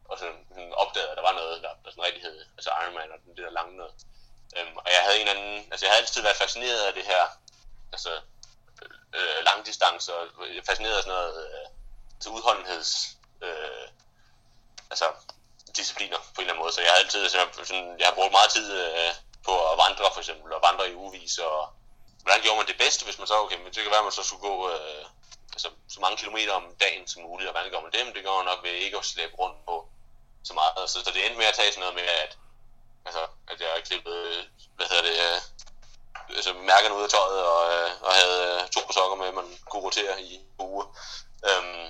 og 0.09 0.15
sådan 0.19 0.39
opdagede, 0.81 1.11
at 1.11 1.17
der 1.19 1.25
var 1.29 1.35
noget, 1.41 1.55
der, 1.65 1.71
der 1.83 1.89
sådan 1.91 2.07
rigtig 2.07 2.21
hed, 2.27 2.37
altså 2.57 2.69
Ironman 2.81 3.13
og 3.13 3.19
det 3.37 3.43
der 3.45 3.57
lange 3.59 3.73
noget. 3.81 3.93
Øhm, 4.57 4.75
og 4.85 4.89
jeg 4.95 5.01
havde 5.05 5.19
en 5.21 5.31
anden, 5.33 5.55
altså 5.71 5.83
jeg 5.85 5.91
havde 5.91 6.01
altid 6.03 6.21
været 6.27 6.41
fascineret 6.43 6.81
af 6.89 6.93
det 6.93 7.05
her, 7.11 7.23
altså 7.95 8.11
øh, 9.17 9.37
langdistance, 9.49 10.15
og 10.15 10.23
fascineret 10.67 10.97
af 10.97 11.03
sådan 11.03 11.17
noget, 11.17 11.35
øh, 11.45 11.65
til 12.21 12.31
udholdenheds, 12.31 12.91
øh, 13.41 13.87
altså 14.89 15.05
discipliner 15.77 16.17
på 16.17 16.37
en 16.37 16.41
eller 16.41 16.53
anden 16.53 16.63
måde. 16.63 16.73
Så 16.73 16.81
jeg 16.81 16.91
har 16.91 16.97
altid, 16.97 17.21
altså, 17.23 17.39
sådan, 17.63 17.99
jeg 17.99 18.07
har 18.07 18.15
brugt 18.15 18.31
meget 18.37 18.51
tid 18.57 18.67
øh, 18.81 19.11
på 19.47 19.53
at 19.71 19.77
vandre 19.83 20.13
for 20.13 20.21
eksempel, 20.23 20.53
og 20.53 20.61
vandre 20.67 20.89
i 20.89 20.95
uvis, 21.05 21.37
og 21.37 21.59
hvordan 22.21 22.41
gjorde 22.41 22.57
man 22.57 22.67
det 22.71 22.77
bedste, 22.83 23.05
hvis 23.05 23.19
man 23.19 23.27
så, 23.27 23.35
okay, 23.43 23.57
men 23.57 23.71
det 23.73 23.81
kan 23.83 23.93
være, 23.93 24.03
at 24.03 24.09
man 24.09 24.19
så 24.19 24.23
skulle 24.23 24.47
gå 24.49 24.55
øh, 24.73 25.03
altså, 25.55 25.69
så 25.93 25.99
mange 25.99 26.17
kilometer 26.17 26.53
om 26.53 26.65
dagen 26.85 27.07
som 27.07 27.21
muligt, 27.21 27.49
og 27.49 27.53
hvordan 27.53 27.71
gør 27.71 27.81
man 27.85 27.91
det? 27.91 28.05
Men 28.05 28.15
det 28.15 28.23
gør 28.23 28.35
man 28.39 28.45
nok 28.51 28.63
ved 28.63 28.71
ikke 28.85 28.97
at 28.97 29.05
slæbe 29.05 29.35
rundt 29.41 29.59
på 29.65 29.75
så 30.43 30.53
meget. 30.53 30.89
Så, 30.91 30.97
så 31.05 31.11
det 31.13 31.21
endte 31.25 31.37
med 31.37 31.51
at 31.51 31.57
tage 31.57 31.71
sådan 31.71 31.81
noget 31.85 31.95
med, 31.95 32.07
at, 32.23 32.31
altså, 33.07 33.23
at 33.51 33.57
jeg 33.61 33.83
klippede, 33.89 34.49
hvad 34.75 34.87
hedder 34.89 35.05
det, 35.09 35.17
øh, 35.27 35.39
altså 36.29 36.53
mærkerne 36.53 36.95
ud 36.95 37.03
af 37.03 37.09
tøjet, 37.09 37.41
og, 37.53 37.61
øh, 37.73 37.89
og 38.01 38.11
havde 38.19 38.39
øh, 38.53 38.69
to 38.75 38.81
sokker 38.91 39.17
med, 39.21 39.31
man 39.31 39.47
kunne 39.69 39.83
rotere 39.87 40.21
i 40.21 40.31
uge. 40.59 40.83
Øhm, 41.49 41.87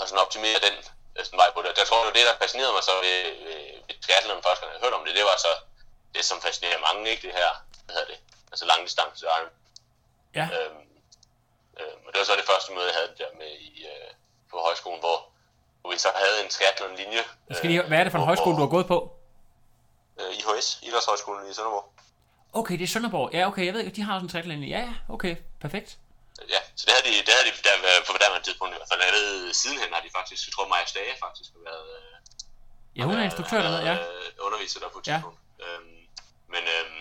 og 0.00 0.04
sådan 0.08 0.24
optimere 0.26 0.58
den 0.66 0.76
øh, 1.16 1.24
sådan 1.24 1.40
vej 1.42 1.50
på 1.54 1.60
det. 1.62 1.78
Jeg 1.82 1.86
tror, 1.86 1.98
det 1.98 2.06
var 2.10 2.18
det, 2.18 2.26
der 2.30 2.42
fascinerede 2.42 2.72
mig 2.76 2.84
så 2.88 2.94
ved, 3.06 3.18
ved, 3.46 3.62
ved 3.86 3.96
triathlon 4.04 4.42
første 4.46 4.62
gang, 4.62 4.74
jeg 4.74 4.82
hørte 4.84 4.98
om 4.98 5.04
det. 5.06 5.14
Det 5.18 5.24
var 5.30 5.36
så 5.46 5.52
det, 6.14 6.24
som 6.30 6.38
fascinerer 6.46 6.78
mange, 6.88 7.10
ikke 7.10 7.24
det 7.28 7.34
her, 7.40 7.50
hvad 7.84 7.94
hedder 7.96 8.10
det, 8.12 8.18
altså 8.52 8.64
langdistance 8.72 9.26
iron. 9.36 9.52
Ja. 10.38 10.46
Øhm, 10.56 10.84
øh, 11.78 11.94
og 12.04 12.08
det 12.12 12.18
var 12.20 12.26
så 12.30 12.36
det 12.40 12.50
første 12.52 12.72
møde, 12.74 12.86
jeg 12.90 12.96
havde 12.98 13.12
der 13.18 13.30
med 13.42 13.52
i, 13.70 13.72
øh, 13.92 14.10
på 14.50 14.56
højskolen, 14.66 15.00
hvor, 15.00 15.18
hvor 15.80 15.90
vi 15.90 15.98
så 15.98 16.10
havde 16.22 16.36
en 16.44 16.50
triathlon-linje. 16.50 17.22
Skal 17.58 17.70
lige, 17.70 17.82
hvad 17.82 17.98
er 17.98 18.04
det 18.04 18.12
for 18.12 18.18
en 18.18 18.24
højskole, 18.24 18.56
du 18.56 18.64
har 18.66 18.74
gået 18.76 18.86
på? 18.86 18.98
Øh, 20.20 20.30
IHS, 20.38 20.78
Idrætshøjskolen 20.82 21.50
i 21.50 21.54
Sønderborg. 21.54 21.91
Okay, 22.60 22.74
det 22.78 22.84
er 22.88 22.92
Sønderborg. 22.94 23.28
Ja, 23.36 23.42
okay, 23.50 23.64
jeg 23.66 23.72
ved 23.74 23.80
ikke, 23.80 23.96
de 23.98 24.02
har 24.08 24.14
sådan 24.16 24.26
en 24.26 24.32
triathlon. 24.32 24.62
Ja, 24.74 24.80
ja, 24.88 24.94
okay, 25.14 25.34
perfekt. 25.64 25.88
Ja, 26.54 26.60
så 26.78 26.82
det 26.86 26.92
havde 26.94 27.04
de, 27.08 27.12
det 27.26 27.32
havde 27.36 27.46
de 27.50 27.52
der, 27.68 27.76
på 28.08 28.12
daværende 28.22 28.46
tidspunkt 28.48 28.72
i 28.74 28.78
hvert 28.78 28.90
fald. 28.92 29.02
Jeg 29.08 29.14
ved, 29.20 29.54
sidenhen 29.62 29.90
har 29.94 30.00
de 30.06 30.10
faktisk, 30.18 30.40
jeg 30.46 30.52
tror 30.54 30.66
Maja 30.72 30.86
Stage 30.94 31.14
faktisk 31.26 31.48
har 31.56 31.62
været, 31.70 31.86
øh, 31.98 32.14
Ja, 32.96 33.02
hun 33.08 33.16
er 33.20 33.24
instruktør 33.30 33.58
har 33.60 33.64
dernede, 33.68 33.84
ja. 33.90 33.94
øh, 33.94 34.46
underviser 34.46 34.78
der 34.82 34.88
på 34.94 34.98
et 35.02 35.06
Ja. 35.06 35.12
tidspunkt. 35.12 35.38
Øhm, 35.64 35.96
men, 36.54 36.62
øhm, 36.74 37.00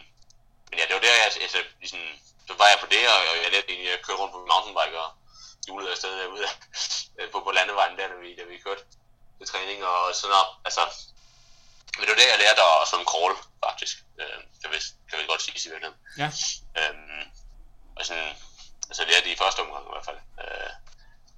men 0.70 0.76
ja, 0.80 0.84
det 0.88 0.93
var 0.97 1.04
der, 1.08 1.14
jeg, 1.22 1.30
altså, 1.47 1.60
ligesom, 1.84 2.02
så 2.47 2.54
var 2.62 2.68
jeg 2.74 2.80
på 2.84 2.88
det, 2.95 3.04
og 3.14 3.20
jeg 3.43 3.52
lærte 3.54 3.70
egentlig 3.74 3.91
at 3.97 4.02
køre 4.06 4.18
rundt 4.22 4.34
på 4.36 4.39
mountainbike 4.52 4.97
og 5.06 5.10
hjulede 5.68 5.91
afsted 5.95 6.12
derude 6.22 6.45
øh, 7.20 7.28
på, 7.34 7.38
på 7.45 7.52
landevejen 7.58 7.95
der, 7.99 8.08
da 8.14 8.16
vi, 8.24 8.30
da 8.39 8.43
vi 8.52 8.56
kørte 8.66 8.84
til 9.38 9.45
træning 9.52 9.80
og 9.91 9.97
sådan 10.20 10.32
noget. 10.36 10.49
Altså, 10.68 10.82
men 11.97 12.04
det 12.06 12.12
var 12.14 12.20
der, 12.22 12.32
jeg 12.34 12.39
lærte 12.45 12.62
at 12.82 12.88
svømme 12.89 13.08
crawl, 13.12 13.34
faktisk. 13.68 13.95
Øh, 14.22 14.38
kan, 14.61 14.69
vi, 14.74 14.78
kan 15.09 15.15
vi 15.19 15.24
godt 15.32 15.41
sige 15.45 15.55
i 15.57 15.69
virkeligheden. 15.74 15.99
Ja. 16.22 16.30
Øhm, 16.80 17.24
og 17.97 18.01
sådan, 18.07 18.30
altså 18.89 19.01
lærte 19.09 19.26
det 19.28 19.34
i 19.36 19.41
første 19.43 19.59
omgang 19.63 19.84
i 19.89 19.93
hvert 19.95 20.07
fald. 20.09 20.19
Øh, 20.43 20.72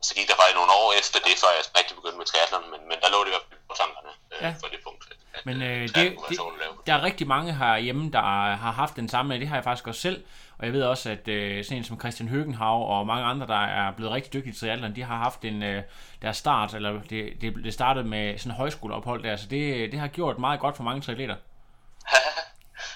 så 0.08 0.12
gik 0.18 0.28
der 0.30 0.36
faktisk 0.42 0.58
nogle 0.60 0.74
år 0.82 0.90
efter 1.02 1.18
det, 1.28 1.34
før 1.42 1.52
jeg 1.58 1.64
rigtig 1.80 1.94
begyndte 2.00 2.18
med 2.22 2.28
triathlon, 2.32 2.66
men, 2.74 2.82
men 2.90 2.98
der 3.04 3.10
lå 3.14 3.20
det 3.24 3.30
i 3.32 3.36
hvert 3.36 3.48
fald 3.50 3.60
på 3.70 3.76
tankerne 3.82 4.12
øh, 4.34 4.40
Ja. 4.46 4.50
for 4.62 4.68
det 4.74 4.80
punkt. 4.88 5.04
At, 5.36 5.46
Men 5.50 5.56
øh, 5.70 5.90
triathlon 5.90 6.54
det, 6.60 6.70
det, 6.78 6.88
der 6.88 6.94
er 6.98 7.02
rigtig 7.10 7.26
mange 7.36 7.50
herhjemme, 7.62 8.04
der 8.18 8.26
har 8.64 8.72
haft 8.82 8.96
den 9.02 9.08
samme. 9.14 9.40
Det 9.42 9.48
har 9.48 9.56
jeg 9.60 9.64
faktisk 9.70 9.88
også 9.92 10.02
selv. 10.08 10.20
Og 10.58 10.66
jeg 10.66 10.74
ved 10.74 10.84
også, 10.84 11.10
at 11.16 11.28
øh, 11.28 11.64
sådan 11.66 11.78
en 11.78 11.84
som 11.84 12.00
Christian 12.00 12.30
Høgenhav 12.30 12.78
og 12.90 13.08
mange 13.08 13.26
andre, 13.26 13.48
der 13.48 13.62
er 13.82 13.92
blevet 13.92 14.14
rigtig 14.14 14.34
dygtige 14.34 14.54
til 14.54 14.60
triathlon, 14.60 14.96
de 14.96 15.04
har 15.04 15.18
haft 15.18 15.42
en, 15.46 15.64
øh, 15.64 15.84
deres 16.22 16.38
start, 16.38 16.74
eller 16.74 16.92
det, 17.02 17.34
det, 17.42 17.56
det 17.64 17.74
startede 17.74 18.06
med 18.08 18.38
sådan 18.38 18.52
en 18.52 18.56
højskoleophold 18.58 19.24
der, 19.24 19.36
så 19.36 19.48
det, 19.48 19.92
det 19.92 20.00
har 20.00 20.08
gjort 20.08 20.38
meget 20.40 20.60
godt 20.60 20.76
for 20.76 20.84
mange 20.84 21.02
triatleter. 21.02 21.36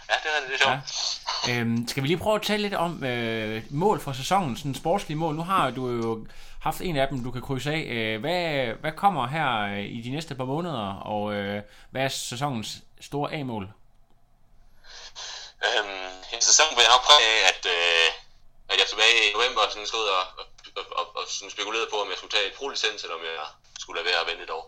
ja, 0.10 0.16
det 0.24 0.30
er 0.36 0.48
det 0.48 0.54
er 0.54 0.64
sjovt. 0.64 1.18
Ja. 1.48 1.60
Øhm, 1.60 1.88
skal 1.88 2.04
vi 2.04 2.08
lige 2.08 2.18
prøve 2.18 2.36
at 2.36 2.42
tale 2.42 2.62
lidt 2.62 2.74
om 2.74 3.04
øh, 3.04 3.64
mål 3.70 4.00
for 4.00 4.14
sæsonen, 4.14 4.58
sådan 4.58 4.76
sportslige 4.76 5.18
mål. 5.18 5.36
Nu 5.36 5.44
har 5.44 5.70
du 5.70 5.90
jo 5.90 6.28
haft 6.62 6.82
en 6.82 6.98
af 6.98 7.08
dem, 7.08 7.24
du 7.24 7.32
kan 7.32 7.42
krydse 7.42 7.72
af. 7.72 7.84
Øh, 7.98 8.20
hvad, 8.20 8.68
hvad 8.82 8.92
kommer 8.92 9.28
her 9.28 9.50
øh, 9.74 9.86
i 9.98 10.02
de 10.02 10.10
næste 10.10 10.36
par 10.36 10.46
måneder, 10.46 10.88
og 11.14 11.34
øh, 11.34 11.64
hvad 11.92 12.02
er 12.02 12.10
sæsonens 12.10 12.70
store 13.02 13.34
A-mål? 13.34 13.66
Øhm, 15.68 16.12
en 16.36 16.42
sæson 16.42 16.70
vil 16.76 16.84
jeg 16.86 16.94
nok 16.96 17.06
præge 17.10 17.28
af, 17.36 17.40
at, 17.52 17.64
øh, 17.76 18.10
at 18.72 18.78
jeg 18.80 18.88
tilbage 18.90 19.16
i 19.30 19.34
november 19.36 19.62
sådan 19.70 19.88
stod 19.88 20.06
og, 20.18 20.24
og, 20.80 20.86
og, 21.00 21.06
og, 21.18 21.24
sådan 21.28 21.52
spekulerede 21.56 21.90
på, 21.92 21.98
om 22.02 22.10
jeg 22.10 22.18
skulle 22.18 22.36
tage 22.36 22.48
et 22.50 22.58
pro-licens, 22.58 23.02
eller 23.04 23.16
om 23.20 23.24
jeg 23.24 23.38
skulle 23.80 23.98
lade 23.98 24.10
være 24.12 24.22
at 24.22 24.28
vente 24.30 24.44
et 24.44 24.56
år. 24.60 24.66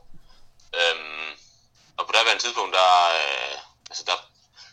Øhm, 0.79 1.29
og 1.97 2.03
på 2.07 2.11
daværende 2.15 2.43
tidspunkt, 2.43 2.73
der, 2.79 2.89
øh, 3.19 3.55
altså 3.89 4.03
der, 4.09 4.17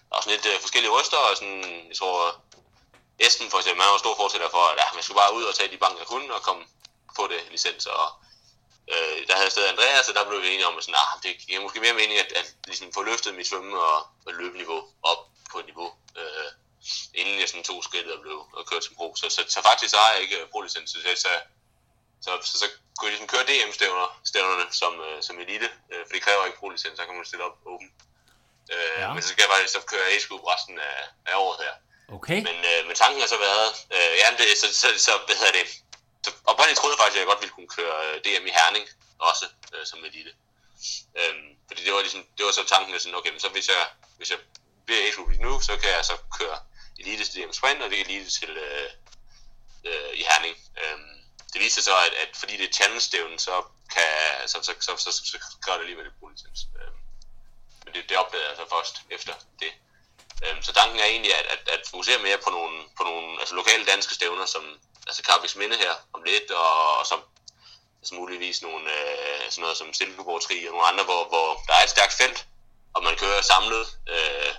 der 0.09 0.17
er 0.17 0.21
sådan 0.21 0.37
lidt 0.37 0.47
øh, 0.47 0.61
forskellige 0.61 0.93
ryster, 0.97 1.17
og 1.17 1.37
sådan, 1.37 1.87
jeg 1.91 1.97
tror, 1.97 2.17
Esben 3.19 3.51
for 3.51 3.59
eksempel, 3.59 3.83
han 3.83 3.93
var 3.93 3.99
stor 3.99 4.17
fortæller 4.17 4.51
for, 4.51 4.65
at 4.71 4.77
ja, 4.83 4.87
man 4.95 5.03
skulle 5.03 5.21
bare 5.23 5.35
ud 5.39 5.45
og 5.45 5.55
tage 5.55 5.73
de 5.73 5.83
banker, 5.85 5.99
jeg 5.99 6.07
kunne, 6.07 6.35
og 6.35 6.43
komme 6.43 6.65
på 7.19 7.23
det 7.33 7.41
licens, 7.51 7.87
og 7.87 8.07
øh, 8.93 9.19
der 9.27 9.33
havde 9.35 9.49
jeg 9.49 9.53
stadig 9.53 9.71
Andreas, 9.71 10.09
og 10.09 10.15
der 10.15 10.29
blev 10.29 10.43
vi 10.43 10.49
enige 10.55 10.67
om, 10.67 10.79
at 10.79 10.85
sådan, 10.85 11.03
ah, 11.03 11.13
det 11.23 11.33
giver 11.47 11.61
måske 11.61 11.81
mere 11.81 11.99
mening, 12.01 12.19
at, 12.19 12.33
at 12.41 12.55
ligesom 12.67 12.93
få 12.93 13.03
løftet 13.03 13.35
mit 13.35 13.47
svømme- 13.47 13.81
og, 13.81 13.99
og 14.27 14.33
løbeniveau 14.41 14.81
op 15.03 15.21
på 15.51 15.59
et 15.59 15.67
niveau, 15.67 15.89
øh, 16.21 16.51
inden 17.15 17.41
jeg 17.41 17.49
sådan 17.49 17.65
tog 17.65 17.85
skridtet 17.85 18.13
og 18.13 18.21
blev 18.21 18.39
og 18.53 18.67
kørt 18.67 18.85
som 18.85 18.97
pro. 18.97 19.15
Så, 19.17 19.27
så, 19.31 19.41
så 19.49 19.63
faktisk 19.63 19.91
så 19.91 19.97
har 19.97 20.13
jeg 20.13 20.23
ikke 20.23 20.39
øh, 20.41 20.49
pro-licens, 20.53 20.91
så, 20.91 20.99
så, 21.25 21.29
så, 22.25 22.31
så, 22.43 22.59
så 22.59 22.67
kunne 22.97 23.09
jeg 23.09 23.13
ligesom 23.15 23.33
køre 23.35 23.49
DM-stævner, 23.51 24.21
stævnerne 24.25 24.67
som, 24.81 25.01
øh, 25.01 25.23
som 25.23 25.39
elite, 25.39 25.69
øh, 25.93 26.03
for 26.07 26.13
det 26.13 26.23
kræver 26.23 26.45
ikke 26.47 26.59
pro-licens, 26.59 26.97
så 26.97 27.05
kan 27.07 27.15
man 27.15 27.25
stille 27.25 27.45
op 27.45 27.59
åben. 27.67 27.91
Øh, 28.75 29.01
Ja. 29.03 29.13
Men 29.15 29.23
så 29.23 29.29
skal 29.29 29.43
jeg 29.43 29.51
faktisk 29.55 29.73
så 29.79 29.83
køre 29.93 30.07
a 30.13 30.17
resten 30.53 30.79
af, 30.91 30.99
af 31.31 31.35
året 31.45 31.59
her. 31.65 31.75
Okay. 32.17 32.39
Men, 32.49 32.57
øh, 32.71 32.81
men 32.87 32.95
tanken 33.03 33.21
har 33.21 33.29
så 33.35 33.39
været, 33.49 33.69
øh, 33.95 34.13
ja, 34.21 34.27
det, 34.39 34.47
så, 34.63 34.67
så, 34.83 34.89
så, 35.07 35.13
hvad 35.27 35.37
hedder 35.41 35.53
det, 35.59 35.67
så 36.25 36.31
oprindeligt 36.51 36.79
troede 36.79 36.95
jeg 36.95 37.01
faktisk, 37.03 37.17
at 37.19 37.23
jeg 37.23 37.31
godt 37.33 37.43
ville 37.43 37.57
kunne 37.57 37.73
køre 37.79 37.97
øh, 38.07 38.15
DM 38.25 38.47
i 38.51 38.55
Herning 38.59 38.85
også 39.19 39.47
øh, 39.75 39.87
som 39.91 40.05
elite. 40.05 40.33
Øhm, 41.21 41.49
fordi 41.69 41.81
det 41.85 41.93
var 41.93 42.01
ligesom, 42.01 42.23
det 42.37 42.43
var 42.47 42.53
så 42.53 42.65
tanken, 42.75 42.95
at 42.95 43.03
sådan, 43.03 43.19
okay, 43.19 43.31
men 43.31 43.41
så 43.41 43.49
hvis 43.49 43.69
jeg, 43.69 43.83
hvis 44.19 44.31
jeg 44.31 44.39
bliver 44.87 45.03
a 45.09 45.43
nu, 45.47 45.61
så 45.61 45.73
kan 45.83 45.91
jeg 45.97 46.05
så 46.05 46.17
køre 46.39 46.59
elite 47.01 47.25
til 47.25 47.35
DM 47.37 47.53
Sprint, 47.53 47.83
og 47.83 47.91
det 47.91 47.97
er 48.01 48.05
elite 48.05 48.31
til 48.31 48.51
øh, 48.67 48.91
øh, 49.89 50.11
i 50.21 50.23
Herning. 50.31 50.57
Øhm, 50.83 51.17
det 51.53 51.61
viser 51.61 51.75
sig 51.75 51.85
så, 51.85 51.97
at, 52.07 52.13
at 52.23 52.37
fordi 52.37 52.57
det 52.57 52.69
er 52.69 52.73
challenge-stævnen, 52.79 53.39
så 53.39 53.55
kan, 53.95 54.09
så, 54.49 54.59
så, 54.63 54.73
så, 54.81 54.97
så, 54.97 55.11
så, 55.13 55.23
så 55.33 55.39
kræver 55.63 55.77
det 55.79 55.85
alligevel 55.85 56.07
et. 56.07 56.13
Øhm, 56.81 56.95
men 56.95 57.06
det, 57.95 58.09
det 58.09 58.17
opdagede 58.17 58.49
jeg 58.49 58.57
så 58.57 58.67
først 58.75 58.95
efter 59.11 59.35
det. 59.61 59.73
Øhm, 60.45 60.63
så 60.63 60.73
tanken 60.73 60.99
er 61.01 61.05
egentlig 61.05 61.35
at, 61.41 61.47
at, 61.55 61.63
at 61.75 61.83
fokusere 61.91 62.19
mere 62.19 62.39
på 62.45 62.51
nogle, 62.51 62.77
på 62.97 63.03
nogle 63.03 63.41
altså 63.41 63.55
lokale 63.55 63.85
danske 63.85 64.15
stævner, 64.15 64.47
som 64.47 64.65
altså 65.07 65.23
Carbex 65.23 65.57
Minde 65.57 65.77
her 65.77 65.95
om 66.13 66.23
lidt, 66.23 66.51
og, 66.51 66.99
og 66.99 67.07
som 67.07 67.21
altså 68.01 68.15
muligvis 68.15 68.63
nogle, 68.63 68.85
øh, 68.97 69.51
sådan 69.51 69.63
noget 69.63 69.77
som 69.77 69.93
Silkeborg 69.93 70.43
Tri 70.43 70.67
og 70.67 70.73
nogle 70.73 70.87
andre, 70.87 71.05
hvor, 71.05 71.23
hvor 71.29 71.49
der 71.67 71.75
er 71.75 71.85
et 71.85 71.91
stærkt 71.97 72.15
felt, 72.21 72.47
og 72.95 73.03
man 73.03 73.17
kører 73.17 73.41
samlet, 73.41 73.85
øh, 74.09 74.53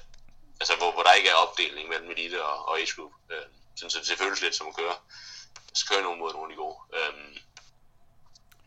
altså 0.59 0.75
hvor, 0.75 0.91
hvor 0.91 1.03
der 1.03 1.13
ikke 1.13 1.29
er 1.29 1.41
opdeling 1.43 1.89
mellem 1.89 2.11
elite 2.11 2.43
og, 2.45 2.67
og 2.67 2.79
age 2.79 2.93
group. 2.95 3.11
Øh, 3.31 3.45
sådan, 3.75 3.89
så 3.89 3.99
det 4.09 4.17
føles 4.17 4.41
lidt 4.41 4.55
som 4.55 4.67
at 4.67 4.75
køre, 4.75 4.95
så 5.73 5.85
kører 5.89 6.01
nogen 6.01 6.19
mod 6.19 6.33
nogle 6.33 6.49
niveau. 6.49 6.81
Øh, 6.93 7.37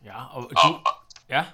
Ja, 0.05 0.17
og 0.31 0.43
og, 0.43 0.63
du, 0.63 0.79
og, 0.85 0.93
ja, 1.29 1.45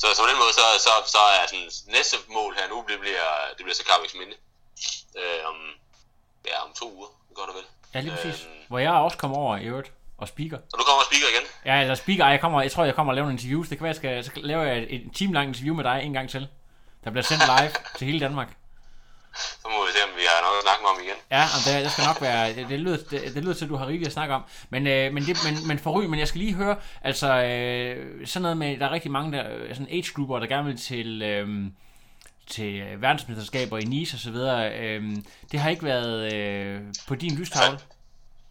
så, 0.00 0.06
så 0.16 0.20
på 0.24 0.28
den 0.30 0.38
måde, 0.42 0.52
så, 0.60 0.66
så, 0.86 0.92
så 1.14 1.20
er 1.36 1.42
sådan, 1.50 1.70
næste 1.96 2.16
mål 2.36 2.52
her 2.58 2.66
nu, 2.72 2.76
det 2.90 2.98
bliver, 3.00 3.28
det 3.56 3.62
bliver 3.64 3.78
så 3.80 3.84
Carbex 3.88 4.10
Minde. 4.20 4.36
Øh, 5.20 5.40
om, 5.50 5.56
ja, 6.50 6.56
om 6.66 6.70
to 6.80 6.86
uger, 6.96 7.10
godt 7.34 7.50
og 7.50 7.56
vel. 7.58 7.66
ja 7.94 8.00
lige 8.00 8.14
præcis. 8.16 8.44
Øhm. 8.44 8.52
Hvor 8.68 8.78
jeg 8.78 8.92
også 8.92 9.18
kommer 9.18 9.36
over 9.36 9.56
i 9.56 9.64
øvrigt 9.64 9.90
og 10.18 10.28
speaker. 10.28 10.56
Og 10.72 10.78
du 10.78 10.84
kommer 10.88 11.00
og 11.04 11.08
speaker 11.10 11.28
igen. 11.34 11.46
Ja, 11.64 11.80
eller 11.80 11.94
speaker, 11.94 12.26
jeg, 12.26 12.40
kommer, 12.40 12.62
jeg 12.62 12.72
tror, 12.72 12.84
jeg 12.84 12.94
kommer 12.94 13.12
og 13.12 13.14
laver 13.14 13.28
en 13.28 13.34
interview. 13.34 13.60
Det 13.62 13.68
kan 13.78 13.80
være, 13.80 13.88
jeg 13.88 13.96
skal, 13.96 14.24
så 14.24 14.30
laver 14.36 14.64
jeg 14.64 14.78
et, 14.78 14.94
et 14.94 15.10
time 15.14 15.32
langt 15.34 15.48
interview 15.48 15.74
med 15.74 15.84
dig 15.84 16.00
en 16.04 16.12
gang 16.12 16.30
til. 16.30 16.48
Der 17.04 17.10
bliver 17.10 17.24
sendt 17.24 17.42
live 17.46 17.72
til 17.98 18.06
hele 18.06 18.20
Danmark. 18.20 18.48
Så 19.62 19.66
må 19.68 19.86
vi 19.86 19.92
se, 19.92 20.00
om 20.08 20.12
vi 20.16 20.24
har 20.32 20.40
noget 20.46 20.58
at 20.60 20.64
snakke 20.66 20.82
om 20.92 20.96
igen. 21.04 21.18
Ja, 21.30 21.44
og 21.54 21.58
det, 21.64 21.84
det 21.84 21.92
skal 21.92 22.04
nok 22.04 22.20
være, 22.20 22.54
det, 22.54 22.80
lyder, 22.80 22.96
det, 23.10 23.34
det 23.34 23.42
lyder 23.44 23.54
til, 23.54 23.64
at 23.64 23.70
du 23.70 23.76
har 23.76 23.86
rigeligt 23.86 24.06
at 24.06 24.12
snakke 24.12 24.34
om. 24.34 24.42
Men, 24.70 24.86
øh, 24.86 25.12
men, 25.12 25.22
det, 25.26 25.36
men, 25.44 25.66
men 25.68 25.78
forry, 25.78 26.04
men 26.04 26.18
jeg 26.20 26.28
skal 26.28 26.40
lige 26.40 26.54
høre, 26.54 26.76
altså 27.02 27.26
øh, 27.26 28.26
sådan 28.26 28.42
noget 28.42 28.56
med, 28.56 28.78
der 28.78 28.86
er 28.86 28.90
rigtig 28.90 29.10
mange 29.10 29.36
der, 29.36 29.44
øh, 29.50 29.68
sådan 29.68 29.88
age-grupper, 29.90 30.38
der 30.38 30.46
gerne 30.46 30.66
vil 30.68 30.80
til, 30.80 31.22
øh, 31.22 31.48
til 32.46 33.02
verdensmesterskaber 33.02 33.78
i 33.78 33.84
Nice 33.84 34.16
og 34.16 34.20
så 34.20 34.30
videre. 34.30 34.78
Øh, 34.78 35.02
det 35.52 35.60
har 35.60 35.70
ikke 35.70 35.84
været 35.84 36.32
øh, 36.32 36.80
på 37.08 37.14
din 37.14 37.34
lystavle. 37.34 37.78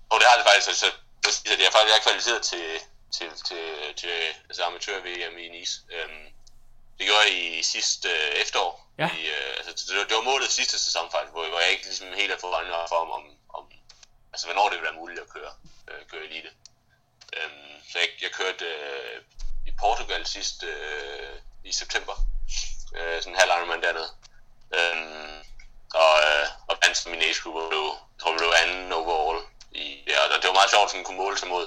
Og 0.10 0.18
det 0.20 0.28
har 0.30 0.36
det 0.38 0.46
faktisk, 0.50 0.68
altså, 0.68 0.86
så 0.86 1.42
det 1.60 1.66
er 1.68 1.72
faktisk 1.72 1.92
jeg 1.92 1.98
er 2.00 2.06
kvalificeret 2.08 2.42
til, 2.42 2.68
til, 3.18 3.28
til, 3.48 3.64
til 3.98 4.16
altså 4.50 4.64
amatør-VM 4.64 5.38
i 5.38 5.48
Nice. 5.60 5.82
Øhm, 5.96 6.26
det 6.98 7.06
gjorde 7.06 7.22
jeg 7.22 7.60
i 7.60 7.64
sidste 7.64 8.10
øh, 8.10 8.42
efterår. 8.42 8.85
Ja. 8.98 9.10
I, 9.20 9.26
øh, 9.28 9.54
altså, 9.58 9.72
det, 9.88 9.98
var- 10.00 10.04
det 10.10 10.16
var 10.18 10.22
målet 10.32 10.52
sidste 10.52 10.80
sæson 10.80 11.12
faktisk, 11.12 11.32
hvor, 11.32 11.48
hvor 11.50 11.60
jeg 11.60 11.72
ikke 11.72 11.86
ligesom 11.86 12.08
helt 12.14 12.32
har 12.32 12.40
fået 12.40 12.54
øjnene 12.54 12.76
op 12.76 12.90
for, 12.90 12.96
om, 12.96 13.12
om, 13.12 13.24
om 13.58 13.64
altså, 14.34 14.48
hvornår 14.48 14.70
det 14.70 14.72
ville 14.78 14.90
være 14.90 15.02
muligt 15.02 15.20
at 15.20 15.30
køre, 15.30 15.52
øh, 15.88 16.02
køre 16.12 16.24
elite. 16.24 16.50
Øhm, 17.38 17.76
så 17.92 18.00
jeg, 18.00 18.10
jeg 18.22 18.32
kørte 18.32 18.66
øh, 18.66 19.22
i 19.68 19.72
Portugal 19.80 20.26
sidst 20.26 20.64
øh, 20.64 21.36
i 21.64 21.72
september. 21.72 22.16
Øh, 22.96 23.18
sådan 23.22 23.34
en 23.34 23.40
halv 23.40 23.52
Ironman 23.58 23.84
dernede. 23.84 24.10
Øhm, 24.78 25.40
og, 25.94 26.14
øh, 26.28 26.48
og 26.70 26.78
vandt 26.84 27.06
min 27.06 27.22
age 27.22 27.42
group 27.44 27.56
og 27.56 27.70
blev, 27.70 27.86
jeg 28.14 28.20
tror, 28.22 28.38
blev 28.38 28.54
anden 28.62 28.92
overall. 28.94 29.40
I, 29.72 30.04
ja, 30.08 30.18
og 30.24 30.42
det 30.42 30.48
var 30.48 30.60
meget 30.60 30.70
sjovt, 30.70 30.96
at 30.96 31.06
kunne 31.06 31.18
måle 31.18 31.38
sig 31.38 31.48
mod, 31.48 31.66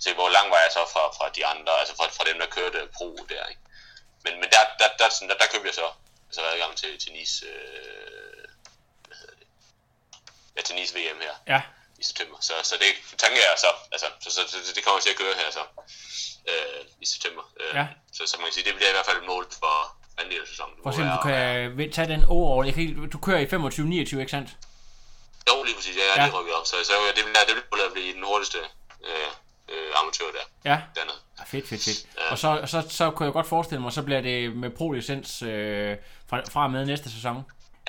se 0.00 0.14
hvor 0.14 0.28
lang 0.28 0.50
var 0.50 0.60
jeg 0.64 0.70
så 0.72 0.82
fra, 0.92 1.02
fra 1.16 1.26
de 1.36 1.46
andre, 1.46 1.72
altså 1.80 1.94
fra, 1.96 2.06
fra 2.16 2.24
dem, 2.28 2.38
der 2.38 2.46
kørte 2.46 2.88
pro 2.96 3.08
der, 3.28 3.44
ikke? 3.46 3.60
Men, 4.24 4.32
men 4.40 4.48
der, 4.54 4.62
der, 4.78 4.88
der, 4.98 5.08
der, 5.08 5.26
der, 5.28 5.36
der 5.40 5.46
købte 5.52 5.66
jeg 5.68 5.74
så 5.74 5.88
altså 6.32 6.42
adgang 6.52 6.76
til, 6.76 6.98
til 7.02 7.12
Nice, 7.12 7.46
øh, 7.46 8.44
hvad 9.08 9.16
hedder 9.20 9.34
det? 9.40 9.46
Ja, 10.56 10.60
til 10.62 10.74
Nice 10.74 10.92
VM 10.98 11.18
her 11.26 11.34
Ja, 11.54 11.60
i 12.00 12.04
september. 12.10 12.36
Så, 12.40 12.52
så 12.62 12.74
det 12.82 13.18
tanken 13.22 13.38
er 13.50 13.56
så, 13.64 13.70
altså, 13.94 14.06
så, 14.24 14.28
så, 14.30 14.40
så, 14.66 14.72
det 14.76 14.84
kommer 14.84 15.00
til 15.00 15.10
at 15.14 15.16
køre 15.22 15.34
her 15.42 15.50
så 15.58 15.62
øh, 16.50 16.80
i 17.00 17.06
september. 17.06 17.44
Øh, 17.60 17.74
Ja. 17.78 17.86
så, 18.16 18.22
så 18.26 18.34
man 18.38 18.46
kan 18.46 18.52
sige, 18.56 18.64
det 18.68 18.74
bliver 18.76 18.90
i 18.90 18.96
hvert 18.96 19.06
fald 19.06 19.18
et 19.22 19.26
mål 19.32 19.44
for 19.62 19.74
anden 20.18 20.32
del 20.32 20.40
af 20.44 20.48
sæsonen. 20.48 20.74
for 20.82 20.90
eksempel, 20.90 21.12
du 21.16 21.28
jeg- 21.28 21.68
kan 21.76 21.86
øh, 21.86 21.92
tage 21.96 22.08
den 22.14 22.24
overall. 22.36 22.66
Jeg 22.68 22.74
kan 22.74 23.10
du 23.14 23.18
kører 23.26 23.40
i 23.44 23.46
25-29, 23.46 24.20
ikke 24.20 24.30
sandt? 24.36 24.50
Jo, 25.48 25.62
lige 25.66 25.74
præcis. 25.76 25.96
Jeg 25.96 26.04
er 26.04 26.16
Ja. 26.20 26.24
lige 26.26 26.36
rykket 26.38 26.54
op. 26.58 26.66
Så, 26.66 26.76
så 26.88 26.92
det 27.16 27.24
bliver 27.24 27.44
det 27.48 27.54
bliver 27.72 27.86
blive 27.92 28.12
den 28.18 28.24
hurtigste 28.30 28.58
øh, 29.08 29.30
øh, 29.72 30.00
amatør 30.00 30.24
der, 30.36 30.44
Ja. 30.70 30.76
dernede. 30.96 31.18
Ja, 31.38 31.44
fedt, 31.52 31.66
fedt, 31.70 31.82
fedt. 31.88 31.98
Og 32.32 32.36
så, 32.38 32.48
så, 32.72 32.78
så 32.98 33.04
kunne 33.10 33.26
jeg 33.28 33.32
godt 33.38 33.48
forestille 33.54 33.82
mig, 33.84 33.92
så 33.98 34.02
bliver 34.08 34.20
det 34.30 34.38
med 34.62 34.70
pro-licens 34.78 35.30
øh, 35.50 35.92
fra, 36.30 36.36
fra 36.54 36.62
og 36.66 36.70
med 36.74 36.82
næste 36.92 37.08
sæson. 37.16 37.36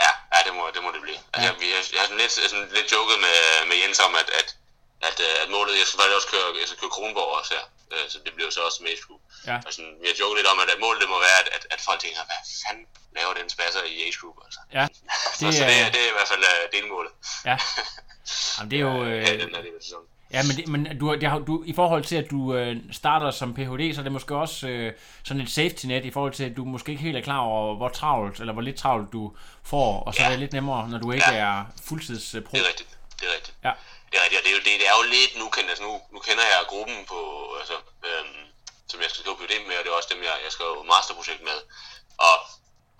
Ja, 0.04 0.12
ja 0.34 0.40
det, 0.48 0.54
må, 0.58 0.64
det 0.76 0.82
må 0.86 0.90
det 0.96 1.02
blive. 1.06 1.20
Altså, 1.34 1.46
jeg, 1.50 1.54
jeg, 1.76 1.82
jeg 1.94 2.00
har 2.02 2.08
sådan 2.10 2.22
lidt, 2.24 2.32
sådan 2.52 2.68
lidt 2.78 2.88
joket 2.96 3.18
med, 3.26 3.38
med 3.70 3.76
Jens 3.82 4.00
om, 4.08 4.14
at, 4.22 4.30
at, 4.40 4.48
at, 5.10 5.18
øh, 5.28 5.44
at 5.44 5.48
målet, 5.56 5.74
jeg 5.82 5.86
skal 5.88 5.98
faktisk 6.00 6.18
også 6.20 6.30
køre, 6.34 6.48
jeg 6.62 6.68
skal 6.70 6.80
køre 6.82 6.94
Kronborg 6.98 7.30
også 7.40 7.52
her. 7.58 7.66
Øh, 7.94 8.06
Så 8.14 8.18
det 8.26 8.32
bliver 8.38 8.52
så 8.58 8.62
også 8.70 8.80
med 8.86 8.94
Group. 9.06 9.22
Ja. 9.50 9.58
Og 9.66 9.72
sådan, 9.76 9.94
vi 10.02 10.08
har 10.12 10.16
joket 10.22 10.36
lidt 10.40 10.48
om, 10.54 10.58
at, 10.64 10.70
målet 10.86 11.00
det 11.04 11.10
må 11.14 11.18
være, 11.28 11.38
at, 11.44 11.48
at, 11.58 11.64
at 11.76 11.80
folk 11.88 12.00
tænker, 12.04 12.22
hvad 12.30 12.42
fanden 12.64 12.86
laver 13.18 13.34
den 13.40 13.48
spasser 13.56 13.84
i 13.94 14.12
Group? 14.20 14.38
Altså. 14.46 14.60
Ja, 14.78 14.84
Så, 15.40 15.46
det 15.46 15.56
så 15.60 15.64
det, 15.70 15.76
er- 15.80 15.86
er, 15.86 15.92
det 15.96 16.02
er 16.06 16.10
i 16.14 16.16
hvert 16.18 16.30
fald 16.34 16.44
uh, 16.52 16.64
delmålet. 16.76 17.14
ja. 17.50 17.56
Jamen, 18.56 18.70
det 18.72 18.78
er 18.82 18.86
jo... 18.90 18.96
Øh, 19.10 19.24
ja, 19.24 19.34
Øh, 19.34 19.40
den 19.44 19.56
er 19.58 19.62
det 19.66 19.72
sæson. 19.88 20.04
Ja, 20.34 20.42
men, 20.48 20.54
det, 20.58 20.68
men 20.68 20.98
du, 21.00 21.16
det 21.22 21.30
har, 21.30 21.40
du, 21.40 21.64
i 21.66 21.74
forhold 21.74 22.04
til, 22.04 22.16
at 22.16 22.28
du 22.32 22.56
øh, 22.56 22.76
starter 22.92 23.32
som 23.32 23.54
Ph.D., 23.54 23.94
så 23.96 24.02
er 24.02 24.04
det 24.04 24.12
måske 24.12 24.36
også 24.36 24.68
øh, 24.68 24.94
sådan 25.24 25.42
et 25.42 25.52
safety 25.52 25.86
net 25.86 26.06
i 26.06 26.12
forhold 26.12 26.34
til, 26.34 26.44
at 26.50 26.54
du 26.58 26.64
måske 26.66 26.92
ikke 26.92 27.04
helt 27.04 27.18
er 27.18 27.22
klar 27.30 27.40
over, 27.40 27.76
hvor 27.76 27.90
travlt, 27.90 28.40
eller 28.40 28.54
hvor 28.54 28.62
lidt 28.62 28.78
travlt 28.84 29.08
du 29.14 29.24
får, 29.72 29.90
og 30.08 30.12
så 30.14 30.22
Ja. 30.22 30.26
er 30.26 30.30
det 30.34 30.40
lidt 30.44 30.54
nemmere, 30.54 30.90
når 30.90 31.00
du 31.04 31.12
ikke 31.12 31.32
Ja. 31.32 31.46
er 31.48 31.56
fuldtids 31.90 32.26
øh, 32.36 32.42
pro. 32.46 32.52
Det 32.58 32.62
er 32.66 32.68
rigtigt. 32.72 32.90
Det 33.20 33.26
er 33.30 33.34
rigtigt. 33.38 33.56
Ja. 33.68 33.72
Det 34.10 34.16
er 34.20 34.24
rigtigt, 34.26 34.40
og 34.40 34.44
det 34.46 34.52
er 34.54 34.58
jo, 34.58 34.64
det, 34.68 34.74
det 34.82 34.88
er 34.92 34.96
jo 35.02 35.06
lidt, 35.18 35.32
nu 35.42 35.46
kender, 35.56 35.70
altså 35.74 35.84
nu, 35.90 35.94
nu 36.16 36.20
kender 36.28 36.44
jeg 36.54 36.60
gruppen 36.74 36.98
på, 37.14 37.20
altså, 37.62 37.76
øhm, 38.10 38.42
som 38.92 38.98
jeg 39.04 39.10
skal 39.10 39.20
skrive 39.24 39.38
PhD 39.40 39.54
med, 39.70 39.76
og 39.80 39.84
det 39.84 39.90
er 39.92 39.98
også 40.02 40.12
dem, 40.14 40.22
jeg, 40.30 40.36
jeg 40.46 40.52
skrev 40.56 40.72
masterprojekt 40.94 41.42
med. 41.50 41.60
Og, 42.28 42.36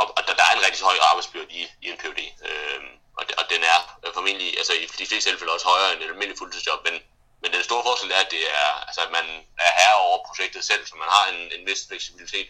og, 0.02 0.06
og 0.18 0.22
der, 0.28 0.34
der 0.40 0.46
er 0.50 0.54
en 0.58 0.64
rigtig 0.68 0.82
høj 0.90 0.98
arbejdsbyrde 1.12 1.52
i, 1.60 1.62
i 1.86 1.88
en 1.92 1.98
PhD. 2.02 2.22
Øhm, 2.50 2.90
og, 3.20 3.24
og 3.40 3.46
den 3.54 3.62
er 3.74 3.80
øh, 4.04 4.10
formentlig, 4.18 4.50
altså 4.62 4.74
i 4.82 4.84
de 4.86 5.08
fleste 5.10 5.30
tilfælde 5.30 5.52
også 5.56 5.68
højere 5.74 5.90
end 5.94 6.00
et 6.04 6.10
almindeligt 6.14 6.40
fuldtidsjob, 6.42 6.80
men, 6.88 6.96
men 7.44 7.54
den 7.54 7.64
store 7.64 7.84
forskel 7.84 8.12
er, 8.12 8.22
at 8.26 8.32
det 8.32 8.44
er, 8.62 8.70
altså, 8.88 9.02
at 9.06 9.12
man 9.18 9.26
er 9.66 9.72
herre 9.80 9.98
over 10.08 10.28
projektet 10.28 10.64
selv, 10.66 10.84
så 10.86 10.96
man 10.96 11.10
har 11.16 11.24
en, 11.34 11.40
en 11.56 11.66
vis 11.68 11.88
fleksibilitet. 11.88 12.50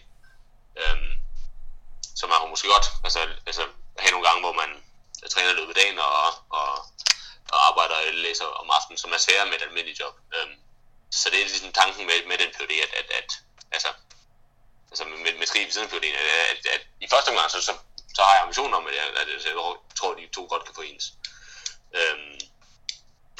Øhm, 0.80 1.12
så 2.18 2.22
man 2.26 2.36
har 2.38 2.46
måske 2.46 2.68
godt 2.68 2.86
altså, 3.06 3.20
altså, 3.46 3.64
have 3.98 4.12
nogle 4.12 4.26
gange, 4.28 4.40
hvor 4.44 4.52
man 4.62 4.70
træner 5.32 5.50
i 5.50 5.58
løbet 5.58 5.74
af 5.74 5.80
dagen 5.82 5.98
og, 5.98 6.12
og, 6.58 6.70
og 7.52 7.58
arbejder 7.68 7.96
eller 7.96 8.22
læser 8.22 8.46
om 8.62 8.70
aftenen, 8.70 8.98
som 8.98 9.12
er 9.12 9.18
sværere 9.18 9.46
med 9.46 9.56
et 9.56 9.66
almindeligt 9.68 10.00
job. 10.00 10.14
Øhm, 10.36 10.56
så 11.10 11.30
det 11.30 11.38
er 11.38 11.52
ligesom 11.54 11.72
tanken 11.72 12.06
med, 12.06 12.18
med 12.30 12.38
den 12.38 12.50
PhD, 12.54 12.72
at, 12.86 12.92
at, 13.00 13.08
at 13.18 13.30
altså, 13.72 13.90
altså 14.90 15.04
med, 15.04 15.32
med 15.38 15.46
skrive 15.46 15.72
siden 15.72 15.88
PhD, 15.88 16.04
at, 16.04 16.28
at, 16.52 16.60
at, 16.74 16.82
i 17.00 17.06
første 17.12 17.28
omgang, 17.28 17.50
så, 17.50 17.60
så, 17.68 17.72
så 18.16 18.22
har 18.22 18.34
jeg 18.34 18.42
ambitioner 18.42 18.76
om, 18.76 18.86
at 18.86 18.94
jeg, 18.94 19.06
at 19.20 19.28
jeg 19.46 19.54
tror, 19.98 20.10
at 20.12 20.18
de 20.18 20.34
to 20.38 20.46
godt 20.50 20.64
kan 20.64 20.74
forenes. 20.74 21.06
Øhm, 21.98 22.38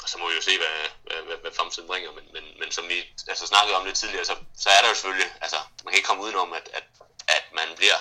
og 0.05 0.09
så 0.11 0.17
må 0.17 0.25
vi 0.29 0.35
jo 0.35 0.41
se, 0.49 0.57
hvad, 0.57 0.77
hvad, 1.05 1.19
hvad, 1.27 1.37
hvad 1.43 1.53
fremtiden 1.57 1.87
bringer, 1.87 2.11
men, 2.17 2.25
men, 2.35 2.43
men 2.59 2.71
som 2.71 2.85
vi 2.89 2.97
altså, 3.27 3.45
snakkede 3.47 3.77
om 3.77 3.85
lidt 3.85 3.97
tidligere, 3.97 4.25
så, 4.25 4.35
så 4.63 4.69
er 4.69 4.81
der 4.81 4.89
jo 4.89 4.95
selvfølgelig, 4.95 5.31
altså 5.41 5.59
man 5.83 5.91
kan 5.91 5.97
ikke 5.99 6.07
komme 6.07 6.23
udenom, 6.23 6.53
at, 6.53 6.69
at, 6.79 6.83
at 7.27 7.45
man 7.59 7.67
bliver 7.75 7.99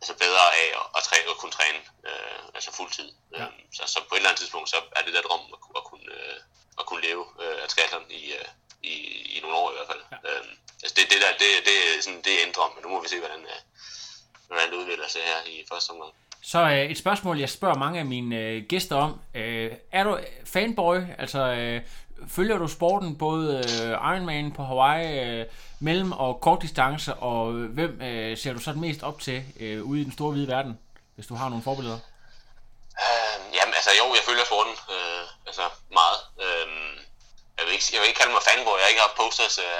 altså 0.00 0.14
bedre 0.24 0.44
af 0.62 0.68
at, 0.80 0.86
at, 0.96 1.02
træne, 1.08 1.30
at 1.30 1.38
kunne 1.40 1.56
træne 1.58 1.80
øh, 2.08 2.42
altså 2.54 2.70
fuldtid. 2.78 3.08
Ja. 3.32 3.42
Øhm, 3.42 3.62
så, 3.76 3.82
så 3.86 3.98
på 4.08 4.14
et 4.14 4.18
eller 4.18 4.30
andet 4.30 4.40
tidspunkt, 4.40 4.70
så 4.70 4.78
er 4.96 5.02
det 5.04 5.14
der 5.14 5.22
drøm 5.28 5.44
at, 5.54 5.60
at, 5.78 5.84
kunne, 5.84 6.08
øh, 6.18 6.38
at 6.80 6.86
kunne 6.86 7.02
leve 7.08 7.24
øh, 7.42 7.62
af 7.62 7.68
triathlon 7.68 8.10
i, 8.10 8.32
øh, 8.38 8.48
i, 8.82 8.94
i 9.36 9.40
nogle 9.40 9.56
år 9.56 9.70
i 9.70 9.74
hvert 9.76 9.90
fald. 9.92 10.02
Ja. 10.12 10.16
Øhm, 10.28 10.52
altså 10.82 10.94
det, 10.96 11.04
det, 11.10 11.18
der, 11.22 11.30
det, 11.42 11.48
det, 11.68 11.76
er 11.80 12.02
sådan, 12.02 12.22
det 12.26 12.32
er 12.34 12.46
en 12.46 12.54
drøm, 12.56 12.72
men 12.74 12.82
nu 12.82 12.88
må 12.88 13.02
vi 13.02 13.08
se, 13.08 13.18
hvordan, 13.18 13.42
øh, 13.52 13.60
hvordan 14.46 14.70
det 14.70 14.76
udvikler 14.76 15.08
sig 15.08 15.22
her 15.22 15.40
i 15.46 15.64
første 15.70 15.90
omgang. 15.90 16.14
Så 16.44 16.60
øh, 16.60 16.90
et 16.90 16.98
spørgsmål, 16.98 17.38
jeg 17.38 17.48
spørger 17.48 17.78
mange 17.78 17.98
af 17.98 18.06
mine 18.06 18.36
øh, 18.36 18.62
gæster 18.68 18.96
om. 18.96 19.20
Øh, 19.34 19.70
er 19.92 20.04
du 20.04 20.18
fanboy? 20.44 20.96
Altså, 21.18 21.38
øh, 21.38 21.80
følger 22.28 22.58
du 22.58 22.68
sporten 22.68 23.18
både 23.18 23.56
øh, 23.58 23.90
Ironman 23.90 24.52
på 24.52 24.62
Hawaii, 24.64 25.08
øh, 25.26 25.46
mellem- 25.80 26.12
og 26.12 26.40
kortdistance, 26.40 27.14
og 27.14 27.54
øh, 27.54 27.70
hvem 27.76 28.02
øh, 28.02 28.38
ser 28.38 28.52
du 28.52 28.58
så 28.58 28.72
mest 28.72 29.02
op 29.02 29.20
til 29.20 29.44
øh, 29.60 29.82
ude 29.82 30.00
i 30.00 30.04
den 30.04 30.12
store 30.12 30.32
hvide 30.32 30.48
verden, 30.48 30.78
hvis 31.14 31.26
du 31.26 31.34
har 31.34 31.48
nogle 31.48 31.64
forbilleder? 31.64 31.98
Øh, 33.04 33.36
jamen, 33.56 33.74
altså 33.78 33.90
jo, 34.00 34.06
jeg 34.16 34.24
følger 34.28 34.44
sporten 34.50 34.74
øh, 34.96 35.24
altså 35.48 35.64
meget. 35.98 36.18
Øh, 36.44 36.66
jeg, 37.56 37.64
vil 37.66 37.72
ikke, 37.76 37.86
jeg 37.92 38.00
vil 38.00 38.08
ikke 38.08 38.20
kalde 38.20 38.34
mig 38.36 38.42
fanboy, 38.48 38.76
jeg 38.78 38.84
har 38.84 38.92
ikke 38.92 39.06
haft 39.06 39.20
posters 39.22 39.56
af, 39.58 39.76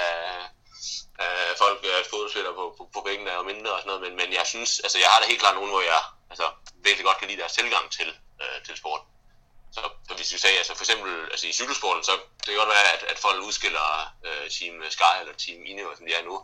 af 1.25 1.33
folk, 1.63 1.79
øh, 1.89 2.03
fodboldspillere 2.11 2.55
på, 2.59 2.65
på, 2.77 2.83
på 2.95 2.99
væggen, 3.07 3.27
og 3.39 3.45
mindre 3.51 3.71
og 3.75 3.79
sådan 3.79 3.89
noget, 3.91 4.03
men, 4.05 4.13
men 4.21 4.29
jeg 4.39 4.45
synes, 4.53 4.71
altså 4.85 4.97
jeg 5.03 5.09
har 5.11 5.19
da 5.19 5.25
helt 5.31 5.43
klart 5.43 5.57
nogen, 5.59 5.73
hvor 5.75 5.85
jeg 5.93 6.01
altså, 6.33 6.47
virkelig 6.87 7.05
godt 7.05 7.19
kan 7.19 7.27
lide 7.29 7.41
deres 7.41 7.53
tilgang 7.59 7.85
til, 7.97 8.09
øh, 8.41 8.57
til 8.65 8.77
sport. 8.77 9.01
Så, 9.75 9.81
så 10.07 10.13
hvis 10.17 10.33
vi 10.33 10.37
sagde, 10.37 10.57
altså 10.57 10.73
for 10.75 10.83
eksempel 10.85 11.11
altså 11.31 11.47
i 11.47 11.57
cykelsporten, 11.59 12.03
så 12.03 12.13
det 12.43 12.49
kan 12.51 12.61
godt 12.63 12.75
være, 12.77 12.87
at, 12.95 13.03
at 13.11 13.19
folk 13.19 13.39
udskiller 13.47 13.87
øh, 14.27 14.45
Team 14.55 14.73
Sky 14.95 15.13
eller 15.21 15.33
Team 15.43 15.59
Ineos, 15.71 15.97
som 15.97 16.05
de 16.07 16.13
er 16.13 16.23
nu. 16.29 16.35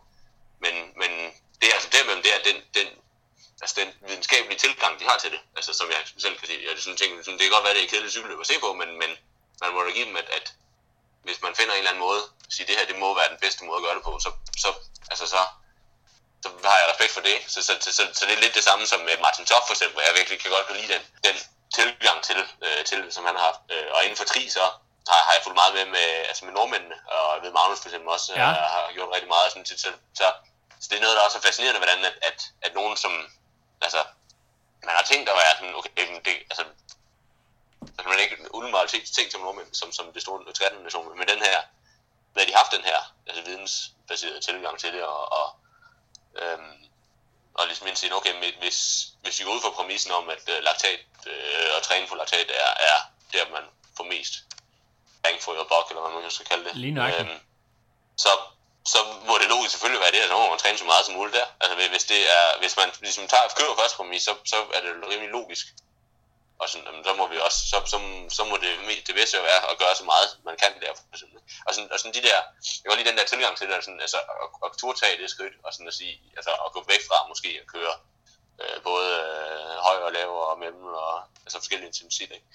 Men, 0.63 0.73
men 1.01 1.11
det 1.59 1.65
er 1.69 1.75
altså 1.77 1.89
dermed, 1.95 2.23
det 2.25 2.31
er 2.35 2.41
den, 2.49 2.57
den, 2.77 2.87
altså 3.61 3.75
den 3.81 3.89
videnskabelige 4.07 4.59
tilgang, 4.65 4.99
de 4.99 5.05
har 5.09 5.17
til 5.17 5.31
det, 5.31 5.41
altså 5.57 5.71
som 5.73 5.87
jeg 5.89 6.01
selv 6.25 6.37
kan 6.39 6.47
se. 6.47 6.53
jeg 6.53 6.71
det, 6.75 6.77
er 6.77 6.81
sådan 6.81 6.97
ting, 6.97 7.11
det 7.17 7.45
kan 7.45 7.55
godt 7.57 7.65
være, 7.65 7.75
det 7.77 7.83
er 7.83 7.93
kedeligt 7.93 8.13
cykelløb 8.13 8.39
at 8.39 8.47
se 8.51 8.59
på, 8.65 8.69
men, 8.73 8.89
men 9.01 9.11
man 9.61 9.73
må 9.73 9.79
da 9.83 9.91
give 9.97 10.09
dem, 10.09 10.17
at, 10.17 10.29
at 10.37 10.53
hvis 11.23 11.41
man 11.45 11.55
finder 11.55 11.73
en 11.73 11.77
eller 11.77 11.91
anden 11.91 12.05
måde, 12.07 12.21
at 12.45 12.53
sige, 12.53 12.67
det 12.67 12.77
her 12.77 12.85
det 12.91 12.99
må 13.03 13.15
være 13.19 13.29
den 13.33 13.41
bedste 13.43 13.65
måde 13.65 13.77
at 13.77 13.85
gøre 13.85 13.95
det 13.95 14.03
på, 14.03 14.13
så, 14.25 14.31
så, 14.63 14.69
altså 15.11 15.25
så, 15.33 15.41
så 16.43 16.49
har 16.71 16.77
jeg 16.81 16.89
respekt 16.91 17.13
for 17.17 17.23
det. 17.29 17.37
Så, 17.53 17.59
så, 17.67 17.73
så, 17.83 17.89
så, 17.97 18.03
så 18.17 18.25
det 18.25 18.33
er 18.33 18.41
lidt 18.43 18.55
det 18.55 18.63
samme 18.63 18.85
som 18.87 18.99
med 19.07 19.17
Martin 19.25 19.45
Toff 19.45 19.65
for 19.67 19.73
eksempel, 19.75 19.95
hvor 19.95 20.05
jeg 20.07 20.15
virkelig 20.19 20.39
kan 20.39 20.51
godt 20.51 20.77
lide 20.77 20.93
den, 20.93 21.03
den 21.27 21.35
tilgang 21.77 22.17
til, 22.23 22.39
øh, 22.65 22.81
til 22.85 22.97
det, 23.03 23.13
som 23.13 23.25
han 23.25 23.35
har 23.35 23.45
haft. 23.49 23.61
Øh, 23.73 23.87
og 23.95 23.99
inden 24.03 24.17
for 24.17 24.27
tri, 24.31 24.49
så 24.49 24.63
har, 25.09 25.19
har 25.25 25.33
jeg 25.33 25.43
fulgt 25.43 25.59
meget 25.61 25.73
med 25.77 25.85
med, 25.95 26.07
altså 26.29 26.45
med 26.45 26.53
nordmændene, 26.53 26.97
og 27.15 27.25
jeg 27.35 27.41
ved 27.43 27.51
Magnus 27.51 27.79
for 27.81 27.89
eksempel 27.89 28.09
også 28.15 28.27
Ja. 28.35 28.49
ja. 28.49 28.67
har 28.75 28.91
gjort 28.97 29.13
rigtig 29.15 29.31
meget. 29.35 29.51
Sådan, 29.51 29.65
så, 29.65 29.75
så, 29.83 29.89
så, 30.19 30.25
så 30.81 30.85
det 30.89 30.97
er 30.97 31.01
noget, 31.05 31.17
der 31.17 31.23
også 31.27 31.37
er 31.37 31.45
fascinerende, 31.47 31.79
hvordan 31.83 31.99
at, 32.09 32.15
at, 32.29 32.39
at 32.65 32.71
nogen 32.79 32.95
som, 33.03 33.13
altså, 33.81 34.01
man 34.87 34.95
har 34.95 35.03
tænkt 35.11 35.29
at 35.29 35.35
være 35.41 35.53
sådan, 35.59 35.75
okay, 35.75 35.91
det, 36.25 36.35
altså, 36.51 36.63
så 37.95 37.99
kan 38.03 38.11
man 38.11 38.19
ikke 38.19 38.55
umiddelbart 38.55 38.89
tænke 38.89 39.07
ting 39.07 39.31
som 39.31 39.41
nordmænd, 39.41 39.73
som, 39.73 39.91
som 39.91 40.13
det 40.13 40.21
store 40.21 40.53
13 40.53 40.83
nation, 40.83 41.17
men 41.19 41.27
den 41.27 41.41
her, 41.47 41.57
hvad 42.33 42.45
de 42.45 42.51
har 42.51 42.59
haft 42.59 42.71
den 42.71 42.83
her 42.83 42.99
altså 43.27 43.41
vidensbaserede 43.43 44.41
tilgang 44.41 44.79
til 44.79 44.93
det, 44.93 45.03
og, 45.03 45.31
og, 45.39 45.55
øhm, 46.35 46.73
og 47.53 47.67
ligesom 47.67 47.87
indse, 47.87 48.15
okay, 48.15 48.33
hvis, 48.59 49.07
hvis 49.21 49.39
vi 49.39 49.43
går 49.45 49.55
ud 49.55 49.61
fra 49.61 49.69
præmissen 49.69 50.11
om, 50.11 50.29
at 50.29 50.43
øh, 50.49 50.63
laktat 50.63 50.99
øh, 51.27 51.75
og 51.75 51.83
træning 51.83 52.09
for 52.09 52.15
laktat 52.15 52.49
er, 52.49 52.71
er 52.91 52.97
der, 53.33 53.51
man 53.51 53.63
får 53.97 54.03
mest 54.03 54.33
bang 55.23 55.41
for 55.41 55.53
your 55.57 55.67
buck, 55.71 55.85
eller 55.89 56.01
hvad 56.01 56.13
man 56.13 56.23
nu 56.23 56.29
skal 56.29 56.45
kalde 56.45 56.65
det. 56.65 56.75
Lige 56.75 56.91
nøjagtigt. 56.91 57.41
så, 58.17 58.31
så 58.85 58.99
må 59.27 59.37
det 59.41 59.47
logisk 59.53 59.71
selvfølgelig 59.71 60.01
være 60.01 60.11
det, 60.11 60.21
at 60.25 60.29
må 60.29 60.49
man 60.49 60.59
træne 60.59 60.77
så 60.77 60.85
meget 60.85 61.05
som 61.05 61.15
muligt 61.15 61.35
der. 61.39 61.47
Altså 61.61 61.89
hvis, 61.93 62.03
det 62.03 62.21
er, 62.37 62.45
hvis 62.61 62.77
man 62.77 62.89
ligesom 63.01 63.27
tager 63.27 63.55
køber 63.59 63.75
først 63.81 63.95
præmis, 63.97 64.23
så, 64.23 64.33
så 64.45 64.57
er 64.75 64.81
det 64.81 64.91
rimelig 65.11 65.29
logisk. 65.29 65.65
Og 66.61 66.69
sådan, 66.69 66.85
jamen, 66.87 67.03
så 67.03 67.13
må 67.13 67.27
vi 67.27 67.37
også, 67.47 67.59
så, 67.71 67.77
så, 67.91 67.97
så 68.37 68.43
må 68.49 68.55
det, 68.57 68.71
det 69.07 69.15
bedste 69.15 69.37
jo 69.37 69.43
være 69.43 69.61
at 69.71 69.77
gøre 69.81 69.95
så 69.95 70.05
meget, 70.13 70.29
man 70.49 70.57
kan 70.63 70.73
der. 70.81 70.93
For 70.97 71.15
eksempel. 71.15 71.39
Og, 71.67 71.71
sådan, 71.73 71.91
og 71.93 71.99
sådan 71.99 72.13
de 72.17 72.27
der, 72.29 72.39
jeg 72.81 72.89
var 72.89 72.95
lige 72.95 73.09
den 73.09 73.17
der 73.17 73.25
tilgang 73.25 73.57
til 73.57 73.67
det, 73.69 73.83
sådan, 73.83 74.01
altså, 74.05 74.19
at, 74.43 74.49
at 74.65 74.71
turde 74.79 75.21
det 75.21 75.29
skridt, 75.29 75.55
og 75.63 75.73
sådan 75.73 75.87
at 75.87 75.93
sige, 75.93 76.15
altså 76.37 76.51
at 76.65 76.71
gå 76.75 76.79
væk 76.91 77.01
fra 77.07 77.27
måske 77.31 77.49
at 77.61 77.67
køre 77.75 77.95
øh, 78.61 78.77
både 78.89 79.09
øh, 79.23 79.75
høj 79.87 79.97
og 80.07 80.11
lav 80.11 80.29
og 80.49 80.59
mellem, 80.59 80.83
og 80.83 81.15
altså 81.45 81.57
forskellige 81.59 81.87
intensitet, 81.87 82.31
ikke? 82.37 82.47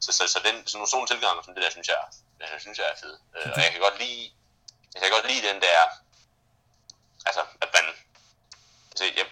Så, 0.00 0.12
så, 0.12 0.22
så 0.28 0.38
den, 0.46 0.56
sådan 0.66 0.78
nogle 0.78 0.90
sådan 0.90 1.06
tilgang, 1.06 1.44
som 1.44 1.54
det 1.54 1.62
der, 1.64 1.70
synes 1.70 1.88
jeg, 1.88 2.00
det 2.40 2.60
synes 2.60 2.78
jeg 2.78 2.88
er 2.92 2.96
fed. 3.02 3.14
Øh, 3.36 3.50
og 3.54 3.60
jeg 3.64 3.70
kan 3.72 3.80
godt 3.80 3.98
lide, 3.98 4.30
jeg 4.94 5.02
kan 5.02 5.10
godt 5.10 5.26
lide 5.30 5.48
den 5.48 5.58
der, 5.66 5.80
altså, 7.26 7.42
at 7.64 7.70
man, 7.76 7.84
altså, 8.90 9.04
jeg, 9.04 9.26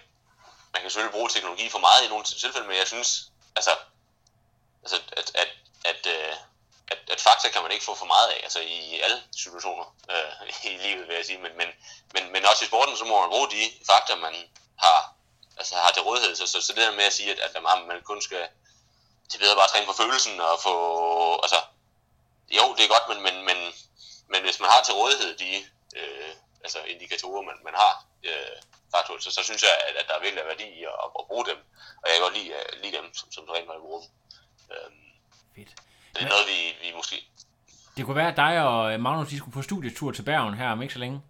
man 0.73 0.81
kan 0.81 0.91
selvfølgelig 0.91 1.17
bruge 1.17 1.29
teknologi 1.29 1.69
for 1.69 1.79
meget 1.79 2.05
i 2.05 2.09
nogle 2.09 2.25
tilfælde, 2.25 2.67
men 2.69 2.77
jeg 2.77 2.87
synes, 2.87 3.11
altså, 3.57 3.73
altså 4.83 4.99
at, 5.13 5.31
at, 5.35 5.51
at, 5.85 6.07
øh, 6.07 6.35
at, 6.93 6.99
at 7.13 7.21
fakta 7.21 7.49
kan 7.49 7.63
man 7.63 7.73
ikke 7.73 7.85
få 7.85 7.95
for 7.95 8.07
meget 8.07 8.29
af, 8.29 8.41
altså 8.43 8.61
i 8.61 9.01
alle 9.01 9.23
situationer 9.37 9.87
øh, 10.11 10.49
i 10.73 10.77
livet, 10.87 11.09
vil 11.09 11.17
jeg 11.17 11.25
sige, 11.25 11.39
men, 11.39 11.57
men, 11.57 11.69
men, 12.15 12.33
men 12.33 12.47
også 12.47 12.65
i 12.65 12.67
sporten, 12.69 12.97
så 12.97 13.05
må 13.05 13.21
man 13.21 13.31
bruge 13.31 13.51
de 13.51 13.63
fakta, 13.87 14.15
man 14.17 14.35
har, 14.79 15.15
altså, 15.57 15.75
har 15.75 15.93
til 15.93 16.03
rådighed, 16.03 16.37
så, 16.37 16.47
så, 16.47 16.61
så 16.61 16.73
det 16.73 16.83
der 16.83 16.93
med 17.01 17.05
at 17.05 17.13
sige, 17.13 17.33
at, 17.33 17.57
at 17.57 17.63
man 17.63 18.03
kun 18.03 18.23
skal, 18.23 18.49
til 19.31 19.39
bedre 19.39 19.57
bare 19.57 19.69
træne 19.69 19.87
på 19.87 19.93
følelsen 19.93 20.41
og 20.41 20.61
få, 20.63 20.75
altså, 21.43 21.61
jo, 22.51 22.75
det 22.77 22.85
er 22.85 22.95
godt, 22.95 23.09
men, 23.09 23.23
men, 23.23 23.45
men, 23.45 23.59
men 24.29 24.43
hvis 24.43 24.61
man 24.61 24.71
har 24.71 24.83
til 24.83 24.95
rådighed 24.95 25.37
de 25.39 25.67
øh, 25.97 26.33
altså 26.65 26.79
indikatorer, 26.79 27.43
man, 27.43 27.57
man 27.65 27.75
har, 27.75 28.05
øh, 28.25 28.57
faktuelt, 28.95 29.25
så, 29.25 29.31
så 29.31 29.43
synes 29.49 29.63
jeg, 29.63 29.75
at, 29.89 29.95
at 30.01 30.07
der 30.09 30.15
er 30.15 30.25
virkelig 30.27 30.45
værdi 30.53 30.67
i 30.81 30.83
at, 30.93 30.97
at, 31.19 31.25
bruge 31.31 31.47
dem. 31.51 31.59
Og 32.01 32.05
jeg 32.07 32.15
kan 32.15 32.25
godt 32.27 32.37
lide, 32.39 32.51
uh, 32.59 32.83
lide 32.83 32.97
dem, 32.99 33.07
som, 33.19 33.27
som 33.33 33.45
rent 33.55 33.69
var 33.69 33.79
i. 33.81 33.81
Øhm, 34.71 34.95
Fedt. 35.57 35.69
Det 36.15 36.23
er 36.23 36.29
noget, 36.29 36.45
vi, 36.47 36.87
vi 36.87 36.97
måske... 36.97 37.17
Det 37.97 38.05
kunne 38.05 38.17
være, 38.17 38.29
at 38.29 38.37
dig 38.37 38.65
og 38.65 39.01
Magnus 39.01 39.29
de 39.29 39.39
skulle 39.39 39.53
på 39.53 39.63
studietur 39.63 40.13
til 40.13 40.23
Bergen 40.23 40.55
her 40.55 40.71
om 40.71 40.83
ikke 40.83 40.95
så 40.95 41.01
længe. 41.01 41.21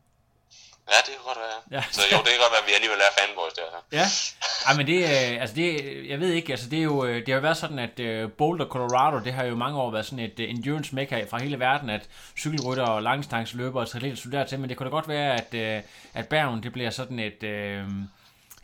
Ja, 0.88 0.96
det 1.06 1.14
kan 1.14 1.24
godt 1.24 1.38
være. 1.38 1.78
Ja. 1.78 1.84
Så 1.90 2.00
jo, 2.12 2.18
det 2.18 2.26
kan 2.26 2.40
godt 2.40 2.52
være, 2.52 2.62
at 2.62 2.66
vi 2.66 2.72
alligevel 2.72 2.98
er 2.98 3.12
fanboys 3.20 3.52
der. 3.52 3.62
Ja. 3.92 4.06
Ej, 4.66 4.76
men 4.76 4.86
det, 4.86 4.98
øh, 5.02 5.40
altså 5.40 5.56
det, 5.56 5.68
jeg 6.08 6.20
ved 6.20 6.32
ikke, 6.32 6.52
altså 6.52 6.68
det 6.70 6.78
er 6.78 6.82
jo, 6.82 7.04
øh, 7.04 7.16
det 7.16 7.28
har 7.28 7.34
jo 7.34 7.40
været 7.40 7.56
sådan, 7.56 7.78
at 7.78 8.00
øh, 8.00 8.30
Boulder, 8.30 8.66
Colorado, 8.66 9.18
det 9.18 9.32
har 9.32 9.44
jo 9.44 9.56
mange 9.56 9.80
år 9.80 9.90
været 9.90 10.06
sådan 10.06 10.18
et 10.18 10.40
endurance 10.40 10.94
mecca 10.94 11.26
fra 11.30 11.38
hele 11.38 11.58
verden, 11.58 11.90
at 11.90 12.08
cykelrytter 12.38 12.84
og 12.84 13.02
langstangsløbere 13.02 13.82
og 13.82 13.88
triatleter 13.88 14.16
studerer 14.16 14.46
til, 14.46 14.60
men 14.60 14.68
det 14.68 14.76
kunne 14.76 14.90
da 14.90 14.90
godt 14.90 15.08
være, 15.08 15.34
at, 15.34 15.84
at 16.14 16.28
Bergen, 16.28 16.62
det 16.62 16.72
bliver 16.72 16.90
sådan 16.90 17.18
et, 17.18 17.42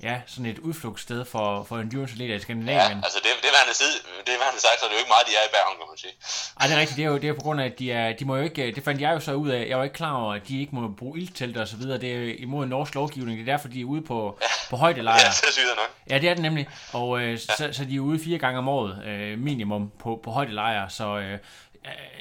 ja, 0.03 0.21
sådan 0.27 0.47
et 0.47 0.59
udflugtssted 0.59 1.25
for, 1.25 1.65
for 1.69 1.77
endurance-atleter 1.79 2.35
i 2.35 2.41
Skandinavien. 2.41 2.99
Ja, 2.99 3.05
altså 3.05 3.19
det, 3.25 3.31
det 3.43 3.51
var 3.53 3.73
sige, 3.73 3.95
det 4.27 4.35
var 4.39 4.51
sagt, 4.59 4.81
så 4.81 4.85
det 4.85 4.91
er 4.91 4.95
jo 4.95 4.99
ikke 4.99 5.09
meget, 5.09 5.27
de 5.27 5.33
er 5.41 5.45
i 5.49 5.53
Bergen, 5.57 5.77
kan 5.79 5.87
man 5.89 5.99
sige. 5.99 6.15
Ej, 6.61 6.67
det 6.67 6.75
er 6.77 6.81
rigtigt, 6.81 6.97
det 6.97 7.05
er 7.05 7.09
jo, 7.09 7.19
det 7.19 7.29
er 7.29 7.33
på 7.33 7.41
grund 7.41 7.61
af, 7.61 7.67
at 7.67 7.79
de, 7.79 7.93
er, 7.93 8.13
de 8.13 8.25
må 8.25 8.37
jo 8.37 8.43
ikke, 8.43 8.73
det 8.75 8.85
fandt 8.85 9.01
jeg 9.01 9.13
jo 9.15 9.21
så 9.21 9.33
ud 9.33 9.49
af, 9.49 9.67
jeg 9.69 9.79
var 9.79 9.85
ikke 9.85 9.95
klar 9.95 10.15
over, 10.23 10.35
at 10.35 10.49
de 10.49 10.61
ikke 10.61 10.75
må 10.75 10.89
bruge 10.89 11.21
ildtelte 11.21 11.59
og 11.59 11.69
så 11.69 11.77
videre, 11.77 11.99
det 11.99 12.11
er 12.13 12.35
imod 12.39 12.67
norsk 12.67 12.95
lovgivning, 12.95 13.39
det 13.39 13.49
er 13.49 13.53
derfor, 13.53 13.69
de 13.69 13.81
er 13.81 13.85
ude 13.85 14.03
på, 14.03 14.39
ja. 14.43 14.47
på 14.71 14.77
højdelejre. 14.77 15.21
Ja, 15.21 15.49
det 15.49 15.57
jeg 15.57 15.77
nok. 15.77 15.91
Ja, 16.11 16.19
det 16.19 16.29
er 16.29 16.35
det 16.35 16.43
nemlig, 16.43 16.69
og 16.93 17.21
øh, 17.21 17.33
ja. 17.33 17.37
så, 17.37 17.69
så 17.73 17.85
de 17.85 17.97
er 17.97 18.01
ude 18.01 18.19
fire 18.25 18.39
gange 18.39 18.59
om 18.59 18.69
året, 18.69 19.05
øh, 19.07 19.39
minimum, 19.39 19.93
på, 19.99 20.21
på 20.25 20.31
højdelejre, 20.31 20.91
så... 20.91 21.19
Øh, 21.19 21.39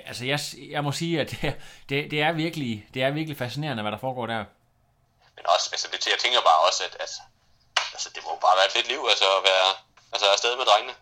altså 0.06 0.26
jeg, 0.26 0.40
jeg 0.72 0.84
må 0.84 0.92
sige, 0.92 1.22
at 1.22 1.32
det, 1.32 1.56
det, 1.90 2.12
det, 2.12 2.22
er 2.22 2.32
virkelig, 2.32 2.88
det 2.94 3.04
er 3.04 3.12
virkelig 3.12 3.38
fascinerende, 3.38 3.84
hvad 3.84 3.92
der 3.92 3.98
foregår 3.98 4.26
der. 4.26 4.44
Men 5.36 5.46
også, 5.46 5.70
altså 5.72 5.88
det, 5.92 6.08
jeg 6.08 6.20
tænker 6.24 6.40
bare 6.42 6.68
også, 6.68 6.84
at 6.84 6.98
altså, 7.00 7.22
altså, 7.98 8.10
det 8.16 8.22
må 8.26 8.32
bare 8.46 8.58
være 8.60 8.68
et 8.70 8.76
fedt 8.78 8.88
liv, 8.94 9.02
altså 9.14 9.28
at 9.38 9.44
være 9.52 9.68
altså, 10.14 10.26
afsted 10.36 10.52
med 10.60 10.66
drengene. 10.72 10.96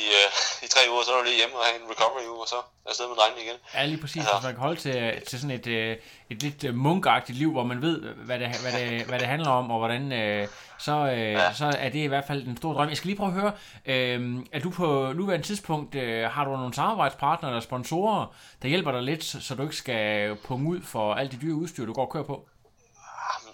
I, 0.00 0.02
øh, 0.18 0.28
I 0.64 0.66
tre 0.74 0.80
uger, 0.90 1.02
så 1.04 1.10
er 1.12 1.18
du 1.18 1.24
lige 1.24 1.40
hjemme 1.40 1.56
og 1.60 1.64
have 1.66 1.76
en 1.82 1.90
recovery 1.92 2.26
uge, 2.32 2.42
og 2.44 2.48
så 2.48 2.58
afsted 2.90 3.06
med 3.08 3.16
drengene 3.16 3.42
igen. 3.44 3.56
Ja, 3.74 3.84
lige 3.92 4.00
præcis. 4.00 4.16
Altså. 4.16 4.34
Hvis 4.34 4.44
man 4.44 4.54
kan 4.54 4.62
holde 4.68 4.80
til, 4.80 4.96
til 5.28 5.36
sådan 5.40 5.56
et, 5.60 5.66
øh, 5.66 5.96
et 6.30 6.42
lidt 6.42 6.64
øh, 6.64 6.74
munkagtigt 6.74 7.38
liv, 7.38 7.50
hvor 7.52 7.64
man 7.72 7.82
ved, 7.82 7.98
hvad 8.00 8.38
det, 8.38 8.48
hvad 8.62 8.72
det, 8.72 9.06
hvad 9.08 9.18
det 9.18 9.28
handler 9.34 9.50
om, 9.50 9.70
og 9.70 9.78
hvordan, 9.78 10.12
øh, 10.12 10.48
så, 10.78 10.92
øh, 10.92 11.32
ja. 11.32 11.54
så 11.54 11.66
er 11.78 11.88
det 11.88 11.98
i 11.98 12.06
hvert 12.06 12.24
fald 12.26 12.46
en 12.46 12.56
stor 12.56 12.72
drøm. 12.72 12.88
Jeg 12.88 12.96
skal 12.96 13.08
lige 13.08 13.18
prøve 13.18 13.32
at 13.34 13.40
høre, 13.40 13.52
øh, 13.86 14.20
er 14.52 14.60
du 14.60 14.70
på 14.70 15.12
nuværende 15.12 15.46
tidspunkt, 15.46 15.94
øh, 15.94 16.30
har 16.30 16.44
du 16.44 16.50
nogle 16.50 16.74
samarbejdspartnere 16.74 17.50
eller 17.52 17.60
sponsorer, 17.60 18.26
der 18.62 18.68
hjælper 18.68 18.92
dig 18.92 19.02
lidt, 19.02 19.24
så 19.24 19.54
du 19.54 19.62
ikke 19.62 19.76
skal 19.76 20.36
punge 20.36 20.68
ud 20.70 20.80
for 20.82 21.14
alt 21.14 21.32
det 21.32 21.40
dyre 21.42 21.54
udstyr, 21.54 21.86
du 21.86 21.92
går 21.92 22.06
og 22.06 22.12
kører 22.12 22.24
på? 22.24 22.48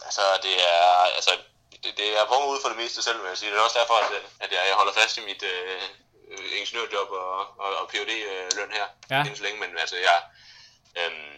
Altså, 0.05 0.23
det 0.43 0.55
er, 0.55 1.15
altså, 1.17 1.31
det, 1.87 1.97
det 2.01 2.09
er 2.19 2.31
punget 2.31 2.49
ud 2.53 2.61
for 2.63 2.69
det 2.69 2.79
meste 2.83 3.03
selv, 3.03 3.19
vil 3.23 3.29
jeg 3.29 3.39
sige. 3.39 3.51
Det 3.51 3.59
er 3.59 3.63
også 3.69 3.79
derfor, 3.81 3.97
at, 4.05 4.11
at 4.45 4.51
jeg, 4.53 4.63
jeg 4.69 4.77
holder 4.81 4.93
fast 4.93 5.19
i 5.19 5.21
mit 5.31 5.43
øh, 5.43 5.83
ingeniørjob 6.61 7.11
og, 7.11 7.39
og, 7.65 7.71
og 7.81 7.85
PhD-løn 7.91 8.73
her. 8.79 8.87
Ja. 9.11 9.21
Indtil 9.27 9.45
længe, 9.45 9.61
men 9.61 9.79
altså, 9.79 9.97
jeg... 9.97 10.19
Øhm, 11.01 11.33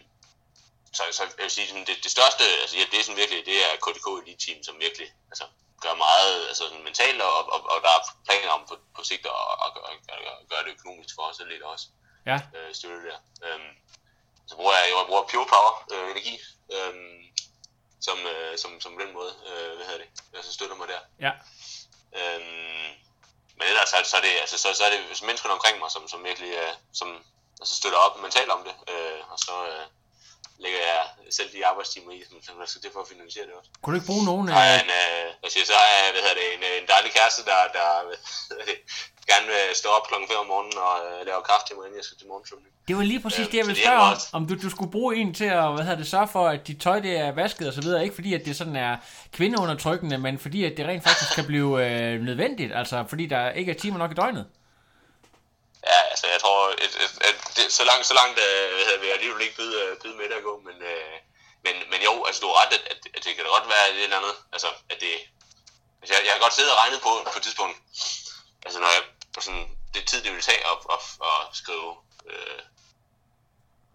så, 0.93 1.03
så 1.13 1.23
jeg 1.23 1.45
vil 1.47 1.51
sige, 1.51 1.85
det, 1.89 1.97
det 2.05 2.11
største, 2.17 2.45
altså 2.63 2.77
ja, 2.79 2.85
det 2.91 2.99
er 2.99 3.05
sådan 3.05 3.23
virkelig, 3.23 3.47
det 3.47 3.57
er 3.67 3.73
KDK 3.85 4.07
Elite 4.23 4.41
Team, 4.45 4.59
som 4.63 4.75
virkelig 4.87 5.09
altså, 5.33 5.45
gør 5.85 5.95
meget 5.95 6.49
altså, 6.49 6.65
sådan 6.69 6.85
mentalt, 6.85 7.23
og, 7.23 7.53
og, 7.55 7.61
og 7.73 7.79
der 7.85 7.91
er 7.97 8.03
planer 8.27 8.51
om 8.57 8.63
på, 8.69 8.75
på 8.97 9.03
sigt 9.05 9.27
at 9.27 9.33
og, 9.33 9.55
og, 9.65 9.71
og 9.87 10.47
gøre 10.51 10.65
det 10.65 10.75
økonomisk 10.77 11.15
for 11.15 11.23
os 11.23 11.41
lidt 11.53 11.63
også. 11.63 11.87
Ja. 12.27 12.39
Øh, 12.57 12.75
støtte 12.75 13.09
der. 13.09 13.19
Øhm, 13.47 13.73
så 14.49 14.55
bruger 14.57 14.75
jeg 14.79 14.91
jo 14.91 14.99
jeg 14.99 15.07
bruger 15.07 15.25
Pure 15.31 15.47
Power 15.53 15.73
øh, 15.93 16.11
energi, 16.11 16.35
øh, 16.75 16.95
som, 18.01 18.19
øh, 18.33 18.59
som, 18.59 18.81
som 18.81 18.95
på 18.95 19.01
den 19.05 19.13
måde, 19.19 19.33
øh, 19.49 19.77
hvad 19.77 19.87
hedder 19.87 20.03
det, 20.05 20.11
altså 20.35 20.53
støtter 20.53 20.77
mig 20.77 20.89
der. 20.89 21.03
Ja. 21.27 21.33
Øhm, 22.19 22.89
men 23.57 23.65
ellers 23.71 23.89
så, 23.89 23.97
så, 24.05 24.17
er 24.17 24.21
det, 24.21 24.35
altså, 24.41 24.59
så, 24.59 24.69
så 24.75 24.85
er 24.85 24.91
det 24.91 25.23
menneskerne 25.23 25.55
omkring 25.55 25.79
mig, 25.79 25.91
som, 25.91 26.09
som 26.09 26.25
virkelig 26.25 26.53
øh, 26.63 26.75
som, 26.93 27.09
altså, 27.61 27.77
støtter 27.77 27.99
op 27.99 28.21
mentalt 28.21 28.51
om 28.51 28.63
det, 28.69 28.75
øh, 28.93 29.21
og 29.33 29.39
så 29.39 29.55
øh, 29.73 29.87
lægger 30.59 30.79
jeg 30.79 31.03
selv 31.31 31.53
de 31.53 31.67
arbejdstimer 31.67 32.13
i, 32.13 32.25
som, 32.29 32.43
som 32.43 32.59
der 32.59 32.67
skal 32.67 32.83
til 32.83 32.93
for 32.93 33.01
at 33.01 33.09
finansiere 33.09 33.47
det 33.47 33.55
også. 33.55 33.71
Kunne 33.83 33.93
du 33.95 34.01
ikke 34.01 34.13
bruge 34.13 34.25
nogen 34.25 34.49
af... 34.49 34.55
Så 34.55 34.85
en, 34.85 34.91
øh, 35.03 35.27
jeg 35.43 35.51
siger, 35.53 35.65
så 35.67 35.75
har 35.83 35.89
jeg, 35.95 36.13
hvad 36.13 36.23
hedder 36.23 36.39
det, 36.43 36.49
en, 36.55 36.63
en 36.83 36.89
dejlig 36.89 37.11
kæreste, 37.13 37.45
der, 37.51 37.59
der 37.77 37.87
hvad 38.07 38.67
det, 38.67 38.79
gerne 39.33 39.47
vil 39.53 39.62
stå 39.81 39.89
op 39.97 40.05
klokken 40.09 40.29
5 40.29 40.39
om 40.39 40.47
morgenen 40.53 40.79
og 40.87 40.95
øh, 41.07 41.26
lave 41.29 41.41
kaffe 41.51 41.64
til 41.66 41.74
mig, 41.76 41.85
inden 41.87 41.99
jeg 42.01 42.05
skal 42.05 42.18
til 42.18 42.29
morgensvømning. 42.33 42.72
Det 42.89 42.97
var 42.97 43.03
lige 43.12 43.22
præcis 43.24 43.45
øhm, 43.45 43.51
det, 43.51 43.59
jeg 43.59 43.66
ville 43.66 43.83
spørge 43.83 44.03
om. 44.12 44.16
Om 44.39 44.43
du, 44.49 44.55
du 44.64 44.70
skulle 44.74 44.93
bruge 44.97 45.11
en 45.20 45.35
til 45.41 45.51
at 45.61 45.66
hvad 45.74 45.85
hedder 45.85 46.01
det, 46.03 46.09
sørge 46.14 46.29
for, 46.37 46.45
at 46.55 46.61
dit 46.68 46.81
tøj 46.87 46.99
det 47.07 47.14
er 47.24 47.31
vasket 47.33 47.68
og 47.68 47.74
så 47.79 47.83
videre. 47.87 48.03
Ikke 48.05 48.14
fordi, 48.20 48.31
at 48.35 48.43
det 48.47 48.57
sådan 48.57 48.76
er 48.76 48.97
kvindeundertrykkende, 49.37 50.18
men 50.26 50.35
fordi, 50.45 50.61
at 50.64 50.74
det 50.76 50.87
rent 50.87 51.05
faktisk 51.09 51.31
kan 51.35 51.47
blive 51.53 51.70
øh, 51.85 52.20
nødvendigt. 52.29 52.70
Altså, 52.81 52.97
fordi 53.11 53.24
der 53.35 53.43
ikke 53.61 53.70
er 53.72 53.79
timer 53.83 53.99
nok 53.99 54.12
i 54.12 54.18
døgnet. 54.22 54.47
Ja, 55.91 56.01
altså 56.12 56.26
jeg 56.35 56.41
tror, 56.45 56.59
et, 56.85 56.95
et, 57.05 57.12
et, 57.29 57.39
det, 57.57 57.64
så 57.79 57.85
langt, 57.91 58.05
så 58.11 58.14
langt 58.20 58.37
øh, 58.47 59.01
vil 59.01 59.09
jeg 59.09 59.16
alligevel 59.18 59.43
ikke 59.47 59.57
byde, 59.61 59.74
øh, 59.83 59.91
byde 60.03 60.16
med 60.20 60.24
at 60.41 60.47
gå, 60.49 60.55
men, 60.68 60.76
øh, 60.91 61.16
men, 61.64 61.74
men 61.91 62.01
jo, 62.09 62.12
altså 62.29 62.41
du 62.43 62.49
har 62.51 62.57
ret, 62.62 62.72
at, 62.79 62.85
at, 62.93 63.01
at 63.16 63.20
det 63.24 63.33
kan 63.35 63.45
da 63.45 63.51
godt 63.57 63.68
være 63.74 63.85
et 63.91 64.05
eller 64.05 64.20
andet, 64.20 64.35
altså 64.55 64.68
at 64.93 64.99
det, 65.05 65.14
altså 66.01 66.12
jeg, 66.14 66.20
jeg 66.26 66.33
har 66.35 66.43
godt 66.45 66.55
siddet 66.57 66.72
og 66.74 66.79
regnet 66.83 67.01
på 67.07 67.11
på 67.33 67.39
et 67.41 67.45
tidspunkt, 67.47 67.76
altså 68.66 68.79
når 68.85 68.91
jeg, 68.97 69.03
sådan, 69.41 69.68
det 69.95 70.07
tid 70.07 70.22
det 70.24 70.32
vil 70.32 70.43
tage 70.43 70.62
at, 70.72 70.78
at, 70.95 71.03
at 71.28 71.57
skrive, 71.61 71.91
øh, 72.30 72.61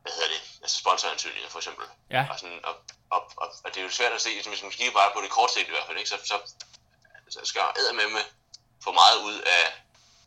hvad 0.02 0.12
hedder 0.16 0.32
det, 0.36 0.42
altså 0.64 0.78
sponsoransøgninger 0.84 1.50
for 1.50 1.60
eksempel, 1.60 1.86
ja. 2.16 2.26
og, 2.32 2.40
sådan, 2.40 2.60
og, 2.64 2.76
og, 3.16 3.22
og, 3.38 3.48
og, 3.64 3.70
det 3.72 3.78
er 3.78 3.84
jo 3.84 3.90
svært 4.00 4.12
at 4.12 4.22
se, 4.22 4.30
hvis 4.50 4.64
man 4.64 4.72
kigger 4.72 4.94
bare 4.94 5.12
på 5.16 5.22
det 5.22 5.30
kortsigtet 5.30 5.72
i 5.72 5.76
hvert 5.76 5.88
fald, 5.88 5.98
ikke, 5.98 6.10
så, 6.10 6.18
så 6.32 6.38
altså, 7.26 7.40
skal 7.44 7.62
jeg 7.62 7.96
med 7.96 8.10
med 8.18 8.26
få 8.84 8.92
meget 8.92 9.18
ud 9.30 9.38
af, 9.58 9.66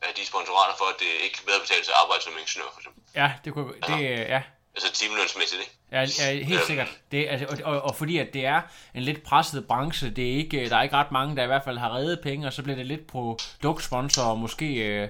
af 0.02 0.14
de 0.14 0.26
sponsorater 0.26 0.76
for, 0.76 0.84
at 0.84 0.98
det 0.98 1.10
ikke 1.26 1.38
bedre 1.46 1.60
betale 1.60 1.84
sig 1.84 1.94
at 1.94 2.00
arbejde 2.02 2.22
som 2.22 2.38
ingeniør, 2.38 2.70
for 2.72 2.80
eksempel. 2.80 3.02
Ja, 3.14 3.28
det 3.44 3.52
kunne, 3.54 3.72
det, 3.88 4.00
ja. 4.34 4.42
Altså 4.76 4.92
timelønsmæssigt, 4.92 5.60
ikke? 5.60 5.72
Ja, 5.92 6.00
ja 6.18 6.44
helt 6.50 6.60
øhm. 6.60 6.66
sikkert. 6.66 6.88
Det, 7.12 7.26
altså, 7.30 7.46
og, 7.50 7.72
og, 7.72 7.82
og, 7.82 7.96
fordi 7.96 8.18
at 8.18 8.28
det 8.34 8.46
er 8.46 8.60
en 8.94 9.02
lidt 9.02 9.22
presset 9.22 9.66
branche, 9.68 10.10
det 10.10 10.24
er 10.32 10.36
ikke, 10.36 10.68
der 10.70 10.76
er 10.76 10.82
ikke 10.82 10.96
ret 10.96 11.12
mange, 11.12 11.36
der 11.36 11.42
i 11.42 11.46
hvert 11.46 11.64
fald 11.64 11.78
har 11.78 11.94
reddet 11.96 12.20
penge, 12.20 12.46
og 12.46 12.52
så 12.52 12.62
bliver 12.62 12.76
det 12.76 12.86
lidt 12.86 13.06
produktsponsor, 13.06 14.22
og 14.22 14.38
måske 14.38 14.66
øh, 14.74 15.08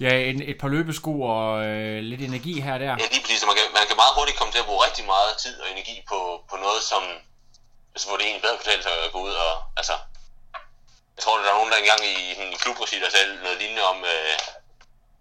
ja, 0.00 0.12
en, 0.30 0.42
et 0.42 0.58
par 0.58 0.68
løbesko 0.68 1.12
og 1.34 1.64
øh, 1.66 2.02
lidt 2.10 2.20
energi 2.20 2.60
her 2.60 2.74
og 2.74 2.80
der. 2.80 2.94
Ja, 3.02 3.06
lige 3.14 3.22
præcis. 3.24 3.46
Man 3.50 3.56
kan, 3.58 3.66
man 3.78 3.86
kan 3.88 3.96
meget 4.02 4.14
hurtigt 4.18 4.38
komme 4.38 4.52
til 4.52 4.62
at 4.62 4.68
bruge 4.68 4.84
rigtig 4.86 5.04
meget 5.14 5.30
tid 5.44 5.54
og 5.62 5.66
energi 5.74 5.96
på, 6.10 6.18
på 6.50 6.56
noget, 6.64 6.82
som, 6.90 7.02
altså, 7.94 8.04
hvor 8.08 8.16
det 8.16 8.24
egentlig 8.26 8.44
bedre 8.46 8.58
betale 8.62 8.82
sig 8.82 8.94
at 9.06 9.12
gå 9.14 9.20
ud 9.28 9.34
og, 9.46 9.52
altså, 9.80 9.94
jeg 11.16 11.22
tror, 11.22 11.34
der 11.38 11.50
er 11.50 11.58
nogen, 11.58 11.72
der 11.72 11.78
engang 11.78 12.02
i 12.12 12.16
en 12.42 12.50
klubregi, 12.62 12.96
der 13.04 13.10
sagde 13.10 13.26
noget 13.46 13.58
lignende 13.62 13.84
om, 13.92 13.98
øh, 14.14 14.36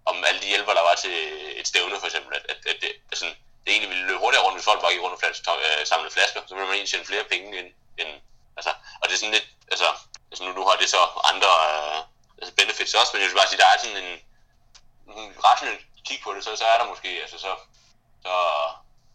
om 0.10 0.16
alle 0.28 0.42
de 0.42 0.52
hjælper, 0.54 0.74
der 0.78 0.84
var 0.90 0.96
til 1.04 1.16
et 1.60 1.68
stævne, 1.68 1.96
for 2.00 2.08
eksempel, 2.10 2.32
at, 2.40 2.44
at, 2.52 2.60
at 2.72 2.78
det, 2.84 2.92
altså, 3.12 3.28
det 3.64 3.70
egentlig 3.72 3.90
ville 3.90 4.08
løbe 4.08 4.20
hurtigere 4.20 4.46
rundt, 4.46 4.58
hvis 4.58 4.70
folk 4.70 4.82
bare 4.82 4.94
gik 4.94 5.02
rundt 5.02 5.18
og 5.18 5.20
flaske, 5.20 5.52
øh, 5.68 5.88
samlede 5.90 6.14
flasker, 6.18 6.42
så 6.48 6.54
ville 6.54 6.68
man 6.68 6.76
egentlig 6.76 6.92
tjene 6.92 7.10
flere 7.12 7.26
penge 7.34 7.48
end, 7.60 7.70
end 8.02 8.12
altså, 8.58 8.72
og 9.02 9.06
det 9.08 9.14
er 9.14 9.22
sådan 9.22 9.38
lidt, 9.38 9.48
altså, 9.74 9.88
altså 10.32 10.42
nu, 10.46 10.52
nu 10.58 10.64
har 10.68 10.76
det 10.82 10.90
så 10.90 11.02
andre 11.32 11.52
øh, 11.70 12.00
altså 12.42 12.54
benefits 12.60 12.94
også, 12.94 13.12
men 13.14 13.22
jeg 13.22 13.30
vil 13.30 13.40
bare 13.42 13.52
sige, 13.52 13.62
der 13.64 13.70
er 13.70 13.78
sådan 13.84 14.02
en, 14.06 14.12
en 15.18 15.36
rationel 15.48 15.78
kig 16.08 16.20
på 16.24 16.30
det, 16.34 16.44
så, 16.44 16.52
så 16.56 16.66
er 16.66 16.78
der 16.78 16.92
måske, 16.94 17.10
altså 17.24 17.38
så, 17.46 17.52
så, 18.26 18.34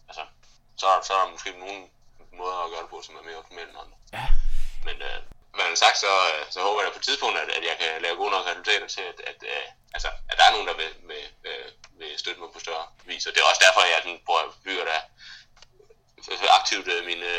altså, 0.09 0.23
så, 0.81 0.87
så 1.07 1.11
er 1.15 1.21
der 1.23 1.35
måske 1.37 1.51
nogle 1.65 1.81
måder 2.41 2.57
at 2.65 2.71
gøre 2.71 2.83
det 2.83 2.91
på, 2.91 3.03
som 3.03 3.17
er 3.17 3.23
mere 3.23 3.41
optimale 3.43 3.71
end 3.71 3.79
andre. 3.85 3.97
Ja. 4.13 4.25
Men, 4.87 4.97
øh, 5.09 5.21
men 5.59 5.77
sagt, 5.77 5.99
så, 5.99 6.13
så 6.51 6.61
håber 6.67 6.83
jeg 6.83 6.93
på 6.93 6.99
et 6.99 7.05
tidspunkt, 7.05 7.39
at, 7.39 7.49
at 7.59 7.65
jeg 7.71 7.77
kan 7.81 8.03
lave 8.03 8.17
gode 8.17 8.31
nok 8.31 8.47
resultater 8.47 8.87
til, 8.87 9.01
at, 9.01 9.19
at, 9.31 9.39
at, 9.57 9.67
altså, 9.95 10.09
at 10.31 10.39
der 10.39 10.45
er 10.45 10.53
nogen, 10.53 10.69
der 10.71 10.77
vil, 10.83 10.93
vil, 11.11 11.25
vil, 11.99 12.19
støtte 12.19 12.41
mig 12.41 12.51
på 12.53 12.61
større 12.61 12.87
vis. 13.05 13.27
Og 13.27 13.33
det 13.33 13.41
er 13.41 13.51
også 13.51 13.63
derfor, 13.67 13.81
at 13.81 13.91
jeg 13.95 14.01
den, 14.05 14.21
prøver 14.27 14.43
at 14.49 14.55
bygge 14.65 14.85
der 14.91 15.01
aktivt 16.59 16.89
uh, 16.89 17.05
mine 17.11 17.31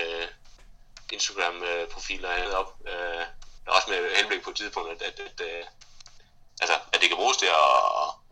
Instagram-profiler 1.16 2.48
uh, 2.48 2.60
op. 2.60 2.70
Uh, 2.80 3.26
også 3.68 3.90
med 3.90 4.16
henblik 4.16 4.42
på 4.44 4.50
et 4.50 4.56
tidspunkt, 4.56 4.90
at, 4.92 5.02
at, 5.02 5.20
at, 5.20 5.68
altså, 6.62 6.76
at 6.94 7.02
det 7.02 7.10
kan 7.10 7.18
bruges 7.18 7.38
til 7.38 7.46
at, 7.46 7.68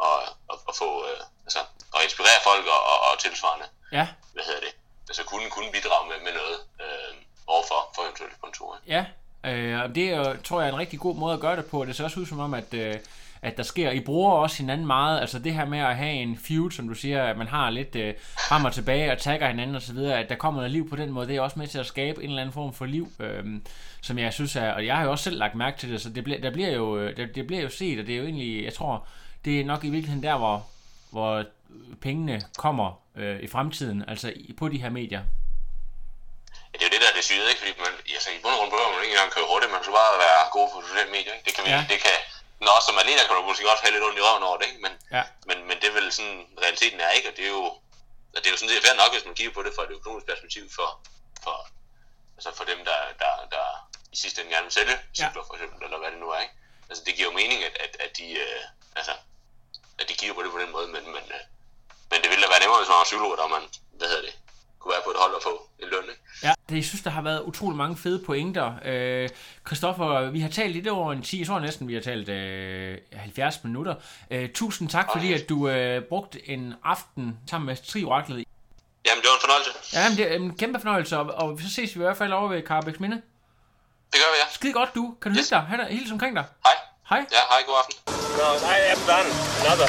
at, 0.07 0.23
at, 0.51 0.57
at 0.69 0.75
få, 0.75 0.89
øh, 1.09 1.19
altså, 1.47 1.59
at 1.95 2.03
inspirere 2.03 2.39
folk 2.43 2.65
og, 2.65 2.81
og, 2.91 2.97
og 3.07 3.19
tilsvarende, 3.19 3.67
Ja, 3.91 4.07
hvad 4.33 4.43
hedder 4.43 4.59
det, 4.59 4.73
altså 5.09 5.23
kunne, 5.23 5.49
kunne 5.49 5.71
bidrage 5.71 6.09
med, 6.09 6.19
med 6.19 6.33
noget 6.33 6.59
øh, 6.81 7.15
overfor 7.47 7.91
for 7.95 8.01
eventuelle 8.03 8.35
sponsorer. 8.35 8.77
ja. 8.87 9.05
Øh, 9.47 9.81
og 9.81 9.95
det 9.95 10.09
er 10.09 10.35
tror 10.43 10.61
jeg 10.61 10.69
er 10.69 10.73
en 10.73 10.79
rigtig 10.79 10.99
god 10.99 11.15
måde 11.15 11.33
at 11.33 11.39
gøre 11.39 11.55
det 11.55 11.65
på. 11.65 11.85
Det 11.85 11.95
ser 11.95 12.03
også 12.03 12.19
ud 12.19 12.25
som 12.25 12.39
om, 12.39 12.53
at, 12.53 12.73
øh, 12.73 12.93
at 13.41 13.57
der 13.57 13.63
sker, 13.63 13.91
I 13.91 13.99
bruger 13.99 14.31
også 14.31 14.57
hinanden 14.57 14.87
meget, 14.87 15.21
altså 15.21 15.39
det 15.39 15.53
her 15.53 15.65
med 15.65 15.79
at 15.79 15.95
have 15.95 16.13
en 16.13 16.37
feud, 16.37 16.71
som 16.71 16.87
du 16.87 16.93
siger, 16.93 17.23
at 17.23 17.37
man 17.37 17.47
har 17.47 17.69
lidt 17.69 17.95
øh, 17.95 18.13
frem 18.49 18.65
og 18.65 18.73
tilbage 18.73 19.11
og 19.11 19.17
tagger 19.17 19.47
hinanden 19.47 19.75
osv., 19.75 19.97
at 19.97 20.29
der 20.29 20.35
kommer 20.35 20.59
noget 20.59 20.71
liv 20.71 20.89
på 20.89 20.95
den 20.95 21.11
måde, 21.11 21.27
det 21.27 21.35
er 21.35 21.41
også 21.41 21.59
med 21.59 21.67
til 21.67 21.79
at 21.79 21.85
skabe 21.85 22.23
en 22.23 22.29
eller 22.29 22.41
anden 22.41 22.53
form 22.53 22.73
for 22.73 22.85
liv, 22.85 23.11
øh, 23.19 23.43
som 24.01 24.17
jeg 24.17 24.33
synes 24.33 24.55
er, 24.55 24.71
og 24.71 24.85
jeg 24.85 24.95
har 24.95 25.03
jo 25.03 25.11
også 25.11 25.23
selv 25.23 25.37
lagt 25.37 25.55
mærke 25.55 25.77
til 25.77 25.91
det, 25.91 26.01
så 26.01 26.09
det, 26.09 26.23
bliver, 26.23 26.41
der 26.41 26.51
bliver 26.51 26.71
jo, 26.71 26.97
øh, 26.97 27.17
det, 27.17 27.35
det 27.35 27.47
bliver 27.47 27.61
jo 27.61 27.69
set, 27.69 27.99
og 27.99 28.07
det 28.07 28.13
er 28.13 28.19
jo 28.19 28.23
egentlig, 28.23 28.63
jeg 28.63 28.73
tror, 28.73 29.07
det 29.45 29.59
er 29.59 29.65
nok 29.65 29.83
i 29.83 29.89
virkeligheden 29.89 30.23
der, 30.23 30.37
hvor, 30.37 30.65
hvor 31.11 31.43
pengene 32.01 32.41
kommer 32.57 32.99
øh, 33.15 33.39
i 33.39 33.47
fremtiden, 33.47 34.03
altså 34.07 34.33
på 34.57 34.69
de 34.69 34.81
her 34.81 34.89
medier. 34.89 35.21
Ja, 36.75 36.79
det 36.79 36.83
er 36.85 36.89
jo 36.89 36.93
det, 36.95 37.01
der 37.01 37.09
er 37.09 37.17
det 37.19 37.23
syge, 37.23 37.49
ikke? 37.49 37.59
Fordi 37.61 37.73
man, 37.85 37.93
altså, 38.15 38.29
i 38.37 38.39
bund 38.43 38.53
og 38.53 38.59
grund 38.59 38.71
behøver 38.71 38.91
man 38.93 39.01
ikke 39.03 39.13
engang 39.15 39.31
køre 39.31 39.47
hurtigt, 39.51 39.71
man 39.71 39.83
skal 39.83 39.93
bare 40.01 40.17
være 40.25 40.39
god 40.57 40.67
på 40.73 40.77
sociale 40.87 41.11
medier, 41.15 41.33
ikke? 41.33 41.45
Det 41.47 41.53
kan, 41.55 41.63
vi, 41.65 41.69
Ja. 41.69 41.75
ja. 41.75 41.85
det 41.91 41.97
kan, 42.05 42.17
når 42.63 42.71
også 42.77 42.85
som 42.89 42.97
atleter 43.01 43.25
kan 43.27 43.35
du 43.35 43.41
måske 43.49 43.63
godt 43.71 43.79
have 43.83 43.93
lidt 43.95 44.03
ondt 44.07 44.17
i 44.19 44.21
røven 44.27 44.43
over 44.49 44.57
det, 44.59 44.65
ikke? 44.69 44.81
Men, 44.85 44.93
Ja. 45.15 45.23
men, 45.49 45.57
men 45.67 45.75
det 45.81 45.87
er 45.89 45.95
vel 45.99 46.11
sådan, 46.17 46.39
realiteten 46.63 46.99
er 47.05 47.09
ikke, 47.17 47.29
og 47.29 47.35
det 47.37 47.45
er 47.49 47.53
jo, 47.59 47.63
og 48.33 48.37
det 48.41 48.47
er 48.47 48.51
jo 48.53 48.57
sådan 48.57 48.73
set 48.73 48.83
fair 48.85 48.95
nok, 49.01 49.11
hvis 49.13 49.25
man 49.27 49.35
kigger 49.35 49.53
på 49.53 49.63
det 49.65 49.71
fra 49.75 49.83
et 49.83 49.91
økonomisk 49.99 50.25
perspektiv 50.31 50.63
for, 50.77 50.89
for, 51.43 51.55
altså 52.37 52.49
for 52.57 52.63
dem, 52.71 52.79
der, 52.89 52.99
der, 53.23 53.33
der 53.55 53.65
i 54.13 54.17
sidste 54.23 54.37
ende 54.41 54.51
gerne 54.53 54.65
vil 54.67 54.77
sælge 54.79 54.95
cykler, 55.19 55.43
for 55.47 55.53
eksempel, 55.55 55.77
eller 55.85 55.97
hvad 56.01 56.11
det 56.11 56.19
nu 56.23 56.29
er, 56.35 56.39
ikke? 56.45 56.53
Altså, 56.89 57.03
det 57.05 57.15
giver 57.15 57.27
jo 57.29 57.35
mening, 57.41 57.59
at, 57.63 57.75
at, 57.85 57.93
at 58.05 58.11
de, 58.17 58.27
øh, 58.45 58.61
altså, 58.99 59.13
at 59.99 60.09
de 60.09 60.13
kigger 60.13 60.35
på 60.35 60.43
det 60.43 60.51
på 60.51 60.59
den 60.63 60.71
måde, 60.71 60.87
men, 60.87 61.03
men, 61.15 61.23
øh, 61.35 61.43
men 62.11 62.17
det 62.21 62.29
ville 62.31 62.43
da 62.45 62.49
være 62.53 62.59
nemmere, 62.63 62.79
hvis 62.79 62.89
man 62.91 62.97
var 62.97 63.03
psykolog, 63.11 63.39
og 63.39 63.49
man, 63.49 63.63
hvad 63.99 64.07
hedder 64.07 64.21
det, 64.27 64.35
kunne 64.85 64.93
være 64.93 65.01
på 65.05 65.09
et 65.09 65.17
hold 65.19 65.33
og 65.33 65.41
få 65.43 65.69
en 65.79 65.87
løn, 65.91 66.03
ikke? 66.09 66.21
Ja, 66.43 66.53
det, 66.69 66.75
jeg 66.75 66.83
synes, 66.83 67.01
der 67.03 67.09
har 67.09 67.21
været 67.21 67.41
utrolig 67.41 67.77
mange 67.77 67.97
fede 67.97 68.23
pointer. 68.25 68.73
Øh, 68.85 69.29
Christoffer, 69.67 70.29
vi 70.29 70.39
har 70.39 70.49
talt 70.49 70.73
lidt 70.73 70.87
over 70.87 71.11
en 71.13 71.21
10, 71.21 71.39
jeg 71.39 71.47
tror 71.47 71.59
næsten, 71.59 71.87
vi 71.87 71.93
har 71.93 72.01
talt 72.01 72.29
øh, 72.29 72.97
70 73.13 73.63
minutter. 73.63 73.95
Øh, 74.31 74.49
tusind 74.53 74.89
tak, 74.89 75.07
fordi 75.13 75.33
at 75.33 75.49
du 75.49 75.69
øh, 75.69 76.01
brugte 76.03 76.49
en 76.49 76.73
aften 76.83 77.37
sammen 77.49 77.65
med 77.65 77.75
Trioraklet. 77.91 78.45
Jamen, 79.07 79.21
det 79.21 79.29
var 79.29 79.35
en 79.35 79.41
fornøjelse. 79.41 79.71
Ja, 79.93 80.09
men 80.09 80.17
det 80.17 80.31
er 80.31 80.35
en 80.35 80.57
kæmpe 80.57 80.79
fornøjelse, 80.79 81.17
og, 81.17 81.25
og 81.25 81.59
så 81.59 81.69
ses 81.69 81.95
vi 81.95 81.99
i 82.01 82.03
hvert 82.03 82.17
fald 82.17 82.31
over 82.33 82.47
ved 82.49 82.61
Carbex 82.63 82.99
Minde. 82.99 83.15
Det 84.11 84.19
gør 84.21 84.29
vi, 84.33 84.37
ja. 84.43 84.47
Skide 84.53 84.73
godt, 84.73 84.95
du. 84.95 85.15
Kan 85.21 85.31
du 85.31 85.35
hygge 85.35 85.49
dig? 85.49 85.61
Ha' 85.61 85.77
det 85.77 85.87
hils 85.87 86.11
omkring 86.11 86.35
dig. 86.35 86.45
Hej. 86.65 86.75
Hej. 87.09 87.25
Ja, 87.37 87.43
hej, 87.51 87.61
god 87.67 87.75
aften. 87.81 87.95
No, 88.39 88.47
I 88.75 88.77
am 88.93 89.01
done. 89.11 89.29
Another. 89.61 89.87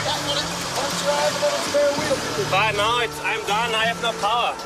But 2.55 2.71
no, 2.83 2.89
it's, 3.05 3.19
I'm 3.31 3.43
done. 3.55 3.71
I 3.83 3.85
have 3.91 4.01
no 4.03 4.13
power. 4.27 4.53